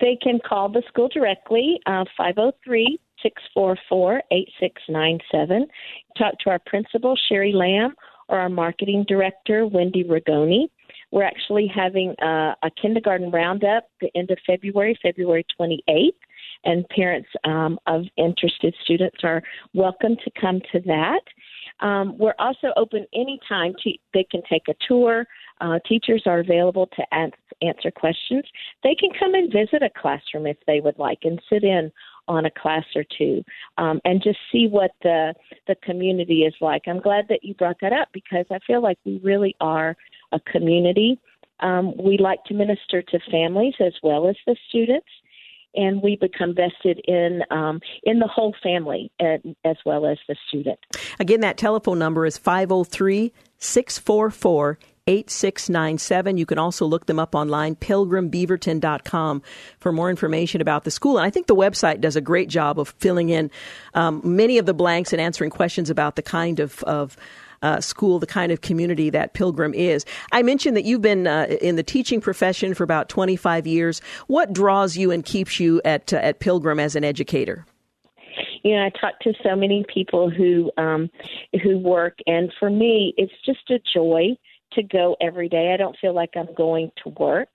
They 0.00 0.18
can 0.22 0.38
call 0.46 0.68
the 0.68 0.82
school 0.88 1.08
directly, 1.08 1.80
uh, 1.86 2.04
503 2.16 2.98
644 3.22 4.22
8697. 4.30 5.66
Talk 6.18 6.34
to 6.40 6.50
our 6.50 6.58
principal, 6.66 7.16
Sherry 7.28 7.52
Lamb, 7.52 7.94
or 8.28 8.38
our 8.38 8.48
marketing 8.48 9.04
director, 9.08 9.66
Wendy 9.66 10.04
Rigoni. 10.04 10.68
We're 11.10 11.24
actually 11.24 11.70
having 11.72 12.14
a, 12.20 12.56
a 12.62 12.70
kindergarten 12.80 13.30
roundup 13.30 13.84
the 14.00 14.10
end 14.14 14.30
of 14.30 14.38
February, 14.46 14.98
February 15.02 15.44
28th, 15.60 16.10
and 16.64 16.88
parents 16.88 17.28
um, 17.44 17.78
of 17.86 18.04
interested 18.16 18.74
students 18.82 19.18
are 19.22 19.42
welcome 19.74 20.16
to 20.24 20.30
come 20.40 20.60
to 20.72 20.80
that. 20.86 21.20
Um, 21.82 22.16
we're 22.16 22.34
also 22.38 22.68
open 22.76 23.06
anytime. 23.12 23.74
To, 23.82 23.92
they 24.14 24.24
can 24.24 24.40
take 24.48 24.68
a 24.68 24.74
tour. 24.88 25.26
Uh, 25.60 25.78
teachers 25.86 26.22
are 26.26 26.38
available 26.38 26.88
to 26.96 27.02
answer 27.60 27.90
questions. 27.90 28.44
They 28.82 28.94
can 28.94 29.10
come 29.18 29.34
and 29.34 29.52
visit 29.52 29.82
a 29.82 29.90
classroom 30.00 30.46
if 30.46 30.56
they 30.66 30.80
would 30.80 30.98
like 30.98 31.20
and 31.24 31.40
sit 31.50 31.64
in 31.64 31.92
on 32.28 32.46
a 32.46 32.50
class 32.50 32.84
or 32.94 33.04
two 33.18 33.42
um, 33.78 34.00
and 34.04 34.22
just 34.22 34.38
see 34.50 34.68
what 34.68 34.92
the 35.02 35.34
the 35.66 35.74
community 35.82 36.42
is 36.42 36.54
like. 36.60 36.82
I'm 36.86 37.00
glad 37.00 37.26
that 37.28 37.42
you 37.42 37.54
brought 37.54 37.78
that 37.80 37.92
up 37.92 38.08
because 38.12 38.46
I 38.50 38.58
feel 38.66 38.80
like 38.80 38.98
we 39.04 39.20
really 39.22 39.56
are 39.60 39.96
a 40.30 40.40
community. 40.40 41.18
Um, 41.60 41.96
we 41.96 42.18
like 42.18 42.42
to 42.44 42.54
minister 42.54 43.02
to 43.02 43.18
families 43.30 43.74
as 43.80 43.92
well 44.02 44.28
as 44.28 44.36
the 44.46 44.56
students, 44.68 45.06
and 45.74 46.02
we 46.02 46.16
become 46.16 46.54
vested 46.54 47.00
in 47.06 47.42
um, 47.50 47.80
in 48.02 48.18
the 48.18 48.26
whole 48.26 48.54
family 48.62 49.10
as 49.20 49.76
well 49.84 50.06
as 50.06 50.18
the 50.28 50.36
student. 50.48 50.78
Again, 51.18 51.40
that 51.40 51.56
telephone 51.56 51.98
number 51.98 52.26
is 52.26 52.38
503 52.38 53.32
644 53.58 54.78
8697. 55.06 56.36
You 56.36 56.46
can 56.46 56.58
also 56.58 56.86
look 56.86 57.06
them 57.06 57.18
up 57.18 57.34
online, 57.34 57.74
pilgrimbeaverton.com, 57.76 59.42
for 59.80 59.92
more 59.92 60.10
information 60.10 60.60
about 60.60 60.84
the 60.84 60.92
school. 60.92 61.18
And 61.18 61.26
I 61.26 61.30
think 61.30 61.48
the 61.48 61.56
website 61.56 62.00
does 62.00 62.14
a 62.14 62.20
great 62.20 62.48
job 62.48 62.78
of 62.78 62.90
filling 62.98 63.30
in 63.30 63.50
um, 63.94 64.20
many 64.24 64.58
of 64.58 64.66
the 64.66 64.74
blanks 64.74 65.12
and 65.12 65.20
answering 65.20 65.50
questions 65.50 65.90
about 65.90 66.14
the 66.14 66.22
kind 66.22 66.60
of, 66.60 66.84
of 66.84 67.16
uh, 67.62 67.80
school, 67.80 68.18
the 68.18 68.26
kind 68.26 68.52
of 68.52 68.60
community 68.60 69.10
that 69.10 69.34
Pilgrim 69.34 69.74
is. 69.74 70.04
I 70.32 70.42
mentioned 70.42 70.76
that 70.76 70.84
you've 70.84 71.02
been 71.02 71.26
uh, 71.26 71.46
in 71.60 71.76
the 71.76 71.82
teaching 71.82 72.20
profession 72.20 72.74
for 72.74 72.84
about 72.84 73.08
25 73.08 73.66
years. 73.66 74.00
What 74.26 74.52
draws 74.52 74.96
you 74.96 75.10
and 75.10 75.24
keeps 75.24 75.58
you 75.60 75.80
at, 75.84 76.12
uh, 76.12 76.16
at 76.16 76.40
Pilgrim 76.40 76.78
as 76.78 76.96
an 76.96 77.04
educator? 77.04 77.66
you 78.64 78.76
know, 78.76 78.84
I 78.84 78.90
talk 78.90 79.18
to 79.20 79.32
so 79.42 79.56
many 79.56 79.84
people 79.92 80.30
who 80.30 80.70
um, 80.76 81.10
who 81.62 81.78
work, 81.78 82.18
and 82.26 82.52
for 82.58 82.70
me, 82.70 83.12
it's 83.16 83.32
just 83.44 83.70
a 83.70 83.80
joy 83.92 84.36
to 84.74 84.82
go 84.82 85.16
every 85.20 85.48
day. 85.48 85.72
I 85.72 85.76
don't 85.76 85.96
feel 86.00 86.14
like 86.14 86.30
I'm 86.36 86.52
going 86.56 86.90
to 87.02 87.10
work. 87.10 87.48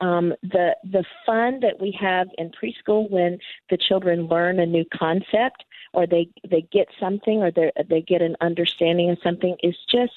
Um, 0.00 0.32
the 0.42 0.76
the 0.84 1.04
fun 1.26 1.60
that 1.60 1.80
we 1.80 1.96
have 2.00 2.28
in 2.38 2.50
preschool 2.50 3.10
when 3.10 3.38
the 3.70 3.78
children 3.88 4.26
learn 4.26 4.60
a 4.60 4.66
new 4.66 4.84
concept 4.96 5.64
or 5.94 6.06
they 6.06 6.28
they 6.48 6.66
get 6.72 6.88
something 7.00 7.42
or 7.42 7.50
they 7.50 7.70
they 7.88 8.00
get 8.00 8.22
an 8.22 8.36
understanding 8.40 9.10
of 9.10 9.18
something 9.22 9.56
is 9.62 9.76
just 9.90 10.12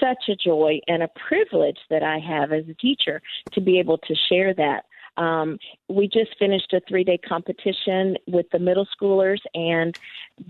such 0.00 0.28
a 0.28 0.36
joy 0.36 0.80
and 0.88 1.02
a 1.02 1.08
privilege 1.28 1.78
that 1.90 2.02
I 2.02 2.18
have 2.18 2.52
as 2.52 2.64
a 2.68 2.74
teacher 2.74 3.20
to 3.52 3.60
be 3.60 3.78
able 3.78 3.98
to 3.98 4.14
share 4.28 4.54
that. 4.54 4.84
Um, 5.20 5.58
we 5.88 6.08
just 6.08 6.38
finished 6.38 6.72
a 6.72 6.80
three 6.86 7.04
day 7.04 7.18
competition 7.18 8.16
with 8.26 8.46
the 8.52 8.58
middle 8.58 8.86
schoolers, 9.00 9.40
and 9.54 9.94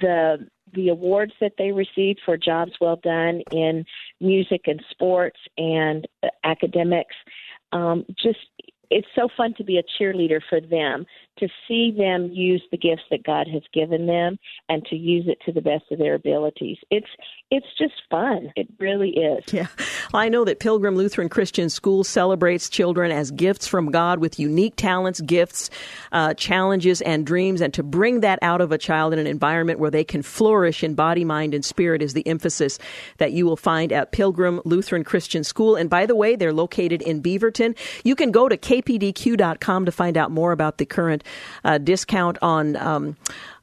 the 0.00 0.48
the 0.74 0.88
awards 0.88 1.32
that 1.40 1.52
they 1.58 1.70
received 1.70 2.20
for 2.24 2.36
jobs 2.36 2.72
well 2.80 2.96
done 2.96 3.42
in 3.50 3.84
music 4.20 4.62
and 4.66 4.82
sports 4.90 5.38
and 5.56 6.08
uh, 6.24 6.28
academics 6.42 7.14
um, 7.72 8.04
just 8.20 8.38
it's 8.90 9.06
so 9.14 9.28
fun 9.36 9.54
to 9.54 9.64
be 9.64 9.78
a 9.78 9.82
cheerleader 9.82 10.40
for 10.48 10.60
them 10.60 11.06
to 11.38 11.48
see 11.68 11.94
them 11.96 12.30
use 12.32 12.62
the 12.70 12.76
gifts 12.76 13.02
that 13.10 13.24
God 13.24 13.46
has 13.52 13.62
given 13.72 14.06
them 14.06 14.38
and 14.68 14.84
to 14.86 14.96
use 14.96 15.26
it 15.28 15.38
to 15.46 15.52
the 15.52 15.60
best 15.60 15.84
of 15.90 15.98
their 15.98 16.14
abilities. 16.14 16.78
It's 16.90 17.06
it's 17.50 17.66
just 17.78 17.94
fun. 18.10 18.52
It 18.56 18.68
really 18.78 19.10
is. 19.10 19.44
Yeah. 19.56 19.68
I 20.12 20.28
know 20.28 20.44
that 20.44 20.60
Pilgrim 20.60 20.96
Lutheran 20.96 21.30
Christian 21.30 21.70
School 21.70 22.04
celebrates 22.04 22.68
children 22.68 23.10
as 23.10 23.30
gifts 23.30 23.66
from 23.66 23.90
God 23.90 24.18
with 24.18 24.38
unique 24.38 24.74
talents, 24.76 25.22
gifts, 25.22 25.70
uh, 26.12 26.34
challenges, 26.34 27.00
and 27.00 27.24
dreams. 27.24 27.62
And 27.62 27.72
to 27.72 27.82
bring 27.82 28.20
that 28.20 28.38
out 28.42 28.60
of 28.60 28.70
a 28.70 28.76
child 28.76 29.14
in 29.14 29.18
an 29.18 29.26
environment 29.26 29.78
where 29.78 29.90
they 29.90 30.04
can 30.04 30.20
flourish 30.20 30.84
in 30.84 30.94
body, 30.94 31.24
mind, 31.24 31.54
and 31.54 31.64
spirit 31.64 32.02
is 32.02 32.12
the 32.12 32.26
emphasis 32.26 32.78
that 33.16 33.32
you 33.32 33.46
will 33.46 33.56
find 33.56 33.92
at 33.92 34.12
Pilgrim 34.12 34.60
Lutheran 34.66 35.04
Christian 35.04 35.42
School. 35.42 35.74
And 35.74 35.88
by 35.88 36.04
the 36.04 36.16
way, 36.16 36.36
they're 36.36 36.52
located 36.52 37.00
in 37.00 37.22
Beaverton. 37.22 37.76
You 38.04 38.14
can 38.14 38.32
go 38.32 38.48
to 38.48 38.58
kpdq.com 38.58 39.86
to 39.86 39.92
find 39.92 40.16
out 40.18 40.30
more 40.30 40.52
about 40.52 40.76
the 40.76 40.86
current 40.86 41.24
uh, 41.64 41.78
discount 41.78 42.38
on. 42.42 42.76
Um, 42.76 43.16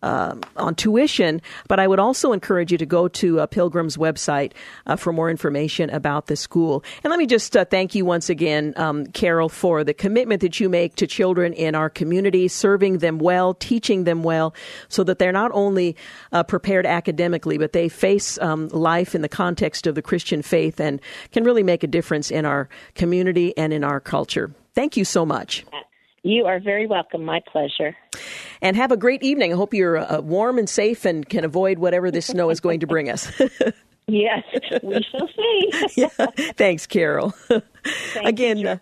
uh, 0.03 0.35
on 0.57 0.75
tuition. 0.75 1.41
But 1.67 1.79
I 1.79 1.87
would 1.87 1.99
also 1.99 2.33
encourage 2.33 2.71
you 2.71 2.77
to 2.77 2.85
go 2.85 3.07
to 3.07 3.39
uh, 3.39 3.45
Pilgrim's 3.47 3.97
website 3.97 4.51
uh, 4.85 4.97
for 4.97 5.13
more 5.13 5.29
information 5.29 5.89
about 5.89 6.27
the 6.27 6.35
school. 6.35 6.83
And 7.03 7.09
let 7.09 7.17
me 7.17 7.25
just 7.25 7.55
uh, 7.55 7.65
thank 7.65 7.95
you 7.95 8.05
once 8.05 8.29
again, 8.29 8.73
um, 8.75 9.05
Carol, 9.07 9.49
for 9.49 9.83
the 9.83 9.93
commitment 9.93 10.41
that 10.41 10.59
you 10.59 10.69
make 10.69 10.95
to 10.97 11.07
children 11.07 11.53
in 11.53 11.73
our 11.73 11.89
community, 11.89 12.47
serving 12.47 12.99
them 12.99 13.17
well, 13.17 13.53
teaching 13.53 14.03
them 14.03 14.23
well, 14.23 14.53
so 14.89 15.03
that 15.05 15.19
they're 15.19 15.31
not 15.31 15.51
only 15.53 15.95
uh, 16.33 16.43
prepared 16.43 16.85
academically, 16.85 17.57
but 17.57 17.71
they 17.71 17.87
face 17.87 18.37
um, 18.39 18.67
life 18.69 19.15
in 19.15 19.21
the 19.21 19.29
context 19.29 19.87
of 19.87 19.95
the 19.95 20.01
Christian 20.01 20.41
faith 20.41 20.79
and 20.79 20.99
can 21.31 21.43
really 21.45 21.63
make 21.63 21.83
a 21.83 21.87
difference 21.87 22.29
in 22.29 22.45
our 22.45 22.67
community 22.95 23.57
and 23.57 23.71
in 23.71 23.83
our 23.83 24.01
culture. 24.01 24.51
Thank 24.75 24.97
you 24.97 25.05
so 25.05 25.25
much. 25.25 25.63
You 26.23 26.45
are 26.45 26.59
very 26.59 26.87
welcome. 26.87 27.23
My 27.25 27.41
pleasure. 27.51 27.95
And 28.61 28.77
have 28.77 28.91
a 28.91 28.97
great 28.97 29.23
evening. 29.23 29.51
I 29.51 29.55
hope 29.57 29.73
you're 29.73 29.97
uh, 29.97 30.21
warm 30.21 30.57
and 30.57 30.69
safe 30.69 31.03
and 31.03 31.27
can 31.27 31.43
avoid 31.43 31.79
whatever 31.79 32.11
this 32.11 32.27
snow 32.27 32.49
is 32.49 32.61
going 32.61 32.79
to 32.79 32.87
bring 32.87 33.09
us. 33.09 33.29
Yes, 34.07 34.43
we 34.83 35.01
shall 35.01 35.29
see. 35.29 35.87
yeah. 36.01 36.27
Thanks, 36.57 36.85
Carol. 36.85 37.33
Again, 38.23 38.57
you, 38.57 38.67
uh, 38.67 38.77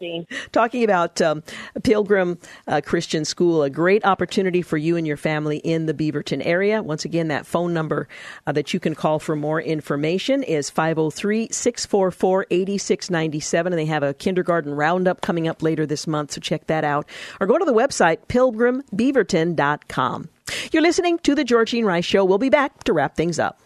talking 0.52 0.84
about 0.84 1.22
um, 1.22 1.44
Pilgrim 1.84 2.38
uh, 2.68 2.82
Christian 2.84 3.24
School, 3.26 3.64
a 3.64 3.70
great 3.70 4.06
opportunity 4.06 4.62
for 4.62 4.78
you 4.78 4.98
and 4.98 5.08
your 5.08 5.18
family 5.18 5.58
in 5.58 5.86
the 5.86 5.94
Beaverton 5.94 6.46
area. 6.46 6.84
Once 6.84 7.06
again, 7.06 7.30
that 7.30 7.46
phone 7.46 7.74
number 7.74 8.08
uh, 8.46 8.52
that 8.52 8.74
you 8.74 8.80
can 8.80 8.96
call 8.96 9.20
for 9.20 9.36
more 9.36 9.62
information 9.62 10.44
is 10.44 10.70
503 10.70 11.50
644 11.52 12.48
8697. 12.50 13.74
And 13.74 13.80
they 13.80 13.86
have 13.86 14.04
a 14.04 14.14
kindergarten 14.14 14.74
roundup 14.74 15.22
coming 15.22 15.48
up 15.48 15.64
later 15.64 15.86
this 15.86 16.08
month, 16.08 16.32
so 16.32 16.42
check 16.42 16.68
that 16.68 16.84
out. 16.84 17.08
Or 17.40 17.48
go 17.48 17.58
to 17.58 17.66
the 17.66 17.74
website 17.74 18.28
pilgrimbeaverton.com. 18.28 20.30
You're 20.72 20.82
listening 20.82 21.20
to 21.20 21.36
The 21.36 21.44
Georgine 21.44 21.86
Rice 21.86 22.06
Show. 22.06 22.26
We'll 22.26 22.38
be 22.38 22.50
back 22.50 22.84
to 22.84 22.94
wrap 22.94 23.16
things 23.16 23.40
up. 23.40 23.62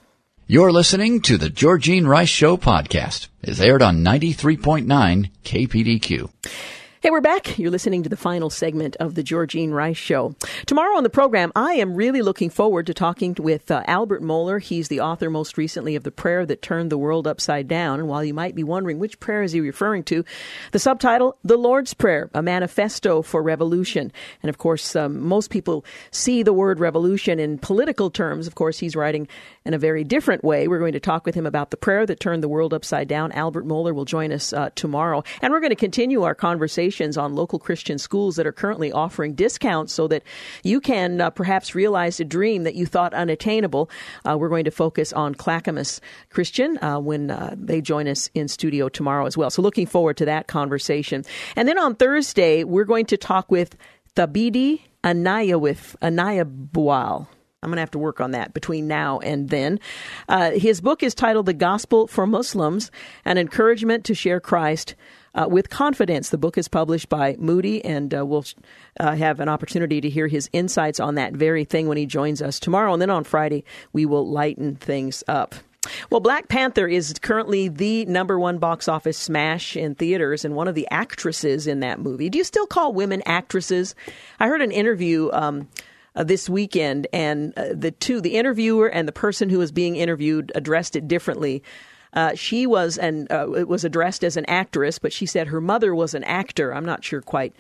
You're 0.48 0.72
listening 0.72 1.22
to 1.22 1.40
the 1.40 1.50
Georgine 1.50 2.06
Rice 2.06 2.30
Show 2.30 2.56
podcast. 2.56 3.30
It's 3.42 3.60
aired 3.60 3.82
on 3.82 4.04
93.9 4.04 5.32
KPDQ. 5.44 6.30
Hey, 7.06 7.12
we're 7.12 7.22
back. 7.22 7.60
You're 7.60 7.70
listening 7.70 8.02
to 8.02 8.10
the 8.10 8.18
final 8.18 8.50
segment 8.50 8.96
of 8.96 9.14
the 9.14 9.22
Georgine 9.22 9.70
Rice 9.70 9.96
Show. 9.96 10.34
Tomorrow 10.66 10.98
on 10.98 11.04
the 11.04 11.10
program, 11.12 11.52
I 11.56 11.74
am 11.74 11.94
really 11.94 12.24
looking 12.24 12.50
forward 12.50 12.88
to 12.88 12.96
talking 12.96 13.36
with 13.38 13.70
uh, 13.70 13.84
Albert 13.86 14.24
Mohler. 14.24 14.60
He's 14.60 14.88
the 14.88 15.02
author 15.02 15.30
most 15.30 15.56
recently 15.56 15.96
of 15.96 16.02
The 16.02 16.10
Prayer 16.10 16.48
That 16.48 16.64
Turned 16.64 16.92
the 16.92 16.98
World 16.98 17.28
Upside 17.28 17.68
Down. 17.68 18.00
And 18.00 18.10
while 18.10 18.24
you 18.24 18.34
might 18.34 18.56
be 18.56 18.64
wondering 18.64 18.98
which 18.98 19.20
prayer 19.20 19.44
is 19.44 19.52
he 19.52 19.62
referring 19.62 20.04
to, 20.06 20.26
the 20.72 20.80
subtitle, 20.80 21.38
The 21.44 21.58
Lord's 21.58 21.94
Prayer, 21.94 22.32
a 22.34 22.42
manifesto 22.42 23.22
for 23.22 23.44
revolution. 23.44 24.12
And 24.42 24.50
of 24.50 24.58
course, 24.58 24.96
um, 24.96 25.20
most 25.20 25.52
people 25.52 25.86
see 26.10 26.42
the 26.42 26.54
word 26.54 26.80
revolution 26.80 27.40
in 27.40 27.60
political 27.60 28.10
terms. 28.10 28.48
Of 28.48 28.56
course, 28.56 28.80
he's 28.80 28.96
writing 28.96 29.28
in 29.64 29.76
a 29.76 29.80
very 29.80 30.04
different 30.04 30.44
way. 30.44 30.68
We're 30.68 30.80
going 30.80 30.94
to 30.94 31.00
talk 31.00 31.24
with 31.24 31.36
him 31.36 31.46
about 31.46 31.70
the 31.70 31.78
prayer 31.78 32.08
that 32.08 32.20
turned 32.20 32.42
the 32.42 32.50
world 32.50 32.74
upside 32.74 33.08
down. 33.08 33.32
Albert 33.34 33.68
Mohler 33.68 33.94
will 33.94 34.06
join 34.06 34.32
us 34.32 34.54
uh, 34.54 34.72
tomorrow. 34.74 35.24
And 35.44 35.54
we're 35.54 35.60
going 35.60 35.70
to 35.70 35.76
continue 35.76 36.24
our 36.24 36.34
conversation 36.34 36.95
on 37.02 37.36
local 37.36 37.60
Christian 37.60 37.98
schools 37.98 38.36
that 38.36 38.48
are 38.48 38.52
currently 38.52 38.92
offering 38.92 39.34
discounts 39.34 39.94
so 39.94 40.08
that 40.08 40.24
you 40.64 40.80
can 40.80 41.22
uh, 41.22 41.30
perhaps 41.30 41.76
realize 41.76 42.20
a 42.20 42.26
dream 42.26 42.64
that 42.64 42.76
you 42.76 42.86
thought 42.86 43.14
unattainable. 43.14 43.90
Uh, 44.24 44.38
we're 44.38 44.50
going 44.50 44.66
to 44.66 44.72
focus 44.72 45.14
on 45.14 45.36
Clackamas 45.36 46.02
Christian 46.30 46.78
uh, 46.84 47.00
when 47.00 47.32
uh, 47.32 47.54
they 47.58 47.82
join 47.82 48.08
us 48.08 48.30
in 48.34 48.48
studio 48.48 48.90
tomorrow 48.90 49.26
as 49.26 49.38
well. 49.38 49.50
So 49.50 49.62
looking 49.62 49.86
forward 49.86 50.18
to 50.18 50.26
that 50.26 50.48
conversation. 50.48 51.24
And 51.56 51.68
then 51.68 51.78
on 51.78 51.96
Thursday, 51.96 52.64
we're 52.64 52.86
going 52.86 53.06
to 53.08 53.18
talk 53.18 53.52
with 53.52 53.76
Thabiti 54.16 54.82
Anaya 55.06 55.60
with 55.60 55.96
Anaya 56.02 56.46
Bual. 56.46 57.28
I'm 57.62 57.70
going 57.70 57.78
to 57.78 57.82
have 57.82 57.92
to 57.92 58.00
work 58.00 58.22
on 58.22 58.32
that 58.32 58.54
between 58.54 58.88
now 58.88 59.20
and 59.20 59.50
then. 59.50 59.80
Uh, 60.30 60.52
his 60.52 60.82
book 60.82 61.02
is 61.02 61.16
titled 61.16 61.48
The 61.48 61.54
Gospel 61.54 62.08
for 62.08 62.28
Muslims 62.28 62.92
An 63.24 63.38
Encouragement 63.38 64.06
to 64.06 64.14
Share 64.14 64.40
Christ 64.40 64.96
uh, 65.36 65.48
with 65.50 65.70
confidence. 65.70 66.30
The 66.30 66.38
book 66.38 66.58
is 66.58 66.68
published 66.68 67.10
by 67.10 67.36
Moody, 67.38 67.84
and 67.86 68.14
uh, 68.14 68.26
we'll 68.26 68.46
uh, 69.00 69.16
have 69.16 69.40
an 69.40 69.50
opportunity 69.50 70.02
to 70.02 70.10
hear 70.10 70.28
his 70.28 70.50
insights 70.54 71.00
on 71.00 71.16
that 71.16 71.34
very 71.34 71.66
thing 71.66 71.88
when 71.88 71.98
he 71.98 72.06
joins 72.06 72.42
us 72.42 72.60
tomorrow. 72.60 72.94
And 72.94 73.02
then 73.02 73.10
on 73.10 73.24
Friday, 73.24 73.64
we 73.94 74.06
will 74.06 74.28
lighten 74.28 74.76
things 74.76 75.24
up. 75.28 75.56
Well, 76.10 76.20
Black 76.20 76.48
Panther 76.48 76.88
is 76.88 77.14
currently 77.22 77.68
the 77.68 78.06
number 78.06 78.40
one 78.40 78.58
box 78.58 78.88
office 78.88 79.18
smash 79.18 79.76
in 79.76 79.94
theaters 79.94 80.44
and 80.44 80.56
one 80.56 80.68
of 80.68 80.74
the 80.74 80.88
actresses 80.90 81.68
in 81.68 81.82
that 81.82 82.00
movie. 82.00 82.30
Do 82.30 82.40
you 82.40 82.44
still 82.44 82.66
call 82.66 82.94
women 82.94 83.22
actresses? 83.26 83.94
I 84.40 84.48
heard 84.48 84.64
an 84.64 84.72
interview 84.72 85.30
um, 85.32 85.68
uh, 86.16 86.24
this 86.24 86.50
weekend, 86.50 87.08
and 87.14 87.54
uh, 87.58 87.74
the 87.74 87.92
two, 87.92 88.22
the 88.22 88.36
interviewer 88.36 88.88
and 88.88 89.08
the 89.08 89.12
person 89.12 89.50
who 89.50 89.60
was 89.60 89.72
being 89.72 89.96
interviewed, 89.96 90.52
addressed 90.56 90.96
it 90.96 91.08
differently. 91.08 91.62
Uh, 92.16 92.34
she 92.34 92.66
was 92.66 92.98
and 92.98 93.32
uh, 93.32 93.46
was 93.68 93.84
addressed 93.84 94.24
as 94.24 94.38
an 94.38 94.46
actress, 94.46 95.00
but 95.00 95.14
she 95.14 95.26
said 95.26 95.48
her 95.48 95.62
mother 95.62 95.94
was 95.94 96.14
an 96.14 96.24
actor. 96.24 96.74
I'm 96.74 96.86
not 96.86 97.04
sure 97.04 97.22
quite 97.22 97.54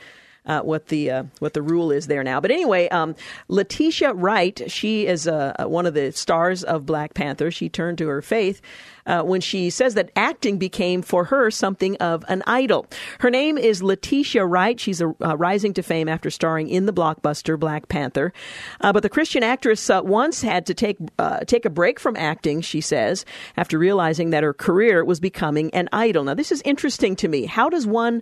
uh, 0.45 0.61
what 0.61 0.87
the 0.87 1.11
uh, 1.11 1.23
what 1.39 1.53
the 1.53 1.61
rule 1.61 1.91
is 1.91 2.07
there 2.07 2.23
now. 2.23 2.39
But 2.39 2.51
anyway, 2.51 2.87
um, 2.89 3.15
Letitia 3.47 4.13
Wright, 4.13 4.61
she 4.67 5.07
is 5.07 5.27
uh, 5.27 5.53
one 5.59 5.85
of 5.85 5.93
the 5.93 6.11
stars 6.11 6.63
of 6.63 6.85
Black 6.85 7.13
Panther. 7.13 7.51
She 7.51 7.69
turned 7.69 7.97
to 7.99 8.07
her 8.07 8.21
faith 8.21 8.61
uh, 9.05 9.21
when 9.23 9.41
she 9.41 9.69
says 9.69 9.93
that 9.93 10.11
acting 10.15 10.57
became 10.57 11.01
for 11.01 11.25
her 11.25 11.51
something 11.51 11.95
of 11.97 12.25
an 12.27 12.43
idol. 12.47 12.85
Her 13.19 13.29
name 13.29 13.57
is 13.57 13.83
Letitia 13.83 14.45
Wright. 14.45 14.79
She's 14.79 15.01
a, 15.01 15.15
uh, 15.21 15.37
rising 15.37 15.73
to 15.73 15.83
fame 15.83 16.09
after 16.09 16.29
starring 16.29 16.69
in 16.69 16.85
the 16.85 16.93
blockbuster 16.93 17.59
Black 17.59 17.87
Panther. 17.87 18.33
Uh, 18.81 18.93
but 18.93 19.03
the 19.03 19.09
Christian 19.09 19.43
actress 19.43 19.89
uh, 19.89 20.01
once 20.03 20.41
had 20.41 20.65
to 20.65 20.73
take 20.73 20.97
uh, 21.19 21.39
take 21.39 21.65
a 21.65 21.69
break 21.69 21.99
from 21.99 22.15
acting. 22.15 22.61
She 22.61 22.81
says 22.81 23.25
after 23.57 23.77
realizing 23.77 24.31
that 24.31 24.43
her 24.43 24.53
career 24.53 25.03
was 25.03 25.19
becoming 25.19 25.73
an 25.73 25.89
idol. 25.91 26.23
Now 26.23 26.33
this 26.33 26.51
is 26.51 26.61
interesting 26.63 27.15
to 27.17 27.27
me. 27.27 27.45
How 27.45 27.69
does 27.69 27.85
one 27.85 28.21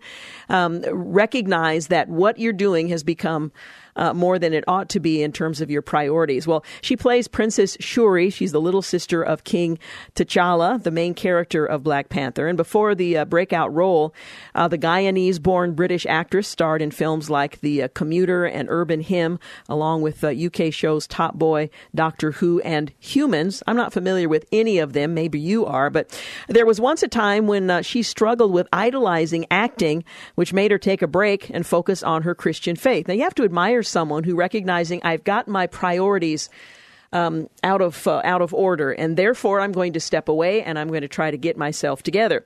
um, 0.49 0.83
recognize 0.91 1.87
that 1.87 2.09
what 2.09 2.37
you're 2.37 2.53
doing 2.53 2.89
has 2.89 3.03
become 3.03 3.51
uh, 3.95 4.13
more 4.13 4.39
than 4.39 4.53
it 4.53 4.63
ought 4.67 4.89
to 4.89 4.99
be 4.99 5.21
in 5.21 5.31
terms 5.31 5.61
of 5.61 5.69
your 5.69 5.81
priorities. 5.81 6.47
Well, 6.47 6.63
she 6.81 6.95
plays 6.95 7.27
Princess 7.27 7.77
Shuri. 7.79 8.29
She's 8.29 8.51
the 8.51 8.61
little 8.61 8.81
sister 8.81 9.21
of 9.21 9.43
King 9.43 9.79
T'Challa, 10.15 10.81
the 10.81 10.91
main 10.91 11.13
character 11.13 11.65
of 11.65 11.83
Black 11.83 12.09
Panther. 12.09 12.47
And 12.47 12.57
before 12.57 12.95
the 12.95 13.17
uh, 13.17 13.25
breakout 13.25 13.73
role, 13.73 14.13
uh, 14.55 14.67
the 14.67 14.77
Guyanese 14.77 15.41
born 15.41 15.73
British 15.73 16.05
actress 16.05 16.47
starred 16.47 16.81
in 16.81 16.91
films 16.91 17.29
like 17.29 17.61
The 17.61 17.83
uh, 17.83 17.87
Commuter 17.93 18.45
and 18.45 18.67
Urban 18.69 19.01
Hymn, 19.01 19.39
along 19.69 20.01
with 20.01 20.23
UK 20.23 20.59
uh, 20.61 20.71
shows 20.71 21.07
Top 21.07 21.35
Boy, 21.35 21.69
Doctor 21.93 22.31
Who, 22.31 22.61
and 22.61 22.91
Humans. 22.99 23.63
I'm 23.67 23.75
not 23.75 23.93
familiar 23.93 24.29
with 24.29 24.45
any 24.51 24.79
of 24.79 24.93
them. 24.93 25.13
Maybe 25.13 25.39
you 25.39 25.65
are. 25.65 25.89
But 25.89 26.17
there 26.47 26.65
was 26.65 26.79
once 26.79 27.03
a 27.03 27.07
time 27.07 27.47
when 27.47 27.69
uh, 27.69 27.81
she 27.81 28.03
struggled 28.03 28.51
with 28.51 28.67
idolizing 28.73 29.45
acting, 29.51 30.03
which 30.35 30.53
made 30.53 30.71
her 30.71 30.77
take 30.77 31.01
a 31.01 31.07
break 31.07 31.49
and 31.49 31.65
focus 31.65 32.03
on 32.03 32.23
her 32.23 32.35
Christian 32.35 32.75
faith. 32.75 33.07
Now, 33.07 33.13
you 33.13 33.23
have 33.23 33.35
to 33.35 33.43
admire 33.43 33.82
someone 33.83 34.23
who 34.23 34.35
recognizing 34.35 35.01
I've 35.03 35.23
got 35.23 35.47
my 35.47 35.67
priorities 35.67 36.49
um, 37.13 37.47
out 37.63 37.81
of 37.81 38.07
uh, 38.07 38.21
out 38.23 38.41
of 38.41 38.53
order, 38.53 38.91
and 38.91 39.15
therefore 39.15 39.61
I'm 39.61 39.71
going 39.71 39.93
to 39.93 39.99
step 39.99 40.27
away 40.27 40.63
and 40.63 40.77
I'm 40.79 40.87
going 40.87 41.01
to 41.01 41.07
try 41.07 41.29
to 41.29 41.37
get 41.37 41.55
myself 41.55 42.01
together. 42.01 42.43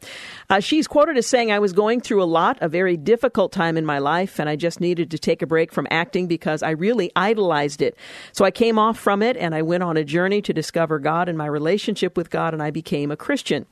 Uh, 0.49 0.59
she's 0.59 0.87
quoted 0.87 1.17
as 1.17 1.25
saying, 1.25 1.51
"I 1.51 1.59
was 1.59 1.71
going 1.73 2.01
through 2.01 2.21
a 2.21 2.25
lot, 2.25 2.57
a 2.61 2.67
very 2.67 2.97
difficult 2.97 3.51
time 3.53 3.77
in 3.77 3.85
my 3.85 3.99
life, 3.99 4.39
and 4.39 4.49
I 4.49 4.57
just 4.57 4.81
needed 4.81 5.09
to 5.11 5.17
take 5.17 5.41
a 5.41 5.47
break 5.47 5.71
from 5.71 5.87
acting 5.89 6.27
because 6.27 6.61
I 6.61 6.71
really 6.71 7.11
idolized 7.15 7.81
it. 7.81 7.97
So 8.33 8.43
I 8.43 8.51
came 8.51 8.77
off 8.77 8.99
from 8.99 9.23
it 9.23 9.37
and 9.37 9.55
I 9.55 9.61
went 9.61 9.83
on 9.83 9.95
a 9.95 10.03
journey 10.03 10.41
to 10.41 10.53
discover 10.53 10.99
God 10.99 11.29
and 11.29 11.37
my 11.37 11.47
relationship 11.47 12.17
with 12.17 12.29
God, 12.29 12.53
and 12.53 12.61
I 12.61 12.69
became 12.69 13.09
a 13.09 13.17
Christian." 13.17 13.65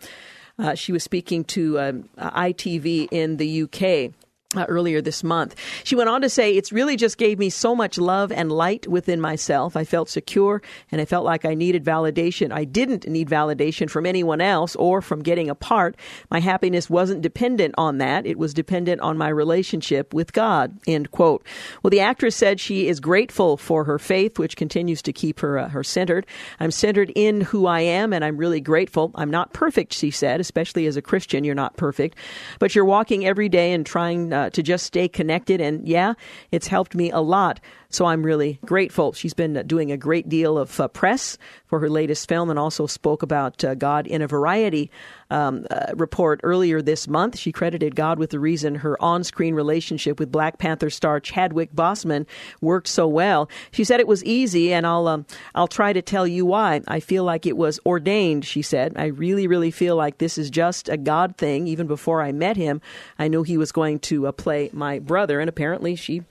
Uh, 0.57 0.73
she 0.73 0.93
was 0.93 1.03
speaking 1.03 1.43
to 1.43 1.77
um, 1.77 2.09
ITV 2.17 3.09
in 3.11 3.35
the 3.35 3.63
UK 3.63 4.13
uh, 4.55 4.65
earlier 4.69 5.01
this 5.01 5.23
month. 5.23 5.55
She 5.83 5.95
went 5.95 6.09
on 6.09 6.21
to 6.21 6.29
say, 6.29 6.55
It's 6.55 6.71
really 6.71 6.95
just 6.95 7.17
gave 7.17 7.39
me 7.39 7.49
so 7.49 7.75
much 7.75 7.97
love 7.97 8.31
and 8.31 8.51
light 8.51 8.87
within 8.87 9.19
myself. 9.19 9.75
I 9.75 9.83
felt 9.83 10.07
secure 10.07 10.61
and 10.91 11.01
I 11.01 11.05
felt 11.05 11.25
like 11.25 11.45
I 11.45 11.55
needed 11.55 11.83
validation. 11.83 12.51
I 12.51 12.63
didn't 12.63 13.07
need 13.07 13.29
validation 13.29 13.89
from 13.89 14.05
anyone 14.05 14.41
else 14.41 14.75
or 14.75 15.01
from 15.01 15.23
getting 15.23 15.49
apart. 15.49 15.95
My 16.29 16.39
happiness 16.39 16.89
wasn't 16.89 17.21
dependent 17.21 17.75
on 17.77 17.97
that. 17.97 18.25
It 18.25 18.37
was 18.37 18.53
dependent 18.53 19.01
on 19.01 19.17
my 19.17 19.29
relationship 19.29 20.13
with 20.13 20.31
God. 20.31 20.77
End 20.87 21.11
quote. 21.11 21.45
Well, 21.81 21.89
the 21.89 21.99
actress 21.99 22.35
said 22.35 22.59
she 22.59 22.87
is 22.87 22.99
grateful 22.99 23.57
for 23.57 23.83
her 23.85 23.99
faith, 23.99 24.39
which 24.39 24.55
continues 24.55 25.01
to 25.03 25.13
keep 25.13 25.39
her, 25.39 25.57
uh, 25.57 25.69
her 25.69 25.83
centered. 25.83 26.25
I'm 26.59 26.71
centered 26.71 27.11
in 27.15 27.41
who 27.41 27.65
I 27.65 27.81
am 27.81 28.13
and 28.13 28.23
I'm 28.23 28.37
really 28.37 28.61
grateful. 28.61 29.11
I'm 29.15 29.31
not 29.31 29.53
perfect, 29.53 29.93
she 29.93 30.11
said, 30.11 30.39
especially 30.39 30.85
as 30.85 30.97
a 30.97 31.01
Christian, 31.01 31.43
you're 31.43 31.55
not 31.55 31.77
perfect, 31.77 32.17
but 32.59 32.75
you're 32.75 32.85
walking 32.85 33.25
every 33.25 33.49
day 33.49 33.73
and 33.73 33.85
trying 33.85 34.34
uh, 34.35 34.49
to 34.51 34.61
just 34.61 34.85
stay 34.85 35.07
connected. 35.07 35.61
And 35.61 35.87
yeah, 35.87 36.13
it's 36.51 36.67
helped 36.67 36.93
me 36.93 37.09
a 37.11 37.19
lot. 37.19 37.59
So 37.95 38.05
I'm 38.05 38.23
really 38.23 38.59
grateful. 38.65 39.13
She's 39.13 39.33
been 39.33 39.65
doing 39.65 39.89
a 39.89 39.95
great 39.95 40.27
deal 40.27 40.57
of 40.57 40.81
uh, 40.81 40.89
press 40.89 41.37
for 41.67 41.79
her 41.79 41.89
latest 41.89 42.27
film 42.27 42.49
and 42.49 42.59
also 42.59 42.87
spoke 42.87 43.23
about 43.23 43.63
uh, 43.63 43.73
God 43.73 44.05
in 44.05 44.21
a 44.21 44.27
variety 44.27 44.91
um, 45.29 45.65
uh, 45.71 45.93
report 45.95 46.41
earlier 46.43 46.81
this 46.81 47.07
month. 47.07 47.37
She 47.37 47.53
credited 47.53 47.95
God 47.95 48.19
with 48.19 48.31
the 48.31 48.39
reason 48.39 48.75
her 48.75 49.01
on 49.01 49.23
screen 49.23 49.55
relationship 49.55 50.19
with 50.19 50.29
Black 50.29 50.57
Panther 50.57 50.89
star 50.89 51.21
Chadwick 51.21 51.73
Boseman 51.73 52.25
worked 52.59 52.89
so 52.89 53.07
well. 53.07 53.49
She 53.71 53.85
said 53.85 54.01
it 54.01 54.09
was 54.09 54.25
easy, 54.25 54.73
and 54.73 54.85
I'll, 54.85 55.07
um, 55.07 55.25
I'll 55.55 55.69
try 55.69 55.93
to 55.93 56.01
tell 56.01 56.27
you 56.27 56.45
why. 56.45 56.81
I 56.89 56.99
feel 56.99 57.23
like 57.23 57.45
it 57.45 57.55
was 57.55 57.79
ordained, 57.85 58.43
she 58.43 58.61
said. 58.61 58.91
I 58.97 59.05
really, 59.05 59.47
really 59.47 59.71
feel 59.71 59.95
like 59.95 60.17
this 60.17 60.37
is 60.37 60.49
just 60.49 60.89
a 60.89 60.97
God 60.97 61.37
thing. 61.37 61.65
Even 61.67 61.87
before 61.87 62.21
I 62.21 62.33
met 62.33 62.57
him, 62.57 62.81
I 63.17 63.29
knew 63.29 63.43
he 63.43 63.57
was 63.57 63.71
going 63.71 63.99
to 63.99 64.27
uh, 64.27 64.33
play 64.33 64.69
my 64.73 64.99
brother, 64.99 65.39
and 65.39 65.47
apparently 65.47 65.95
she 65.95 66.23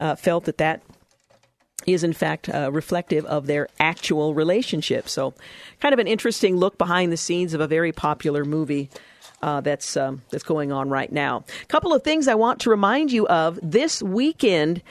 uh, 0.00 0.16
felt 0.16 0.46
that 0.46 0.58
that 0.58 0.82
is 1.86 2.04
in 2.04 2.12
fact 2.12 2.48
uh, 2.48 2.70
reflective 2.72 3.24
of 3.26 3.46
their 3.46 3.68
actual 3.80 4.34
relationship. 4.34 5.08
So, 5.08 5.34
kind 5.80 5.92
of 5.92 5.98
an 5.98 6.06
interesting 6.06 6.56
look 6.56 6.78
behind 6.78 7.12
the 7.12 7.16
scenes 7.16 7.54
of 7.54 7.60
a 7.60 7.66
very 7.66 7.92
popular 7.92 8.44
movie. 8.44 8.90
Uh, 9.42 9.60
that's 9.60 9.96
um, 9.96 10.22
that's 10.30 10.44
going 10.44 10.70
on 10.70 10.88
right 10.88 11.10
now. 11.10 11.44
A 11.62 11.66
couple 11.66 11.92
of 11.92 12.04
things 12.04 12.28
I 12.28 12.34
want 12.36 12.60
to 12.60 12.70
remind 12.70 13.10
you 13.10 13.26
of 13.28 13.58
this 13.62 14.02
weekend. 14.02 14.82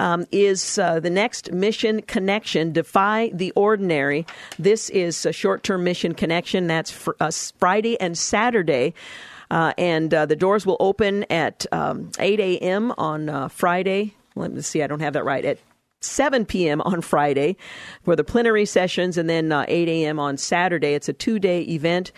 Um, 0.00 0.26
is 0.30 0.78
uh, 0.78 1.00
the 1.00 1.10
next 1.10 1.50
mission 1.50 2.02
connection 2.02 2.70
defy 2.70 3.32
the 3.34 3.50
ordinary 3.56 4.28
this 4.56 4.90
is 4.90 5.26
a 5.26 5.32
short-term 5.32 5.82
mission 5.82 6.14
connection 6.14 6.68
that's 6.68 7.08
uh, 7.18 7.32
friday 7.58 8.00
and 8.00 8.16
saturday 8.16 8.94
uh, 9.50 9.72
and 9.76 10.14
uh, 10.14 10.24
the 10.24 10.36
doors 10.36 10.64
will 10.64 10.76
open 10.78 11.24
at 11.30 11.66
um, 11.72 12.12
8 12.20 12.38
a.m 12.38 12.92
on 12.96 13.28
uh, 13.28 13.48
friday 13.48 14.14
let 14.36 14.52
me 14.52 14.62
see 14.62 14.84
i 14.84 14.86
don't 14.86 15.00
have 15.00 15.14
that 15.14 15.24
right 15.24 15.44
at 15.44 15.58
7 16.00 16.44
p.m. 16.44 16.80
on 16.82 17.00
Friday 17.00 17.56
for 18.04 18.14
the 18.14 18.24
plenary 18.24 18.64
sessions, 18.64 19.18
and 19.18 19.28
then 19.28 19.50
uh, 19.52 19.64
8 19.68 19.88
a.m. 19.88 20.18
on 20.18 20.36
Saturday. 20.36 20.94
It's 20.94 21.08
a 21.08 21.12
two 21.12 21.38
day 21.38 21.62
event 21.62 22.12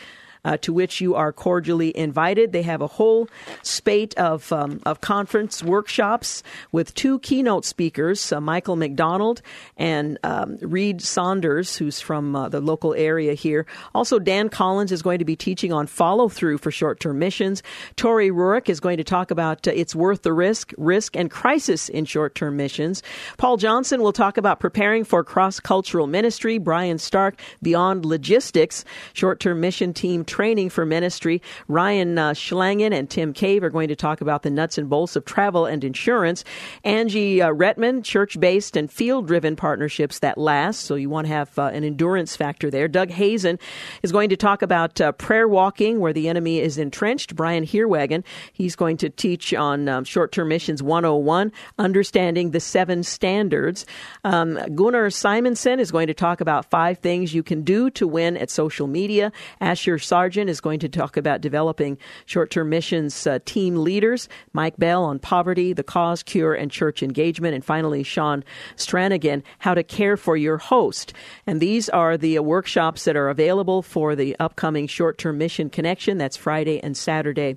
uh, 0.44 0.56
to 0.58 0.72
which 0.72 1.00
you 1.00 1.14
are 1.14 1.32
cordially 1.32 1.96
invited. 1.96 2.52
They 2.52 2.62
have 2.62 2.80
a 2.80 2.86
whole 2.86 3.28
spate 3.62 4.16
of, 4.16 4.52
um, 4.52 4.80
of 4.86 5.00
conference 5.00 5.62
workshops 5.62 6.42
with 6.72 6.94
two 6.94 7.18
keynote 7.20 7.64
speakers, 7.64 8.32
uh, 8.32 8.40
Michael 8.40 8.76
McDonald 8.76 9.42
and 9.76 10.18
um, 10.22 10.58
Reed 10.60 11.02
Saunders, 11.02 11.76
who's 11.76 12.00
from 12.00 12.34
uh, 12.34 12.48
the 12.48 12.60
local 12.60 12.94
area 12.94 13.34
here. 13.34 13.66
Also, 13.94 14.18
Dan 14.18 14.48
Collins 14.48 14.92
is 14.92 15.02
going 15.02 15.18
to 15.18 15.24
be 15.24 15.36
teaching 15.36 15.72
on 15.72 15.86
follow 15.86 16.28
through 16.28 16.58
for 16.58 16.70
short 16.70 17.00
term 17.00 17.18
missions. 17.18 17.62
Tori 17.96 18.30
Rurik 18.30 18.68
is 18.68 18.80
going 18.80 18.96
to 18.96 19.04
talk 19.04 19.30
about 19.30 19.66
uh, 19.66 19.72
it's 19.74 19.94
worth 19.94 20.22
the 20.22 20.32
risk, 20.32 20.72
risk 20.76 21.16
and 21.16 21.30
crisis 21.30 21.88
in 21.88 22.04
short 22.04 22.34
term 22.34 22.56
missions. 22.56 23.02
Paul 23.36 23.56
Johnson 23.56 24.02
will 24.02 24.12
talk 24.12 24.36
about 24.36 24.60
preparing 24.60 25.04
for 25.04 25.24
cross 25.24 25.60
cultural 25.60 26.06
ministry. 26.06 26.58
Brian 26.58 26.98
Stark, 26.98 27.40
Beyond 27.62 28.04
Logistics, 28.04 28.84
short 29.12 29.40
term 29.40 29.60
mission 29.60 29.92
team 29.92 30.24
training 30.30 30.70
for 30.70 30.86
ministry. 30.86 31.42
Ryan 31.66 32.16
uh, 32.16 32.30
Schlangen 32.30 32.94
and 32.94 33.10
Tim 33.10 33.32
Cave 33.32 33.64
are 33.64 33.70
going 33.70 33.88
to 33.88 33.96
talk 33.96 34.20
about 34.20 34.44
the 34.44 34.50
nuts 34.50 34.78
and 34.78 34.88
bolts 34.88 35.16
of 35.16 35.24
travel 35.24 35.66
and 35.66 35.82
insurance. 35.82 36.44
Angie 36.84 37.42
uh, 37.42 37.50
Retman, 37.50 38.04
church 38.04 38.38
based 38.38 38.76
and 38.76 38.90
field 38.90 39.26
driven 39.26 39.56
partnerships 39.56 40.20
that 40.20 40.38
last. 40.38 40.82
So 40.82 40.94
you 40.94 41.10
want 41.10 41.26
to 41.26 41.32
have 41.32 41.58
uh, 41.58 41.64
an 41.64 41.82
endurance 41.82 42.36
factor 42.36 42.70
there. 42.70 42.86
Doug 42.86 43.10
Hazen 43.10 43.58
is 44.04 44.12
going 44.12 44.28
to 44.30 44.36
talk 44.36 44.62
about 44.62 45.00
uh, 45.00 45.10
prayer 45.12 45.48
walking 45.48 45.98
where 45.98 46.12
the 46.12 46.28
enemy 46.28 46.60
is 46.60 46.78
entrenched. 46.78 47.34
Brian 47.34 47.66
Heerwagen, 47.66 48.22
he's 48.52 48.76
going 48.76 48.96
to 48.98 49.10
teach 49.10 49.52
on 49.52 49.88
um, 49.88 50.04
short 50.04 50.30
term 50.30 50.48
missions 50.48 50.80
101, 50.80 51.50
understanding 51.76 52.52
the 52.52 52.60
seven 52.60 53.02
standards. 53.02 53.84
Um, 54.22 54.58
Gunnar 54.76 55.10
Simonson 55.10 55.80
is 55.80 55.90
going 55.90 56.06
to 56.06 56.14
talk 56.14 56.40
about 56.40 56.70
five 56.70 56.98
things 56.98 57.34
you 57.34 57.42
can 57.42 57.62
do 57.62 57.90
to 57.90 58.06
win 58.06 58.36
at 58.36 58.48
social 58.48 58.86
media. 58.86 59.32
Asher 59.60 59.98
Sargent 60.20 60.50
is 60.50 60.60
going 60.60 60.80
to 60.80 60.88
talk 60.90 61.16
about 61.16 61.40
developing 61.40 61.96
short 62.26 62.50
term 62.50 62.68
missions 62.68 63.26
uh, 63.26 63.38
team 63.46 63.76
leaders. 63.76 64.28
Mike 64.52 64.76
Bell 64.76 65.02
on 65.02 65.18
poverty, 65.18 65.72
the 65.72 65.82
cause, 65.82 66.22
cure, 66.22 66.52
and 66.52 66.70
church 66.70 67.02
engagement. 67.02 67.54
And 67.54 67.64
finally, 67.64 68.02
Sean 68.02 68.44
Stranagan, 68.76 69.42
how 69.60 69.72
to 69.72 69.82
care 69.82 70.18
for 70.18 70.36
your 70.36 70.58
host. 70.58 71.14
And 71.46 71.58
these 71.58 71.88
are 71.88 72.18
the 72.18 72.36
uh, 72.36 72.42
workshops 72.42 73.06
that 73.06 73.16
are 73.16 73.30
available 73.30 73.80
for 73.80 74.14
the 74.14 74.36
upcoming 74.38 74.88
short 74.88 75.16
term 75.16 75.38
mission 75.38 75.70
connection. 75.70 76.18
That's 76.18 76.36
Friday 76.36 76.82
and 76.82 76.94
Saturday 76.94 77.56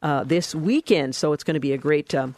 uh, 0.00 0.22
this 0.22 0.54
weekend. 0.54 1.16
So 1.16 1.32
it's 1.32 1.42
going 1.42 1.54
to 1.54 1.60
be 1.60 1.72
a 1.72 1.78
great. 1.78 2.14
Um, 2.14 2.36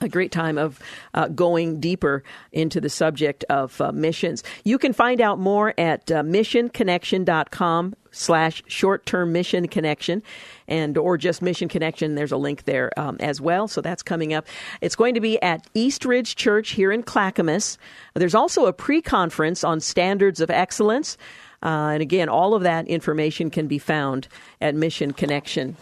a 0.00 0.08
great 0.08 0.32
time 0.32 0.58
of 0.58 0.80
uh, 1.14 1.28
going 1.28 1.80
deeper 1.80 2.22
into 2.52 2.80
the 2.80 2.90
subject 2.90 3.44
of 3.48 3.80
uh, 3.80 3.92
missions. 3.92 4.42
You 4.64 4.78
can 4.78 4.92
find 4.92 5.20
out 5.20 5.38
more 5.38 5.74
at 5.78 6.10
uh, 6.10 6.22
missionconnexion.com 6.22 7.94
slash 8.10 8.62
short-term 8.66 9.32
mission 9.32 9.66
connection 9.66 10.22
and 10.68 10.96
or 10.96 11.18
just 11.18 11.42
mission 11.42 11.68
connection. 11.68 12.14
There's 12.14 12.32
a 12.32 12.36
link 12.36 12.64
there 12.64 12.90
um, 12.98 13.16
as 13.20 13.40
well. 13.40 13.66
So 13.68 13.80
that's 13.80 14.02
coming 14.02 14.32
up. 14.32 14.46
It's 14.80 14.94
going 14.94 15.14
to 15.14 15.20
be 15.20 15.40
at 15.42 15.66
east 15.74 16.04
ridge 16.04 16.36
church 16.36 16.70
here 16.70 16.92
in 16.92 17.02
clackamas. 17.02 17.76
There's 18.14 18.34
also 18.34 18.66
a 18.66 18.72
pre-conference 18.72 19.64
on 19.64 19.80
standards 19.80 20.40
of 20.40 20.50
excellence. 20.50 21.16
Uh, 21.62 21.92
and 21.94 22.02
again 22.02 22.28
all 22.28 22.54
of 22.54 22.62
that 22.62 22.86
information 22.88 23.50
can 23.50 23.66
be 23.66 23.78
found 23.78 24.28
at 24.60 24.74
mission 24.74 25.12
connection 25.12 25.76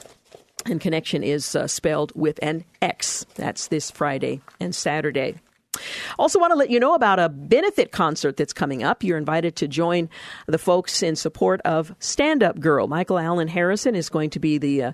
and 0.67 0.81
connection 0.81 1.23
is 1.23 1.55
uh, 1.55 1.67
spelled 1.67 2.13
with 2.15 2.39
an 2.43 2.65
X. 2.81 3.27
That's 3.35 3.69
this 3.69 3.91
Friday 3.91 4.41
and 4.61 4.75
Saturday. 4.75 5.37
Also, 6.19 6.39
want 6.39 6.51
to 6.51 6.57
let 6.57 6.71
you 6.71 6.79
know 6.79 6.95
about 6.95 7.19
a 7.19 7.29
benefit 7.31 7.93
concert 7.93 8.37
that's 8.37 8.53
coming 8.53 8.83
up. 8.83 9.03
You're 9.03 9.17
invited 9.17 9.57
to 9.57 9.69
join 9.69 10.11
the 10.47 10.59
folks 10.59 11.03
in 11.03 11.17
support 11.17 11.63
of 11.63 11.95
Stand 11.99 12.43
Up 12.43 12.61
Girl. 12.61 12.89
Michael 12.89 13.19
Allen 13.19 13.49
Harrison 13.49 13.95
is 13.95 14.11
going 14.11 14.31
to 14.31 14.39
be 14.39 14.59
the 14.59 14.83
uh, 14.83 14.93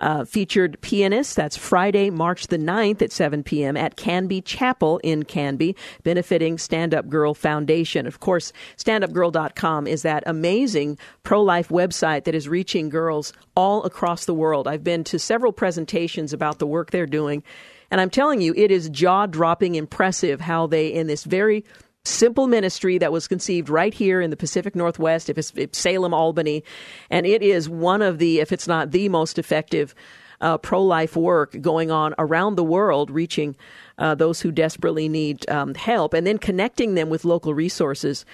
uh, 0.00 0.24
featured 0.24 0.80
pianist. 0.80 1.36
That's 1.36 1.56
Friday, 1.56 2.10
March 2.10 2.46
the 2.46 2.58
9th 2.58 3.02
at 3.02 3.12
7 3.12 3.42
p.m. 3.42 3.76
at 3.76 3.96
Canby 3.96 4.40
Chapel 4.40 4.98
in 5.02 5.24
Canby, 5.24 5.76
benefiting 6.02 6.58
Stand 6.58 6.94
Up 6.94 7.08
Girl 7.08 7.34
Foundation. 7.34 8.06
Of 8.06 8.20
course, 8.20 8.52
standupgirl.com 8.76 9.86
is 9.86 10.02
that 10.02 10.22
amazing 10.26 10.98
pro 11.22 11.42
life 11.42 11.68
website 11.68 12.24
that 12.24 12.34
is 12.34 12.48
reaching 12.48 12.88
girls 12.88 13.32
all 13.56 13.84
across 13.84 14.24
the 14.24 14.34
world. 14.34 14.66
I've 14.66 14.84
been 14.84 15.04
to 15.04 15.18
several 15.18 15.52
presentations 15.52 16.32
about 16.32 16.58
the 16.58 16.66
work 16.66 16.90
they're 16.90 17.06
doing, 17.06 17.42
and 17.90 18.00
I'm 18.00 18.10
telling 18.10 18.40
you, 18.40 18.54
it 18.56 18.70
is 18.70 18.88
jaw 18.88 19.26
dropping 19.26 19.74
impressive 19.74 20.40
how 20.40 20.66
they, 20.66 20.88
in 20.88 21.06
this 21.08 21.24
very 21.24 21.64
simple 22.04 22.46
ministry 22.46 22.98
that 22.98 23.12
was 23.12 23.28
conceived 23.28 23.68
right 23.68 23.92
here 23.92 24.20
in 24.20 24.30
the 24.30 24.36
Pacific 24.36 24.74
Northwest, 24.74 25.28
if 25.28 25.36
it's, 25.36 25.52
if 25.56 25.74
Salem, 25.74 26.14
Albany, 26.14 26.64
and 27.10 27.26
it 27.26 27.42
is 27.42 27.68
one 27.68 28.02
of 28.02 28.18
the, 28.18 28.40
if 28.40 28.52
it's 28.52 28.68
not 28.68 28.90
the 28.90 29.08
most 29.08 29.38
effective 29.38 29.94
uh, 30.40 30.56
pro 30.56 30.82
life 30.82 31.16
work 31.16 31.60
going 31.60 31.90
on 31.90 32.14
around 32.18 32.56
the 32.56 32.64
world, 32.64 33.10
reaching 33.10 33.54
uh, 33.98 34.14
those 34.14 34.40
who 34.40 34.50
desperately 34.50 35.08
need 35.08 35.48
um, 35.50 35.74
help, 35.74 36.14
and 36.14 36.26
then 36.26 36.38
connecting 36.38 36.94
them 36.94 37.10
with 37.10 37.24
local 37.24 37.52
resources 37.52 38.24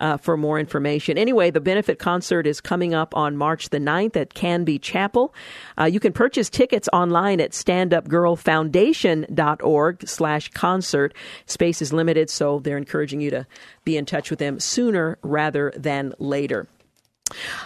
uh, 0.00 0.16
for 0.16 0.36
more 0.36 0.58
information. 0.58 1.16
Anyway, 1.18 1.50
the 1.50 1.60
benefit 1.60 1.98
concert 1.98 2.46
is 2.46 2.60
coming 2.60 2.94
up 2.94 3.16
on 3.16 3.36
March 3.36 3.68
the 3.70 3.78
9th 3.78 4.16
at 4.16 4.34
Canby 4.34 4.78
Chapel. 4.78 5.34
Uh, 5.78 5.84
you 5.84 6.00
can 6.00 6.12
purchase 6.12 6.50
tickets 6.50 6.88
online 6.92 7.40
at 7.40 7.52
standupgirlfoundation.org 7.52 10.08
slash 10.08 10.50
concert. 10.50 11.14
Space 11.46 11.80
is 11.82 11.92
limited, 11.92 12.30
so 12.30 12.60
they're 12.60 12.76
encouraging 12.76 13.20
you 13.20 13.30
to 13.30 13.44
be 13.84 13.96
in 13.96 14.06
touch 14.06 14.30
with 14.30 14.38
them 14.38 14.60
sooner 14.60 15.18
rather 15.22 15.72
than 15.76 16.14
later. 16.18 16.68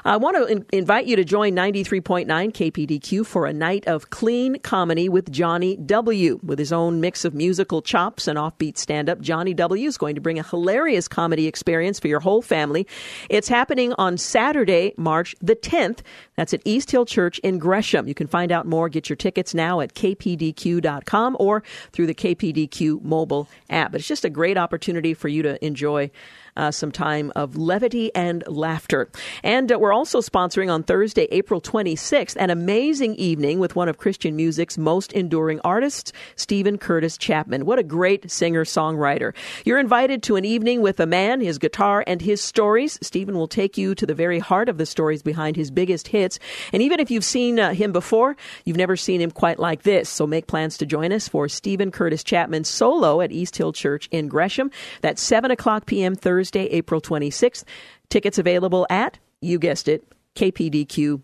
I 0.05 0.17
want 0.17 0.37
to 0.37 0.47
in- 0.47 0.67
invite 0.73 1.07
you 1.07 1.17
to 1.17 1.25
join 1.25 1.55
93.9 1.55 2.27
KPDQ 2.27 3.27
for 3.27 3.47
a 3.47 3.53
night 3.53 3.87
of 3.87 4.09
clean 4.11 4.59
comedy 4.61 5.09
with 5.09 5.31
Johnny 5.31 5.77
W. 5.77 6.41
With 6.43 6.59
his 6.59 6.73
own 6.73 7.01
mix 7.01 7.25
of 7.25 7.35
musical 7.35 7.83
chops 7.83 8.27
and 8.27 8.39
offbeat 8.39 8.79
stand 8.79 9.11
up, 9.11 9.21
Johnny 9.21 9.53
W. 9.53 9.87
is 9.87 9.99
going 9.99 10.15
to 10.15 10.21
bring 10.21 10.39
a 10.39 10.43
hilarious 10.43 11.09
comedy 11.09 11.47
experience 11.47 12.01
for 12.01 12.09
your 12.09 12.21
whole 12.21 12.41
family. 12.41 12.87
It's 13.29 13.49
happening 13.49 13.93
on 13.99 14.17
Saturday, 14.17 14.95
March 14.97 15.35
the 15.43 15.57
10th. 15.57 15.99
That's 16.37 16.55
at 16.55 16.63
East 16.65 16.91
Hill 16.91 17.05
Church 17.05 17.39
in 17.41 17.59
Gresham. 17.59 18.09
You 18.09 18.15
can 18.15 18.27
find 18.27 18.51
out 18.51 18.67
more, 18.67 18.89
get 18.89 19.11
your 19.11 19.17
tickets 19.17 19.55
now 19.55 19.81
at 19.81 19.95
kpdq.com 19.95 21.37
or 21.39 21.63
through 21.93 22.07
the 22.07 22.15
KPDQ 22.15 23.03
mobile 23.03 23.47
app. 23.69 23.93
But 23.93 24.01
it's 24.01 24.09
just 24.09 24.25
a 24.25 24.31
great 24.31 24.57
opportunity 24.57 25.13
for 25.13 25.29
you 25.29 25.43
to 25.43 25.63
enjoy 25.65 26.11
uh, 26.57 26.71
some 26.71 26.93
time 26.93 27.33
of 27.37 27.57
levity 27.57 28.15
and 28.15 28.45
laughter. 28.47 29.09
And 29.43 29.71
uh, 29.73 29.79
we're 29.79 29.93
also 29.93 30.21
sponsoring 30.21 30.73
on 30.73 30.83
Thursday, 30.83 31.29
April 31.31 31.61
26th, 31.61 32.37
an 32.39 32.51
amazing 32.51 33.15
evening 33.17 33.59
with 33.59 33.77
one 33.77 33.89
of 33.89 33.99
Christian 33.99 34.37
music's 34.37 34.77
most 34.77 35.13
enduring 35.13 35.61
artists, 35.65 36.13
Steven 36.37 36.79
Curtis 36.79 37.17
Chapman. 37.17 37.65
What 37.67 37.79
a 37.79 37.83
great 37.83 38.31
singer 38.31 38.65
songwriter. 38.65 39.35
You're 39.65 39.79
invited 39.79 40.23
to 40.25 40.37
an 40.37 40.45
evening 40.45 40.81
with 40.81 41.01
a 41.01 41.07
man, 41.07 41.41
his 41.41 41.59
guitar, 41.59 42.05
and 42.07 42.21
his 42.21 42.41
stories. 42.41 42.99
Steven 43.03 43.37
will 43.37 43.49
take 43.49 43.79
you 43.79 43.95
to 43.95 44.07
the 44.07 44.15
very 44.15 44.39
heart 44.39 44.69
of 44.69 44.79
the 44.79 44.87
stories 44.87 45.23
behind 45.23 45.57
his 45.57 45.71
biggest 45.71 46.09
hits. 46.09 46.39
And 46.73 46.83
even 46.83 47.01
if 47.01 47.11
you've 47.11 47.25
seen 47.25 47.59
uh, 47.59 47.73
him 47.73 47.93
before, 47.93 48.37
you've 48.65 48.77
never 48.77 48.97
seen 48.97 49.21
him 49.21 49.31
quite 49.31 49.59
like 49.59 49.83
this. 49.83 50.09
So 50.09 50.27
make 50.27 50.47
plans 50.47 50.77
to 50.79 50.87
join 50.87 51.13
us 51.13 51.29
for 51.29 51.49
Steven 51.49 51.91
Curtis 51.91 52.25
Chapman 52.25 52.65
solo 52.65 53.21
at 53.21 53.33
East 53.33 53.57
Hill 53.57 53.73
Church 53.73 54.09
in 54.11 54.29
Gresham. 54.29 54.71
That's 55.01 55.23
7 55.23 55.51
o'clock 55.51 55.87
p.m. 55.87 56.15
Thursday. 56.15 56.40
Thursday, 56.41 56.65
April 56.69 57.03
26th. 57.03 57.65
Tickets 58.09 58.39
available 58.39 58.87
at, 58.89 59.19
you 59.43 59.59
guessed 59.59 59.89
it, 59.89 60.03
kpdq.com. 60.37 61.23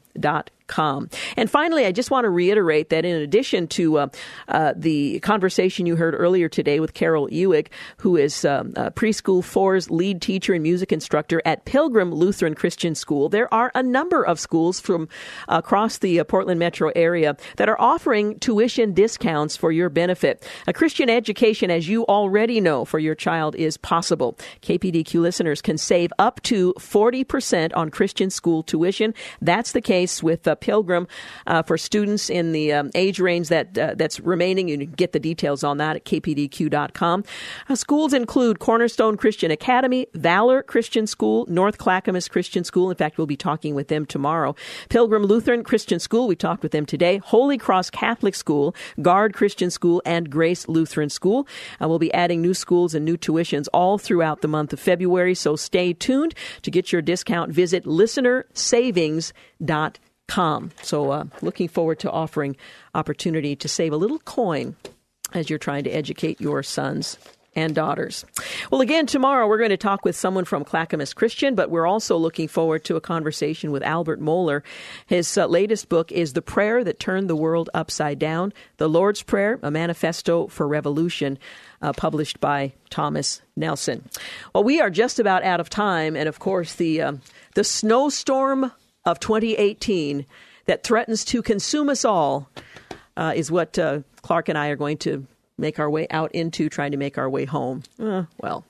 Com. 0.67 1.09
And 1.37 1.49
finally, 1.49 1.87
I 1.87 1.93
just 1.93 2.11
want 2.11 2.25
to 2.25 2.29
reiterate 2.29 2.89
that 2.89 3.05
in 3.05 3.23
addition 3.23 3.69
to 3.69 3.99
uh, 3.99 4.07
uh, 4.49 4.75
the 4.77 5.21
conversation 5.21 5.87
you 5.87 5.95
heard 5.95 6.15
earlier 6.15 6.49
today 6.49 6.81
with 6.81 6.93
Carol 6.93 7.31
Ewing, 7.31 7.67
who 7.99 8.17
is 8.17 8.45
um, 8.45 8.73
preschool 8.73 9.45
four's 9.45 9.91
lead 9.91 10.21
teacher 10.21 10.55
and 10.55 10.63
music 10.63 10.93
instructor 10.93 11.41
at 11.45 11.65
Pilgrim 11.67 12.13
Lutheran 12.13 12.55
Christian 12.55 12.97
School, 12.97 13.29
there 13.29 13.53
are 13.55 13.71
a 13.77 13.83
number 13.83 14.25
of 14.25 14.41
schools 14.41 14.81
from 14.81 15.09
across 15.49 15.99
the 15.99 16.19
uh, 16.19 16.25
Portland 16.25 16.59
metro 16.59 16.91
area 16.97 17.37
that 17.59 17.69
are 17.69 17.81
offering 17.81 18.39
tuition 18.41 18.93
discounts 18.93 19.57
for 19.57 19.71
your 19.71 19.89
benefit. 19.89 20.45
A 20.67 20.73
Christian 20.73 21.09
education, 21.09 21.71
as 21.71 21.89
you 21.89 22.05
already 22.07 22.61
know, 22.61 22.85
for 22.85 22.99
your 22.99 23.15
child 23.15 23.55
is 23.55 23.77
possible. 23.77 24.37
KPDQ 24.63 25.21
listeners 25.21 25.63
can 25.63 25.79
save 25.79 26.13
up 26.19 26.43
to 26.43 26.75
40% 26.75 27.71
on 27.77 27.91
Christian 27.91 28.31
school 28.31 28.65
tuition. 28.65 29.15
That's 29.41 29.71
the 29.73 29.81
case 29.81 30.06
with 30.23 30.47
uh, 30.47 30.55
Pilgrim 30.55 31.07
uh, 31.47 31.63
for 31.63 31.77
students 31.77 32.31
in 32.31 32.53
the 32.53 32.73
um, 32.73 32.91
age 32.95 33.21
range 33.21 33.49
that 33.49 33.77
uh, 33.77 33.95
that's 33.97 34.21
remaining. 34.21 34.69
You 34.69 34.79
can 34.79 34.93
get 34.93 35.13
the 35.13 35.21
details 35.21 35.65
on 35.65 35.79
that 35.79 35.97
at 35.97 36.05
kpdq.com. 36.05 37.25
Schools 37.75 38.13
include 38.13 38.59
Cornerstone 38.59 39.17
Christian 39.17 39.51
Academy, 39.51 40.07
Valor 40.15 40.63
Christian 40.63 41.07
School, 41.07 41.47
North 41.49 41.79
Clackamas 41.79 42.29
Christian 42.29 42.65
School. 42.65 42.91
In 42.91 42.97
fact, 42.97 43.19
we'll 43.19 43.27
be 43.27 43.37
talking 43.37 43.75
with 43.75 43.89
them 43.89 44.07
tomorrow. 44.07 44.55
Pilgrim 44.89 45.25
Lutheran 45.25 45.65
Christian 45.65 45.99
School, 45.99 46.29
we 46.29 46.37
talked 46.37 46.63
with 46.63 46.73
them 46.73 46.87
today. 46.87 47.19
Holy 47.19 47.59
Cross 47.59 47.91
Catholic 47.91 48.35
School, 48.35 48.75
Guard 49.03 49.35
Christian 49.35 49.71
School, 49.71 50.03
and 50.05 50.31
Grace 50.31 50.69
Lutheran 50.69 51.11
School. 51.11 51.47
Uh, 51.83 51.89
we'll 51.89 51.99
be 51.99 52.13
adding 52.15 52.41
new 52.41 52.55
schools 52.55 52.95
and 52.95 53.05
new 53.05 53.17
tuitions 53.17 53.67
all 53.73 53.99
throughout 53.99 54.43
the 54.43 54.49
month 54.49 54.73
of 54.73 54.81
February, 54.81 55.35
so 55.35 55.57
stay 55.57 55.93
tuned. 55.93 56.35
To 56.63 56.71
get 56.71 56.93
your 56.93 57.03
discount, 57.03 57.53
visit 57.53 57.85
listenersavings.com 57.85 59.96
com. 60.29 60.71
So, 60.83 61.11
uh, 61.11 61.25
looking 61.43 61.69
forward 61.69 61.99
to 62.01 62.11
offering 62.11 62.57
opportunity 62.95 63.57
to 63.57 63.69
save 63.69 63.93
a 63.93 63.97
little 63.97 64.19
coin 64.21 64.77
as 65.33 65.51
you're 65.51 65.59
trying 65.59 65.85
to 65.85 65.91
educate 65.91 66.41
your 66.41 66.63
sons 66.63 67.19
and 67.57 67.75
daughters. 67.75 68.25
Well, 68.71 68.83
again, 68.83 69.07
tomorrow 69.07 69.49
we're 69.49 69.59
going 69.59 69.71
to 69.71 69.79
talk 69.79 70.05
with 70.05 70.15
someone 70.15 70.45
from 70.45 70.63
Clackamas 70.63 71.15
Christian, 71.15 71.55
but 71.55 71.71
we're 71.71 71.87
also 71.87 72.17
looking 72.17 72.49
forward 72.49 72.85
to 72.85 72.97
a 72.97 73.01
conversation 73.01 73.73
with 73.73 73.83
Albert 73.83 74.21
Mohler. 74.21 74.63
His 75.07 75.37
uh, 75.39 75.47
latest 75.47 75.89
book 75.89 76.13
is 76.13 76.35
The 76.35 76.43
Prayer 76.43 76.85
That 76.85 77.01
Turned 77.01 77.31
the 77.31 77.35
World 77.35 77.71
Upside 77.73 78.19
Down 78.19 78.53
The 78.77 78.89
Lord's 78.89 79.23
Prayer, 79.23 79.59
a 79.63 79.71
Manifesto 79.71 80.49
for 80.49 80.69
Revolution, 80.69 81.39
uh, 81.81 81.95
published 81.95 82.41
by 82.41 82.75
Thomas 82.91 83.41
Nelson. 83.57 84.07
Well, 84.55 84.65
we 84.65 84.81
are 84.83 84.91
just 84.91 85.19
about 85.19 85.43
out 85.43 85.61
of 85.61 85.71
time, 85.71 86.15
and 86.15 86.29
of 86.29 86.39
course, 86.39 86.75
the, 86.75 87.01
um, 87.01 87.23
the 87.55 87.65
snowstorm 87.65 88.71
of 89.07 89.21
2018 89.21 90.27
that 90.67 90.83
threatens 90.83 91.25
to 91.27 91.41
consume 91.43 91.89
us 91.89 92.05
all 92.05 92.51
uh, 93.17 93.33
is 93.35 93.51
what 93.51 93.79
uh, 93.79 94.01
Clark 94.21 94.49
and 94.49 94.59
I 94.59 94.69
are 94.69 94.77
going 94.77 94.99
to 94.99 95.27
make 95.57 95.79
our 95.79 95.89
way 95.89 96.07
out 96.11 96.33
into, 96.33 96.69
trying 96.69 96.91
to 96.91 96.99
make 96.99 97.17
our 97.17 97.31
way 97.31 97.47
home. 97.47 97.83
Uh, 97.99 98.25
well, 98.39 98.65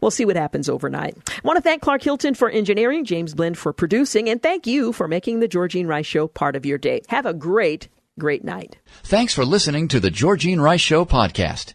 We'll 0.00 0.10
see 0.10 0.24
what 0.24 0.36
happens 0.36 0.68
overnight. 0.68 1.16
I 1.28 1.40
want 1.42 1.56
to 1.56 1.62
thank 1.62 1.82
Clark 1.82 2.02
Hilton 2.02 2.34
for 2.34 2.48
engineering, 2.48 3.04
James 3.04 3.34
Blend 3.34 3.58
for 3.58 3.72
producing, 3.72 4.28
and 4.28 4.42
thank 4.42 4.66
you 4.66 4.92
for 4.92 5.08
making 5.08 5.40
the 5.40 5.48
Georgine 5.48 5.86
Rice 5.86 6.06
Show 6.06 6.26
part 6.26 6.56
of 6.56 6.66
your 6.66 6.78
day. 6.78 7.02
Have 7.08 7.26
a 7.26 7.34
great, 7.34 7.88
great 8.18 8.44
night. 8.44 8.76
Thanks 9.02 9.34
for 9.34 9.44
listening 9.44 9.88
to 9.88 10.00
the 10.00 10.10
Georgine 10.10 10.60
Rice 10.60 10.80
Show 10.80 11.04
podcast. 11.04 11.74